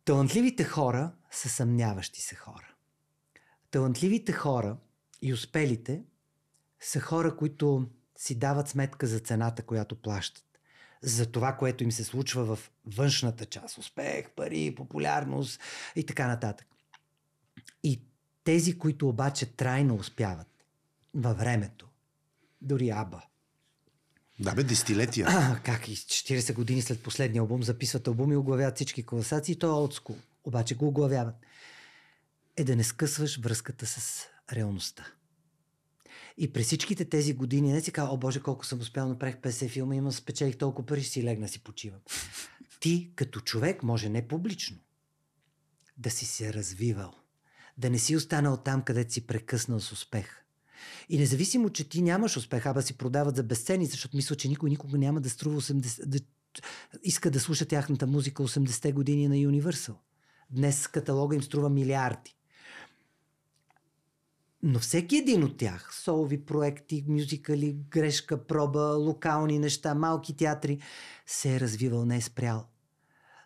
Талантливите 0.06 0.64
хора 0.64 1.12
са 1.32 1.50
съмняващи 1.50 2.22
се 2.22 2.36
хора. 2.36 2.74
Талантливите 3.72 4.32
хора 4.32 4.78
и 5.22 5.34
успелите 5.34 6.04
са 6.80 7.00
хора, 7.00 7.38
които 7.38 7.90
си 8.18 8.36
дават 8.36 8.70
сметка 8.70 9.08
за 9.08 9.20
цената, 9.20 9.64
която 9.64 10.02
плащат. 10.02 10.46
За 11.02 11.32
това, 11.32 11.54
което 11.58 11.84
им 11.84 11.92
се 11.92 12.04
случва 12.04 12.56
в 12.56 12.72
външната 12.86 13.46
част. 13.46 13.78
Успех, 13.78 14.30
пари, 14.30 14.76
популярност 14.76 15.62
и 15.96 16.06
така 16.06 16.28
нататък. 16.28 16.68
И 17.84 18.02
тези, 18.44 18.78
които 18.78 19.10
обаче 19.10 19.56
трайно 19.56 19.96
успяват 19.96 20.66
във 21.14 21.38
времето, 21.38 21.90
дори 22.62 22.90
Аба, 22.90 23.22
Да, 24.40 24.56
бе, 24.56 24.64
десетилетия. 24.64 25.28
а, 25.30 25.60
как 25.66 25.88
и 25.88 25.96
40 25.96 26.54
години 26.54 26.82
след 26.82 27.04
последния 27.04 27.42
албум 27.42 27.64
записват 27.64 28.08
албум 28.08 28.32
и 28.32 28.36
оглавяват 28.36 28.76
всички 28.76 29.06
класации, 29.06 29.60
то 29.60 29.68
е 29.68 29.72
олдскул. 29.72 30.18
Обаче 30.44 30.76
го 30.76 30.88
оглавяват. 30.88 31.36
Е 32.58 32.64
да 32.64 32.76
не 32.76 32.84
скъсваш 32.84 33.40
връзката 33.40 33.86
с 33.86 34.28
реалността. 34.54 35.08
И 36.38 36.54
през 36.54 36.66
всичките 36.66 37.06
тези 37.06 37.34
години 37.34 37.74
не 37.74 37.82
си 37.82 37.92
казва, 37.92 38.14
о 38.14 38.18
боже, 38.18 38.40
колко 38.40 38.66
съм 38.66 38.80
успял, 38.80 39.10
направих 39.10 39.36
50 39.36 39.70
филма, 39.70 39.96
имам 39.96 40.12
спечелих 40.12 40.58
толкова 40.58 40.86
пари, 40.86 41.04
си 41.04 41.24
легна 41.24 41.48
си 41.48 41.64
почивам. 41.64 42.00
Ти 42.80 43.12
като 43.16 43.40
човек, 43.40 43.84
може 43.84 44.10
не 44.10 44.28
публично, 44.28 44.78
да 45.98 46.12
си 46.12 46.26
се 46.26 46.54
развивал. 46.54 47.14
Да 47.78 47.90
не 47.90 48.00
си 48.00 48.16
останал 48.16 48.58
там, 48.58 48.82
където 48.82 49.14
си 49.14 49.28
прекъснал 49.28 49.80
с 49.80 49.92
успех. 49.92 50.43
И 51.10 51.18
независимо, 51.18 51.70
че 51.70 51.90
ти 51.90 52.02
нямаш 52.02 52.38
успех, 52.38 52.66
аба 52.66 52.82
си 52.82 52.98
продават 52.98 53.36
за 53.36 53.44
безцени, 53.44 53.86
защото 53.86 54.18
мисля, 54.18 54.36
че 54.36 54.48
никой 54.48 54.70
никога 54.70 54.98
няма 54.98 55.22
да 55.22 55.30
струва 55.30 55.62
80, 55.62 56.06
да, 56.06 56.20
иска 57.04 57.32
да 57.32 57.40
слуша 57.40 57.66
тяхната 57.66 58.08
музика 58.08 58.44
80-те 58.44 58.92
години 58.92 59.28
на 59.28 59.36
Universal. 59.36 59.96
Днес 60.50 60.88
каталога 60.88 61.36
им 61.36 61.44
струва 61.44 61.70
милиарди. 61.70 62.36
Но 64.66 64.80
всеки 64.80 65.18
един 65.18 65.44
от 65.44 65.58
тях, 65.58 65.90
солови 66.04 66.46
проекти, 66.46 67.06
мюзикали, 67.08 67.78
грешка, 67.90 68.48
проба, 68.48 68.80
локални 68.80 69.60
неща, 69.60 69.96
малки 69.96 70.36
театри, 70.36 70.80
се 71.26 71.56
е 71.56 71.60
развивал, 71.60 72.06
не 72.06 72.18
е 72.18 72.22
спрял. 72.22 72.68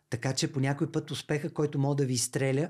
Така 0.09 0.33
че 0.33 0.51
по 0.51 0.59
някой 0.59 0.91
път 0.91 1.11
успеха, 1.11 1.53
който 1.53 1.79
мога 1.79 1.95
да 1.95 2.05
ви 2.05 2.13
изстреля, 2.13 2.69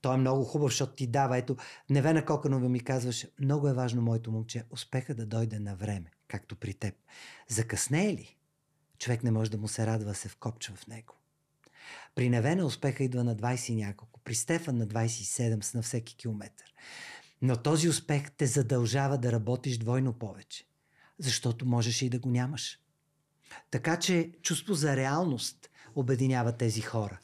той 0.00 0.14
е 0.14 0.18
много 0.18 0.44
хубав, 0.44 0.70
защото 0.70 0.94
ти 0.94 1.06
дава. 1.06 1.38
Ето, 1.38 1.56
Невена 1.90 2.24
Коканова 2.24 2.68
ми 2.68 2.80
казваше, 2.80 3.30
много 3.40 3.68
е 3.68 3.74
важно, 3.74 4.02
моето 4.02 4.32
момче, 4.32 4.64
успеха 4.70 5.14
да 5.14 5.26
дойде 5.26 5.58
на 5.58 5.76
време, 5.76 6.10
както 6.28 6.56
при 6.56 6.74
теб. 6.74 6.94
Закъснее 7.48 8.12
ли? 8.12 8.36
Човек 8.98 9.24
не 9.24 9.30
може 9.30 9.50
да 9.50 9.58
му 9.58 9.68
се 9.68 9.86
радва, 9.86 10.14
се 10.14 10.28
вкопчва 10.28 10.76
в 10.76 10.86
него. 10.86 11.14
При 12.14 12.30
Невена 12.30 12.66
успеха 12.66 13.04
идва 13.04 13.24
на 13.24 13.36
20 13.36 13.70
и 13.70 13.76
няколко, 13.76 14.20
при 14.24 14.34
Стефан 14.34 14.76
на 14.76 14.86
27 14.86 15.62
с 15.62 15.74
на 15.74 15.82
всеки 15.82 16.16
километър. 16.16 16.74
Но 17.42 17.56
този 17.56 17.88
успех 17.88 18.30
те 18.30 18.46
задължава 18.46 19.18
да 19.18 19.32
работиш 19.32 19.78
двойно 19.78 20.12
повече, 20.12 20.64
защото 21.18 21.66
можеш 21.66 22.02
и 22.02 22.10
да 22.10 22.18
го 22.18 22.30
нямаш. 22.30 22.78
Така 23.70 23.98
че 23.98 24.32
чувство 24.42 24.74
за 24.74 24.96
реалност 24.96 25.70
обединява 25.94 26.56
тези 26.56 26.80
хора. 26.80 27.18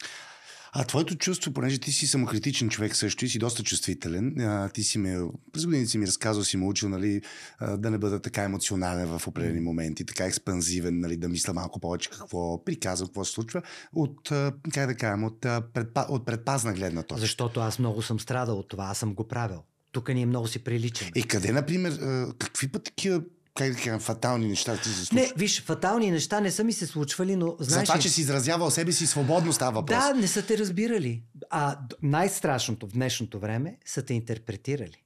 А 0.78 0.85
твоето 0.85 1.15
чувство, 1.15 1.53
понеже 1.53 1.78
ти 1.78 1.93
си 1.93 2.07
самокритичен 2.07 2.69
човек 2.69 2.97
също 2.97 3.24
и 3.24 3.28
си 3.28 3.39
доста 3.39 3.62
чувствителен, 3.62 4.40
а, 4.40 4.69
ти 4.69 4.82
си 4.82 4.98
ме, 4.98 5.19
през 5.53 5.65
годините 5.65 5.90
си 5.90 5.98
ми 5.98 6.07
разказал, 6.07 6.44
си 6.44 6.57
ме 6.57 6.66
учил, 6.66 6.89
нали, 6.89 7.23
а, 7.59 7.77
да 7.77 7.90
не 7.90 7.98
бъда 7.98 8.20
така 8.20 8.43
емоционален 8.43 9.19
в 9.19 9.27
определени 9.27 9.61
моменти, 9.61 10.05
така 10.07 10.24
експанзивен, 10.24 11.01
нали, 11.01 11.16
да 11.16 11.28
мисля 11.28 11.53
малко 11.53 11.81
повече 11.81 12.11
какво 12.11 12.65
приказвам, 12.65 13.09
какво 13.09 13.24
се 13.24 13.32
случва, 13.32 13.62
от, 13.93 14.31
а, 14.31 14.53
как 14.73 14.86
да 14.86 14.94
кажем, 14.94 15.24
от, 15.24 15.40
предпа, 15.74 16.07
от 16.09 16.27
предпазна 16.27 16.73
гледна 16.73 17.03
точка. 17.03 17.20
Защото 17.20 17.61
аз 17.61 17.78
много 17.78 18.03
съм 18.03 18.20
страдал 18.20 18.59
от 18.59 18.69
това, 18.69 18.85
аз 18.85 18.98
съм 18.98 19.15
го 19.15 19.28
правил. 19.28 19.62
Тук 19.93 20.09
ние 20.09 20.27
много 20.27 20.47
си 20.47 20.59
приличаме. 20.59 21.11
И 21.15 21.23
къде, 21.23 21.53
например, 21.53 21.98
какви 22.39 22.69
път 22.69 22.85
такива, 22.85 23.23
как 23.57 23.70
да 23.70 23.77
кажем, 23.77 24.01
фатални 24.01 24.49
неща 24.49 24.77
ти 24.77 24.89
се 24.89 25.05
случват? 25.05 25.12
Не, 25.12 25.33
виж, 25.37 25.62
фатални 25.62 26.11
неща 26.11 26.41
не 26.41 26.51
са 26.51 26.65
ми 26.65 26.73
се 26.73 26.87
случвали, 26.87 27.37
но 27.37 27.57
За 27.59 27.70
знаеш 27.70 27.89
това, 27.89 27.99
ли, 27.99 28.03
че 28.03 28.09
си 28.09 28.20
изразявал 28.20 28.70
себе 28.70 28.93
си 28.93 29.07
свободно 29.07 29.53
става 29.53 29.73
въпрос. 29.73 29.99
Да, 29.99 30.15
не 30.15 30.28
са 30.28 30.47
те 30.47 30.59
разбирали. 30.59 31.23
А 31.51 31.78
най-страшното 32.03 32.87
в 32.87 32.93
днешното 32.93 33.39
време 33.39 33.78
са 33.85 34.03
те 34.03 34.15
интерпретирали. 34.15 35.03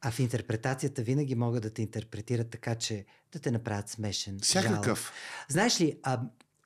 А 0.00 0.10
в 0.10 0.18
интерпретацията 0.18 1.02
винаги 1.02 1.34
могат 1.34 1.62
да 1.62 1.70
те 1.70 1.82
интерпретират 1.82 2.50
така, 2.50 2.74
че 2.74 3.04
да 3.32 3.38
те 3.38 3.50
направят 3.50 3.88
смешен. 3.88 4.38
Всякакъв. 4.42 5.12
Знаеш 5.48 5.80
ли, 5.80 5.98
а, 6.02 6.20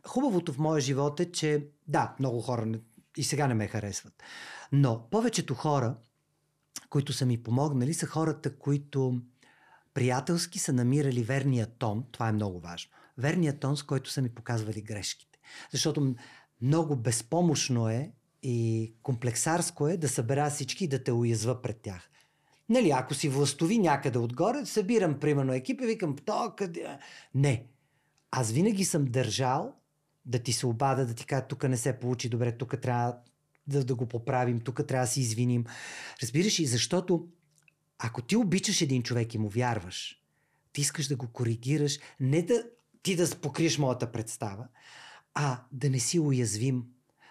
хубавото 0.07 0.53
в 0.53 0.59
моя 0.59 0.81
живот 0.81 1.21
е, 1.21 1.33
че 1.33 1.65
да, 1.89 2.15
много 2.19 2.41
хора 2.41 2.67
не, 2.67 2.79
и 3.17 3.25
сега 3.25 3.47
не 3.47 3.55
ме 3.55 3.69
харесват. 3.69 4.23
Но 4.73 5.09
повечето 5.11 5.55
хора, 5.55 5.97
които 6.91 7.13
са 7.13 7.27
ми 7.27 7.43
помогнали, 7.43 7.95
са 7.95 8.07
хората, 8.07 8.57
които 8.57 9.21
приятелски 9.95 10.59
са 10.59 10.73
намирали 10.73 11.23
верния 11.23 11.67
тон. 11.67 12.05
Това 12.13 12.29
е 12.29 12.33
много 12.33 12.61
важно. 12.61 12.91
Верния 13.19 13.59
тон, 13.59 13.77
с 13.77 13.83
който 13.83 14.11
са 14.11 14.23
ми 14.23 14.29
показвали 14.29 14.83
грешките. 14.83 15.39
Защото 15.71 16.15
много 16.63 16.97
безпомощно 16.97 17.89
е 17.89 18.13
и 18.43 18.93
комплексарско 19.03 19.89
е 19.89 19.97
да 19.97 20.09
събера 20.09 20.51
всички 20.51 20.85
и 20.85 20.89
да 20.89 21.05
те 21.05 21.13
уязва 21.13 21.63
пред 21.63 21.81
тях. 21.81 22.11
Нали, 22.69 22.91
ако 22.91 23.15
си 23.15 23.29
властови 23.29 23.79
някъде 23.79 24.19
отгоре, 24.19 24.67
събирам, 24.67 25.21
примерно, 25.21 25.53
екип 25.53 25.81
и 25.81 25.87
викам, 25.87 26.17
то 26.17 26.53
къде... 26.57 26.99
Не. 27.35 27.67
Аз 28.31 28.51
винаги 28.51 28.85
съм 28.85 29.05
държал 29.05 29.75
да 30.25 30.39
ти 30.39 30.53
се 30.53 30.67
обада, 30.67 31.07
да 31.07 31.15
ти 31.15 31.27
кажа, 31.27 31.47
тук 31.49 31.69
не 31.69 31.77
се 31.77 31.99
получи 31.99 32.29
добре, 32.29 32.53
тук 32.53 32.81
трябва 32.81 33.17
да, 33.67 33.85
да 33.85 33.95
го 33.95 34.07
поправим, 34.07 34.61
тук 34.61 34.87
трябва 34.87 35.07
да 35.07 35.13
се 35.13 35.21
извиним. 35.21 35.65
Разбираш 36.23 36.61
ли, 36.61 36.67
защото 36.67 37.29
ако 38.03 38.23
ти 38.23 38.37
обичаш 38.37 38.81
един 38.81 39.03
човек 39.03 39.35
и 39.35 39.39
му 39.39 39.49
вярваш, 39.49 40.17
ти 40.73 40.81
искаш 40.81 41.07
да 41.07 41.17
го 41.17 41.29
коригираш, 41.29 41.99
не 42.21 42.43
да 42.43 42.65
ти 43.03 43.17
да 43.17 43.31
покриеш 43.41 43.79
моята 43.79 44.13
представа, 44.13 44.69
а 45.35 45.61
да 45.73 45.91
не 45.91 45.99
си 45.99 46.21
уязвим. 46.21 46.85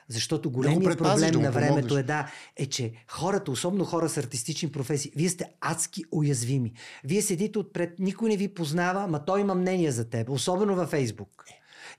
Защото 0.07 0.51
големият 0.51 0.83
предпазиш, 0.83 1.27
проблем 1.27 1.41
да 1.41 1.47
на 1.47 1.51
времето 1.51 1.97
е 1.97 2.03
да, 2.03 2.31
е, 2.55 2.65
че 2.65 2.93
хората, 3.07 3.51
особено 3.51 3.85
хора 3.85 4.09
с 4.09 4.17
артистични 4.17 4.71
професии, 4.71 5.11
вие 5.15 5.29
сте 5.29 5.45
адски 5.61 6.03
уязвими. 6.11 6.73
Вие 7.03 7.21
седите 7.21 7.59
отпред, 7.59 7.99
никой 7.99 8.29
не 8.29 8.37
ви 8.37 8.53
познава, 8.53 9.07
ма 9.07 9.25
той 9.25 9.41
има 9.41 9.55
мнение 9.55 9.91
за 9.91 10.09
теб, 10.09 10.29
особено 10.29 10.75
във 10.75 10.89
Фейсбук 10.89 11.45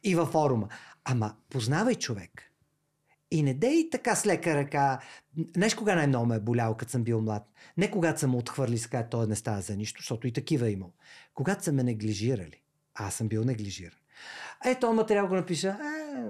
и 0.05 0.15
във 0.15 0.29
форума. 0.29 0.69
Ама 1.05 1.35
познавай 1.51 1.95
човек. 1.95 2.52
И 3.33 3.43
не 3.43 3.55
дей 3.55 3.91
така 3.91 4.15
с 4.15 4.27
лека 4.27 4.55
ръка. 4.55 5.01
Знаеш 5.55 5.75
кога 5.75 5.95
най-много 5.95 6.27
ме 6.27 6.37
е 6.37 6.41
болял, 6.41 6.77
като 6.77 6.93
съм 6.93 7.05
бил 7.05 7.21
млад? 7.21 7.53
Не 7.77 7.91
когато 7.91 8.21
съм 8.21 8.35
отхвърли 8.35 8.79
с 8.79 8.89
той 9.11 9.27
не 9.27 9.37
става 9.37 9.61
за 9.61 9.77
нищо, 9.77 10.01
защото 10.03 10.27
и 10.27 10.33
такива 10.33 10.69
е 10.69 10.71
имал. 10.71 10.93
Когато 11.35 11.65
са 11.65 11.73
ме 11.73 11.83
неглижирали. 11.83 12.61
Аз 12.95 13.15
съм 13.15 13.29
бил 13.29 13.45
неглижиран. 13.45 13.99
Е, 14.65 14.75
този 14.75 14.97
материал 14.97 15.29
го 15.29 15.35
напиша. 15.35 15.69
А, 15.69 16.25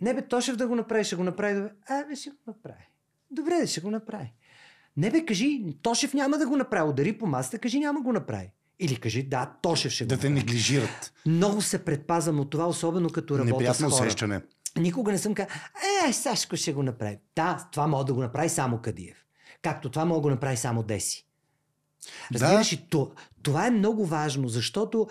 не 0.00 0.14
бе, 0.14 0.22
Тошев 0.22 0.56
да 0.56 0.66
го 0.68 0.74
направи, 0.74 1.04
ще 1.04 1.16
го 1.16 1.24
направи. 1.24 1.54
Добре. 1.54 1.70
А, 1.88 2.04
бе, 2.04 2.16
ще 2.16 2.30
го 2.30 2.36
направи. 2.46 2.88
Добре, 3.30 3.54
да 3.54 3.66
ще 3.66 3.80
го 3.80 3.90
направи. 3.90 4.32
Не 4.96 5.10
бе, 5.10 5.24
кажи, 5.24 5.64
Тошев 5.82 6.14
няма 6.14 6.38
да 6.38 6.46
го 6.46 6.56
направи. 6.56 6.90
Удари 6.90 7.18
по 7.18 7.26
масата, 7.26 7.58
кажи, 7.58 7.78
няма 7.78 8.00
го 8.00 8.12
направи. 8.12 8.50
Или 8.78 8.96
кажи, 8.96 9.22
да, 9.22 9.52
Тошев 9.62 9.92
ще 9.92 10.06
Да 10.06 10.16
го 10.16 10.20
те 10.20 10.28
направи. 10.28 10.46
неглижират. 10.46 11.12
Много 11.26 11.62
се 11.62 11.84
предпазвам 11.84 12.40
от 12.40 12.50
това, 12.50 12.66
особено 12.66 13.10
като 13.10 13.38
работя 13.38 13.52
Неприятно 13.52 13.90
с 13.90 13.92
хора. 13.92 14.06
усещане. 14.06 14.40
Никога 14.76 15.12
не 15.12 15.18
съм 15.18 15.34
казал, 15.34 15.50
е, 16.08 16.12
Сашко 16.12 16.56
ще 16.56 16.72
го 16.72 16.82
направи. 16.82 17.18
Да, 17.36 17.68
това 17.72 17.86
мога 17.86 18.04
да 18.04 18.14
го 18.14 18.20
направи 18.20 18.48
само 18.48 18.78
Кадиев. 18.78 19.26
Както 19.62 19.90
това 19.90 20.04
мога 20.04 20.18
да 20.18 20.22
го 20.22 20.30
направи 20.30 20.56
само 20.56 20.82
Деси. 20.82 21.26
Разбираш 22.34 22.78
то, 22.90 23.12
това 23.42 23.66
е 23.66 23.70
много 23.70 24.06
важно, 24.06 24.48
защото 24.48 25.08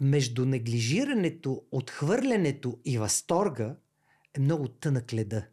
между 0.00 0.44
неглижирането, 0.44 1.62
отхвърлянето 1.72 2.78
и 2.84 2.98
възторга 2.98 3.76
е 4.34 4.40
много 4.40 4.68
тънък 4.68 5.12
леда. 5.12 5.46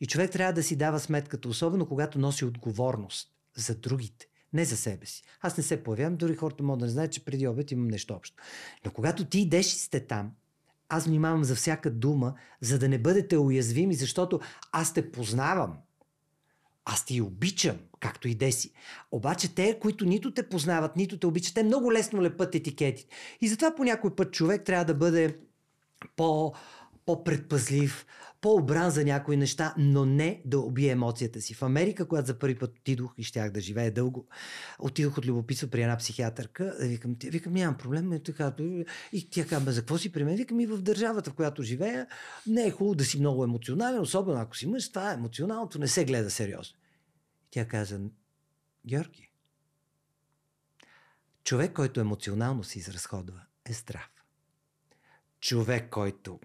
И 0.00 0.06
човек 0.06 0.30
трябва 0.30 0.52
да 0.52 0.62
си 0.62 0.76
дава 0.76 1.00
сметката, 1.00 1.48
особено 1.48 1.86
когато 1.86 2.18
носи 2.18 2.44
отговорност 2.44 3.28
за 3.56 3.74
другите, 3.74 4.26
не 4.52 4.64
за 4.64 4.76
себе 4.76 5.06
си. 5.06 5.22
Аз 5.40 5.56
не 5.56 5.62
се 5.62 5.82
появявам, 5.82 6.16
дори 6.16 6.36
хората 6.36 6.64
могат 6.64 6.80
да 6.80 6.86
не 6.86 6.92
знаят, 6.92 7.12
че 7.12 7.24
преди 7.24 7.48
обед 7.48 7.70
имам 7.70 7.88
нещо 7.88 8.14
общо. 8.14 8.42
Но 8.84 8.90
когато 8.90 9.24
ти 9.24 9.40
идеш 9.40 9.66
и 9.72 9.78
сте 9.78 10.06
там, 10.06 10.32
аз 10.88 11.06
внимавам 11.06 11.44
за 11.44 11.54
всяка 11.54 11.90
дума, 11.90 12.34
за 12.60 12.78
да 12.78 12.88
не 12.88 12.98
бъдете 12.98 13.38
уязвими, 13.38 13.94
защото 13.94 14.40
аз 14.72 14.94
те 14.94 15.10
познавам. 15.10 15.76
Аз 16.84 17.04
ти 17.04 17.20
обичам, 17.20 17.76
както 18.00 18.28
и 18.28 18.34
деси. 18.34 18.72
Обаче 19.10 19.54
те, 19.54 19.78
които 19.80 20.04
нито 20.04 20.34
те 20.34 20.48
познават, 20.48 20.96
нито 20.96 21.18
те 21.18 21.26
обичат, 21.26 21.54
те 21.54 21.62
много 21.62 21.92
лесно 21.92 22.22
лепат 22.22 22.54
етикетите. 22.54 23.16
И 23.40 23.48
затова 23.48 23.74
по 23.74 23.84
някой 23.84 24.14
път 24.14 24.32
човек 24.32 24.64
трябва 24.64 24.84
да 24.84 24.94
бъде 24.94 25.38
по, 26.16 26.54
по-предпазлив, 27.06 28.06
по-обран 28.40 28.90
за 28.90 29.04
някои 29.04 29.36
неща, 29.36 29.74
но 29.78 30.04
не 30.04 30.42
да 30.44 30.58
убие 30.60 30.90
емоцията 30.90 31.40
си. 31.40 31.54
В 31.54 31.62
Америка, 31.62 32.08
когато 32.08 32.26
за 32.26 32.38
първи 32.38 32.58
път 32.58 32.78
отидох 32.78 33.14
и 33.18 33.22
щях 33.22 33.50
да 33.50 33.60
живея 33.60 33.92
дълго, 33.92 34.26
отидох 34.78 35.18
от 35.18 35.26
любопитство 35.26 35.68
при 35.68 35.82
една 35.82 35.96
психиатърка. 35.96 36.76
Викам, 36.80 37.16
тя- 37.18 37.28
викам 37.30 37.52
нямам 37.52 37.78
проблем. 37.78 38.12
И, 38.12 38.22
така, 38.22 38.54
и 39.12 39.30
тя 39.30 39.46
казва, 39.46 39.64
«Бе, 39.64 39.72
за 39.72 39.80
какво 39.80 39.98
си 39.98 40.12
при 40.12 40.24
мен? 40.24 40.36
Викам 40.36 40.60
и 40.60 40.66
в 40.66 40.82
държавата, 40.82 41.30
в 41.30 41.34
която 41.34 41.62
живея, 41.62 42.06
не 42.46 42.66
е 42.66 42.70
хубаво 42.70 42.94
да 42.94 43.04
си 43.04 43.20
много 43.20 43.44
емоционален, 43.44 44.00
особено 44.00 44.40
ако 44.40 44.56
си 44.56 44.66
мъж, 44.66 44.88
това 44.88 45.10
е 45.10 45.14
емоционалното, 45.14 45.78
не 45.78 45.88
се 45.88 46.04
гледа 46.04 46.30
сериозно. 46.30 46.78
Тя 47.50 47.68
каза, 47.68 48.00
Георги, 48.86 49.30
човек, 51.44 51.72
който 51.72 52.00
емоционално 52.00 52.64
се 52.64 52.78
изразходва, 52.78 53.40
е 53.64 53.72
здрав. 53.72 54.10
Човек, 55.40 55.90
който 55.90 56.40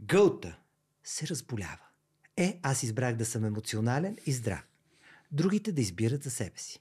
гълта, 0.00 0.58
се 1.08 1.28
разболява. 1.28 1.78
Е, 2.36 2.58
аз 2.62 2.82
избрах 2.82 3.16
да 3.16 3.26
съм 3.26 3.44
емоционален 3.44 4.16
и 4.26 4.32
здрав. 4.32 4.62
Другите 5.32 5.72
да 5.72 5.80
избират 5.80 6.22
за 6.22 6.30
себе 6.30 6.58
си. 6.58 6.80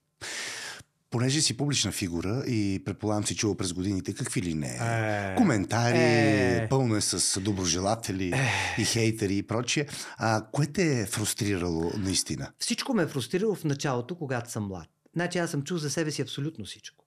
Понеже 1.09 1.41
си 1.41 1.57
публична 1.57 1.91
фигура 1.91 2.43
и 2.47 2.81
предполагам 2.85 3.25
си 3.25 3.35
чувал 3.35 3.57
през 3.57 3.73
годините 3.73 4.13
какви 4.13 4.41
ли 4.41 4.53
не. 4.53 4.79
Е. 4.81 5.35
Коментари, 5.35 5.97
Е. 5.97 6.67
пълно 6.69 6.95
е 6.95 7.01
с 7.01 7.41
доброжелатели 7.41 8.33
и 8.77 8.85
хейтери 8.85 9.37
и 9.37 9.43
прочие. 9.43 9.87
А, 10.17 10.45
кое 10.51 10.65
те 10.65 11.01
е 11.01 11.05
фрустрирало 11.05 11.91
наистина? 11.97 12.51
Всичко 12.59 12.93
ме 12.93 13.03
е 13.03 13.07
фрустрирало 13.07 13.55
в 13.55 13.63
началото, 13.63 14.15
когато 14.15 14.51
съм 14.51 14.67
млад. 14.67 14.87
Значи 15.13 15.37
аз 15.37 15.51
съм 15.51 15.63
чул 15.63 15.77
за 15.77 15.89
себе 15.89 16.11
си 16.11 16.21
абсолютно 16.21 16.65
всичко. 16.65 17.05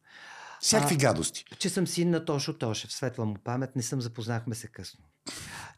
Всякакви 0.60 0.94
А, 0.94 0.98
гадости. 0.98 1.44
Че 1.58 1.68
съм 1.68 1.86
син 1.86 2.10
на 2.10 2.24
Тошо 2.24 2.52
Тошев, 2.52 2.92
светла 2.92 3.26
му 3.26 3.36
памет, 3.44 3.76
не 3.76 3.82
съм 3.82 4.00
запознахме 4.00 4.54
се 4.54 4.66
късно. 4.66 5.04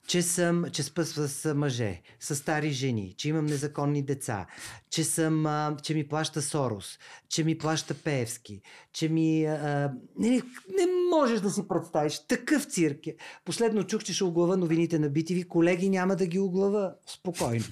Че 0.06 0.22
съм, 0.22 0.64
че 0.72 0.82
спа 0.82 1.04
с 1.04 1.54
мъже, 1.54 2.02
с 2.20 2.36
стари 2.36 2.70
жени, 2.70 3.14
че 3.16 3.28
имам 3.28 3.46
незаконни 3.46 4.02
деца, 4.02 4.46
че 4.90 5.04
съм, 5.04 5.46
а, 5.46 5.76
че 5.82 5.94
ми 5.94 6.08
плаща 6.08 6.42
Сорос, 6.42 6.98
че 7.28 7.44
ми 7.44 7.58
плаща 7.58 7.94
Пеевски, 7.94 8.62
че 8.92 9.08
ми... 9.08 9.44
А, 9.44 9.92
не, 10.18 10.28
не, 10.68 10.86
можеш 11.10 11.40
да 11.40 11.50
си 11.50 11.68
представиш. 11.68 12.26
Такъв 12.28 12.64
цирк. 12.64 12.98
Последно 13.44 13.84
чух, 13.84 14.04
че 14.04 14.14
ще 14.14 14.24
оглава 14.24 14.56
новините 14.56 14.98
на 14.98 15.10
BTV. 15.10 15.48
Колеги, 15.48 15.88
няма 15.88 16.16
да 16.16 16.26
ги 16.26 16.38
оглава. 16.38 16.92
Спокойно. 17.06 17.64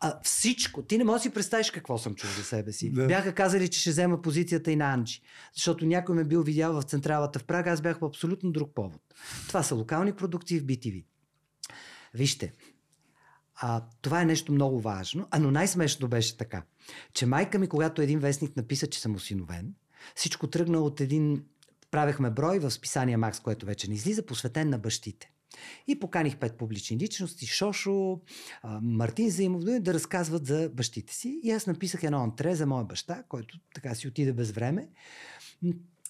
А, 0.00 0.20
всичко. 0.22 0.82
Ти 0.82 0.98
не 0.98 1.04
можеш 1.04 1.18
да 1.18 1.22
си 1.22 1.34
представиш 1.34 1.70
какво 1.70 1.98
съм 1.98 2.14
чул 2.14 2.30
за 2.38 2.44
себе 2.44 2.72
си. 2.72 2.92
Да. 2.92 3.06
Бяха 3.06 3.34
казали, 3.34 3.68
че 3.68 3.80
ще 3.80 3.90
взема 3.90 4.22
позицията 4.22 4.72
и 4.72 4.76
на 4.76 4.92
Анджи. 4.92 5.20
Защото 5.54 5.86
някой 5.86 6.14
ме 6.14 6.24
бил 6.24 6.42
видял 6.42 6.80
в 6.80 6.82
централата 6.82 7.38
в 7.38 7.44
Прага, 7.44 7.70
аз 7.70 7.80
бях 7.80 7.98
по 7.98 8.06
абсолютно 8.06 8.52
друг 8.52 8.74
повод. 8.74 9.00
Това 9.48 9.62
са 9.62 9.74
локални 9.74 10.12
продукции 10.12 10.60
в 10.60 10.64
BTV. 10.64 11.04
Вижте, 12.14 12.52
а, 13.54 13.84
това 14.02 14.22
е 14.22 14.24
нещо 14.24 14.52
много 14.52 14.80
важно, 14.80 15.28
а 15.30 15.38
но 15.38 15.50
най-смешно 15.50 16.08
беше 16.08 16.36
така, 16.36 16.62
че 17.14 17.26
майка 17.26 17.58
ми, 17.58 17.68
когато 17.68 18.02
един 18.02 18.18
вестник 18.18 18.56
написа, 18.56 18.86
че 18.86 19.00
съм 19.00 19.14
осиновен, 19.14 19.74
всичко 20.14 20.46
тръгна 20.46 20.80
от 20.80 21.00
един, 21.00 21.44
правехме 21.90 22.30
брой 22.30 22.58
в 22.58 22.70
списание 22.70 23.16
Макс, 23.16 23.40
което 23.40 23.66
вече 23.66 23.88
не 23.88 23.94
излиза, 23.94 24.26
посветен 24.26 24.70
на 24.70 24.78
бащите. 24.78 25.30
И 25.86 26.00
поканих 26.00 26.36
пет 26.36 26.58
публични 26.58 26.96
личности, 26.96 27.46
Шошо, 27.46 28.20
Мартин 28.82 29.30
Заимов, 29.30 29.64
да 29.64 29.94
разказват 29.94 30.46
за 30.46 30.70
бащите 30.74 31.14
си. 31.14 31.40
И 31.42 31.50
аз 31.50 31.66
написах 31.66 32.02
едно 32.02 32.22
антре 32.22 32.54
за 32.54 32.66
моя 32.66 32.84
баща, 32.84 33.22
който 33.28 33.58
така 33.74 33.94
си 33.94 34.08
отиде 34.08 34.32
без 34.32 34.50
време. 34.50 34.88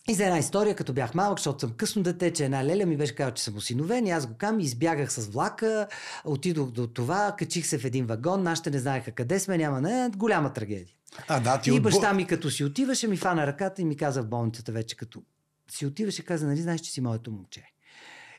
И 0.09 0.15
за 0.15 0.25
една 0.25 0.39
история, 0.39 0.75
като 0.77 0.93
бях 0.93 1.15
малък, 1.15 1.39
защото 1.39 1.61
съм 1.61 1.71
късно 1.71 2.03
дете, 2.03 2.33
че 2.33 2.45
една 2.45 2.65
леля 2.65 2.87
ми 2.87 2.97
беше 2.97 3.15
казала, 3.15 3.35
че 3.35 3.43
съм 3.43 3.57
осиновен 3.57 4.07
и 4.07 4.11
аз 4.11 4.27
го 4.27 4.35
кам, 4.35 4.61
избягах 4.61 5.13
с 5.13 5.27
влака, 5.27 5.89
отидох 6.25 6.71
до 6.71 6.87
това, 6.87 7.35
качих 7.39 7.67
се 7.67 7.79
в 7.79 7.85
един 7.85 8.07
вагон, 8.07 8.43
нашите 8.43 8.71
не 8.71 8.79
знаеха 8.79 9.13
къде 9.13 9.41
сме, 9.41 9.59
няма 9.59 9.81
не, 9.81 10.11
голяма 10.17 10.53
трагедия. 10.53 10.95
А, 11.29 11.41
да, 11.41 11.61
ти 11.61 11.71
И 11.71 11.81
баща 11.81 12.13
ми 12.13 12.27
като 12.27 12.51
си 12.51 12.65
отиваше, 12.65 13.09
ми 13.09 13.17
фана 13.17 13.47
ръката 13.47 13.83
и 13.83 13.85
ми 13.85 13.97
каза 13.97 14.23
в 14.23 14.29
болницата 14.29 14.73
вече, 14.73 14.97
като 14.97 15.23
си 15.71 15.87
отиваше, 15.87 16.25
каза, 16.25 16.47
нали 16.47 16.61
знаеш, 16.61 16.81
че 16.81 16.91
си 16.91 17.01
моето 17.01 17.31
момче. 17.31 17.65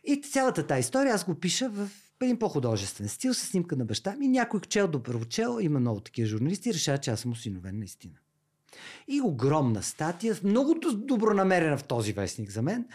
И 0.04 0.22
цялата 0.22 0.68
тази 0.68 0.80
история 0.80 1.14
аз 1.14 1.26
го 1.26 1.36
пиша 1.36 1.70
в 1.70 1.90
един 2.22 2.40
по-художествен 2.40 3.10
стил, 3.10 3.34
с 3.34 3.38
снимка 3.38 3.76
на 3.76 3.86
баща 3.86 4.16
ми. 4.16 4.28
Някой 4.28 4.60
чел 4.60 4.88
доброчел, 4.88 5.58
има 5.62 5.80
много 5.80 6.00
такива 6.00 6.28
журналисти, 6.28 6.74
решава, 6.74 6.98
че 6.98 7.12
аз 7.12 7.20
съм 7.20 7.32
осиновен 7.32 7.80
наистина. 7.80 8.14
И 9.08 9.22
огромна 9.22 9.84
статия, 9.84 10.38
много 10.44 10.76
добронамерена 10.94 11.78
в 11.78 11.84
този 11.84 12.14
вестник 12.14 12.52
за 12.52 12.62
мен. 12.62 12.86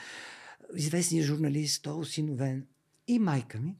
Известният 0.76 1.26
журналист, 1.26 1.82
той 1.82 1.92
е 1.92 1.96
осиновен. 1.96 2.66
И 3.09 3.18
майка 3.18 3.59
ми, 3.59 3.76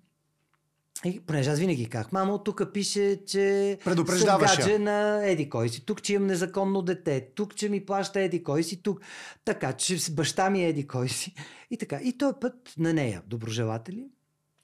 и 1.05 1.21
понеже 1.21 1.51
аз 1.51 1.59
винаги 1.59 1.89
казах, 1.89 2.13
мамо, 2.13 2.39
тук 2.39 2.73
пише, 2.73 3.21
че 3.27 3.79
Предупреждаваш 3.85 4.51
съм 4.51 4.61
я. 4.61 4.67
гадже 4.67 4.79
на 4.79 5.27
еди 5.27 5.49
кой 5.49 5.69
си, 5.69 5.87
тук, 5.87 6.03
че 6.03 6.13
имам 6.13 6.27
незаконно 6.27 6.83
дете, 6.83 7.29
тук, 7.35 7.55
че 7.55 7.69
ми 7.69 7.87
плаща 7.87 8.21
еди 8.21 8.43
кой 8.43 8.63
си, 8.63 8.83
тук, 8.83 9.01
така, 9.45 9.73
че 9.73 9.97
баща 10.13 10.51
ми 10.51 10.65
е 10.65 10.69
еди 10.69 10.87
кой 10.87 11.09
си. 11.09 11.35
И 11.71 11.79
така. 11.79 12.01
И 12.03 12.19
този 12.19 12.35
път 12.41 12.75
на 12.79 12.93
нея, 12.93 13.23
доброжелатели, 13.27 14.07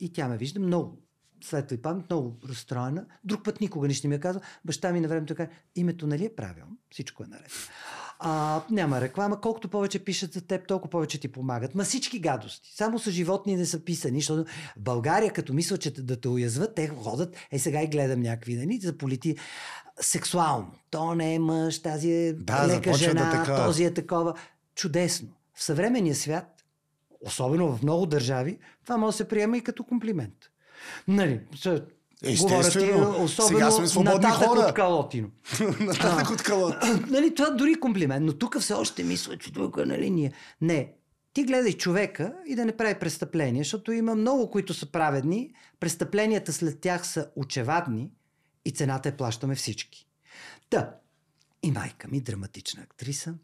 и 0.00 0.12
тя 0.12 0.28
ме 0.28 0.36
вижда 0.36 0.60
много 0.60 1.02
светла 1.44 1.74
и 1.74 1.82
памет, 1.82 2.10
много 2.10 2.36
разстроена. 2.48 3.06
Друг 3.24 3.44
път 3.44 3.60
никога 3.60 3.88
нищо 3.88 4.06
не 4.06 4.08
ми 4.08 4.14
е 4.14 4.20
казал. 4.20 4.42
Баща 4.64 4.92
ми 4.92 5.00
на 5.00 5.08
времето 5.08 5.34
каза, 5.34 5.48
името 5.76 6.06
нали 6.06 6.24
е 6.24 6.34
правилно, 6.34 6.76
всичко 6.90 7.22
е 7.22 7.26
наред. 7.26 7.52
А, 8.22 8.62
няма 8.70 9.00
реклама. 9.00 9.40
Колкото 9.40 9.68
повече 9.68 10.04
пишат 10.04 10.32
за 10.32 10.40
теб, 10.40 10.66
толкова 10.66 10.90
повече 10.90 11.20
ти 11.20 11.28
помагат. 11.28 11.74
Ма 11.74 11.84
всички 11.84 12.20
гадости. 12.20 12.72
Само 12.76 12.98
са 12.98 13.10
животни 13.10 13.56
не 13.56 13.66
са 13.66 13.84
писани, 13.84 14.20
защото 14.20 14.44
в 14.76 14.80
България, 14.80 15.32
като 15.32 15.52
мисля, 15.52 15.78
че 15.78 15.90
да 15.90 16.20
те 16.20 16.28
уязват, 16.28 16.74
те 16.74 16.88
ходят, 16.88 17.36
е 17.50 17.58
сега 17.58 17.82
и 17.82 17.86
гледам 17.86 18.20
някакви, 18.20 18.56
нали, 18.56 18.78
за 18.82 18.98
полити 18.98 19.36
сексуално. 20.00 20.70
То 20.90 21.14
не 21.14 21.34
е 21.34 21.38
мъж, 21.38 21.82
тази 21.82 22.12
е 22.12 22.32
Да, 22.32 22.68
лека 22.68 22.90
да 22.90 22.98
жена, 22.98 23.30
така. 23.30 23.64
този 23.64 23.84
е 23.84 23.94
такова. 23.94 24.34
Чудесно. 24.74 25.28
В 25.54 25.62
съвременния 25.64 26.14
свят, 26.14 26.64
особено 27.20 27.76
в 27.76 27.82
много 27.82 28.06
държави, 28.06 28.58
това 28.84 28.96
може 28.96 29.14
да 29.14 29.16
се 29.16 29.28
приема 29.28 29.56
и 29.56 29.64
като 29.64 29.84
комплимент. 29.84 30.34
Нали, 31.08 31.40
Естествено. 32.22 33.14
ти, 33.14 33.22
особено 33.22 33.58
Сега 33.58 33.70
сме 33.70 33.88
свободни 33.88 34.14
нататък 34.14 34.48
хора. 34.48 34.60
от 34.68 34.74
Калотино. 34.74 35.30
Нататък 35.80 36.30
от 36.30 36.42
калот. 36.42 36.74
нали, 37.10 37.34
това 37.34 37.50
дори 37.50 37.72
е 37.72 37.80
комплимент, 37.80 38.26
но 38.26 38.32
тук 38.32 38.60
все 38.60 38.74
още 38.74 39.04
мисля, 39.04 39.38
че 39.38 39.52
тук 39.52 39.76
нали, 39.76 40.10
ние. 40.10 40.32
Не. 40.60 40.92
Ти 41.32 41.44
гледай 41.44 41.72
човека 41.72 42.34
и 42.46 42.54
да 42.54 42.64
не 42.64 42.76
прави 42.76 42.94
престъпления, 42.94 43.60
защото 43.64 43.92
има 43.92 44.14
много, 44.14 44.50
които 44.50 44.74
са 44.74 44.86
праведни, 44.86 45.54
престъпленията 45.80 46.52
след 46.52 46.80
тях 46.80 47.06
са 47.06 47.30
очевадни 47.36 48.10
и 48.64 48.70
цената 48.70 49.08
я 49.08 49.16
плащаме 49.16 49.54
всички. 49.54 50.06
Та, 50.70 50.94
и 51.62 51.70
майка 51.70 52.08
ми, 52.08 52.20
драматична 52.20 52.82
актриса. 52.82 53.34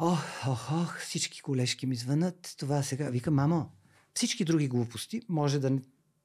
Ох, 0.00 0.24
ох, 0.48 0.72
ох, 0.72 0.98
всички 1.00 1.42
колежки 1.42 1.86
ми 1.86 1.96
звънат. 1.96 2.54
Това 2.58 2.82
сега. 2.82 3.10
Вика, 3.10 3.30
мамо, 3.30 3.70
всички 4.14 4.44
други 4.44 4.68
глупости 4.68 5.22
може 5.28 5.58
да, 5.58 5.70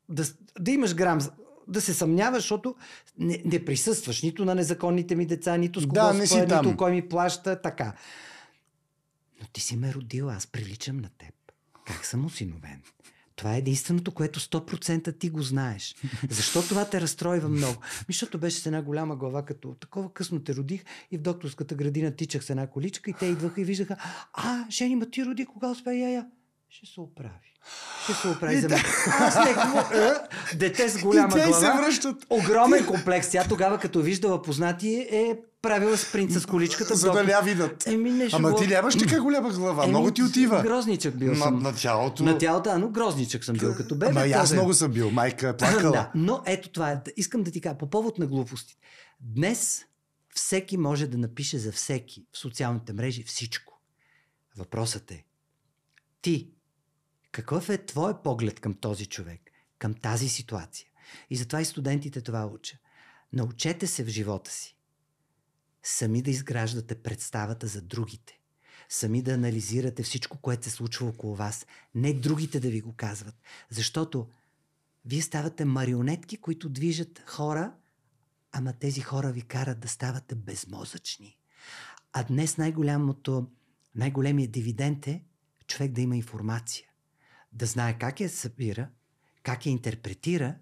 да, 0.09 0.23
да 0.59 0.71
имаш 0.71 0.95
грам, 0.95 1.19
да 1.67 1.81
се 1.81 1.93
съмняваш, 1.93 2.43
защото 2.43 2.75
не, 3.17 3.41
не 3.45 3.65
присъстваш 3.65 4.21
нито 4.21 4.45
на 4.45 4.55
незаконните 4.55 5.15
ми 5.15 5.25
деца, 5.25 5.57
нито 5.57 5.79
с 5.79 5.83
кого 5.83 5.93
Да, 5.93 6.13
не 6.13 6.47
там. 6.47 6.65
нито 6.65 6.77
кой 6.77 6.91
ми 6.91 7.09
плаща, 7.09 7.61
така. 7.61 7.93
Но 9.41 9.47
ти 9.53 9.61
си 9.61 9.75
ме 9.75 9.93
родила, 9.93 10.33
аз 10.33 10.47
приличам 10.47 10.97
на 10.97 11.09
теб. 11.17 11.33
Как 11.85 12.05
съм 12.05 12.25
осиновен? 12.25 12.81
Това 13.35 13.55
е 13.55 13.57
единственото, 13.57 14.11
което 14.11 14.39
100% 14.39 15.19
ти 15.19 15.29
го 15.29 15.41
знаеш. 15.41 15.95
Защо 16.29 16.61
това 16.61 16.89
те 16.89 17.01
разстройва 17.01 17.49
много? 17.49 17.73
Ми, 17.81 18.13
защото 18.13 18.37
беше 18.37 18.57
с 18.59 18.65
една 18.65 18.81
голяма 18.81 19.15
глава, 19.15 19.45
като 19.45 19.73
такова 19.73 20.13
късно 20.13 20.43
те 20.43 20.55
родих 20.55 20.83
и 21.11 21.17
в 21.17 21.21
докторската 21.21 21.75
градина 21.75 22.11
тичах 22.11 22.43
с 22.43 22.49
една 22.49 22.67
количка 22.67 23.09
и 23.09 23.13
те 23.13 23.25
идваха 23.25 23.61
и 23.61 23.63
виждаха, 23.63 23.97
а, 24.33 24.65
Жени, 24.69 24.95
ма 24.95 25.09
ти 25.09 25.25
роди, 25.25 25.45
кога 25.45 25.69
успя 25.69 25.93
я, 25.93 26.09
я? 26.09 26.27
Ще 26.73 26.85
се 26.85 27.01
оправи. 27.01 27.53
Ще 28.03 28.13
се 28.13 28.27
оправи 28.27 28.57
за 28.57 28.69
мен. 28.69 28.79
Аз 29.19 29.35
е, 29.35 29.55
Дете 30.55 30.89
с 30.89 31.01
голяма 31.01 31.27
глава. 31.27 31.53
се 31.53 31.71
връщат. 31.71 32.25
Огромен 32.29 32.85
комплекс. 32.85 33.29
Тя 33.29 33.45
тогава, 33.49 33.79
като 33.79 34.01
виждала 34.01 34.41
познати, 34.41 35.07
е 35.11 35.39
правила 35.61 35.97
спринт 35.97 36.31
с 36.31 36.45
количката. 36.45 36.95
За 36.95 37.11
да 37.11 37.23
ля 37.25 37.41
видят. 37.43 37.87
Еми, 37.87 38.11
нещо 38.11 38.35
Ама 38.37 38.51
го- 38.51 38.57
ти 38.57 38.67
нямаш 38.67 38.97
така 38.97 39.21
голяма 39.21 39.49
глава. 39.49 39.83
Еми, 39.83 39.89
Много 39.89 40.11
ти 40.11 40.23
отива. 40.23 40.61
Грозничък 40.61 41.17
бил 41.17 41.31
На, 41.31 41.35
съм. 41.37 41.59
на 41.59 41.75
тялото. 41.75 42.23
На 42.23 42.37
тялото, 42.37 42.69
а, 42.69 42.77
но 42.77 42.89
грозничък 42.89 43.45
съм 43.45 43.55
бил 43.55 43.75
като 43.75 43.95
бебе. 43.95 44.11
Ама 44.11 44.27
и 44.27 44.31
аз 44.31 44.53
много 44.53 44.73
съм 44.73 44.91
бил. 44.91 45.11
Майка 45.11 45.49
е 45.49 45.57
плакала. 45.57 45.91
Да, 45.91 46.11
но 46.15 46.41
ето 46.45 46.69
това 46.69 46.91
е. 46.91 47.01
Искам 47.17 47.43
да 47.43 47.51
ти 47.51 47.61
кажа, 47.61 47.77
по 47.77 47.89
повод 47.89 48.17
на 48.17 48.27
глупости. 48.27 48.77
Днес 49.19 49.85
всеки 50.35 50.77
може 50.77 51.07
да 51.07 51.17
напише 51.17 51.57
за 51.57 51.71
всеки 51.71 52.25
в 52.31 52.37
социалните 52.37 52.93
мрежи 52.93 53.23
всичко. 53.23 53.79
Въпросът 54.57 55.11
е, 55.11 55.23
ти, 56.21 56.49
какъв 57.33 57.69
е 57.69 57.85
твой 57.85 58.21
поглед 58.21 58.59
към 58.59 58.73
този 58.73 59.05
човек, 59.05 59.41
към 59.79 59.93
тази 59.93 60.29
ситуация? 60.29 60.87
И 61.29 61.35
затова 61.35 61.61
и 61.61 61.65
студентите 61.65 62.21
това 62.21 62.45
уча. 62.45 62.77
Научете 63.33 63.87
се 63.87 64.03
в 64.03 64.07
живота 64.07 64.51
си. 64.51 64.77
Сами 65.83 66.21
да 66.21 66.31
изграждате 66.31 66.95
представата 66.95 67.67
за 67.67 67.81
другите. 67.81 68.39
Сами 68.89 69.21
да 69.21 69.33
анализирате 69.33 70.03
всичко, 70.03 70.37
което 70.37 70.63
се 70.63 70.69
случва 70.69 71.07
около 71.07 71.35
вас. 71.35 71.65
Не 71.95 72.13
другите 72.13 72.59
да 72.59 72.69
ви 72.69 72.81
го 72.81 72.93
казват. 72.95 73.35
Защото 73.69 74.29
вие 75.05 75.21
ставате 75.21 75.65
марионетки, 75.65 76.37
които 76.37 76.69
движат 76.69 77.23
хора, 77.25 77.73
ама 78.51 78.73
тези 78.73 79.01
хора 79.01 79.31
ви 79.31 79.41
карат 79.41 79.79
да 79.79 79.87
ставате 79.87 80.35
безмозъчни. 80.35 81.37
А 82.13 82.23
днес 82.23 82.57
най-голямото, 82.57 83.47
най-големият 83.95 84.51
дивидент 84.51 85.07
е 85.07 85.23
човек 85.67 85.91
да 85.91 86.01
има 86.01 86.15
информация. 86.15 86.92
Да 87.53 87.65
знае 87.65 87.97
как 87.97 88.19
я 88.19 88.29
събира, 88.29 88.89
как 89.43 89.65
я 89.65 89.69
интерпретира 89.69 90.55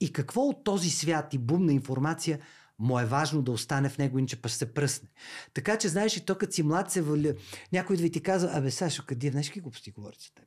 и 0.00 0.12
какво 0.12 0.40
от 0.40 0.64
този 0.64 0.90
свят 0.90 1.34
и 1.34 1.38
бум 1.38 1.66
на 1.66 1.72
информация 1.72 2.38
му 2.78 3.00
е 3.00 3.04
важно 3.04 3.42
да 3.42 3.52
остане 3.52 3.88
в 3.88 3.98
него, 3.98 4.18
иначе 4.18 4.42
пък 4.42 4.50
се 4.50 4.74
пръсне. 4.74 5.08
Така 5.54 5.78
че, 5.78 5.88
знаеш, 5.88 6.16
и 6.16 6.24
то 6.24 6.38
като 6.38 6.52
си 6.52 6.62
млад 6.62 6.90
се 6.90 7.02
вали... 7.02 7.34
Някой 7.72 7.96
да 7.96 8.02
ви 8.02 8.10
ти 8.10 8.20
казва, 8.20 8.50
абе, 8.52 8.70
Сашо, 8.70 9.02
къде, 9.06 9.30
знаеш 9.30 9.48
какви 9.48 9.60
глупости 9.60 9.90
говори 9.90 10.16
за 10.20 10.34
теб? 10.34 10.44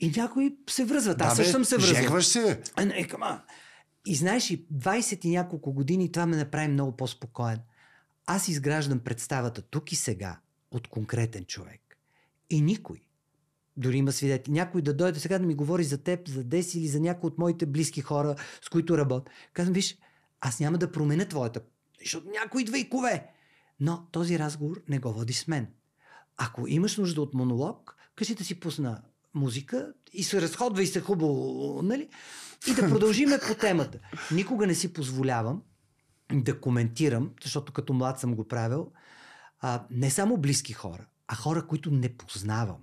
И 0.00 0.10
някой 0.16 0.56
се 0.70 0.84
връзват. 0.84 1.20
Аз 1.20 1.36
бе, 1.36 1.36
също 1.36 1.52
съм 1.52 1.64
се 1.64 1.76
връзвал. 1.76 2.02
Жегваш 2.02 2.26
се. 2.26 2.62
А, 2.76 2.84
не, 2.84 3.08
кама. 3.08 3.42
И 4.06 4.14
знаеш, 4.14 4.50
и 4.50 4.66
20 4.68 5.24
и 5.26 5.30
няколко 5.30 5.72
години 5.72 6.12
това 6.12 6.26
ме 6.26 6.36
направи 6.36 6.68
много 6.68 6.96
по-спокоен. 6.96 7.58
Аз 8.26 8.48
изграждам 8.48 8.98
представата 8.98 9.62
тук 9.62 9.92
и 9.92 9.96
сега 9.96 10.38
от 10.70 10.88
конкретен 10.88 11.44
човек. 11.44 11.80
И 12.50 12.60
никой, 12.60 13.07
дори 13.78 13.96
има 13.96 14.12
свидетели, 14.12 14.54
някой 14.54 14.82
да 14.82 14.94
дойде 14.94 15.20
сега 15.20 15.38
да 15.38 15.46
ми 15.46 15.54
говори 15.54 15.84
за 15.84 15.98
теб, 15.98 16.28
за 16.28 16.44
Деси 16.44 16.78
или 16.78 16.88
за 16.88 17.00
някой 17.00 17.28
от 17.28 17.38
моите 17.38 17.66
близки 17.66 18.00
хора, 18.00 18.34
с 18.62 18.68
които 18.68 18.98
работя. 18.98 19.30
Казвам, 19.52 19.74
виж, 19.74 19.98
аз 20.40 20.60
няма 20.60 20.78
да 20.78 20.92
променя 20.92 21.24
твоята, 21.24 21.60
защото 22.00 22.30
някой 22.30 22.62
идва 22.62 22.78
и 22.78 22.88
кове. 22.88 23.26
Но 23.80 24.06
този 24.12 24.38
разговор 24.38 24.82
не 24.88 24.98
го 24.98 25.12
води 25.12 25.32
с 25.32 25.48
мен. 25.48 25.66
Ако 26.36 26.68
имаш 26.68 26.96
нужда 26.96 27.22
от 27.22 27.34
монолог, 27.34 27.96
кажи 28.16 28.34
да 28.34 28.44
си 28.44 28.60
пусна 28.60 29.02
музика 29.34 29.92
и 30.12 30.24
се 30.24 30.42
разходва 30.42 30.82
и 30.82 30.86
се 30.86 31.00
хубаво, 31.00 31.80
нали? 31.82 32.08
И 32.68 32.74
да 32.74 32.88
продължиме 32.88 33.38
по 33.48 33.54
темата. 33.54 33.98
Никога 34.32 34.66
не 34.66 34.74
си 34.74 34.92
позволявам 34.92 35.62
да 36.32 36.60
коментирам, 36.60 37.30
защото 37.42 37.72
като 37.72 37.92
млад 37.92 38.20
съм 38.20 38.34
го 38.34 38.48
правил, 38.48 38.92
а, 39.60 39.86
не 39.90 40.10
само 40.10 40.36
близки 40.36 40.72
хора, 40.72 41.06
а 41.28 41.34
хора, 41.34 41.66
които 41.66 41.90
не 41.90 42.16
познавам. 42.16 42.78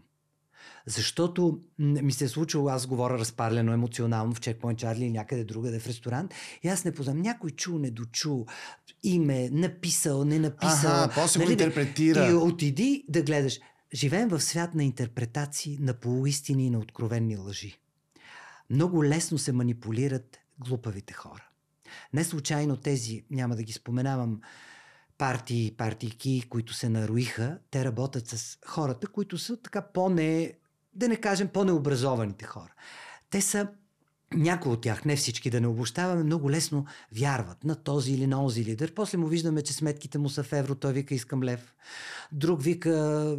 Защото 0.85 1.59
ми 1.79 2.11
се 2.11 2.25
е 2.25 2.27
случило, 2.27 2.69
аз 2.69 2.87
говоря 2.87 3.19
разпарлено 3.19 3.73
емоционално 3.73 4.33
в 4.33 4.39
Checkpoint 4.39 4.83
Charlie 4.83 4.97
или 4.97 5.09
някъде 5.09 5.43
другаде 5.43 5.79
в 5.79 5.87
ресторант 5.87 6.33
и 6.63 6.67
аз 6.67 6.85
не 6.85 6.91
познавам. 6.91 7.21
Някой 7.21 7.51
чул, 7.51 7.79
не 7.79 7.91
дочул, 7.91 8.45
име, 9.03 9.49
написал, 9.49 10.25
не 10.25 10.39
написал. 10.39 11.03
Аха, 11.03 11.11
после 11.15 11.39
го 11.39 11.45
нали, 11.45 11.55
да- 11.55 11.63
интерпретира. 11.63 12.29
И 12.29 12.33
отиди 12.33 13.05
да 13.09 13.21
гледаш. 13.23 13.59
Живеем 13.93 14.29
в 14.29 14.41
свят 14.41 14.75
на 14.75 14.83
интерпретации, 14.83 15.77
на 15.81 15.93
полуистини 15.93 16.65
и 16.65 16.69
на 16.69 16.79
откровенни 16.79 17.37
лъжи. 17.37 17.79
Много 18.69 19.03
лесно 19.03 19.37
се 19.37 19.51
манипулират 19.51 20.37
глупавите 20.59 21.13
хора. 21.13 21.43
Не 22.13 22.23
случайно 22.23 22.77
тези, 22.77 23.23
няма 23.31 23.55
да 23.55 23.63
ги 23.63 23.73
споменавам, 23.73 24.41
партии, 25.17 25.75
партийки, 25.77 26.43
които 26.49 26.73
се 26.73 26.89
наруиха, 26.89 27.57
те 27.71 27.85
работят 27.85 28.27
с 28.27 28.57
хората, 28.65 29.07
които 29.07 29.37
са 29.37 29.57
така 29.57 29.81
по-не, 29.81 30.53
да 30.93 31.07
не 31.07 31.15
кажем 31.15 31.47
по-необразованите 31.47 32.45
хора. 32.45 32.73
Те 33.29 33.41
са 33.41 33.67
някои 34.33 34.71
от 34.71 34.81
тях, 34.81 35.05
не 35.05 35.15
всички 35.15 35.49
да 35.49 35.61
не 35.61 35.67
обощаваме, 35.67 36.23
много 36.23 36.51
лесно 36.51 36.85
вярват 37.11 37.63
на 37.63 37.75
този 37.75 38.13
или 38.13 38.27
на 38.27 38.43
онзи 38.43 38.65
лидер. 38.65 38.93
После 38.93 39.17
му 39.17 39.27
виждаме, 39.27 39.61
че 39.61 39.73
сметките 39.73 40.17
му 40.17 40.29
са 40.29 40.43
в 40.43 40.53
евро, 40.53 40.75
той 40.75 40.93
вика 40.93 41.15
искам 41.15 41.43
лев. 41.43 41.75
Друг 42.31 42.63
вика 42.63 43.37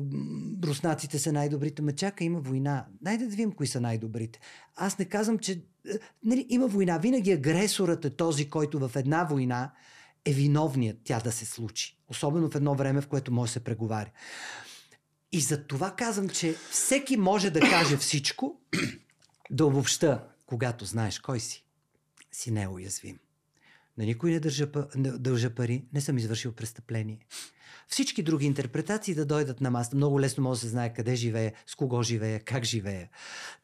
руснаците 0.64 1.18
са 1.18 1.32
най-добрите. 1.32 1.82
Ма 1.82 1.92
чака, 1.92 2.24
има 2.24 2.40
война. 2.40 2.86
Найде 3.02 3.24
да 3.24 3.30
видим 3.30 3.52
кои 3.52 3.66
са 3.66 3.80
най-добрите. 3.80 4.40
Аз 4.76 4.98
не 4.98 5.04
казвам, 5.04 5.38
че... 5.38 5.52
е, 5.52 5.60
Нали, 6.24 6.46
има 6.48 6.66
война. 6.66 6.98
Винаги 6.98 7.32
агресорът 7.32 8.04
е 8.04 8.10
този, 8.10 8.50
който 8.50 8.88
в 8.88 8.96
една 8.96 9.24
война 9.24 9.72
е 10.26 10.32
виновният 10.32 10.98
тя 11.04 11.20
да 11.20 11.32
се 11.32 11.46
случи. 11.46 11.98
Особено 12.08 12.50
в 12.50 12.54
едно 12.54 12.74
време, 12.74 13.00
в 13.00 13.08
което 13.08 13.32
може 13.32 13.50
да 13.50 13.52
се 13.52 13.64
преговаря. 13.64 14.10
И 15.32 15.40
за 15.40 15.66
това 15.66 15.90
казвам, 15.90 16.28
че 16.28 16.56
всеки 16.70 17.16
може 17.16 17.50
да 17.50 17.60
каже 17.60 17.96
всичко, 17.96 18.60
да 19.50 19.66
обобща, 19.66 20.24
когато 20.46 20.84
знаеш 20.84 21.18
кой 21.18 21.40
си, 21.40 21.64
си 22.32 22.50
неуязвим. 22.50 23.18
На 23.98 24.04
никой 24.04 24.30
не 24.30 24.40
държа, 24.40 24.68
не 24.96 25.10
дължа 25.10 25.50
пари, 25.50 25.84
не 25.92 26.00
съм 26.00 26.18
извършил 26.18 26.52
престъпление. 26.52 27.18
Всички 27.88 28.22
други 28.22 28.46
интерпретации 28.46 29.14
да 29.14 29.26
дойдат 29.26 29.60
на 29.60 29.70
масата. 29.70 29.96
Много 29.96 30.20
лесно 30.20 30.42
може 30.42 30.60
да 30.60 30.66
се 30.66 30.70
знае 30.70 30.94
къде 30.94 31.14
живея, 31.14 31.52
с 31.66 31.74
кого 31.74 32.02
живея, 32.02 32.40
как 32.40 32.64
живея. 32.64 33.08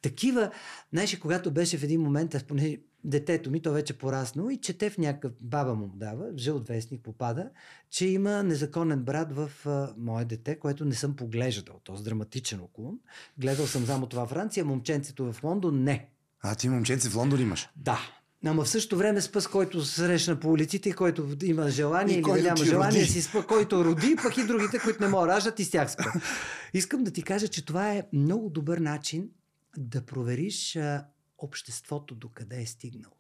Такива, 0.03 0.51
знаеш, 0.93 1.19
когато 1.19 1.51
беше 1.51 1.79
в 1.79 1.85
един 1.85 2.01
момент, 2.01 2.35
аз 2.35 2.45
поне 2.45 2.79
детето 3.05 3.51
ми, 3.51 3.63
то 3.63 3.73
вече 3.73 3.99
пораснало 3.99 4.51
и 4.51 4.61
чете 4.61 4.91
в 4.91 4.99
някакъв, 4.99 5.33
баба 5.43 5.75
му 5.75 5.91
дава, 5.95 6.27
жълт 6.37 6.69
вестник 6.69 7.03
попада, 7.03 7.51
че 7.91 8.07
има 8.07 8.43
незаконен 8.43 9.03
брат 9.03 9.33
в 9.33 9.51
а, 9.67 9.95
мое 9.97 10.25
дете, 10.25 10.59
което 10.59 10.85
не 10.85 10.95
съм 10.95 11.17
поглеждал. 11.17 11.81
Този 11.85 12.05
драматичен 12.05 12.61
уклон. 12.61 12.99
Гледал 13.39 13.67
съм 13.67 13.87
само 13.87 14.07
това 14.07 14.27
Франция, 14.27 14.65
момченцето 14.65 15.33
в 15.33 15.45
Лондон 15.45 15.83
не. 15.83 16.09
А 16.41 16.55
ти 16.55 16.69
момченце 16.69 17.09
в 17.09 17.17
Лондон 17.17 17.41
имаш. 17.41 17.69
Да. 17.77 17.99
Ама 18.45 18.65
в 18.65 18.69
същото 18.69 18.97
време 18.97 19.21
с 19.21 19.47
който 19.47 19.85
срещна 19.85 20.41
по 20.41 20.51
улиците 20.51 20.89
и 20.89 20.93
който 20.93 21.37
има 21.43 21.69
желание 21.71 22.17
И 22.17 22.19
или 22.19 22.43
няма 22.43 22.65
желание, 22.65 23.01
роди. 23.01 23.11
си 23.13 23.23
спа, 23.23 23.47
който 23.47 23.85
роди, 23.85 24.17
пък 24.23 24.37
и 24.37 24.47
другите, 24.47 24.79
които 24.79 25.03
не 25.03 25.09
могат 25.09 25.29
да 25.29 25.35
раждат 25.35 25.59
и 25.59 25.65
с 25.65 25.71
тях 25.71 25.93
спа. 25.93 26.05
Искам 26.75 27.05
да 27.05 27.11
ти 27.11 27.23
кажа, 27.23 27.49
че 27.49 27.65
това 27.65 27.93
е 27.93 28.03
много 28.13 28.51
добър 28.51 28.79
начин 28.79 29.29
да 29.77 30.03
провериш 30.03 30.77
а, 30.77 31.05
обществото 31.39 32.15
докъде 32.15 32.61
е 32.63 32.67
стигнало. 32.67 33.15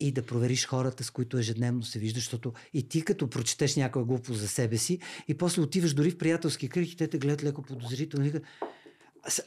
И 0.00 0.12
да 0.12 0.22
провериш 0.22 0.66
хората, 0.66 1.04
с 1.04 1.10
които 1.10 1.38
ежедневно 1.38 1.82
се 1.82 1.98
виждаш, 1.98 2.22
защото 2.22 2.52
и 2.74 2.88
ти 2.88 3.02
като 3.02 3.30
прочетеш 3.30 3.76
някоя 3.76 4.04
глупост 4.04 4.40
за 4.40 4.48
себе 4.48 4.78
си 4.78 4.98
и 5.28 5.34
после 5.34 5.62
отиваш 5.62 5.94
дори 5.94 6.10
в 6.10 6.18
приятелски 6.18 6.68
кръг 6.68 6.88
и 6.88 6.96
те 6.96 7.08
те 7.08 7.18
гледат 7.18 7.44
леко 7.44 7.62
подозрително 7.62 8.26
и 8.26 8.30
викат, 8.30 8.42
«С- 8.42 8.85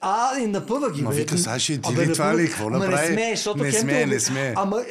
а, 0.02 0.38
и 0.38 0.48
напъва 0.48 0.92
ги. 0.92 1.02
Ма 1.02 1.12
вика, 1.12 1.38
Саши, 1.38 1.82
ти 1.82 1.94
Абе, 1.94 2.08
ли 2.08 2.14
това 2.14 2.38
ли? 2.38 2.46
Какво 2.48 2.68
Ама 2.68 2.78
направи? 2.80 3.08
Не 3.08 3.14
смее, 3.14 3.36
защото 3.36 3.64
Не 3.64 3.72
те- 3.72 4.06
не 4.06 4.20
смее. 4.20 4.54
Ама, 4.58 4.82
е, 4.82 4.86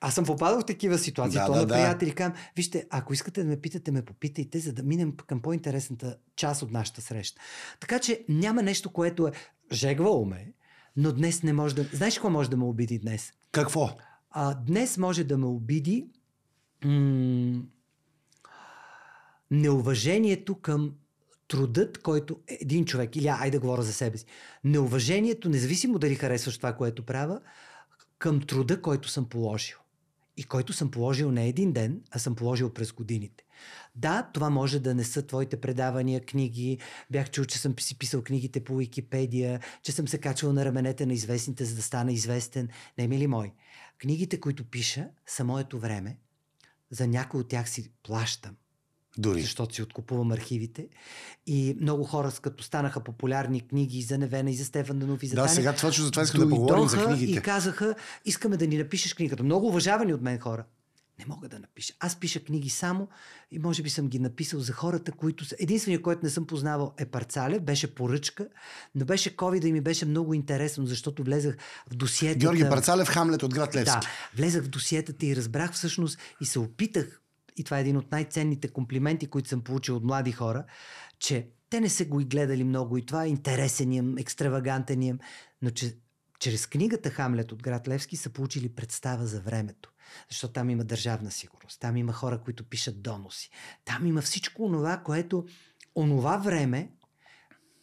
аз 0.00 0.14
съм 0.14 0.24
попадал 0.24 0.60
в 0.60 0.66
такива 0.66 0.98
ситуации. 0.98 1.38
Да, 1.38 1.46
то 1.46 1.52
да, 1.52 1.60
на 1.60 1.66
да. 1.66 1.74
приятели 1.74 2.10
казвам, 2.10 2.38
вижте, 2.56 2.86
ако 2.90 3.12
искате 3.12 3.42
да 3.42 3.48
ме 3.48 3.56
питате, 3.56 3.90
ме 3.90 4.04
попитайте, 4.04 4.58
за 4.58 4.72
да 4.72 4.82
минем 4.82 5.12
към 5.26 5.40
по-интересната 5.40 6.16
част 6.36 6.62
от 6.62 6.70
нашата 6.70 7.00
среща. 7.00 7.40
Така 7.80 7.98
че 7.98 8.24
няма 8.28 8.62
нещо, 8.62 8.90
което 8.90 9.26
е 9.26 9.32
жегвало 9.72 10.24
ме, 10.24 10.52
но 10.96 11.12
днес 11.12 11.42
не 11.42 11.52
може 11.52 11.74
да... 11.74 11.84
Знаеш 11.92 12.14
какво 12.14 12.30
може 12.30 12.50
да 12.50 12.56
ме 12.56 12.64
обиди 12.64 12.98
днес? 12.98 13.32
Какво? 13.52 13.90
А, 14.30 14.54
днес 14.54 14.98
може 14.98 15.24
да 15.24 15.38
ме 15.38 15.46
обиди 15.46 16.06
м- 16.84 17.62
неуважението 19.50 20.54
към 20.54 20.92
трудът, 21.52 21.98
който 21.98 22.40
е 22.48 22.58
един 22.60 22.84
човек, 22.84 23.16
или 23.16 23.28
айде 23.28 23.50
да 23.50 23.60
говоря 23.60 23.82
за 23.82 23.92
себе 23.92 24.18
си, 24.18 24.24
неуважението, 24.64 25.48
независимо 25.48 25.98
дали 25.98 26.14
харесваш 26.14 26.56
това, 26.56 26.72
което 26.72 27.06
правя, 27.06 27.40
към 28.18 28.40
труда, 28.40 28.82
който 28.82 29.08
съм 29.08 29.28
положил. 29.28 29.78
и 30.36 30.44
който 30.44 30.72
съм 30.72 30.90
положил 30.90 31.30
не 31.30 31.48
един 31.48 31.72
ден, 31.72 32.02
а 32.10 32.18
съм 32.18 32.34
положил 32.34 32.70
през 32.70 32.92
годините. 32.92 33.44
Да, 33.94 34.30
това 34.34 34.50
може 34.50 34.80
да 34.80 34.94
не 34.94 35.04
са 35.04 35.26
твоите 35.26 35.60
предавания, 35.60 36.20
книги. 36.20 36.78
Бях 37.10 37.30
чул, 37.30 37.44
че 37.44 37.58
съм 37.58 37.74
си 37.80 37.98
писал 37.98 38.22
книгите 38.22 38.64
по 38.64 38.76
Википедия, 38.76 39.60
че 39.82 39.92
съм 39.92 40.08
се 40.08 40.18
качвал 40.18 40.52
на 40.52 40.64
раменете 40.64 41.06
на 41.06 41.12
известните, 41.12 41.64
за 41.64 41.74
да 41.76 41.82
стана 41.82 42.12
известен. 42.12 42.68
Не, 42.98 43.08
мили 43.08 43.26
мой. 43.26 43.52
Книгите, 43.98 44.40
които 44.40 44.64
пиша, 44.64 45.08
са 45.26 45.44
моето 45.44 45.78
време. 45.78 46.18
За 46.90 47.06
някой 47.06 47.40
от 47.40 47.48
тях 47.48 47.70
си 47.70 47.92
плащам. 48.02 48.56
Дори. 49.18 49.40
Защото 49.40 49.74
си 49.74 49.82
откупувам 49.82 50.32
архивите. 50.32 50.88
И 51.46 51.76
много 51.80 52.04
хора, 52.04 52.32
като 52.42 52.64
станаха 52.64 53.00
популярни 53.00 53.60
книги 53.60 53.98
и 53.98 54.02
за 54.02 54.18
Невена, 54.18 54.50
и 54.50 54.54
за 54.54 54.64
Стефан 54.64 54.98
Данов, 54.98 55.22
и 55.22 55.26
за 55.26 55.34
Да, 55.34 55.42
Таня, 55.42 55.54
сега 55.54 55.76
точно 55.76 56.04
за 56.04 56.10
това 56.10 56.22
искам 56.22 56.40
да 56.40 56.48
поговорим 56.48 56.88
за 56.88 57.04
книгите. 57.04 57.38
И 57.38 57.42
казаха, 57.42 57.94
искаме 58.24 58.56
да 58.56 58.66
ни 58.66 58.78
напишеш 58.78 59.14
книгата. 59.14 59.42
Много 59.42 59.66
уважавани 59.66 60.14
от 60.14 60.22
мен 60.22 60.38
хора. 60.38 60.64
Не 61.18 61.34
мога 61.34 61.48
да 61.48 61.58
напиша. 61.58 61.94
Аз 62.00 62.16
пиша 62.16 62.40
книги 62.40 62.70
само 62.70 63.08
и 63.50 63.58
може 63.58 63.82
би 63.82 63.90
съм 63.90 64.08
ги 64.08 64.18
написал 64.18 64.60
за 64.60 64.72
хората, 64.72 65.12
които 65.12 65.44
са... 65.44 65.56
Единственият, 65.58 66.02
който 66.02 66.20
не 66.22 66.30
съм 66.30 66.46
познавал 66.46 66.94
е 66.98 67.06
Парцалев, 67.06 67.62
беше 67.62 67.94
поръчка, 67.94 68.48
но 68.94 69.04
беше 69.04 69.36
COVID 69.36 69.64
и 69.64 69.72
ми 69.72 69.80
беше 69.80 70.06
много 70.06 70.34
интересно, 70.34 70.86
защото 70.86 71.24
влезах 71.24 71.56
в 71.90 71.94
досиетата. 71.94 72.38
Георги 72.38 72.62
Парцалев, 72.62 73.08
Хамлет 73.08 73.42
от 73.42 73.54
град 73.54 73.74
Левски. 73.74 73.98
Да, 74.00 74.08
влезах 74.36 74.64
в 74.64 74.68
досиетата 74.68 75.26
и 75.26 75.36
разбрах 75.36 75.72
всъщност 75.72 76.18
и 76.40 76.46
се 76.46 76.58
опитах, 76.58 77.21
и 77.56 77.64
това 77.64 77.78
е 77.78 77.80
един 77.80 77.96
от 77.96 78.12
най-ценните 78.12 78.68
комплименти, 78.68 79.26
които 79.26 79.48
съм 79.48 79.60
получил 79.60 79.96
от 79.96 80.04
млади 80.04 80.32
хора, 80.32 80.64
че 81.18 81.48
те 81.70 81.80
не 81.80 81.88
са 81.88 82.04
го 82.04 82.20
и 82.20 82.24
гледали 82.24 82.64
много 82.64 82.96
и 82.96 83.06
това 83.06 83.24
е 83.24 83.28
интересен 83.28 83.92
им, 83.92 84.18
екстравагантен 84.18 85.02
им, 85.02 85.18
но 85.62 85.70
че 85.70 85.96
чрез 86.38 86.66
книгата 86.66 87.10
Хамлет 87.10 87.52
от 87.52 87.62
град 87.62 87.88
Левски 87.88 88.16
са 88.16 88.30
получили 88.30 88.68
представа 88.68 89.26
за 89.26 89.40
времето. 89.40 89.92
Защото 90.30 90.52
там 90.52 90.70
има 90.70 90.84
държавна 90.84 91.30
сигурност, 91.30 91.80
там 91.80 91.96
има 91.96 92.12
хора, 92.12 92.40
които 92.44 92.64
пишат 92.64 93.02
доноси, 93.02 93.50
там 93.84 94.06
има 94.06 94.22
всичко 94.22 94.64
онова, 94.64 94.96
което 94.96 95.46
онова 95.96 96.36
време 96.36 96.92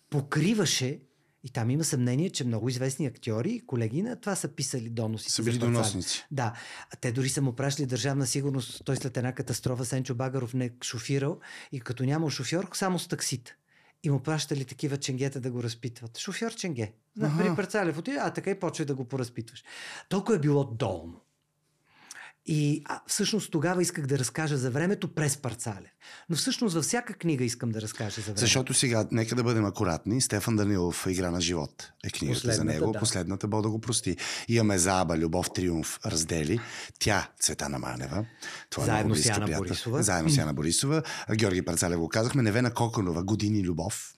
покриваше 0.10 1.00
и 1.44 1.49
там 1.49 1.70
има 1.70 1.84
съмнение, 1.84 2.30
че 2.30 2.44
много 2.44 2.70
известни 2.70 3.06
актьори 3.06 3.52
и 3.52 3.66
колеги 3.66 4.02
на 4.02 4.16
това 4.16 4.36
са 4.36 4.48
писали 4.48 4.90
доноси. 4.90 5.32
Са 5.32 5.44
били 5.44 5.57
доносници. 5.57 6.26
Да. 6.32 6.53
А 6.94 6.95
те 6.95 7.11
дори 7.11 7.30
са 7.30 7.41
му 7.41 7.53
пращали 7.53 7.86
държавна 7.86 8.28
сигурност. 8.28 8.82
Той 8.86 8.95
след 8.95 9.18
една 9.18 9.34
катастрофа 9.34 9.86
Сенчо 9.86 10.16
Багаров 10.16 10.53
не 10.53 10.66
е 10.66 10.72
шофирал 10.84 11.40
и 11.72 11.80
като 11.80 12.03
няма 12.03 12.32
шофьор, 12.32 12.70
само 12.74 12.99
с 12.99 13.07
таксита. 13.07 13.56
И 14.03 14.10
му 14.10 14.20
пращали 14.20 14.66
такива 14.66 14.98
ченгета 14.98 15.41
да 15.41 15.52
го 15.52 15.64
разпитват. 15.64 16.18
Шофьор 16.18 16.56
ченге. 16.56 16.94
При 17.20 17.56
Парцалев 17.56 17.98
отиде, 17.98 18.18
а 18.22 18.34
така 18.34 18.49
и 18.52 18.60
почва 18.60 18.86
да 18.86 18.95
го 18.95 19.06
поразпитваш. 19.06 19.64
Толкова 20.10 20.36
е 20.36 20.40
било 20.40 20.64
долно. 20.64 21.22
И 22.52 22.82
а, 22.86 23.02
всъщност 23.08 23.52
тогава 23.52 23.82
исках 23.82 24.06
да 24.06 24.20
разкажа 24.20 24.58
за 24.58 24.72
времето 24.72 25.08
през 25.08 25.38
Парцалев. 25.38 25.92
Но 26.30 26.36
всъщност 26.36 26.76
във 26.76 26.84
всяка 26.84 27.14
книга 27.14 27.44
искам 27.44 27.70
да 27.70 27.82
разкажа 27.82 28.16
за 28.16 28.22
времето. 28.22 28.40
Защото 28.40 28.74
сега, 28.74 29.08
нека 29.12 29.36
да 29.36 29.44
бъдем 29.44 29.66
акуратни, 29.66 30.22
Стефан 30.22 30.56
Данилов 30.56 31.06
Игра 31.10 31.32
на 31.32 31.42
живот 31.42 31.92
е 32.04 32.10
книгата 32.10 32.40
за 32.40 32.48
Последната, 32.48 32.80
него. 32.80 32.92
да. 32.92 33.00
Последната, 33.00 33.48
Бог 33.48 33.62
да 33.62 33.70
го 33.70 33.82
прости. 33.82 34.18
Имаме 34.48 34.78
Заба, 34.78 35.18
Любов, 35.18 35.50
Триумф, 35.54 36.00
раздели. 36.06 36.60
Тя, 37.00 37.30
Цветана 37.40 37.80
Манева. 37.80 38.26
Това 38.70 38.84
е 38.84 38.88
Заедно 38.88 39.06
много 39.06 39.22
с 39.22 39.26
Яна 39.26 39.46
приятел. 39.46 39.64
Борисова. 39.64 40.04
Заедно 40.04 40.30
с 40.30 40.38
Яна 40.38 40.54
Борисова. 40.54 41.04
Георги 41.36 41.62
Парцалев 41.62 42.00
го 42.00 42.10
казахме. 42.10 42.42
Невена 42.42 42.74
Коконова, 42.74 43.24
Години 43.24 43.64
любов. 43.64 44.14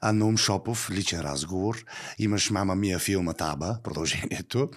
А 0.00 0.12
Наум 0.12 0.36
Шопов, 0.36 0.90
личен 0.90 1.20
разговор. 1.20 1.84
Имаш 2.18 2.50
Мама 2.50 2.74
Мия 2.74 2.98
филма 2.98 3.32
Таба, 3.32 3.78
продължението. 3.82 4.68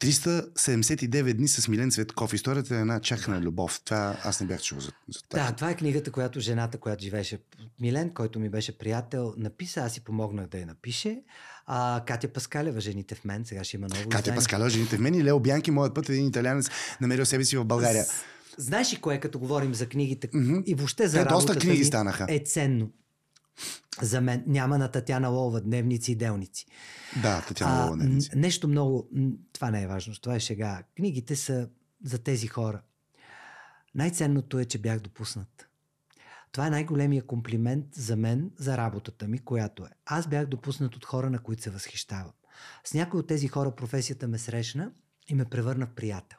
379 0.00 1.32
дни 1.34 1.48
с 1.48 1.68
Милен 1.68 1.90
Цветков. 1.90 2.32
Историята 2.32 2.76
е 2.76 2.80
една 2.80 3.00
чакана 3.00 3.40
любов. 3.40 3.80
Това 3.84 4.16
аз 4.24 4.40
не 4.40 4.46
бях 4.46 4.62
чул 4.62 4.80
за, 4.80 4.90
за 5.08 5.22
тази. 5.28 5.44
Да, 5.44 5.52
това 5.52 5.70
е 5.70 5.76
книгата, 5.76 6.10
която 6.12 6.40
жената, 6.40 6.78
която 6.78 7.04
живееше 7.04 7.38
Милен, 7.80 8.10
който 8.10 8.40
ми 8.40 8.48
беше 8.48 8.78
приятел, 8.78 9.34
написа. 9.36 9.80
Аз 9.80 9.92
си 9.92 10.00
помогнах 10.00 10.46
да 10.46 10.58
я 10.58 10.66
напише. 10.66 11.22
А, 11.66 12.02
Катя 12.06 12.28
Паскалева, 12.28 12.80
жените 12.80 13.14
в 13.14 13.24
мен, 13.24 13.44
сега 13.44 13.64
ще 13.64 13.76
има 13.76 13.86
ново 13.88 14.02
Катя 14.02 14.18
издание. 14.18 14.36
Паскаля, 14.36 14.68
жените 14.70 14.96
в 14.96 15.00
мен 15.00 15.14
и 15.14 15.24
Лео 15.24 15.40
Бянки, 15.40 15.70
моят 15.70 15.94
път 15.94 16.08
е 16.08 16.12
един 16.12 16.26
италянец, 16.26 16.68
намерил 17.00 17.26
себе 17.26 17.44
си 17.44 17.56
в 17.56 17.64
България. 17.64 18.04
Знаеш 18.58 18.92
ли 18.92 18.96
кое, 18.96 19.20
като 19.20 19.38
говорим 19.38 19.74
за 19.74 19.86
книгите 19.86 20.28
Мгм. 20.34 20.58
и 20.66 20.74
въобще 20.74 21.08
за 21.08 21.18
Те 21.18 21.24
доста 21.24 21.32
работата 21.32 21.58
книги 21.58 21.78
ми, 21.78 21.84
станаха. 21.84 22.26
е 22.28 22.38
ценно? 22.38 22.90
За 24.02 24.20
мен 24.20 24.44
няма 24.46 24.78
на 24.78 24.88
Татяна 24.90 25.28
Лова 25.28 25.60
дневници 25.60 26.12
и 26.12 26.16
делници. 26.16 26.66
Да, 27.22 27.44
Татьяна 27.48 27.80
А, 27.80 27.84
Лова 27.84 27.96
Невници. 27.96 28.30
н- 28.34 28.40
нещо 28.40 28.68
много... 28.68 29.08
Това 29.52 29.70
не 29.70 29.82
е 29.82 29.86
важно, 29.86 30.14
това 30.14 30.34
е 30.34 30.40
шега. 30.40 30.82
Книгите 30.96 31.36
са 31.36 31.68
за 32.04 32.18
тези 32.18 32.46
хора. 32.46 32.82
Най-ценното 33.94 34.58
е, 34.58 34.64
че 34.64 34.78
бях 34.78 35.00
допуснат. 35.00 35.68
Това 36.52 36.66
е 36.66 36.70
най-големия 36.70 37.26
комплимент 37.26 37.86
за 37.94 38.16
мен, 38.16 38.50
за 38.58 38.76
работата 38.76 39.28
ми, 39.28 39.38
която 39.38 39.84
е. 39.84 39.88
Аз 40.06 40.26
бях 40.26 40.46
допуснат 40.46 40.96
от 40.96 41.04
хора, 41.04 41.30
на 41.30 41.38
които 41.38 41.62
се 41.62 41.70
възхищавам. 41.70 42.32
С 42.84 42.94
някой 42.94 43.20
от 43.20 43.26
тези 43.26 43.48
хора 43.48 43.74
професията 43.74 44.28
ме 44.28 44.38
срещна 44.38 44.90
и 45.28 45.34
ме 45.34 45.44
превърна 45.44 45.86
в 45.86 45.94
приятел. 45.94 46.38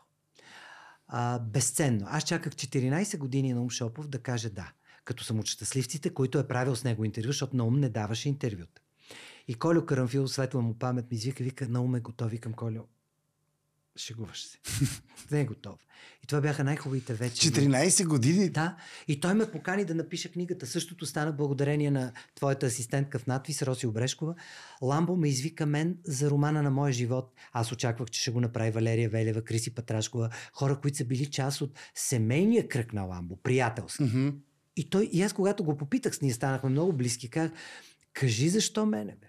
А, 1.08 1.40
безценно. 1.40 2.06
Аз 2.10 2.24
чаках 2.24 2.54
14 2.54 3.18
години 3.18 3.54
на 3.54 3.62
Ум 3.62 3.70
Шопов 3.70 4.08
да 4.08 4.20
каже 4.20 4.50
да. 4.50 4.72
Като 5.06 5.24
съм 5.24 5.40
от 5.40 5.46
щастливците, 5.46 6.10
които 6.10 6.40
е 6.40 6.48
правил 6.48 6.76
с 6.76 6.84
него 6.84 7.06
интервю, 7.06 7.28
защото 7.28 7.58
Наум 7.58 7.80
не 7.80 7.90
даваше 7.90 8.30
интервюта. 8.30 8.82
И 9.48 9.54
Колю 9.54 9.86
Карамфил, 9.86 10.28
светла 10.28 10.62
му 10.62 10.80
памет, 10.80 11.12
ми 11.12 11.18
извика, 11.18 11.44
вика, 11.44 11.68
Наум 11.68 11.96
е 11.96 12.00
готов. 12.00 12.32
Викам, 12.32 12.54
Колю, 12.54 12.82
шегуваш 13.98 14.46
се. 14.46 14.58
не 15.32 15.42
е 15.42 15.46
готов. 15.46 15.80
И 16.24 16.28
това 16.28 16.42
бяха 16.42 16.64
най-хубавите 16.64 17.14
вечери. 17.14 17.54
14 17.54 18.08
години. 18.08 18.50
Да, 18.50 18.78
и 19.08 19.20
той 19.20 19.34
ме 19.34 19.52
покани 19.52 19.86
да 19.86 19.96
напиша 19.96 20.32
книгата. 20.32 20.68
Същото 20.68 21.06
стана 21.06 21.32
благодарение 21.32 21.92
на 21.92 22.12
твоята 22.36 22.66
асистентка 22.66 23.20
в 23.20 23.28
надвис, 23.28 23.62
Роси 23.62 23.88
Обрешкова. 23.88 24.36
Ламбо 24.82 25.16
ме 25.16 25.30
извика 25.30 25.66
мен 25.66 25.98
за 26.04 26.30
романа 26.30 26.64
на 26.64 26.72
моя 26.72 26.94
живот. 26.94 27.34
Аз 27.52 27.72
очаквах, 27.72 28.10
че 28.10 28.22
ще 28.22 28.32
го 28.32 28.42
направи 28.42 28.72
Валерия 28.72 29.10
Велева, 29.10 29.42
Криси 29.42 29.76
Патрашкова, 29.76 30.30
хора, 30.54 30.80
които 30.82 30.98
са 30.98 31.06
били 31.06 31.26
част 31.26 31.62
от 31.62 31.80
семейния 31.96 32.68
кръг 32.68 32.94
на 32.94 33.04
Ламбо, 33.04 33.36
приятелски. 33.44 34.04
И, 34.76 34.90
той, 34.90 35.10
и 35.12 35.22
аз, 35.22 35.34
когато 35.34 35.64
го 35.64 35.78
попитах, 35.78 36.16
с 36.16 36.22
ние 36.22 36.34
станахме 36.34 36.70
много 36.70 36.94
близки, 36.94 37.30
казах, 37.30 37.52
кажи 38.14 38.50
защо 38.50 38.86
мене, 38.86 39.16
бе. 39.22 39.28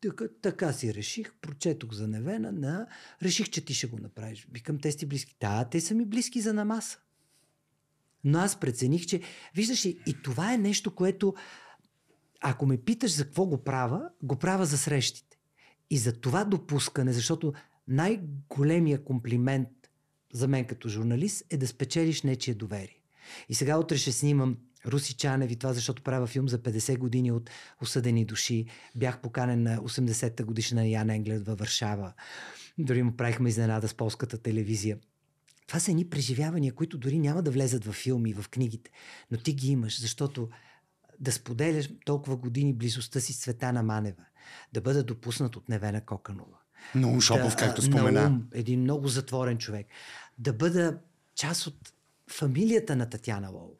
Така, 0.00 0.24
така 0.42 0.72
си 0.72 0.94
реших, 0.94 1.34
прочетох 1.40 1.92
за 1.92 2.08
Невена, 2.08 2.52
на... 2.52 2.86
реших, 3.22 3.50
че 3.50 3.64
ти 3.64 3.74
ще 3.74 3.86
го 3.86 3.98
направиш. 3.98 4.46
Викам, 4.52 4.78
те 4.78 4.92
сте 4.92 5.06
близки. 5.06 5.36
Да, 5.40 5.64
те 5.64 5.80
са 5.80 5.94
ми 5.94 6.04
близки 6.04 6.40
за 6.40 6.54
намаса. 6.54 6.98
Но 8.24 8.38
аз 8.38 8.60
прецених, 8.60 9.06
че, 9.06 9.20
виждаш 9.54 9.86
ли, 9.86 9.98
и 10.06 10.22
това 10.22 10.54
е 10.54 10.58
нещо, 10.58 10.94
което, 10.94 11.34
ако 12.40 12.66
ме 12.66 12.76
питаш 12.76 13.12
за 13.12 13.24
какво 13.24 13.46
го 13.46 13.64
правя, 13.64 14.10
го 14.22 14.36
правя 14.36 14.66
за 14.66 14.78
срещите. 14.78 15.38
И 15.90 15.98
за 15.98 16.20
това 16.20 16.44
допускане, 16.44 17.12
защото 17.12 17.52
най-големия 17.88 19.04
комплимент 19.04 19.68
за 20.32 20.48
мен 20.48 20.64
като 20.64 20.88
журналист 20.88 21.44
е 21.50 21.56
да 21.56 21.66
спечелиш 21.66 22.22
нечие 22.22 22.54
доверие. 22.54 23.01
И 23.48 23.54
сега 23.54 23.78
утре 23.78 23.96
ще 23.96 24.12
снимам 24.12 24.56
Руси 24.86 25.14
Чанев 25.14 25.50
и 25.50 25.56
това, 25.56 25.72
защото 25.72 26.02
правя 26.02 26.26
филм 26.26 26.48
за 26.48 26.58
50 26.58 26.98
години 26.98 27.32
от 27.32 27.50
осъдени 27.82 28.24
души. 28.24 28.66
Бях 28.94 29.20
поканен 29.20 29.62
на 29.62 29.78
80-та 29.78 30.44
годишна 30.44 30.80
на 30.80 30.86
Ян 30.86 31.10
Енглер 31.10 31.42
във 31.42 31.58
Варшава. 31.58 32.12
Дори 32.78 33.02
му 33.02 33.16
правихме 33.16 33.48
изненада 33.48 33.88
с 33.88 33.94
полската 33.94 34.38
телевизия. 34.38 34.98
Това 35.66 35.80
са 35.80 35.90
едни 35.90 36.10
преживявания, 36.10 36.74
които 36.74 36.98
дори 36.98 37.18
няма 37.18 37.42
да 37.42 37.50
влезат 37.50 37.84
в 37.84 37.92
филми 37.92 38.30
и 38.30 38.34
в 38.34 38.48
книгите, 38.50 38.90
но 39.30 39.38
ти 39.38 39.52
ги 39.52 39.70
имаш, 39.70 40.00
защото 40.00 40.48
да 41.20 41.32
споделяш 41.32 41.90
толкова 42.04 42.36
години 42.36 42.72
близостта 42.72 43.20
си 43.20 43.32
с 43.32 43.40
Цветана 43.40 43.82
Манева, 43.82 44.24
да 44.72 44.80
бъда 44.80 45.04
допуснат 45.04 45.56
от 45.56 45.68
Невена 45.68 46.00
Коканова, 46.00 46.58
Наум 46.94 47.20
Шопов, 47.20 47.50
да, 47.50 47.56
както 47.56 47.82
спомена. 47.82 48.22
Наум, 48.22 48.48
един 48.52 48.80
много 48.80 49.08
затворен 49.08 49.58
човек. 49.58 49.86
Да 50.38 50.52
бъда 50.52 50.98
част 51.34 51.66
от 51.66 51.92
фамилията 52.32 52.96
на 52.96 53.10
Татяна 53.10 53.48
Лолова. 53.50 53.76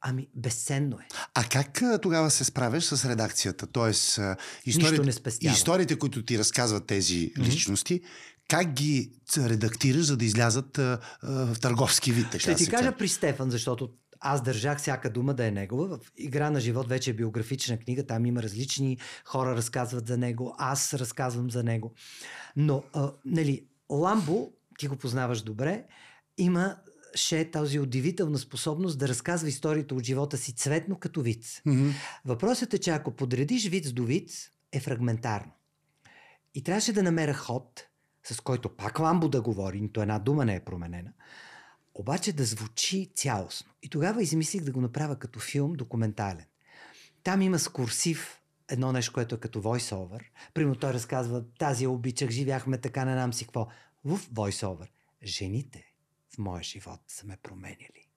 Ами, 0.00 0.28
безценно 0.34 0.96
е. 0.96 1.08
А 1.34 1.44
как 1.44 1.82
а, 1.82 1.98
тогава 1.98 2.30
се 2.30 2.44
справяш 2.44 2.84
с 2.84 3.04
редакцията? 3.04 3.66
Тоест, 3.66 4.18
а, 4.18 4.36
историите, 4.64 5.22
не 5.42 5.52
историите, 5.52 5.98
които 5.98 6.24
ти 6.24 6.38
разказват 6.38 6.86
тези 6.86 7.32
личности, 7.38 8.00
как 8.48 8.72
ги 8.72 9.12
редактираш, 9.36 10.06
за 10.06 10.16
да 10.16 10.24
излязат 10.24 10.78
а, 10.78 10.98
в 11.22 11.56
търговски 11.60 12.12
вид? 12.12 12.26
Така 12.30 12.38
Ще 12.38 12.54
ти 12.54 12.68
кажа 12.68 12.96
при 12.96 13.08
Стефан, 13.08 13.50
защото 13.50 13.90
аз 14.20 14.42
държах 14.42 14.78
всяка 14.78 15.10
дума 15.10 15.34
да 15.34 15.46
е 15.46 15.50
негова. 15.50 15.88
В 15.88 16.00
Игра 16.16 16.50
на 16.50 16.60
живот 16.60 16.88
вече 16.88 17.10
е 17.10 17.14
биографична 17.14 17.78
книга, 17.78 18.06
там 18.06 18.26
има 18.26 18.42
различни 18.42 18.98
хора 19.24 19.56
разказват 19.56 20.06
за 20.06 20.18
него, 20.18 20.54
аз 20.58 20.94
разказвам 20.94 21.50
за 21.50 21.62
него. 21.62 21.92
Но, 22.56 22.82
а, 22.92 23.12
нали, 23.24 23.66
Ламбо, 23.90 24.52
ти 24.78 24.88
го 24.88 24.96
познаваш 24.96 25.42
добре, 25.42 25.84
има 26.38 26.76
ще 27.14 27.50
тази 27.50 27.78
удивителна 27.78 28.38
способност 28.38 28.98
да 28.98 29.08
разказва 29.08 29.48
историята 29.48 29.94
от 29.94 30.04
живота 30.04 30.38
си 30.38 30.54
цветно 30.54 30.98
като 30.98 31.22
виц. 31.22 31.62
Мгм. 31.66 31.90
Въпросът 32.24 32.74
е, 32.74 32.78
че 32.78 32.90
ако 32.90 33.10
подредиш 33.10 33.68
виц 33.68 33.92
до 33.92 34.04
виц, 34.04 34.50
е 34.72 34.80
фрагментарно. 34.80 35.52
И 36.54 36.62
трябваше 36.62 36.92
да 36.92 37.02
намеря 37.02 37.34
ход, 37.34 37.86
с 38.24 38.40
който 38.40 38.76
пак 38.76 38.98
ламбо 38.98 39.28
да 39.28 39.42
говори, 39.42 39.80
нито 39.80 40.02
една 40.02 40.18
дума 40.18 40.44
не 40.44 40.54
е 40.54 40.64
променена, 40.64 41.12
обаче 41.94 42.32
да 42.32 42.44
звучи 42.44 43.10
цялостно. 43.14 43.72
И 43.82 43.88
тогава 43.88 44.22
измислих 44.22 44.62
да 44.62 44.72
го 44.72 44.80
направя 44.80 45.18
като 45.18 45.40
филм 45.40 45.72
документален. 45.72 46.44
Там 47.22 47.42
има 47.42 47.58
с 47.58 47.68
курсив 47.68 48.40
едно 48.68 48.92
нещо, 48.92 49.12
което 49.12 49.34
е 49.34 49.40
като 49.40 49.62
voice-over. 49.62 50.20
Примерно 50.54 50.76
той 50.76 50.92
разказва, 50.92 51.44
тази 51.58 51.84
я 51.84 51.90
обичах, 51.90 52.30
живяхме 52.30 52.78
така, 52.78 53.04
не 53.04 53.14
нам 53.14 53.32
си 53.32 53.44
какво. 53.44 53.68
В 54.04 54.18
voice-over. 54.18 54.88
Жените 55.24 55.91
в 56.34 56.38
моя 56.38 56.62
живот 56.62 57.00
са 57.08 57.26
ме 57.26 57.36
променили. 57.42 58.08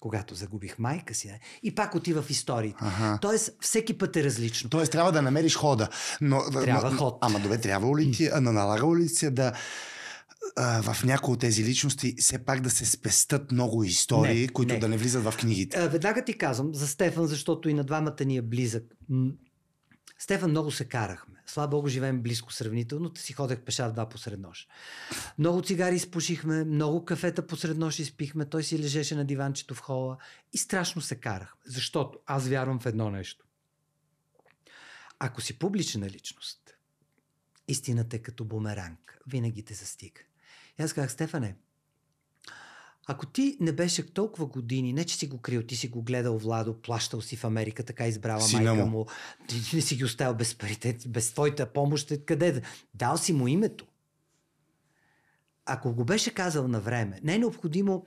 Когато 0.00 0.34
загубих 0.34 0.78
майка 0.78 1.14
си. 1.14 1.40
И 1.62 1.74
пак 1.74 1.94
отива 1.94 2.22
в 2.22 2.30
историите. 2.30 2.78
Ага. 2.80 3.18
Тоест, 3.22 3.50
всеки 3.60 3.98
път 3.98 4.16
е 4.16 4.24
различно. 4.24 4.70
Тоест, 4.70 4.92
трябва 4.92 5.12
да 5.12 5.22
намериш 5.22 5.56
хода. 5.56 5.88
Но, 6.20 6.50
трябва 6.50 6.90
но, 6.90 6.96
ход. 6.96 7.18
Ама 7.20 7.40
добре, 7.40 7.60
трябва 7.60 7.98
ли 7.98 8.12
ти, 8.12 8.28
налагало 8.40 8.96
ли 8.96 9.08
си 9.08 9.30
да 9.30 9.52
а, 10.56 10.82
в 10.82 11.04
някои 11.04 11.34
от 11.34 11.40
тези 11.40 11.64
личности 11.64 12.14
все 12.18 12.44
пак 12.44 12.60
да 12.60 12.70
се 12.70 12.86
спестат 12.86 13.52
много 13.52 13.84
истории, 13.84 14.40
не, 14.40 14.48
които 14.48 14.74
не. 14.74 14.80
да 14.80 14.88
не 14.88 14.96
влизат 14.96 15.24
в 15.24 15.34
книгите? 15.38 15.78
А, 15.78 15.88
веднага 15.88 16.24
ти 16.24 16.38
казвам 16.38 16.74
за 16.74 16.88
Стефан, 16.88 17.26
защото 17.26 17.68
и 17.68 17.74
на 17.74 17.84
двамата 17.84 18.24
ни 18.24 18.36
е 18.36 18.42
близък. 18.42 18.84
Стефан 20.18 20.50
много 20.50 20.70
се 20.70 20.84
карахме. 20.84 21.39
Слава 21.50 21.68
Богу, 21.68 21.88
живеем 21.88 22.22
близко 22.22 22.52
сравнително. 22.52 23.16
Си 23.16 23.32
ходех 23.32 23.60
пеша 23.60 23.92
два 23.92 24.08
посред 24.08 24.40
нощ. 24.40 24.68
Много 25.38 25.62
цигари 25.62 25.94
изпушихме, 25.94 26.64
много 26.64 27.04
кафета 27.04 27.46
посред 27.46 27.78
нощ 27.78 27.98
изпихме. 27.98 28.44
Той 28.44 28.62
си 28.62 28.78
лежеше 28.78 29.14
на 29.14 29.24
диванчето 29.24 29.74
в 29.74 29.80
хола 29.80 30.16
и 30.52 30.58
страшно 30.58 31.02
се 31.02 31.16
карахме. 31.16 31.60
Защото 31.66 32.18
аз 32.26 32.48
вярвам 32.48 32.80
в 32.80 32.86
едно 32.86 33.10
нещо. 33.10 33.46
Ако 35.18 35.40
си 35.40 35.58
публична 35.58 36.10
личност, 36.10 36.76
истината 37.68 38.16
е 38.16 38.18
като 38.18 38.44
бумеранг. 38.44 39.18
Винаги 39.26 39.62
те 39.62 39.74
застига. 39.74 40.20
И 40.78 40.82
аз 40.82 40.92
казах, 40.92 41.12
Стефане, 41.12 41.56
ако 43.06 43.26
ти 43.26 43.56
не 43.60 43.72
беше 43.72 44.12
толкова 44.12 44.46
години, 44.46 44.92
не 44.92 45.04
че 45.04 45.16
си 45.16 45.26
го 45.26 45.38
крил, 45.38 45.62
ти 45.62 45.76
си 45.76 45.88
го 45.88 46.02
гледал 46.02 46.38
Владо, 46.38 46.80
плащал 46.80 47.20
си 47.20 47.36
в 47.36 47.44
Америка, 47.44 47.82
така 47.82 48.06
избрала 48.06 48.40
Сина 48.40 48.74
майка 48.74 48.86
му, 48.86 48.98
му 48.98 49.06
ти 49.48 49.76
не 49.76 49.82
си 49.82 49.96
ги 49.96 50.04
оставил 50.04 50.34
без 50.34 50.54
парите, 50.54 50.98
без 51.08 51.32
твоята 51.32 51.66
помощ, 51.66 52.12
къде 52.26 52.62
дал 52.94 53.16
си 53.16 53.32
му 53.32 53.48
името. 53.48 53.86
Ако 55.66 55.94
го 55.94 56.04
беше 56.04 56.34
казал 56.34 56.68
на 56.68 56.80
време, 56.80 57.20
не 57.22 57.34
е 57.34 57.38
необходимо 57.38 58.04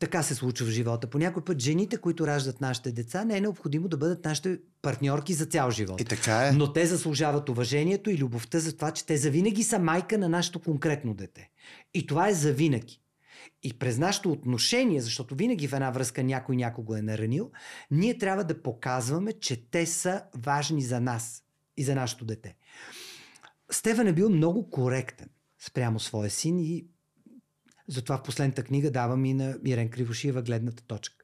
така 0.00 0.22
се 0.22 0.34
случва 0.34 0.66
в 0.66 0.70
живота. 0.70 1.06
По 1.06 1.18
някой 1.18 1.44
път 1.44 1.60
жените, 1.60 1.96
които 1.96 2.26
раждат 2.26 2.60
нашите 2.60 2.92
деца, 2.92 3.24
не 3.24 3.36
е 3.36 3.40
необходимо 3.40 3.88
да 3.88 3.96
бъдат 3.96 4.24
нашите 4.24 4.58
партньорки 4.82 5.34
за 5.34 5.46
цял 5.46 5.70
живот. 5.70 6.00
И 6.00 6.04
така 6.04 6.48
е. 6.48 6.52
Но 6.52 6.72
те 6.72 6.86
заслужават 6.86 7.48
уважението 7.48 8.10
и 8.10 8.18
любовта 8.18 8.58
за 8.58 8.76
това, 8.76 8.90
че 8.90 9.06
те 9.06 9.16
завинаги 9.16 9.62
са 9.62 9.78
майка 9.78 10.18
на 10.18 10.28
нашето 10.28 10.60
конкретно 10.60 11.14
дете. 11.14 11.50
И 11.94 12.06
това 12.06 12.28
е 12.28 12.34
завинаги. 12.34 12.99
И 13.62 13.78
през 13.78 13.98
нашето 13.98 14.32
отношение, 14.32 15.00
защото 15.00 15.34
винаги 15.34 15.68
в 15.68 15.72
една 15.72 15.90
връзка 15.90 16.22
някой 16.22 16.56
някого 16.56 16.94
е 16.94 17.02
наранил, 17.02 17.50
ние 17.90 18.18
трябва 18.18 18.44
да 18.44 18.62
показваме, 18.62 19.32
че 19.32 19.70
те 19.70 19.86
са 19.86 20.22
важни 20.36 20.82
за 20.82 21.00
нас 21.00 21.42
и 21.76 21.84
за 21.84 21.94
нашето 21.94 22.24
дете. 22.24 22.56
Стефан 23.70 24.06
е 24.06 24.12
бил 24.12 24.30
много 24.30 24.70
коректен 24.70 25.28
спрямо 25.58 26.00
своя 26.00 26.30
син 26.30 26.58
и 26.58 26.86
затова 27.88 28.18
в 28.18 28.22
последната 28.22 28.62
книга 28.62 28.90
давам 28.90 29.24
и 29.24 29.34
на 29.34 29.56
Мирен 29.62 29.90
Кривошиева 29.90 30.42
гледната 30.42 30.82
точка. 30.82 31.16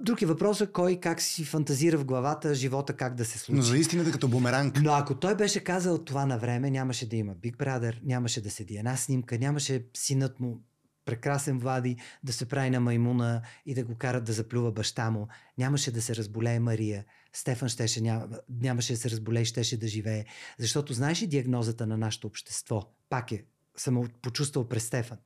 Друг 0.00 0.22
е 0.22 0.26
въпросът 0.26 0.72
кой 0.72 1.00
как 1.00 1.20
си 1.20 1.44
фантазира 1.44 1.98
в 1.98 2.04
главата 2.04 2.54
живота 2.54 2.96
как 2.96 3.14
да 3.14 3.24
се 3.24 3.38
случи. 3.38 3.56
Но 3.56 3.62
за 3.62 3.78
истината 3.78 4.12
като 4.12 4.28
бумеранг. 4.28 4.80
Но 4.82 4.92
ако 4.92 5.14
той 5.14 5.36
беше 5.36 5.64
казал 5.64 6.04
това 6.04 6.26
на 6.26 6.38
време, 6.38 6.70
нямаше 6.70 7.08
да 7.08 7.16
има 7.16 7.34
Big 7.34 7.56
Brother, 7.56 7.98
нямаше 8.02 8.42
да 8.42 8.50
седи 8.50 8.76
една 8.76 8.96
снимка, 8.96 9.38
нямаше 9.38 9.86
синът 9.94 10.40
му 10.40 10.60
прекрасен 11.06 11.58
Влади 11.58 11.96
да 12.22 12.32
се 12.32 12.48
прави 12.48 12.70
на 12.70 12.80
маймуна 12.80 13.42
и 13.66 13.74
да 13.74 13.84
го 13.84 13.94
карат 13.94 14.24
да 14.24 14.32
заплюва 14.32 14.72
баща 14.72 15.10
му. 15.10 15.28
Нямаше 15.58 15.90
да 15.90 16.02
се 16.02 16.16
разболее 16.16 16.60
Мария. 16.60 17.04
Стефан 17.32 17.68
щеше, 17.68 18.00
ням, 18.00 18.30
нямаше 18.48 18.92
да 18.92 18.98
се 18.98 19.10
разболее, 19.10 19.44
щеше 19.44 19.76
да 19.76 19.88
живее. 19.88 20.24
Защото 20.58 20.92
знаеш 20.92 21.22
ли 21.22 21.26
диагнозата 21.26 21.86
на 21.86 21.96
нашето 21.96 22.26
общество? 22.26 22.92
Пак 23.08 23.32
е 23.32 23.44
съм 23.76 24.08
почувствал 24.22 24.68
през 24.68 24.84
Стефан. 24.84 25.18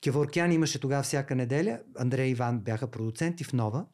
Кеворкян 0.00 0.52
имаше 0.52 0.78
тогава 0.78 1.02
всяка 1.02 1.34
неделя. 1.36 1.80
Андрей 1.98 2.26
и 2.26 2.30
Иван 2.30 2.60
бяха 2.60 2.90
продуценти 2.90 3.44
в 3.44 3.52
Нова. 3.52 3.86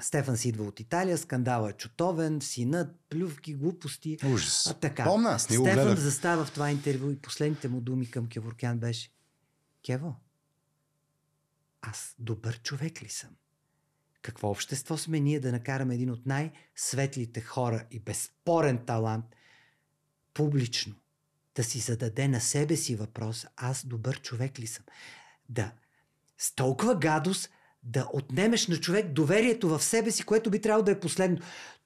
Стефан 0.00 0.36
си 0.36 0.48
идва 0.48 0.64
от 0.64 0.80
Италия, 0.80 1.18
скандал 1.18 1.68
е 1.68 1.72
чутовен, 1.72 2.40
синът, 2.40 2.96
плювки, 3.10 3.54
глупости. 3.54 4.18
Ужас. 4.32 4.66
А, 4.66 4.74
така. 4.74 5.04
Помна, 5.04 5.38
Стефан 5.38 5.64
гледах. 5.64 5.98
застава 5.98 6.44
в 6.44 6.52
това 6.52 6.70
интервю 6.70 7.10
и 7.10 7.16
последните 7.16 7.68
му 7.68 7.80
думи 7.80 8.10
към 8.10 8.26
Кеворкян 8.26 8.78
беше 8.78 9.10
Кево, 9.86 10.16
аз 11.82 12.14
добър 12.18 12.62
човек 12.62 13.02
ли 13.02 13.08
съм? 13.08 13.30
Какво 14.22 14.50
общество 14.50 14.96
сме 14.96 15.20
ние 15.20 15.40
да 15.40 15.52
накараме 15.52 15.94
един 15.94 16.10
от 16.10 16.26
най-светлите 16.26 17.40
хора 17.40 17.86
и 17.90 18.00
безспорен 18.00 18.86
талант 18.86 19.24
публично 20.34 20.94
да 21.54 21.64
си 21.64 21.78
зададе 21.78 22.28
на 22.28 22.40
себе 22.40 22.76
си 22.76 22.96
въпрос, 22.96 23.46
аз 23.56 23.86
добър 23.86 24.20
човек 24.20 24.58
ли 24.58 24.66
съм? 24.66 24.84
Да 25.48 25.72
с 26.38 26.54
толкова 26.54 26.98
гадост 26.98 27.50
да 27.82 28.08
отнемеш 28.12 28.68
на 28.68 28.76
човек 28.76 29.12
доверието 29.12 29.68
в 29.68 29.82
себе 29.82 30.10
си, 30.10 30.22
което 30.22 30.50
би 30.50 30.60
трябвало 30.60 30.84
да 30.84 30.90
е 30.90 31.00
последно. 31.00 31.38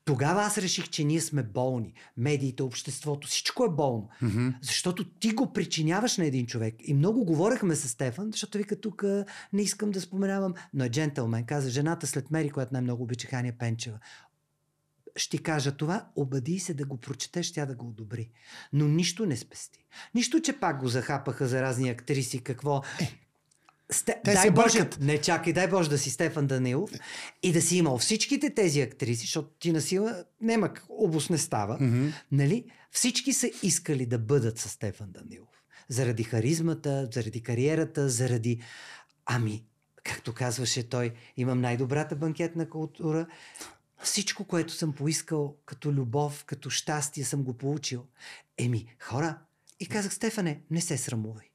Тогава 0.04 0.42
аз 0.42 0.58
реших, 0.58 0.88
че 0.88 1.04
ние 1.04 1.20
сме 1.20 1.42
болни. 1.42 1.94
Медиите, 2.16 2.62
обществото, 2.62 3.28
всичко 3.28 3.64
е 3.64 3.68
болно. 3.68 4.08
Mm-hmm. 4.22 4.54
Защото 4.62 5.10
ти 5.10 5.30
го 5.30 5.52
причиняваш 5.52 6.16
на 6.16 6.26
един 6.26 6.46
човек. 6.46 6.74
И 6.80 6.94
много 6.94 7.24
говорихме 7.24 7.74
с 7.74 7.88
Стефан, 7.88 8.28
защото 8.32 8.58
вика 8.58 8.80
тук 8.80 9.04
не 9.52 9.62
искам 9.62 9.90
да 9.90 10.00
споменавам, 10.00 10.54
но 10.74 10.84
е 10.84 10.88
джентълмен. 10.88 11.44
Каза, 11.44 11.70
жената 11.70 12.06
след 12.06 12.30
Мери, 12.30 12.50
която 12.50 12.72
най-много 12.72 13.02
обича 13.02 13.28
Ханя 13.28 13.52
Пенчева. 13.58 13.98
Ще 15.16 15.38
кажа 15.38 15.76
това, 15.76 16.08
обади 16.16 16.58
се 16.58 16.74
да 16.74 16.84
го 16.84 16.96
прочетеш, 16.96 17.52
тя 17.52 17.66
да 17.66 17.74
го 17.74 17.88
одобри. 17.88 18.30
Но 18.72 18.88
нищо 18.88 19.26
не 19.26 19.36
спести. 19.36 19.84
Нищо, 20.14 20.40
че 20.40 20.60
пак 20.60 20.80
го 20.80 20.88
захапаха 20.88 21.48
за 21.48 21.62
разни 21.62 21.90
актриси, 21.90 22.44
какво. 22.44 22.82
Е, 23.00 23.23
Сте, 23.90 24.20
Те 24.24 24.32
дай 24.32 24.42
се 24.42 24.50
Боже, 24.50 24.78
бъркат. 24.78 25.00
Не 25.00 25.20
чакай, 25.20 25.52
дай 25.52 25.68
Боже 25.68 25.90
да 25.90 25.98
си 25.98 26.10
Стефан 26.10 26.46
Данилов 26.46 26.90
и 27.42 27.52
да 27.52 27.62
си 27.62 27.76
имал 27.76 27.98
всичките 27.98 28.50
тези 28.50 28.80
актриси, 28.80 29.20
защото 29.20 29.48
ти 29.48 29.72
на 29.72 29.80
сила 29.80 30.24
нема 30.40 30.70
обус 30.88 31.30
не 31.30 31.38
става. 31.38 31.78
Mm-hmm. 31.78 32.12
Нали? 32.32 32.64
Всички 32.90 33.32
са 33.32 33.50
искали 33.62 34.06
да 34.06 34.18
бъдат 34.18 34.58
с 34.58 34.68
Стефан 34.68 35.08
Данилов. 35.10 35.48
Заради 35.88 36.22
харизмата, 36.22 37.08
заради 37.12 37.42
кариерата, 37.42 38.08
заради... 38.08 38.60
Ами, 39.26 39.64
както 40.04 40.34
казваше 40.34 40.88
той, 40.88 41.12
имам 41.36 41.60
най-добрата 41.60 42.16
банкетна 42.16 42.68
култура. 42.68 43.26
Всичко, 44.02 44.44
което 44.44 44.72
съм 44.72 44.92
поискал 44.92 45.56
като 45.66 45.92
любов, 45.92 46.44
като 46.44 46.70
щастие, 46.70 47.24
съм 47.24 47.42
го 47.42 47.58
получил. 47.58 48.06
Еми, 48.58 48.96
хора, 49.00 49.38
и 49.80 49.86
казах, 49.86 50.14
Стефане, 50.14 50.60
не 50.70 50.80
се 50.80 50.98
срамувай. 50.98 51.46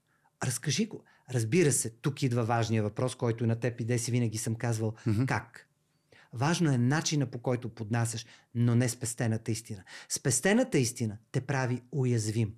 Разкажи 0.43 0.85
го. 0.85 1.03
Разбира 1.33 1.71
се, 1.71 1.89
тук 1.89 2.23
идва 2.23 2.43
важния 2.43 2.83
въпрос, 2.83 3.15
който 3.15 3.47
на 3.47 3.55
теб 3.55 3.81
и 3.81 3.85
Деси 3.85 4.11
винаги 4.11 4.37
съм 4.37 4.55
казвал. 4.55 4.93
Mm-hmm. 5.07 5.25
Как? 5.25 5.65
Важно 6.33 6.73
е 6.73 6.77
начина 6.77 7.25
по 7.25 7.39
който 7.39 7.69
поднасяш, 7.69 8.25
но 8.55 8.75
не 8.75 8.89
спестената 8.89 9.51
истина. 9.51 9.83
Спестената 10.09 10.77
истина 10.77 11.17
те 11.31 11.41
прави 11.41 11.81
уязвим. 11.91 12.53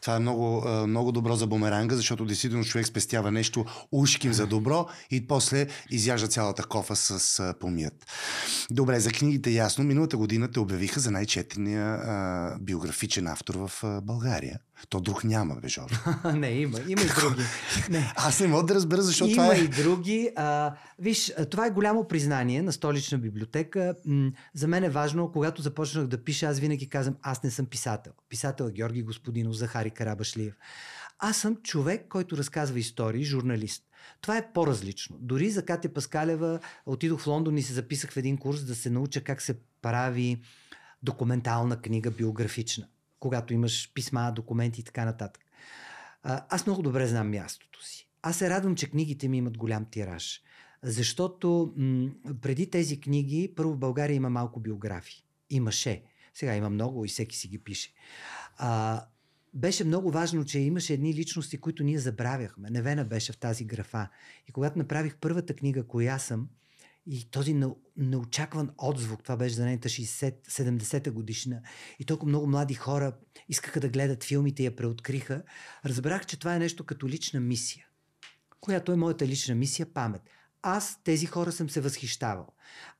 Това 0.00 0.16
е 0.16 0.18
много, 0.18 0.68
много 0.86 1.12
добро 1.12 1.36
за 1.36 1.46
бумеранга, 1.46 1.96
защото 1.96 2.24
действително 2.24 2.64
човек 2.64 2.86
спестява 2.86 3.30
нещо 3.30 3.64
ушким 3.92 4.32
за 4.32 4.46
добро 4.46 4.88
и 5.10 5.26
после 5.26 5.68
изяжда 5.90 6.28
цялата 6.28 6.64
кофа 6.64 6.96
с 6.96 7.54
помият. 7.60 8.06
Добре, 8.70 9.00
за 9.00 9.10
книгите 9.10 9.50
ясно. 9.50 9.84
Миналата 9.84 10.16
година 10.16 10.50
те 10.50 10.60
обявиха 10.60 11.00
за 11.00 11.10
най-четения 11.10 12.00
биографичен 12.60 13.26
автор 13.26 13.54
в 13.54 14.00
България. 14.02 14.60
То 14.88 15.00
друг 15.00 15.24
няма, 15.24 15.56
бе, 15.56 15.68
Жор. 15.68 15.90
не, 16.34 16.50
има. 16.50 16.78
Има 16.88 17.02
и 17.02 17.06
други. 17.20 17.42
Не. 17.90 18.12
Аз 18.16 18.40
не 18.40 18.46
мога 18.46 18.64
да 18.64 18.74
разбера 18.74 19.02
защо 19.02 19.24
има 19.24 19.32
това 19.32 19.54
е. 19.54 19.58
Има 19.58 19.64
и 19.64 19.68
други. 19.68 20.30
А, 20.36 20.74
виж, 20.98 21.32
това 21.50 21.66
е 21.66 21.70
голямо 21.70 22.08
признание 22.08 22.62
на 22.62 22.72
столична 22.72 23.18
библиотека. 23.18 23.94
М- 24.04 24.30
за 24.54 24.68
мен 24.68 24.84
е 24.84 24.90
важно, 24.90 25.32
когато 25.32 25.62
започнах 25.62 26.06
да 26.06 26.24
пиша, 26.24 26.46
аз 26.46 26.58
винаги 26.58 26.88
казвам, 26.88 27.16
аз 27.22 27.42
не 27.42 27.50
съм 27.50 27.66
писател. 27.66 28.12
Писател 28.28 28.64
е 28.64 28.72
Георги 28.72 29.02
Господинов, 29.02 29.56
Захари 29.56 29.90
Карабашлиев. 29.90 30.54
Аз 31.18 31.36
съм 31.36 31.56
човек, 31.56 32.06
който 32.08 32.36
разказва 32.36 32.78
истории, 32.78 33.24
журналист. 33.24 33.82
Това 34.20 34.36
е 34.36 34.52
по-различно. 34.52 35.16
Дори 35.20 35.50
за 35.50 35.64
Катя 35.64 35.88
Паскалева 35.88 36.60
отидох 36.86 37.20
в 37.20 37.26
Лондон 37.26 37.58
и 37.58 37.62
се 37.62 37.72
записах 37.72 38.12
в 38.12 38.16
един 38.16 38.36
курс 38.36 38.62
да 38.64 38.74
се 38.74 38.90
науча 38.90 39.20
как 39.20 39.42
се 39.42 39.58
прави 39.82 40.42
документална 41.02 41.80
книга, 41.80 42.10
биографична 42.10 42.86
когато 43.22 43.54
имаш 43.54 43.92
писма, 43.94 44.32
документи 44.36 44.80
и 44.80 44.84
така 44.84 45.04
нататък. 45.04 45.42
Аз 46.22 46.66
много 46.66 46.82
добре 46.82 47.06
знам 47.06 47.30
мястото 47.30 47.84
си. 47.84 48.08
Аз 48.22 48.36
се 48.36 48.50
радвам, 48.50 48.76
че 48.76 48.90
книгите 48.90 49.28
ми 49.28 49.36
имат 49.36 49.58
голям 49.58 49.84
тираж. 49.84 50.40
Защото 50.82 51.74
м- 51.76 52.10
преди 52.40 52.70
тези 52.70 53.00
книги, 53.00 53.52
първо 53.56 53.72
в 53.72 53.78
България 53.78 54.14
има 54.14 54.30
малко 54.30 54.60
биографии. 54.60 55.24
Имаше. 55.50 56.02
Сега 56.34 56.56
има 56.56 56.70
много 56.70 57.04
и 57.04 57.08
всеки 57.08 57.36
си 57.36 57.48
ги 57.48 57.58
пише. 57.58 57.92
А, 58.56 59.04
беше 59.54 59.84
много 59.84 60.10
важно, 60.10 60.44
че 60.44 60.58
имаше 60.58 60.94
едни 60.94 61.14
личности, 61.14 61.60
които 61.60 61.84
ние 61.84 61.98
забравяхме. 61.98 62.70
Невена 62.70 63.04
беше 63.04 63.32
в 63.32 63.38
тази 63.38 63.64
графа. 63.64 64.08
И 64.48 64.52
когато 64.52 64.78
направих 64.78 65.16
първата 65.16 65.56
книга, 65.56 65.86
коя 65.86 66.18
съм, 66.18 66.48
и 67.06 67.30
този 67.30 67.60
неочакван 67.96 68.70
отзвук, 68.78 69.22
това 69.22 69.36
беше 69.36 69.54
за 69.54 69.64
нейната 69.64 69.88
60-70-та 69.88 71.10
годишна, 71.10 71.60
и 71.98 72.04
толкова 72.04 72.28
много 72.28 72.46
млади 72.46 72.74
хора 72.74 73.12
искаха 73.48 73.80
да 73.80 73.88
гледат 73.88 74.24
филмите 74.24 74.62
и 74.62 74.66
я 74.66 74.76
преоткриха, 74.76 75.42
разбрах, 75.84 76.26
че 76.26 76.38
това 76.38 76.54
е 76.54 76.58
нещо 76.58 76.84
като 76.84 77.08
лична 77.08 77.40
мисия, 77.40 77.86
която 78.60 78.92
е 78.92 78.96
моята 78.96 79.26
лична 79.26 79.54
мисия 79.54 79.86
памет. 79.86 80.22
Аз 80.62 81.02
тези 81.04 81.26
хора 81.26 81.52
съм 81.52 81.70
се 81.70 81.80
възхищавал. 81.80 82.46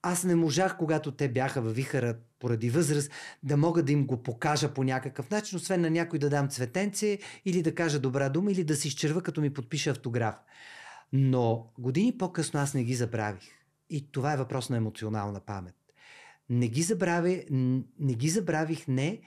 Аз 0.03 0.25
не 0.25 0.35
можах, 0.35 0.77
когато 0.77 1.13
те 1.13 1.29
бяха 1.29 1.63
във 1.63 1.75
вихара 1.75 2.17
поради 2.39 2.71
възраст, 2.71 3.11
да 3.43 3.57
мога 3.57 3.83
да 3.83 3.93
им 3.93 4.07
го 4.07 4.23
покажа 4.23 4.75
по 4.75 4.85
някакъв 4.85 5.31
начин, 5.31 5.57
освен 5.57 5.81
на 5.81 5.91
някой 5.91 6.19
да 6.19 6.31
дам 6.31 6.49
цветенце 6.49 7.19
или 7.45 7.63
да 7.63 7.75
кажа 7.75 7.99
добра 7.99 8.29
дума 8.29 8.53
или 8.53 8.65
да 8.65 8.77
се 8.77 8.89
изчерва, 8.89 9.23
като 9.23 9.41
ми 9.41 9.53
подпише 9.55 9.91
автограф. 9.91 10.35
Но 11.13 11.73
години 11.79 12.19
по-късно 12.19 12.61
аз 12.61 12.75
не 12.75 12.85
ги 12.85 12.95
забравих. 12.95 13.62
И 13.93 14.13
това 14.13 14.33
е 14.33 14.37
въпрос 14.37 14.71
на 14.71 14.77
емоционална 14.77 15.41
памет. 15.41 15.75
Не 16.49 16.69
ги, 16.69 16.83
забрави, 16.83 17.47
не 17.99 18.15
ги 18.15 18.29
забравих 18.29 18.89
не, 18.89 19.21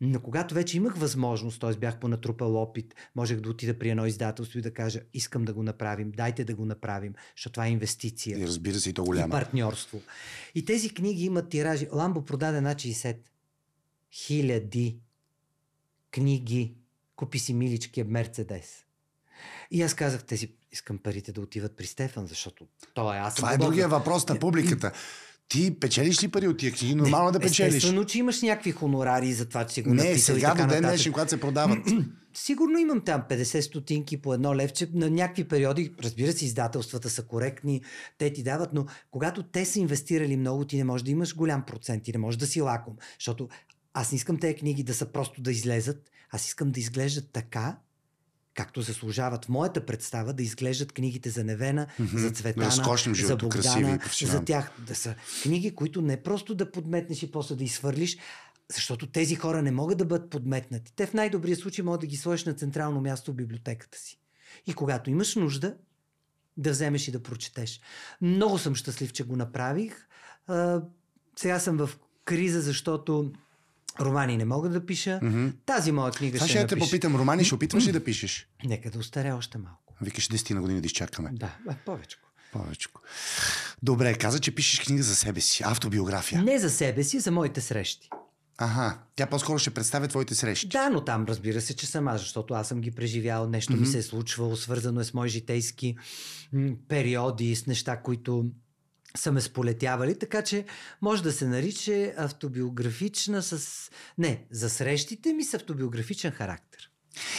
но 0.00 0.20
когато 0.20 0.54
вече 0.54 0.76
имах 0.76 0.96
възможност, 0.96 1.60
т.е. 1.60 1.72
бях 1.72 2.00
понатрупал 2.00 2.56
опит, 2.56 2.94
можех 3.16 3.40
да 3.40 3.50
отида 3.50 3.78
при 3.78 3.90
едно 3.90 4.06
издателство 4.06 4.58
и 4.58 4.62
да 4.62 4.74
кажа, 4.74 5.00
искам 5.14 5.44
да 5.44 5.54
го 5.54 5.62
направим, 5.62 6.12
дайте 6.12 6.44
да 6.44 6.54
го 6.54 6.64
направим, 6.64 7.14
защото 7.36 7.52
това 7.52 7.66
е 7.66 7.70
инвестиция. 7.70 8.38
И 8.38 8.46
разбира 8.46 8.80
се, 8.80 8.90
и 8.90 8.92
то 8.92 9.04
голяма. 9.04 9.26
И 9.26 9.30
партньорство. 9.30 10.00
И 10.54 10.64
тези 10.64 10.94
книги 10.94 11.24
имат 11.24 11.48
тиражи. 11.48 11.88
Ламбо 11.92 12.24
продаде 12.24 12.60
на 12.60 12.74
60 12.74 13.16
хиляди 14.12 14.98
книги. 16.10 16.74
Купи 17.16 17.38
си 17.38 17.54
миличкия 17.54 18.04
Мерцедес. 18.04 18.84
И 19.70 19.82
аз 19.82 19.94
казах, 19.94 20.24
тези 20.24 20.57
искам 20.72 20.98
парите 20.98 21.32
да 21.32 21.40
отиват 21.40 21.76
при 21.76 21.86
Стефан, 21.86 22.26
защото 22.26 22.66
той 22.94 23.16
е 23.16 23.18
аз. 23.18 23.34
Това 23.34 23.52
е 23.52 23.58
другия 23.58 23.88
въпрос 23.88 24.28
на 24.28 24.38
публиката. 24.38 24.92
Ти 25.48 25.80
печелиш 25.80 26.22
ли 26.22 26.28
пари 26.28 26.48
от 26.48 26.58
тия 26.58 26.72
книги? 26.72 26.94
Нормално 26.94 27.32
да 27.32 27.40
печелиш. 27.40 27.74
Естествено, 27.74 28.04
че 28.04 28.18
имаш 28.18 28.42
някакви 28.42 28.70
хонорари 28.70 29.32
за 29.32 29.48
това, 29.48 29.66
че 29.66 29.74
си 29.74 29.82
го 29.82 29.94
Не, 29.94 30.18
сега 30.18 30.54
до 30.54 30.66
ден 30.66 30.82
днешен, 30.82 31.12
когато 31.12 31.30
се 31.30 31.40
продават. 31.40 31.78
Сигурно 32.34 32.78
имам 32.78 33.00
там 33.00 33.22
50 33.30 33.60
стотинки 33.60 34.22
по 34.22 34.34
едно 34.34 34.54
левче. 34.54 34.88
На 34.92 35.10
някакви 35.10 35.48
периоди, 35.48 35.94
разбира 36.02 36.32
се, 36.32 36.44
издателствата 36.44 37.10
са 37.10 37.22
коректни, 37.22 37.82
те 38.18 38.32
ти 38.32 38.42
дават, 38.42 38.70
но 38.72 38.86
когато 39.10 39.42
те 39.42 39.64
са 39.64 39.78
инвестирали 39.78 40.36
много, 40.36 40.64
ти 40.64 40.76
не 40.76 40.84
можеш 40.84 41.04
да 41.04 41.10
имаш 41.10 41.36
голям 41.36 41.64
процент, 41.66 42.02
ти 42.02 42.12
не 42.12 42.18
можеш 42.18 42.38
да 42.38 42.46
си 42.46 42.60
лаком. 42.60 42.96
Защото 43.18 43.48
аз 43.94 44.12
не 44.12 44.16
искам 44.16 44.38
тези 44.38 44.54
книги 44.54 44.82
да 44.82 44.94
са 44.94 45.06
просто 45.06 45.42
да 45.42 45.50
излезат, 45.50 46.10
аз 46.30 46.46
искам 46.46 46.70
да 46.70 46.80
изглеждат 46.80 47.30
така, 47.32 47.78
както 48.58 48.82
заслужават 48.82 49.44
в 49.44 49.48
моята 49.48 49.86
представа, 49.86 50.32
да 50.32 50.42
изглеждат 50.42 50.92
книгите 50.92 51.30
за 51.30 51.44
Невена, 51.44 51.86
mm-hmm. 52.00 52.16
за 52.16 52.30
Цветана, 52.30 52.66
да 52.66 53.26
за 53.26 53.36
Богдана, 53.36 53.98
за 54.22 54.44
тях 54.44 54.70
да 54.86 54.94
са 54.94 55.14
книги, 55.42 55.74
които 55.74 56.02
не 56.02 56.22
просто 56.22 56.54
да 56.54 56.72
подметнеш 56.72 57.22
и 57.22 57.30
после 57.30 57.54
да 57.54 57.64
изхвърлиш, 57.64 58.18
защото 58.72 59.06
тези 59.06 59.34
хора 59.34 59.62
не 59.62 59.70
могат 59.70 59.98
да 59.98 60.04
бъдат 60.04 60.30
подметнати. 60.30 60.92
Те 60.96 61.06
в 61.06 61.14
най-добрия 61.14 61.56
случай 61.56 61.84
могат 61.84 62.00
да 62.00 62.06
ги 62.06 62.16
сложиш 62.16 62.44
на 62.44 62.54
централно 62.54 63.00
място 63.00 63.32
в 63.32 63.34
библиотеката 63.34 63.98
си. 63.98 64.18
И 64.66 64.74
когато 64.74 65.10
имаш 65.10 65.36
нужда, 65.36 65.74
да 66.56 66.70
вземеш 66.70 67.08
и 67.08 67.12
да 67.12 67.22
прочетеш. 67.22 67.80
Много 68.20 68.58
съм 68.58 68.74
щастлив, 68.74 69.12
че 69.12 69.24
го 69.24 69.36
направих. 69.36 70.06
А, 70.46 70.82
сега 71.36 71.58
съм 71.58 71.76
в 71.76 71.90
криза, 72.24 72.60
защото 72.60 73.32
Романи 74.00 74.36
не 74.36 74.44
мога 74.44 74.68
да 74.68 74.86
пиша. 74.86 75.20
Mm-hmm. 75.22 75.52
Тази 75.66 75.92
моя 75.92 76.12
книга 76.12 76.38
Това 76.38 76.48
ще, 76.48 76.58
ще 76.58 76.66
те 76.66 76.78
попитам, 76.78 77.16
романи 77.16 77.44
ще 77.44 77.54
опитваш 77.54 77.86
ли 77.86 77.92
да 77.92 78.04
пишеш? 78.04 78.48
Нека 78.64 78.90
да 78.90 78.98
устаря 78.98 79.36
още 79.36 79.58
малко. 79.58 79.94
Викаш 80.00 80.28
10 80.28 80.54
на 80.54 80.60
години 80.60 80.80
да 80.80 80.86
изчакаме. 80.86 81.30
Да, 81.32 81.56
повече. 81.86 82.16
Повече. 82.52 82.88
Добре, 83.82 84.14
каза, 84.14 84.40
че 84.40 84.54
пишеш 84.54 84.80
книга 84.80 85.02
за 85.02 85.16
себе 85.16 85.40
си, 85.40 85.62
автобиография. 85.66 86.42
Не 86.42 86.58
за 86.58 86.70
себе 86.70 87.04
си, 87.04 87.20
за 87.20 87.30
моите 87.30 87.60
срещи. 87.60 88.08
Ага, 88.60 88.98
тя 89.16 89.26
по-скоро 89.26 89.58
ще 89.58 89.70
представя 89.70 90.08
твоите 90.08 90.34
срещи. 90.34 90.68
Да, 90.68 90.90
но 90.90 91.04
там 91.04 91.24
разбира 91.28 91.60
се, 91.60 91.76
че 91.76 91.86
съм 91.86 92.08
аз, 92.08 92.20
защото 92.20 92.54
аз 92.54 92.68
съм 92.68 92.80
ги 92.80 92.90
преживял, 92.90 93.48
нещо 93.48 93.72
mm-hmm. 93.72 93.80
ми 93.80 93.86
се 93.86 93.98
е 93.98 94.02
случвало, 94.02 94.56
свързано 94.56 95.00
е 95.00 95.04
с 95.04 95.14
мои 95.14 95.28
житейски 95.28 95.96
периоди, 96.88 97.56
с 97.56 97.66
неща, 97.66 97.96
които 97.96 98.46
са 99.16 99.32
ме 99.32 99.40
сполетявали, 99.40 100.18
така 100.18 100.42
че 100.42 100.64
може 101.02 101.22
да 101.22 101.32
се 101.32 101.46
нарича 101.46 102.12
автобиографична 102.16 103.42
с... 103.42 103.90
Не, 104.18 104.44
за 104.50 104.70
срещите 104.70 105.32
ми 105.32 105.44
с 105.44 105.54
автобиографичен 105.54 106.30
характер. 106.30 106.90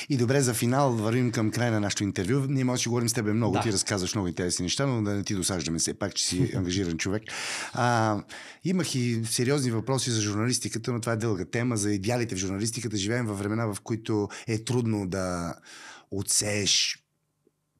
И 0.09 0.17
добре, 0.17 0.41
за 0.41 0.53
финал 0.53 0.91
вървим 0.91 1.31
към 1.31 1.51
края 1.51 1.71
на 1.71 1.79
нашето 1.79 2.03
интервю. 2.03 2.45
Ние 2.49 2.63
може 2.63 2.83
да 2.83 2.89
говорим 2.89 3.09
с 3.09 3.13
тебе 3.13 3.33
много, 3.33 3.53
да. 3.53 3.61
ти 3.61 3.73
разказваш 3.73 4.15
много 4.15 4.27
интересни 4.27 4.63
неща, 4.63 4.85
но 4.85 5.03
да 5.03 5.13
не 5.13 5.23
ти 5.23 5.35
досаждаме 5.35 5.79
все 5.79 5.93
пак, 5.93 6.15
че 6.15 6.25
си 6.25 6.51
ангажиран 6.55 6.97
човек. 6.97 7.23
А, 7.73 8.17
имах 8.63 8.95
и 8.95 9.21
сериозни 9.25 9.71
въпроси 9.71 10.11
за 10.11 10.21
журналистиката, 10.21 10.91
но 10.91 11.01
това 11.01 11.13
е 11.13 11.17
дълга 11.17 11.45
тема. 11.45 11.77
За 11.77 11.93
идеалите 11.93 12.35
в 12.35 12.37
журналистиката 12.37 12.97
живеем 12.97 13.25
във 13.25 13.39
времена, 13.39 13.65
в 13.65 13.77
които 13.83 14.29
е 14.47 14.63
трудно 14.63 15.07
да 15.07 15.55
отсееш 16.11 17.03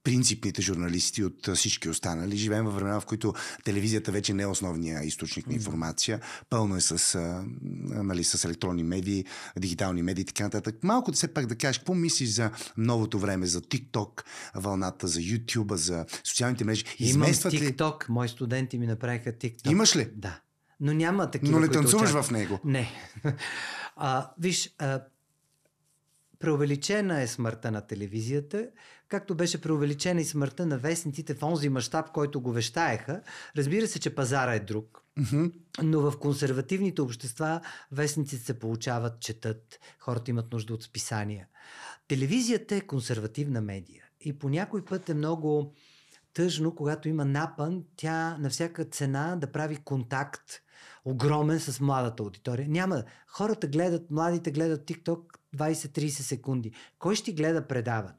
принципните 0.09 0.61
журналисти 0.61 1.23
от 1.23 1.49
всички 1.55 1.89
останали. 1.89 2.37
Живеем 2.37 2.65
във 2.65 2.75
времена, 2.75 2.99
в 2.99 3.05
които 3.05 3.33
телевизията 3.63 4.11
вече 4.11 4.33
не 4.33 4.43
е 4.43 4.47
основния 4.47 5.03
източник 5.03 5.47
на 5.47 5.53
информация. 5.53 6.19
Пълно 6.49 6.75
е 6.75 6.81
с, 6.81 7.15
а, 7.15 7.43
нали, 8.03 8.23
с 8.23 8.43
електронни 8.43 8.83
медии, 8.83 9.25
дигитални 9.57 10.01
медии 10.01 10.21
и 10.21 10.25
така 10.25 10.43
нататък. 10.43 10.75
Малко 10.83 11.11
все 11.11 11.33
пак 11.33 11.45
да 11.45 11.55
кажеш, 11.55 11.77
какво 11.77 11.93
мислиш 11.93 12.29
за 12.29 12.51
новото 12.77 13.19
време, 13.19 13.45
за 13.45 13.61
TikTok, 13.61 14.23
вълната, 14.55 15.07
за 15.07 15.19
YouTube, 15.19 15.75
за 15.75 16.05
социалните 16.23 16.63
мрежи? 16.63 16.83
Изместват 16.99 17.53
Имам 17.53 17.67
TikTok. 17.67 18.09
Ли... 18.09 18.13
Мои 18.13 18.29
студенти 18.29 18.77
ми 18.77 18.87
направиха 18.87 19.31
TikTok. 19.33 19.71
Имаш 19.71 19.95
ли? 19.95 20.07
Да. 20.15 20.39
Но 20.79 20.93
няма 20.93 21.31
такива. 21.31 21.51
Но 21.51 21.59
не 21.59 21.67
танцуваш 21.67 22.09
в 22.09 22.31
него. 22.31 22.59
Не. 22.63 22.91
А, 24.01 24.31
виж, 24.39 24.75
а, 24.77 25.01
преувеличена 26.39 27.21
е 27.21 27.27
смъртта 27.27 27.71
на 27.71 27.87
телевизията, 27.87 28.69
както 29.07 29.35
беше 29.35 29.61
преувеличена 29.61 30.21
и 30.21 30.25
смъртта 30.25 30.65
на 30.65 30.77
вестниците 30.77 31.33
в 31.33 31.43
онзи 31.43 31.69
мащаб, 31.69 32.11
който 32.11 32.41
го 32.41 32.51
вещаеха. 32.51 33.21
Разбира 33.57 33.87
се, 33.87 33.99
че 33.99 34.15
пазара 34.15 34.53
е 34.53 34.59
друг. 34.59 35.03
Mm-hmm. 35.19 35.53
Но 35.83 36.01
в 36.01 36.19
консервативните 36.19 37.01
общества 37.01 37.61
вестниците 37.91 38.45
се 38.45 38.59
получават, 38.59 39.19
четат, 39.19 39.79
хората 39.99 40.31
имат 40.31 40.53
нужда 40.53 40.73
от 40.73 40.83
списания. 40.83 41.47
Телевизията 42.07 42.75
е 42.75 42.81
консервативна 42.81 43.61
медия 43.61 44.03
и 44.21 44.39
по 44.39 44.49
някой 44.49 44.85
път 44.85 45.09
е 45.09 45.13
много 45.13 45.73
тъжно, 46.33 46.75
когато 46.75 47.09
има 47.09 47.25
напън, 47.25 47.83
тя 47.95 48.37
на 48.37 48.49
всяка 48.49 48.85
цена 48.85 49.35
да 49.35 49.51
прави 49.51 49.77
контакт 49.77 50.61
огромен 51.05 51.59
с 51.59 51.79
младата 51.79 52.23
аудитория. 52.23 52.69
Няма. 52.69 53.03
Хората 53.27 53.67
гледат, 53.67 54.11
младите 54.11 54.51
гледат 54.51 54.87
TikTok 54.87 55.38
20-30 55.55 56.07
секунди. 56.09 56.71
Кой 56.99 57.15
ще 57.15 57.33
гледа 57.33 57.67
предаване? 57.67 58.15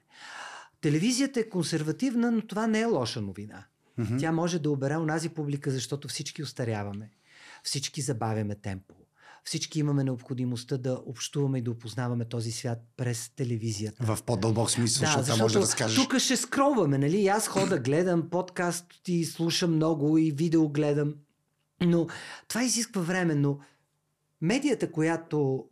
Телевизията 0.80 1.40
е 1.40 1.48
консервативна, 1.48 2.30
но 2.30 2.46
това 2.46 2.66
не 2.66 2.80
е 2.80 2.84
лоша 2.84 3.20
новина. 3.20 3.64
Mm-hmm. 3.98 4.20
Тя 4.20 4.32
може 4.32 4.58
да 4.58 4.70
обере 4.70 4.96
онази 4.96 5.28
публика, 5.28 5.70
защото 5.70 6.08
всички 6.08 6.42
устаряваме. 6.42 7.10
Всички 7.62 8.00
забавяме 8.00 8.54
темпо. 8.54 8.94
Всички 9.44 9.78
имаме 9.78 10.04
необходимостта 10.04 10.76
да 10.76 11.02
общуваме 11.06 11.58
и 11.58 11.62
да 11.62 11.70
опознаваме 11.70 12.24
този 12.24 12.52
свят 12.52 12.78
през 12.96 13.28
телевизията. 13.28 14.04
В 14.04 14.22
по-дълбок 14.22 14.70
смисъл, 14.70 15.00
да, 15.00 15.06
защото, 15.06 15.24
защото 15.24 15.42
може 15.42 15.54
да 15.54 15.60
разкажеш. 15.60 15.96
Тук 15.96 16.18
ще 16.18 16.36
скролваме, 16.36 16.98
нали? 16.98 17.28
Аз 17.28 17.48
хода, 17.48 17.78
гледам 17.78 18.30
подкаст 18.30 18.86
и 19.08 19.24
слушам 19.24 19.74
много 19.74 20.18
и 20.18 20.30
видео 20.30 20.68
гледам. 20.68 21.14
Но 21.80 22.06
това 22.48 22.64
изисква 22.64 23.02
време, 23.02 23.34
но 23.34 23.58
медията, 24.40 24.92
която 24.92 25.64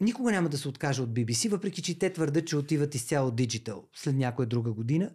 никога 0.00 0.32
няма 0.32 0.48
да 0.48 0.58
се 0.58 0.68
откаже 0.68 1.02
от 1.02 1.10
BBC, 1.10 1.50
въпреки 1.50 1.82
че 1.82 1.98
те 1.98 2.12
твърдят, 2.12 2.46
че 2.46 2.56
отиват 2.56 2.94
изцяло 2.94 3.30
диджитал 3.30 3.84
след 3.94 4.16
някоя 4.16 4.48
друга 4.48 4.72
година, 4.72 5.10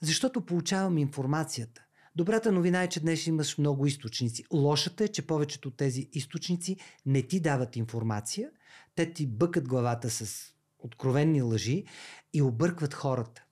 защото 0.00 0.46
получавам 0.46 0.98
информацията. 0.98 1.84
Добрата 2.16 2.52
новина 2.52 2.82
е, 2.82 2.88
че 2.88 3.00
днес 3.00 3.26
имаш 3.26 3.58
много 3.58 3.86
източници. 3.86 4.44
Лошата 4.52 5.04
е, 5.04 5.08
че 5.08 5.26
повечето 5.26 5.68
от 5.68 5.76
тези 5.76 6.08
източници 6.12 6.76
не 7.06 7.22
ти 7.22 7.40
дават 7.40 7.76
информация, 7.76 8.50
те 8.94 9.12
ти 9.12 9.26
бъкат 9.26 9.68
главата 9.68 10.10
с 10.10 10.52
откровенни 10.78 11.42
лъжи 11.42 11.84
и 12.32 12.42
объркват 12.42 12.94
хората. 12.94 13.44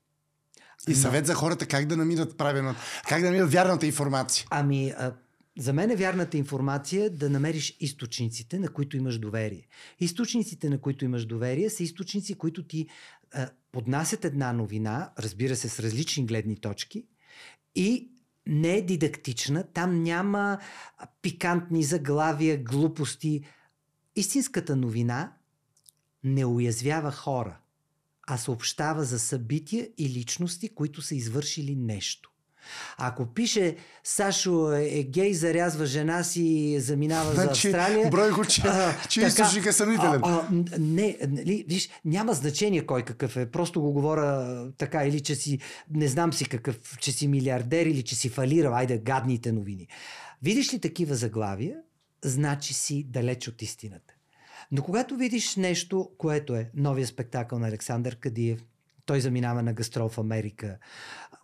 И 0.89 0.95
съвет 0.95 1.27
за 1.27 1.35
хората 1.35 1.67
как 1.67 1.87
да 1.87 1.97
намират 1.97 2.39
правилната, 2.39 2.81
как 3.09 3.21
да 3.21 3.27
намират 3.27 3.53
вярната 3.53 3.87
информация. 3.87 4.47
Ами, 4.51 4.95
за 5.59 5.73
мен 5.73 5.91
е 5.91 5.97
вярната 5.97 6.37
информация 6.37 7.11
да 7.11 7.31
намериш 7.31 7.77
източниците, 7.81 8.59
на 8.59 8.69
които 8.69 8.97
имаш 8.97 9.19
доверие. 9.19 9.69
Източниците, 10.01 10.71
на 10.71 10.81
които 10.81 11.05
имаш 11.05 11.27
доверие, 11.27 11.71
са 11.71 11.83
източници, 11.83 12.35
които 12.35 12.67
ти 12.67 12.87
а, 13.33 13.51
поднасят 13.73 14.25
една 14.25 14.53
новина, 14.53 15.13
разбира 15.19 15.57
се, 15.57 15.69
с 15.69 15.81
различни 15.81 16.27
гледни 16.27 16.57
точки, 16.57 17.07
и 17.75 18.11
не 18.47 18.77
е 18.77 18.83
дидактична, 18.83 19.65
там 19.73 20.03
няма 20.03 20.59
пикантни 21.23 21.83
заглавия, 21.83 22.63
глупости. 22.63 23.45
Истинската 24.17 24.77
новина 24.77 25.37
не 26.25 26.45
уязвява 26.45 27.13
хора. 27.13 27.59
а 28.27 28.37
съобщава 28.37 29.05
за 29.05 29.19
събития 29.19 29.89
и 29.99 30.09
личности, 30.09 30.69
които 30.69 31.03
са 31.03 31.15
извършили 31.15 31.77
нещо. 31.77 32.32
Ако 32.99 33.27
пише 33.27 33.77
Сашо 34.05 34.73
е 34.73 35.03
гей, 35.03 35.35
зарязва 35.35 35.87
жена 35.87 36.25
си 36.25 36.43
и 36.43 36.81
заминава 36.81 37.33
значи, 37.33 37.69
за 37.69 37.79
Австралия... 37.79 38.11
Брой 38.11 38.31
го, 38.31 38.45
че, 38.45 38.63
а, 38.65 38.95
че 39.09 39.21
източник 39.21 39.67
е 39.67 39.73
съмнителен. 39.73 40.21
А, 40.25 40.47
а, 40.49 40.49
не, 40.79 41.17
нали, 41.29 41.65
виж, 41.69 41.89
няма 42.05 42.33
значение 42.33 42.87
кой 42.87 43.03
какъв 43.03 43.37
е. 43.37 43.51
Просто 43.51 43.81
го 43.81 43.93
говоря 43.93 44.67
така, 44.79 45.05
или 45.05 45.21
че 45.21 45.35
си, 45.35 45.59
не 45.91 46.09
знам 46.09 46.33
си 46.33 46.45
какъв, 46.45 46.99
че 47.01 47.13
си 47.13 47.29
милиардер 47.29 47.87
или 47.87 48.03
че 48.03 48.15
си 48.15 48.29
фалирал. 48.29 48.75
Айде, 48.75 48.99
гадните 48.99 49.53
новини. 49.53 49.89
Видиш 50.43 50.75
ли 50.75 50.79
такива 50.79 51.15
заглавия, 51.15 51.77
значи 52.25 52.75
си 52.75 53.05
далеч 53.09 53.49
от 53.49 53.63
истината. 53.63 54.15
Но 54.73 54.83
когато 54.83 55.17
видиш 55.17 55.57
нещо, 55.57 56.11
което 56.19 56.55
е 56.55 56.71
новия 56.75 57.07
спектакъл 57.07 57.59
на 57.59 57.69
Александър 57.69 58.17
Кадиев, 58.17 58.61
той 59.07 59.21
заминава 59.21 59.63
на 59.63 59.73
гастрол 59.73 60.09
в 60.09 60.19
Америка, 60.19 60.79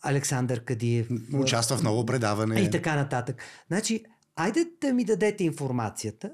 Александър 0.02 0.64
Кадиев. 0.64 1.09
Участва 1.35 1.76
в 1.76 1.82
ново 1.82 2.06
предаване. 2.06 2.60
И 2.60 2.70
така 2.70 2.97
нататък. 2.97 3.43
Значи, 3.68 4.05
айде 4.36 4.66
да 4.80 4.93
ми 4.93 5.05
дадете 5.05 5.44
информацията. 5.44 6.32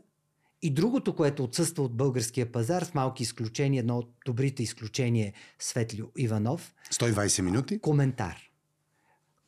И 0.63 0.71
другото, 0.71 1.17
което 1.17 1.45
отсъства 1.45 1.83
от 1.83 1.97
българския 1.97 2.53
пазар, 2.53 2.83
с 2.83 2.95
малки 2.95 3.23
изключения, 3.23 3.81
едно 3.81 3.99
от 3.99 4.15
добрите 4.27 4.63
изключения 4.63 5.33
Светлио 5.59 6.07
Иванов. 6.19 6.75
120 6.93 7.41
минути. 7.41 7.79
Коментар. 7.79 8.37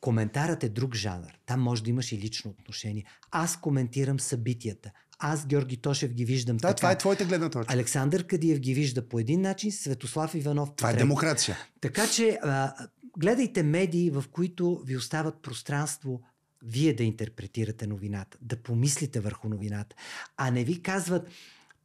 Коментарът 0.01 0.63
е 0.63 0.69
друг 0.69 0.95
жанр. 0.95 1.39
Там 1.45 1.61
може 1.61 1.83
да 1.83 1.89
имаш 1.89 2.11
и 2.11 2.17
лично 2.17 2.51
отношение. 2.51 3.05
Аз 3.31 3.61
коментирам 3.61 4.19
събитията. 4.19 4.91
Аз, 5.19 5.45
Георги 5.45 5.77
Тошев, 5.77 6.13
ги 6.13 6.25
виждам 6.25 6.57
да, 6.57 6.67
така. 6.67 6.77
това 6.77 6.91
е 6.91 6.97
твоята 6.97 7.25
гледна 7.25 7.49
точка. 7.49 7.73
Александър 7.73 8.23
Кадиев 8.23 8.59
ги 8.59 8.73
вижда 8.73 9.09
по 9.09 9.19
един 9.19 9.41
начин, 9.41 9.71
Светослав 9.71 10.35
Иванов. 10.35 10.75
Това 10.75 10.89
е 10.89 10.93
демокрация. 10.93 11.57
Така 11.81 12.07
че 12.07 12.39
а, 12.43 12.73
гледайте 13.17 13.63
медии, 13.63 14.09
в 14.09 14.23
които 14.31 14.81
ви 14.85 14.97
остават 14.97 15.41
пространство 15.41 16.21
вие 16.63 16.93
да 16.93 17.03
интерпретирате 17.03 17.87
новината, 17.87 18.37
да 18.41 18.55
помислите 18.55 19.19
върху 19.19 19.49
новината, 19.49 19.95
а 20.37 20.51
не 20.51 20.63
ви 20.63 20.81
казват 20.81 21.27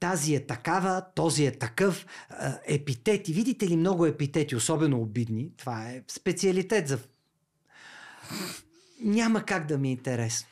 тази 0.00 0.34
е 0.34 0.46
такава, 0.46 1.02
този 1.14 1.46
е 1.46 1.50
такъв, 1.58 2.06
епитети. 2.66 3.32
Видите 3.32 3.68
ли 3.68 3.76
много 3.76 4.06
епитети, 4.06 4.56
особено 4.56 5.00
обидни, 5.00 5.50
това 5.56 5.88
е 5.90 6.02
специалитет 6.08 6.88
за... 6.88 6.98
Няма 9.00 9.44
как 9.44 9.66
да 9.66 9.78
ми 9.78 9.88
е 9.88 9.92
интересно. 9.92 10.48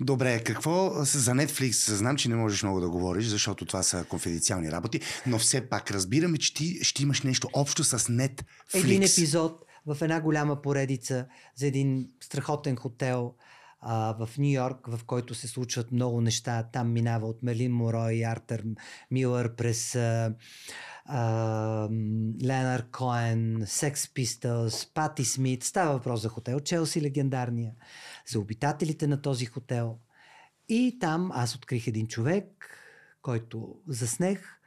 Добре, 0.00 0.44
какво 0.44 0.90
за 1.04 1.32
Netflix? 1.32 1.92
Знам, 1.94 2.16
че 2.16 2.28
не 2.28 2.36
можеш 2.36 2.62
много 2.62 2.80
да 2.80 2.90
говориш, 2.90 3.26
защото 3.26 3.64
това 3.64 3.82
са 3.82 4.04
конфиденциални 4.04 4.72
работи, 4.72 5.00
но 5.26 5.38
все 5.38 5.68
пак 5.68 5.90
разбираме, 5.90 6.38
че 6.38 6.54
ти 6.54 6.78
ще 6.82 7.02
имаш 7.02 7.22
нещо 7.22 7.48
общо 7.52 7.84
с 7.84 7.98
Netflix. 7.98 8.44
Един 8.74 9.02
епизод 9.02 9.64
в 9.86 9.96
една 10.02 10.20
голяма 10.20 10.62
поредица 10.62 11.26
за 11.56 11.66
един 11.66 12.08
страхотен 12.20 12.76
хотел 12.76 13.34
а, 13.80 14.16
в 14.18 14.38
Нью 14.38 14.52
Йорк, 14.52 14.86
в 14.86 15.00
който 15.06 15.34
се 15.34 15.48
случват 15.48 15.92
много 15.92 16.20
неща. 16.20 16.68
Там 16.72 16.92
минава 16.92 17.26
от 17.26 17.42
Мелин 17.42 17.72
Моро 17.72 18.10
и 18.10 18.22
Артър 18.22 18.64
Милър 19.10 19.54
през 19.54 19.94
а, 19.94 20.34
Ленар 22.44 22.84
Коен, 22.90 23.62
Секс 23.66 24.14
Пистълс, 24.14 24.86
Пати 24.94 25.24
Смит. 25.24 25.64
Става 25.64 25.92
въпрос 25.92 26.20
за 26.20 26.28
хотел 26.28 26.60
Челси, 26.60 27.02
легендарния, 27.02 27.72
за 28.26 28.40
обитателите 28.40 29.06
на 29.06 29.22
този 29.22 29.46
хотел. 29.46 29.98
И 30.68 30.98
там 31.00 31.30
аз 31.34 31.54
открих 31.54 31.86
един 31.86 32.06
човек, 32.06 32.78
който 33.22 33.74
заснех 33.88 34.58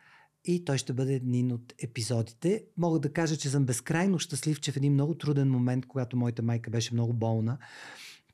и 0.46 0.66
той 0.66 0.78
ще 0.78 0.94
бъде 0.94 1.14
един 1.14 1.52
от 1.52 1.74
епизодите. 1.84 2.66
Мога 2.78 3.00
да 3.00 3.14
кажа, 3.14 3.38
че 3.38 3.50
съм 3.50 3.66
безкрайно 3.66 4.20
щастлив, 4.20 4.60
че 4.60 4.72
в 4.72 4.78
един 4.78 4.94
много 4.94 5.18
труден 5.18 5.52
момент, 5.52 5.86
когато 5.86 6.18
моята 6.18 6.42
майка 6.42 6.72
беше 6.72 6.94
много 6.94 7.14
болна, 7.14 7.58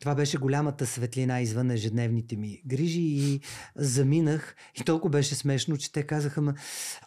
това 0.02 0.16
беше 0.16 0.38
голямата 0.38 0.86
светлина 0.86 1.42
извън 1.42 1.72
ежедневните 1.72 2.36
ми 2.36 2.62
грижи 2.68 3.02
и 3.02 3.40
заминах. 3.76 4.56
И 4.76 4.84
толкова 4.84 5.10
беше 5.10 5.36
смешно, 5.36 5.78
че 5.78 5.92
те 5.92 6.04
казаха, 6.04 6.42
ма, 6.42 6.54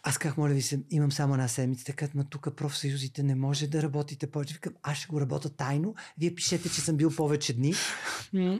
аз 0.03 0.17
как 0.17 0.37
моля 0.37 0.53
ви 0.53 0.61
се, 0.61 0.79
имам 0.89 1.11
само 1.11 1.33
една 1.33 1.47
седмица. 1.47 1.93
Казват, 1.93 2.15
ма 2.15 2.23
тук 2.23 2.55
профсъюзите 2.55 3.23
не 3.23 3.35
може 3.35 3.67
да 3.67 3.83
работите 3.83 4.27
повече. 4.27 4.53
Викам, 4.53 4.73
аз 4.83 4.97
ще 4.97 5.07
го 5.07 5.21
работя 5.21 5.49
тайно. 5.49 5.95
Вие 6.17 6.35
пишете, 6.35 6.69
че 6.69 6.81
съм 6.81 6.97
бил 6.97 7.15
повече 7.15 7.53
дни. 7.53 7.73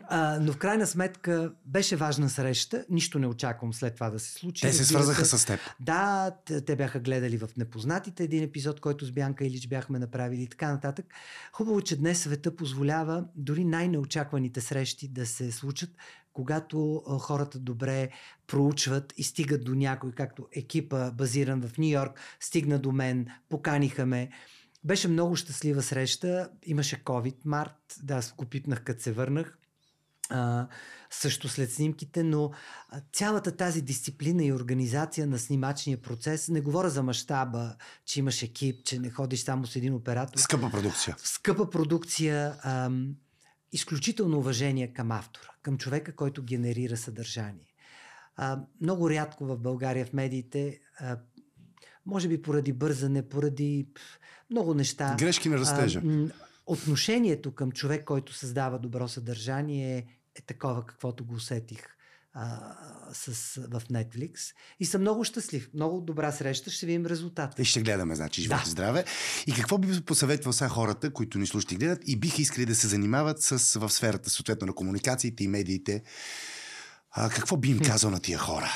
А, 0.07 0.39
но 0.41 0.53
в 0.53 0.57
крайна 0.57 0.87
сметка 0.87 1.53
беше 1.65 1.95
важна 1.95 2.29
среща. 2.29 2.85
Нищо 2.89 3.19
не 3.19 3.27
очаквам 3.27 3.73
след 3.73 3.93
това 3.95 4.09
да 4.09 4.19
се 4.19 4.31
случи. 4.31 4.61
Те 4.61 4.73
се 4.73 4.85
свързаха 4.85 5.25
с 5.25 5.45
теб. 5.45 5.59
Да, 5.79 6.31
те 6.65 6.75
бяха 6.75 6.99
гледали 6.99 7.37
в 7.37 7.49
Непознатите 7.57 8.23
един 8.23 8.43
епизод, 8.43 8.79
който 8.79 9.05
с 9.05 9.11
Бянка 9.11 9.45
Илич 9.45 9.67
бяхме 9.67 9.99
направили 9.99 10.41
и 10.41 10.47
така 10.47 10.71
нататък. 10.71 11.05
Хубаво, 11.51 11.81
че 11.81 11.95
днес 11.95 12.19
света 12.19 12.55
позволява 12.55 13.25
дори 13.35 13.65
най-неочаквано 13.65 14.24
неочакваните 14.25 14.61
срещи 14.61 15.07
да 15.07 15.25
се 15.25 15.51
случат, 15.51 15.89
когато 16.33 17.03
хората 17.19 17.59
добре 17.59 18.09
проучват 18.47 19.13
и 19.17 19.23
стигат 19.23 19.63
до 19.63 19.75
някой, 19.75 20.11
както 20.11 20.47
екипа 20.51 21.11
базиран 21.11 21.61
в 21.61 21.77
Нью 21.77 21.89
Йорк, 21.89 22.19
стигна 22.39 22.79
до 22.79 22.91
мен, 22.91 23.27
поканиха 23.49 24.05
ме. 24.05 24.29
Беше 24.83 25.07
много 25.07 25.35
щастлива 25.35 25.81
среща. 25.81 26.49
Имаше 26.63 27.03
COVID 27.03 27.35
март. 27.45 27.95
Да, 28.03 28.15
аз 28.15 28.33
го 28.35 28.45
пипнах, 28.45 28.83
като 28.83 29.03
се 29.03 29.11
върнах. 29.11 29.57
А, 30.29 30.67
също 31.09 31.49
след 31.49 31.71
снимките, 31.71 32.23
но 32.23 32.51
цялата 33.13 33.55
тази 33.55 33.81
дисциплина 33.81 34.43
и 34.43 34.53
организация 34.53 35.27
на 35.27 35.39
снимачния 35.39 36.01
процес, 36.01 36.49
не 36.49 36.61
говоря 36.61 36.89
за 36.89 37.03
мащаба, 37.03 37.75
че 38.05 38.19
имаш 38.19 38.43
екип, 38.43 38.85
че 38.85 38.99
не 38.99 39.09
ходиш 39.09 39.43
само 39.43 39.67
с 39.67 39.75
един 39.75 39.93
оператор. 39.93 40.39
Скъпа 40.39 40.69
продукция. 40.71 41.15
Скъпа 41.17 41.69
продукция. 41.69 42.55
Ам, 42.63 43.15
изключително 43.75 44.37
уважение 44.37 44.93
към 44.93 45.11
автора, 45.11 45.47
към 45.61 45.77
човека, 45.77 46.15
който 46.15 46.43
генерира 46.43 46.97
съдържание. 46.97 47.73
А, 48.35 48.59
много 48.81 49.09
рядко 49.09 49.45
в 49.45 49.57
България 49.57 50.05
в 50.05 50.13
медиите, 50.13 50.79
а, 50.99 51.17
може 52.05 52.27
би 52.27 52.41
поради 52.41 52.73
бързане, 52.73 53.29
поради 53.29 53.87
много 54.51 54.73
неща. 54.73 55.15
Грешки 55.19 55.49
на 55.49 55.57
растежа. 55.57 56.01
А, 56.05 56.29
отношението 56.65 57.55
към 57.55 57.71
човек, 57.71 58.05
който 58.05 58.33
създава 58.33 58.79
добро 58.79 59.07
съдържание 59.07 59.97
е, 60.35 60.41
такова, 60.41 60.85
каквото 60.85 61.25
го 61.25 61.33
усетих 61.33 61.94
а, 62.35 62.75
с, 63.13 63.55
в 63.55 63.81
Netflix. 63.91 64.35
И 64.79 64.85
съм 64.85 65.01
много 65.01 65.23
щастлив. 65.23 65.69
Много 65.73 66.01
добра 66.01 66.31
среща. 66.31 66.71
Ще 66.71 66.85
видим 66.85 67.05
резултат. 67.05 67.59
И 67.59 67.65
ще 67.65 67.81
гледаме, 67.81 68.15
значи, 68.15 68.41
живот 68.41 68.61
да. 68.63 68.69
здраве. 68.69 69.05
И 69.47 69.53
какво 69.53 69.77
би 69.77 70.01
посъветвал 70.01 70.53
сега 70.53 70.69
хората, 70.69 71.13
които 71.13 71.39
ни 71.39 71.47
слушат 71.47 71.71
и 71.71 71.75
гледат 71.75 71.99
и 72.05 72.15
биха 72.15 72.41
искали 72.41 72.65
да 72.65 72.75
се 72.75 72.87
занимават 72.87 73.41
с, 73.41 73.79
в 73.79 73.89
сферата, 73.89 74.29
съответно, 74.29 74.67
на 74.67 74.73
комуникациите 74.73 75.43
и 75.43 75.47
медиите? 75.47 76.03
А, 77.11 77.29
какво 77.29 77.57
би 77.57 77.69
им 77.69 77.79
казал 77.79 78.11
на 78.11 78.19
тия 78.19 78.37
хора? 78.37 78.69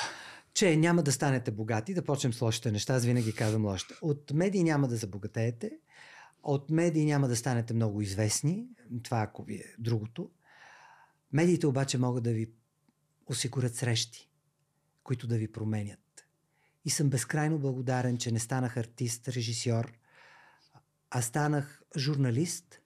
Че 0.54 0.76
няма 0.76 1.04
да 1.04 1.12
станете 1.12 1.52
богати, 1.52 1.94
да 1.94 2.04
почнем 2.04 2.34
с 2.34 2.42
лошите 2.42 2.72
неща. 2.72 2.96
Аз 2.96 3.06
винаги 3.06 3.34
казвам 3.34 3.66
лошите. 3.66 3.94
От 4.02 4.32
медии 4.34 4.64
няма 4.64 4.88
да 4.88 4.96
забогатеете. 4.96 5.72
От 6.44 6.70
медии 6.70 7.06
няма 7.06 7.28
да 7.28 7.36
станете 7.36 7.74
много 7.74 8.02
известни. 8.02 8.66
Това 9.04 9.22
ако 9.22 9.44
ви 9.44 9.56
е 9.56 9.66
другото. 9.80 10.30
Медиите 11.34 11.68
обаче 11.68 11.98
могат 11.98 12.24
да 12.24 12.32
ви 12.32 12.50
осигурят 13.30 13.76
срещи, 13.76 14.30
които 15.04 15.28
да 15.28 15.38
ви 15.38 15.52
променят. 15.52 16.28
И 16.86 16.90
съм 16.90 17.10
безкрайно 17.10 17.60
благодарен, 17.60 18.18
че 18.18 18.32
не 18.32 18.40
станах 18.40 18.78
артист, 18.78 19.28
режисьор, 19.28 19.94
а 21.12 21.22
станах 21.22 21.82
журналист, 21.98 22.80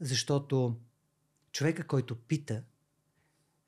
защото 0.00 0.76
човека, 1.52 1.86
който 1.86 2.16
пита, 2.16 2.62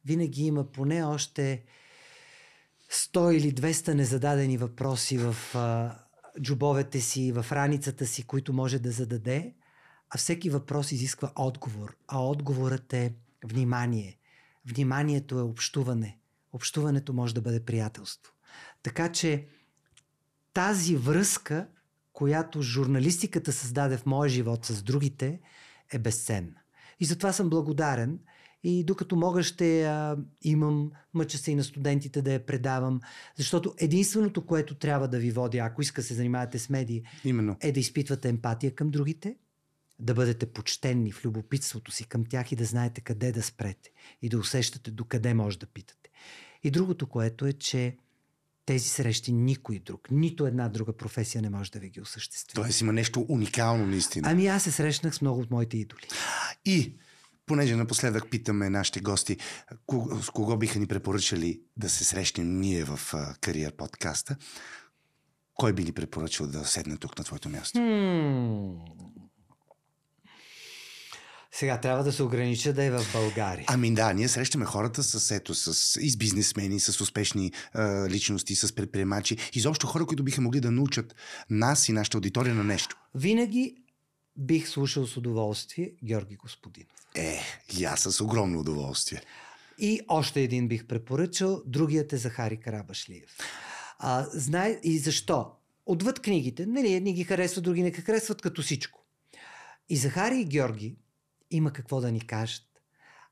винаги 0.04 0.42
има 0.42 0.72
поне 0.72 1.04
още 1.04 1.64
100 2.92 3.32
или 3.32 3.54
200 3.54 3.94
незададени 3.94 4.56
въпроси 4.56 5.18
в 5.18 5.36
а, 5.54 5.98
джубовете 6.40 7.00
си, 7.00 7.32
в 7.32 7.46
раницата 7.52 8.06
си, 8.06 8.22
които 8.22 8.52
може 8.52 8.78
да 8.78 8.90
зададе, 8.90 9.54
а 10.10 10.18
всеки 10.18 10.50
въпрос 10.50 10.92
изисква 10.92 11.32
отговор, 11.36 11.96
а 12.08 12.24
отговорът 12.24 12.92
е 12.92 13.14
внимание, 13.44 14.17
Вниманието 14.68 15.38
е 15.38 15.42
общуване. 15.42 16.18
Общуването 16.52 17.12
може 17.12 17.34
да 17.34 17.40
бъде 17.40 17.64
приятелство. 17.64 18.32
Така 18.82 19.12
че 19.12 19.46
тази 20.54 20.96
връзка, 20.96 21.68
която 22.12 22.62
журналистиката 22.62 23.52
създаде 23.52 23.96
в 23.96 24.06
моя 24.06 24.28
живот 24.28 24.66
с 24.66 24.82
другите, 24.82 25.40
е 25.92 25.98
безценна. 25.98 26.60
И 27.00 27.04
затова 27.04 27.32
съм 27.32 27.50
благодарен. 27.50 28.18
И 28.62 28.84
докато 28.84 29.16
мога 29.16 29.42
ще 29.42 29.84
а, 29.84 30.16
имам, 30.42 30.90
мъча 31.14 31.38
се 31.38 31.50
и 31.50 31.54
на 31.54 31.64
студентите 31.64 32.22
да 32.22 32.32
я 32.32 32.46
предавам, 32.46 33.00
защото 33.36 33.74
единственото, 33.78 34.46
което 34.46 34.74
трябва 34.74 35.08
да 35.08 35.18
ви 35.18 35.30
води, 35.30 35.58
ако 35.58 35.82
иска 35.82 36.02
се 36.02 36.14
занимавате 36.14 36.58
с 36.58 36.70
медии, 36.70 37.02
Именно. 37.24 37.56
е 37.60 37.72
да 37.72 37.80
изпитвате 37.80 38.28
емпатия 38.28 38.74
към 38.74 38.90
другите, 38.90 39.36
да 39.98 40.14
бъдете 40.14 40.46
почтенни 40.46 41.12
в 41.12 41.24
любопитството 41.24 41.92
си 41.92 42.04
към 42.04 42.24
тях 42.24 42.52
и 42.52 42.56
да 42.56 42.64
знаете 42.64 43.00
къде 43.00 43.32
да 43.32 43.42
спрете 43.42 43.90
и 44.22 44.28
да 44.28 44.38
усещате 44.38 44.90
до 44.90 45.04
къде 45.04 45.34
може 45.34 45.58
да 45.58 45.66
питате. 45.66 46.10
И 46.62 46.70
другото, 46.70 47.06
което 47.06 47.46
е, 47.46 47.52
че 47.52 47.96
тези 48.66 48.88
срещи 48.88 49.32
никой 49.32 49.78
друг, 49.78 50.08
нито 50.10 50.46
една 50.46 50.68
друга 50.68 50.96
професия 50.96 51.42
не 51.42 51.50
може 51.50 51.70
да 51.70 51.78
ви 51.78 51.90
ги 51.90 52.00
осъществи. 52.00 52.54
Тоест 52.54 52.80
има 52.80 52.92
нещо 52.92 53.26
уникално 53.28 53.86
наистина. 53.86 54.30
Ами 54.30 54.46
аз 54.46 54.62
се 54.62 54.70
срещнах 54.70 55.14
с 55.14 55.20
много 55.20 55.40
от 55.40 55.50
моите 55.50 55.76
идоли. 55.78 56.06
И 56.64 56.94
понеже 57.46 57.76
напоследък 57.76 58.30
питаме 58.30 58.70
нашите 58.70 59.00
гости, 59.00 59.36
с 60.22 60.30
кого 60.30 60.56
биха 60.56 60.78
ни 60.78 60.86
препоръчали 60.86 61.60
да 61.76 61.90
се 61.90 62.04
срещнем 62.04 62.60
ние 62.60 62.84
в 62.84 63.00
кариер 63.40 63.76
подкаста, 63.76 64.36
кой 65.54 65.72
би 65.72 65.84
ни 65.84 65.92
препоръчал 65.92 66.46
да 66.46 66.64
седне 66.64 66.96
тук 66.96 67.18
на 67.18 67.24
твоето 67.24 67.48
място? 67.48 67.78
Сега 71.58 71.80
трябва 71.80 72.04
да 72.04 72.12
се 72.12 72.22
огранича 72.22 72.72
да 72.72 72.84
е 72.84 72.90
в 72.90 73.04
България. 73.12 73.64
Ами 73.68 73.94
да, 73.94 74.12
ние 74.12 74.28
срещаме 74.28 74.64
хората 74.64 75.02
с, 75.02 75.30
ето, 75.30 75.54
с, 75.54 75.98
и 76.00 76.10
с 76.10 76.16
бизнесмени, 76.16 76.80
с 76.80 77.00
успешни 77.00 77.46
е, 77.46 77.80
личности, 78.08 78.54
с 78.54 78.74
предприемачи. 78.74 79.36
Изобщо 79.52 79.86
хора, 79.86 80.06
които 80.06 80.22
биха 80.22 80.40
могли 80.40 80.60
да 80.60 80.70
научат 80.70 81.14
нас 81.50 81.88
и 81.88 81.92
нашата 81.92 82.16
аудитория 82.16 82.54
на 82.54 82.64
нещо. 82.64 82.96
Винаги 83.14 83.76
бих 84.36 84.68
слушал 84.68 85.06
с 85.06 85.16
удоволствие 85.16 85.92
Георги 86.04 86.36
Господинов. 86.36 86.96
Е, 87.14 87.40
и 87.78 87.84
аз 87.84 88.00
с 88.00 88.20
огромно 88.20 88.60
удоволствие. 88.60 89.22
И 89.78 90.00
още 90.08 90.40
един 90.40 90.68
бих 90.68 90.86
препоръчал, 90.86 91.62
другият 91.66 92.12
е 92.12 92.16
Захари 92.16 92.56
Карабашлиев. 92.56 93.36
А, 93.98 94.26
знае 94.32 94.80
и 94.82 94.98
защо? 94.98 95.50
Отвъд 95.86 96.20
книгите, 96.20 96.66
нали, 96.66 96.92
едни 96.92 97.12
ги 97.12 97.24
харесват, 97.24 97.64
други 97.64 97.82
не 97.82 97.92
харесват, 97.92 98.42
като 98.42 98.62
всичко. 98.62 99.04
И 99.88 99.96
Захари 99.96 100.40
и 100.40 100.44
Георги 100.44 100.96
има 101.50 101.72
какво 101.72 102.00
да 102.00 102.12
ни 102.12 102.26
кажат. 102.26 102.64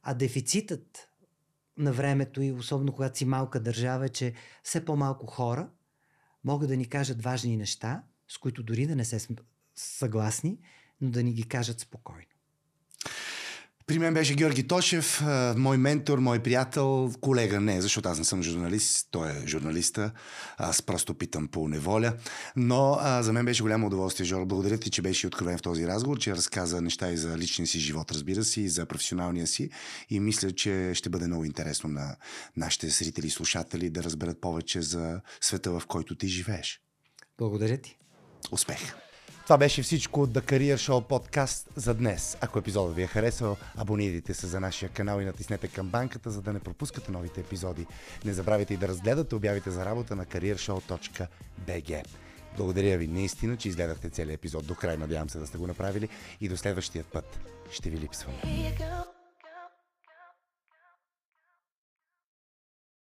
А 0.02 0.14
дефицитът 0.14 1.08
на 1.76 1.92
времето 1.92 2.42
и 2.42 2.52
особено 2.52 2.92
когато 2.92 3.18
си 3.18 3.24
малка 3.24 3.60
държава 3.60 4.06
е, 4.06 4.08
че 4.08 4.34
все 4.62 4.84
по-малко 4.84 5.26
хора 5.26 5.70
могат 6.44 6.68
да 6.68 6.76
ни 6.76 6.88
кажат 6.88 7.22
важни 7.22 7.56
неща, 7.56 8.04
с 8.28 8.38
които 8.38 8.62
дори 8.62 8.86
да 8.86 8.96
не 8.96 9.04
се 9.04 9.28
съгласни, 9.74 10.58
но 11.00 11.10
да 11.10 11.22
ни 11.22 11.32
ги 11.32 11.48
кажат 11.48 11.80
спокойно. 11.80 12.35
При 13.86 13.98
мен 13.98 14.14
беше 14.14 14.34
Георги 14.34 14.68
Тошев, 14.68 15.22
мой 15.56 15.78
ментор, 15.78 16.18
мой 16.18 16.38
приятел, 16.38 17.12
колега. 17.20 17.60
Не, 17.60 17.80
защото 17.80 18.08
аз 18.08 18.18
не 18.18 18.24
съм 18.24 18.42
журналист, 18.42 19.08
той 19.10 19.30
е 19.30 19.46
журналиста. 19.46 20.12
Аз 20.56 20.82
просто 20.82 21.14
питам 21.14 21.48
по 21.48 21.68
неволя. 21.68 22.12
Но 22.56 22.96
а, 23.00 23.22
за 23.22 23.32
мен 23.32 23.44
беше 23.44 23.62
голямо 23.62 23.86
удоволствие, 23.86 24.26
Жор. 24.26 24.44
Благодаря 24.44 24.78
ти, 24.78 24.90
че 24.90 25.02
беше 25.02 25.26
откровен 25.26 25.58
в 25.58 25.62
този 25.62 25.86
разговор, 25.86 26.18
че 26.18 26.36
разказа 26.36 26.80
неща 26.80 27.10
и 27.10 27.16
за 27.16 27.38
личния 27.38 27.66
си 27.66 27.78
живот, 27.78 28.12
разбира 28.12 28.44
се, 28.44 28.60
и 28.60 28.68
за 28.68 28.86
професионалния 28.86 29.46
си. 29.46 29.70
И 30.10 30.20
мисля, 30.20 30.52
че 30.52 30.90
ще 30.94 31.10
бъде 31.10 31.26
много 31.26 31.44
интересно 31.44 31.90
на 31.90 32.16
нашите 32.56 32.88
зрители 32.88 33.26
и 33.26 33.30
слушатели 33.30 33.90
да 33.90 34.02
разберат 34.02 34.40
повече 34.40 34.82
за 34.82 35.20
света, 35.40 35.70
в 35.70 35.82
който 35.86 36.14
ти 36.14 36.28
живееш. 36.28 36.80
Благодаря 37.38 37.76
ти. 37.76 37.98
Успех! 38.52 39.05
Това 39.46 39.58
беше 39.58 39.82
всичко 39.82 40.22
от 40.22 40.30
The 40.30 40.40
Career 40.40 40.74
Show 40.74 41.06
подкаст 41.06 41.68
за 41.76 41.94
днес. 41.94 42.36
Ако 42.40 42.58
епизодът 42.58 42.96
ви 42.96 43.02
е 43.02 43.06
харесал, 43.06 43.56
абонирайте 43.76 44.34
се 44.34 44.46
за 44.46 44.60
нашия 44.60 44.88
канал 44.88 45.20
и 45.20 45.24
натиснете 45.24 45.68
камбанката, 45.68 46.30
за 46.30 46.42
да 46.42 46.52
не 46.52 46.60
пропускате 46.60 47.12
новите 47.12 47.40
епизоди. 47.40 47.86
Не 48.24 48.32
забравяйте 48.32 48.74
и 48.74 48.76
да 48.76 48.88
разгледате 48.88 49.34
обявите 49.34 49.70
за 49.70 49.84
работа 49.84 50.16
на 50.16 50.24
careershow.bg. 50.24 52.02
Благодаря 52.56 52.98
ви 52.98 53.06
наистина, 53.06 53.56
че 53.56 53.68
изгледахте 53.68 54.10
целият 54.10 54.38
епизод 54.38 54.66
до 54.66 54.74
край. 54.74 54.96
Надявам 54.96 55.30
се 55.30 55.38
да 55.38 55.46
сте 55.46 55.58
го 55.58 55.66
направили 55.66 56.08
и 56.40 56.48
до 56.48 56.56
следващия 56.56 57.04
път 57.04 57.38
ще 57.70 57.90
ви 57.90 57.98
липсвам. 57.98 58.34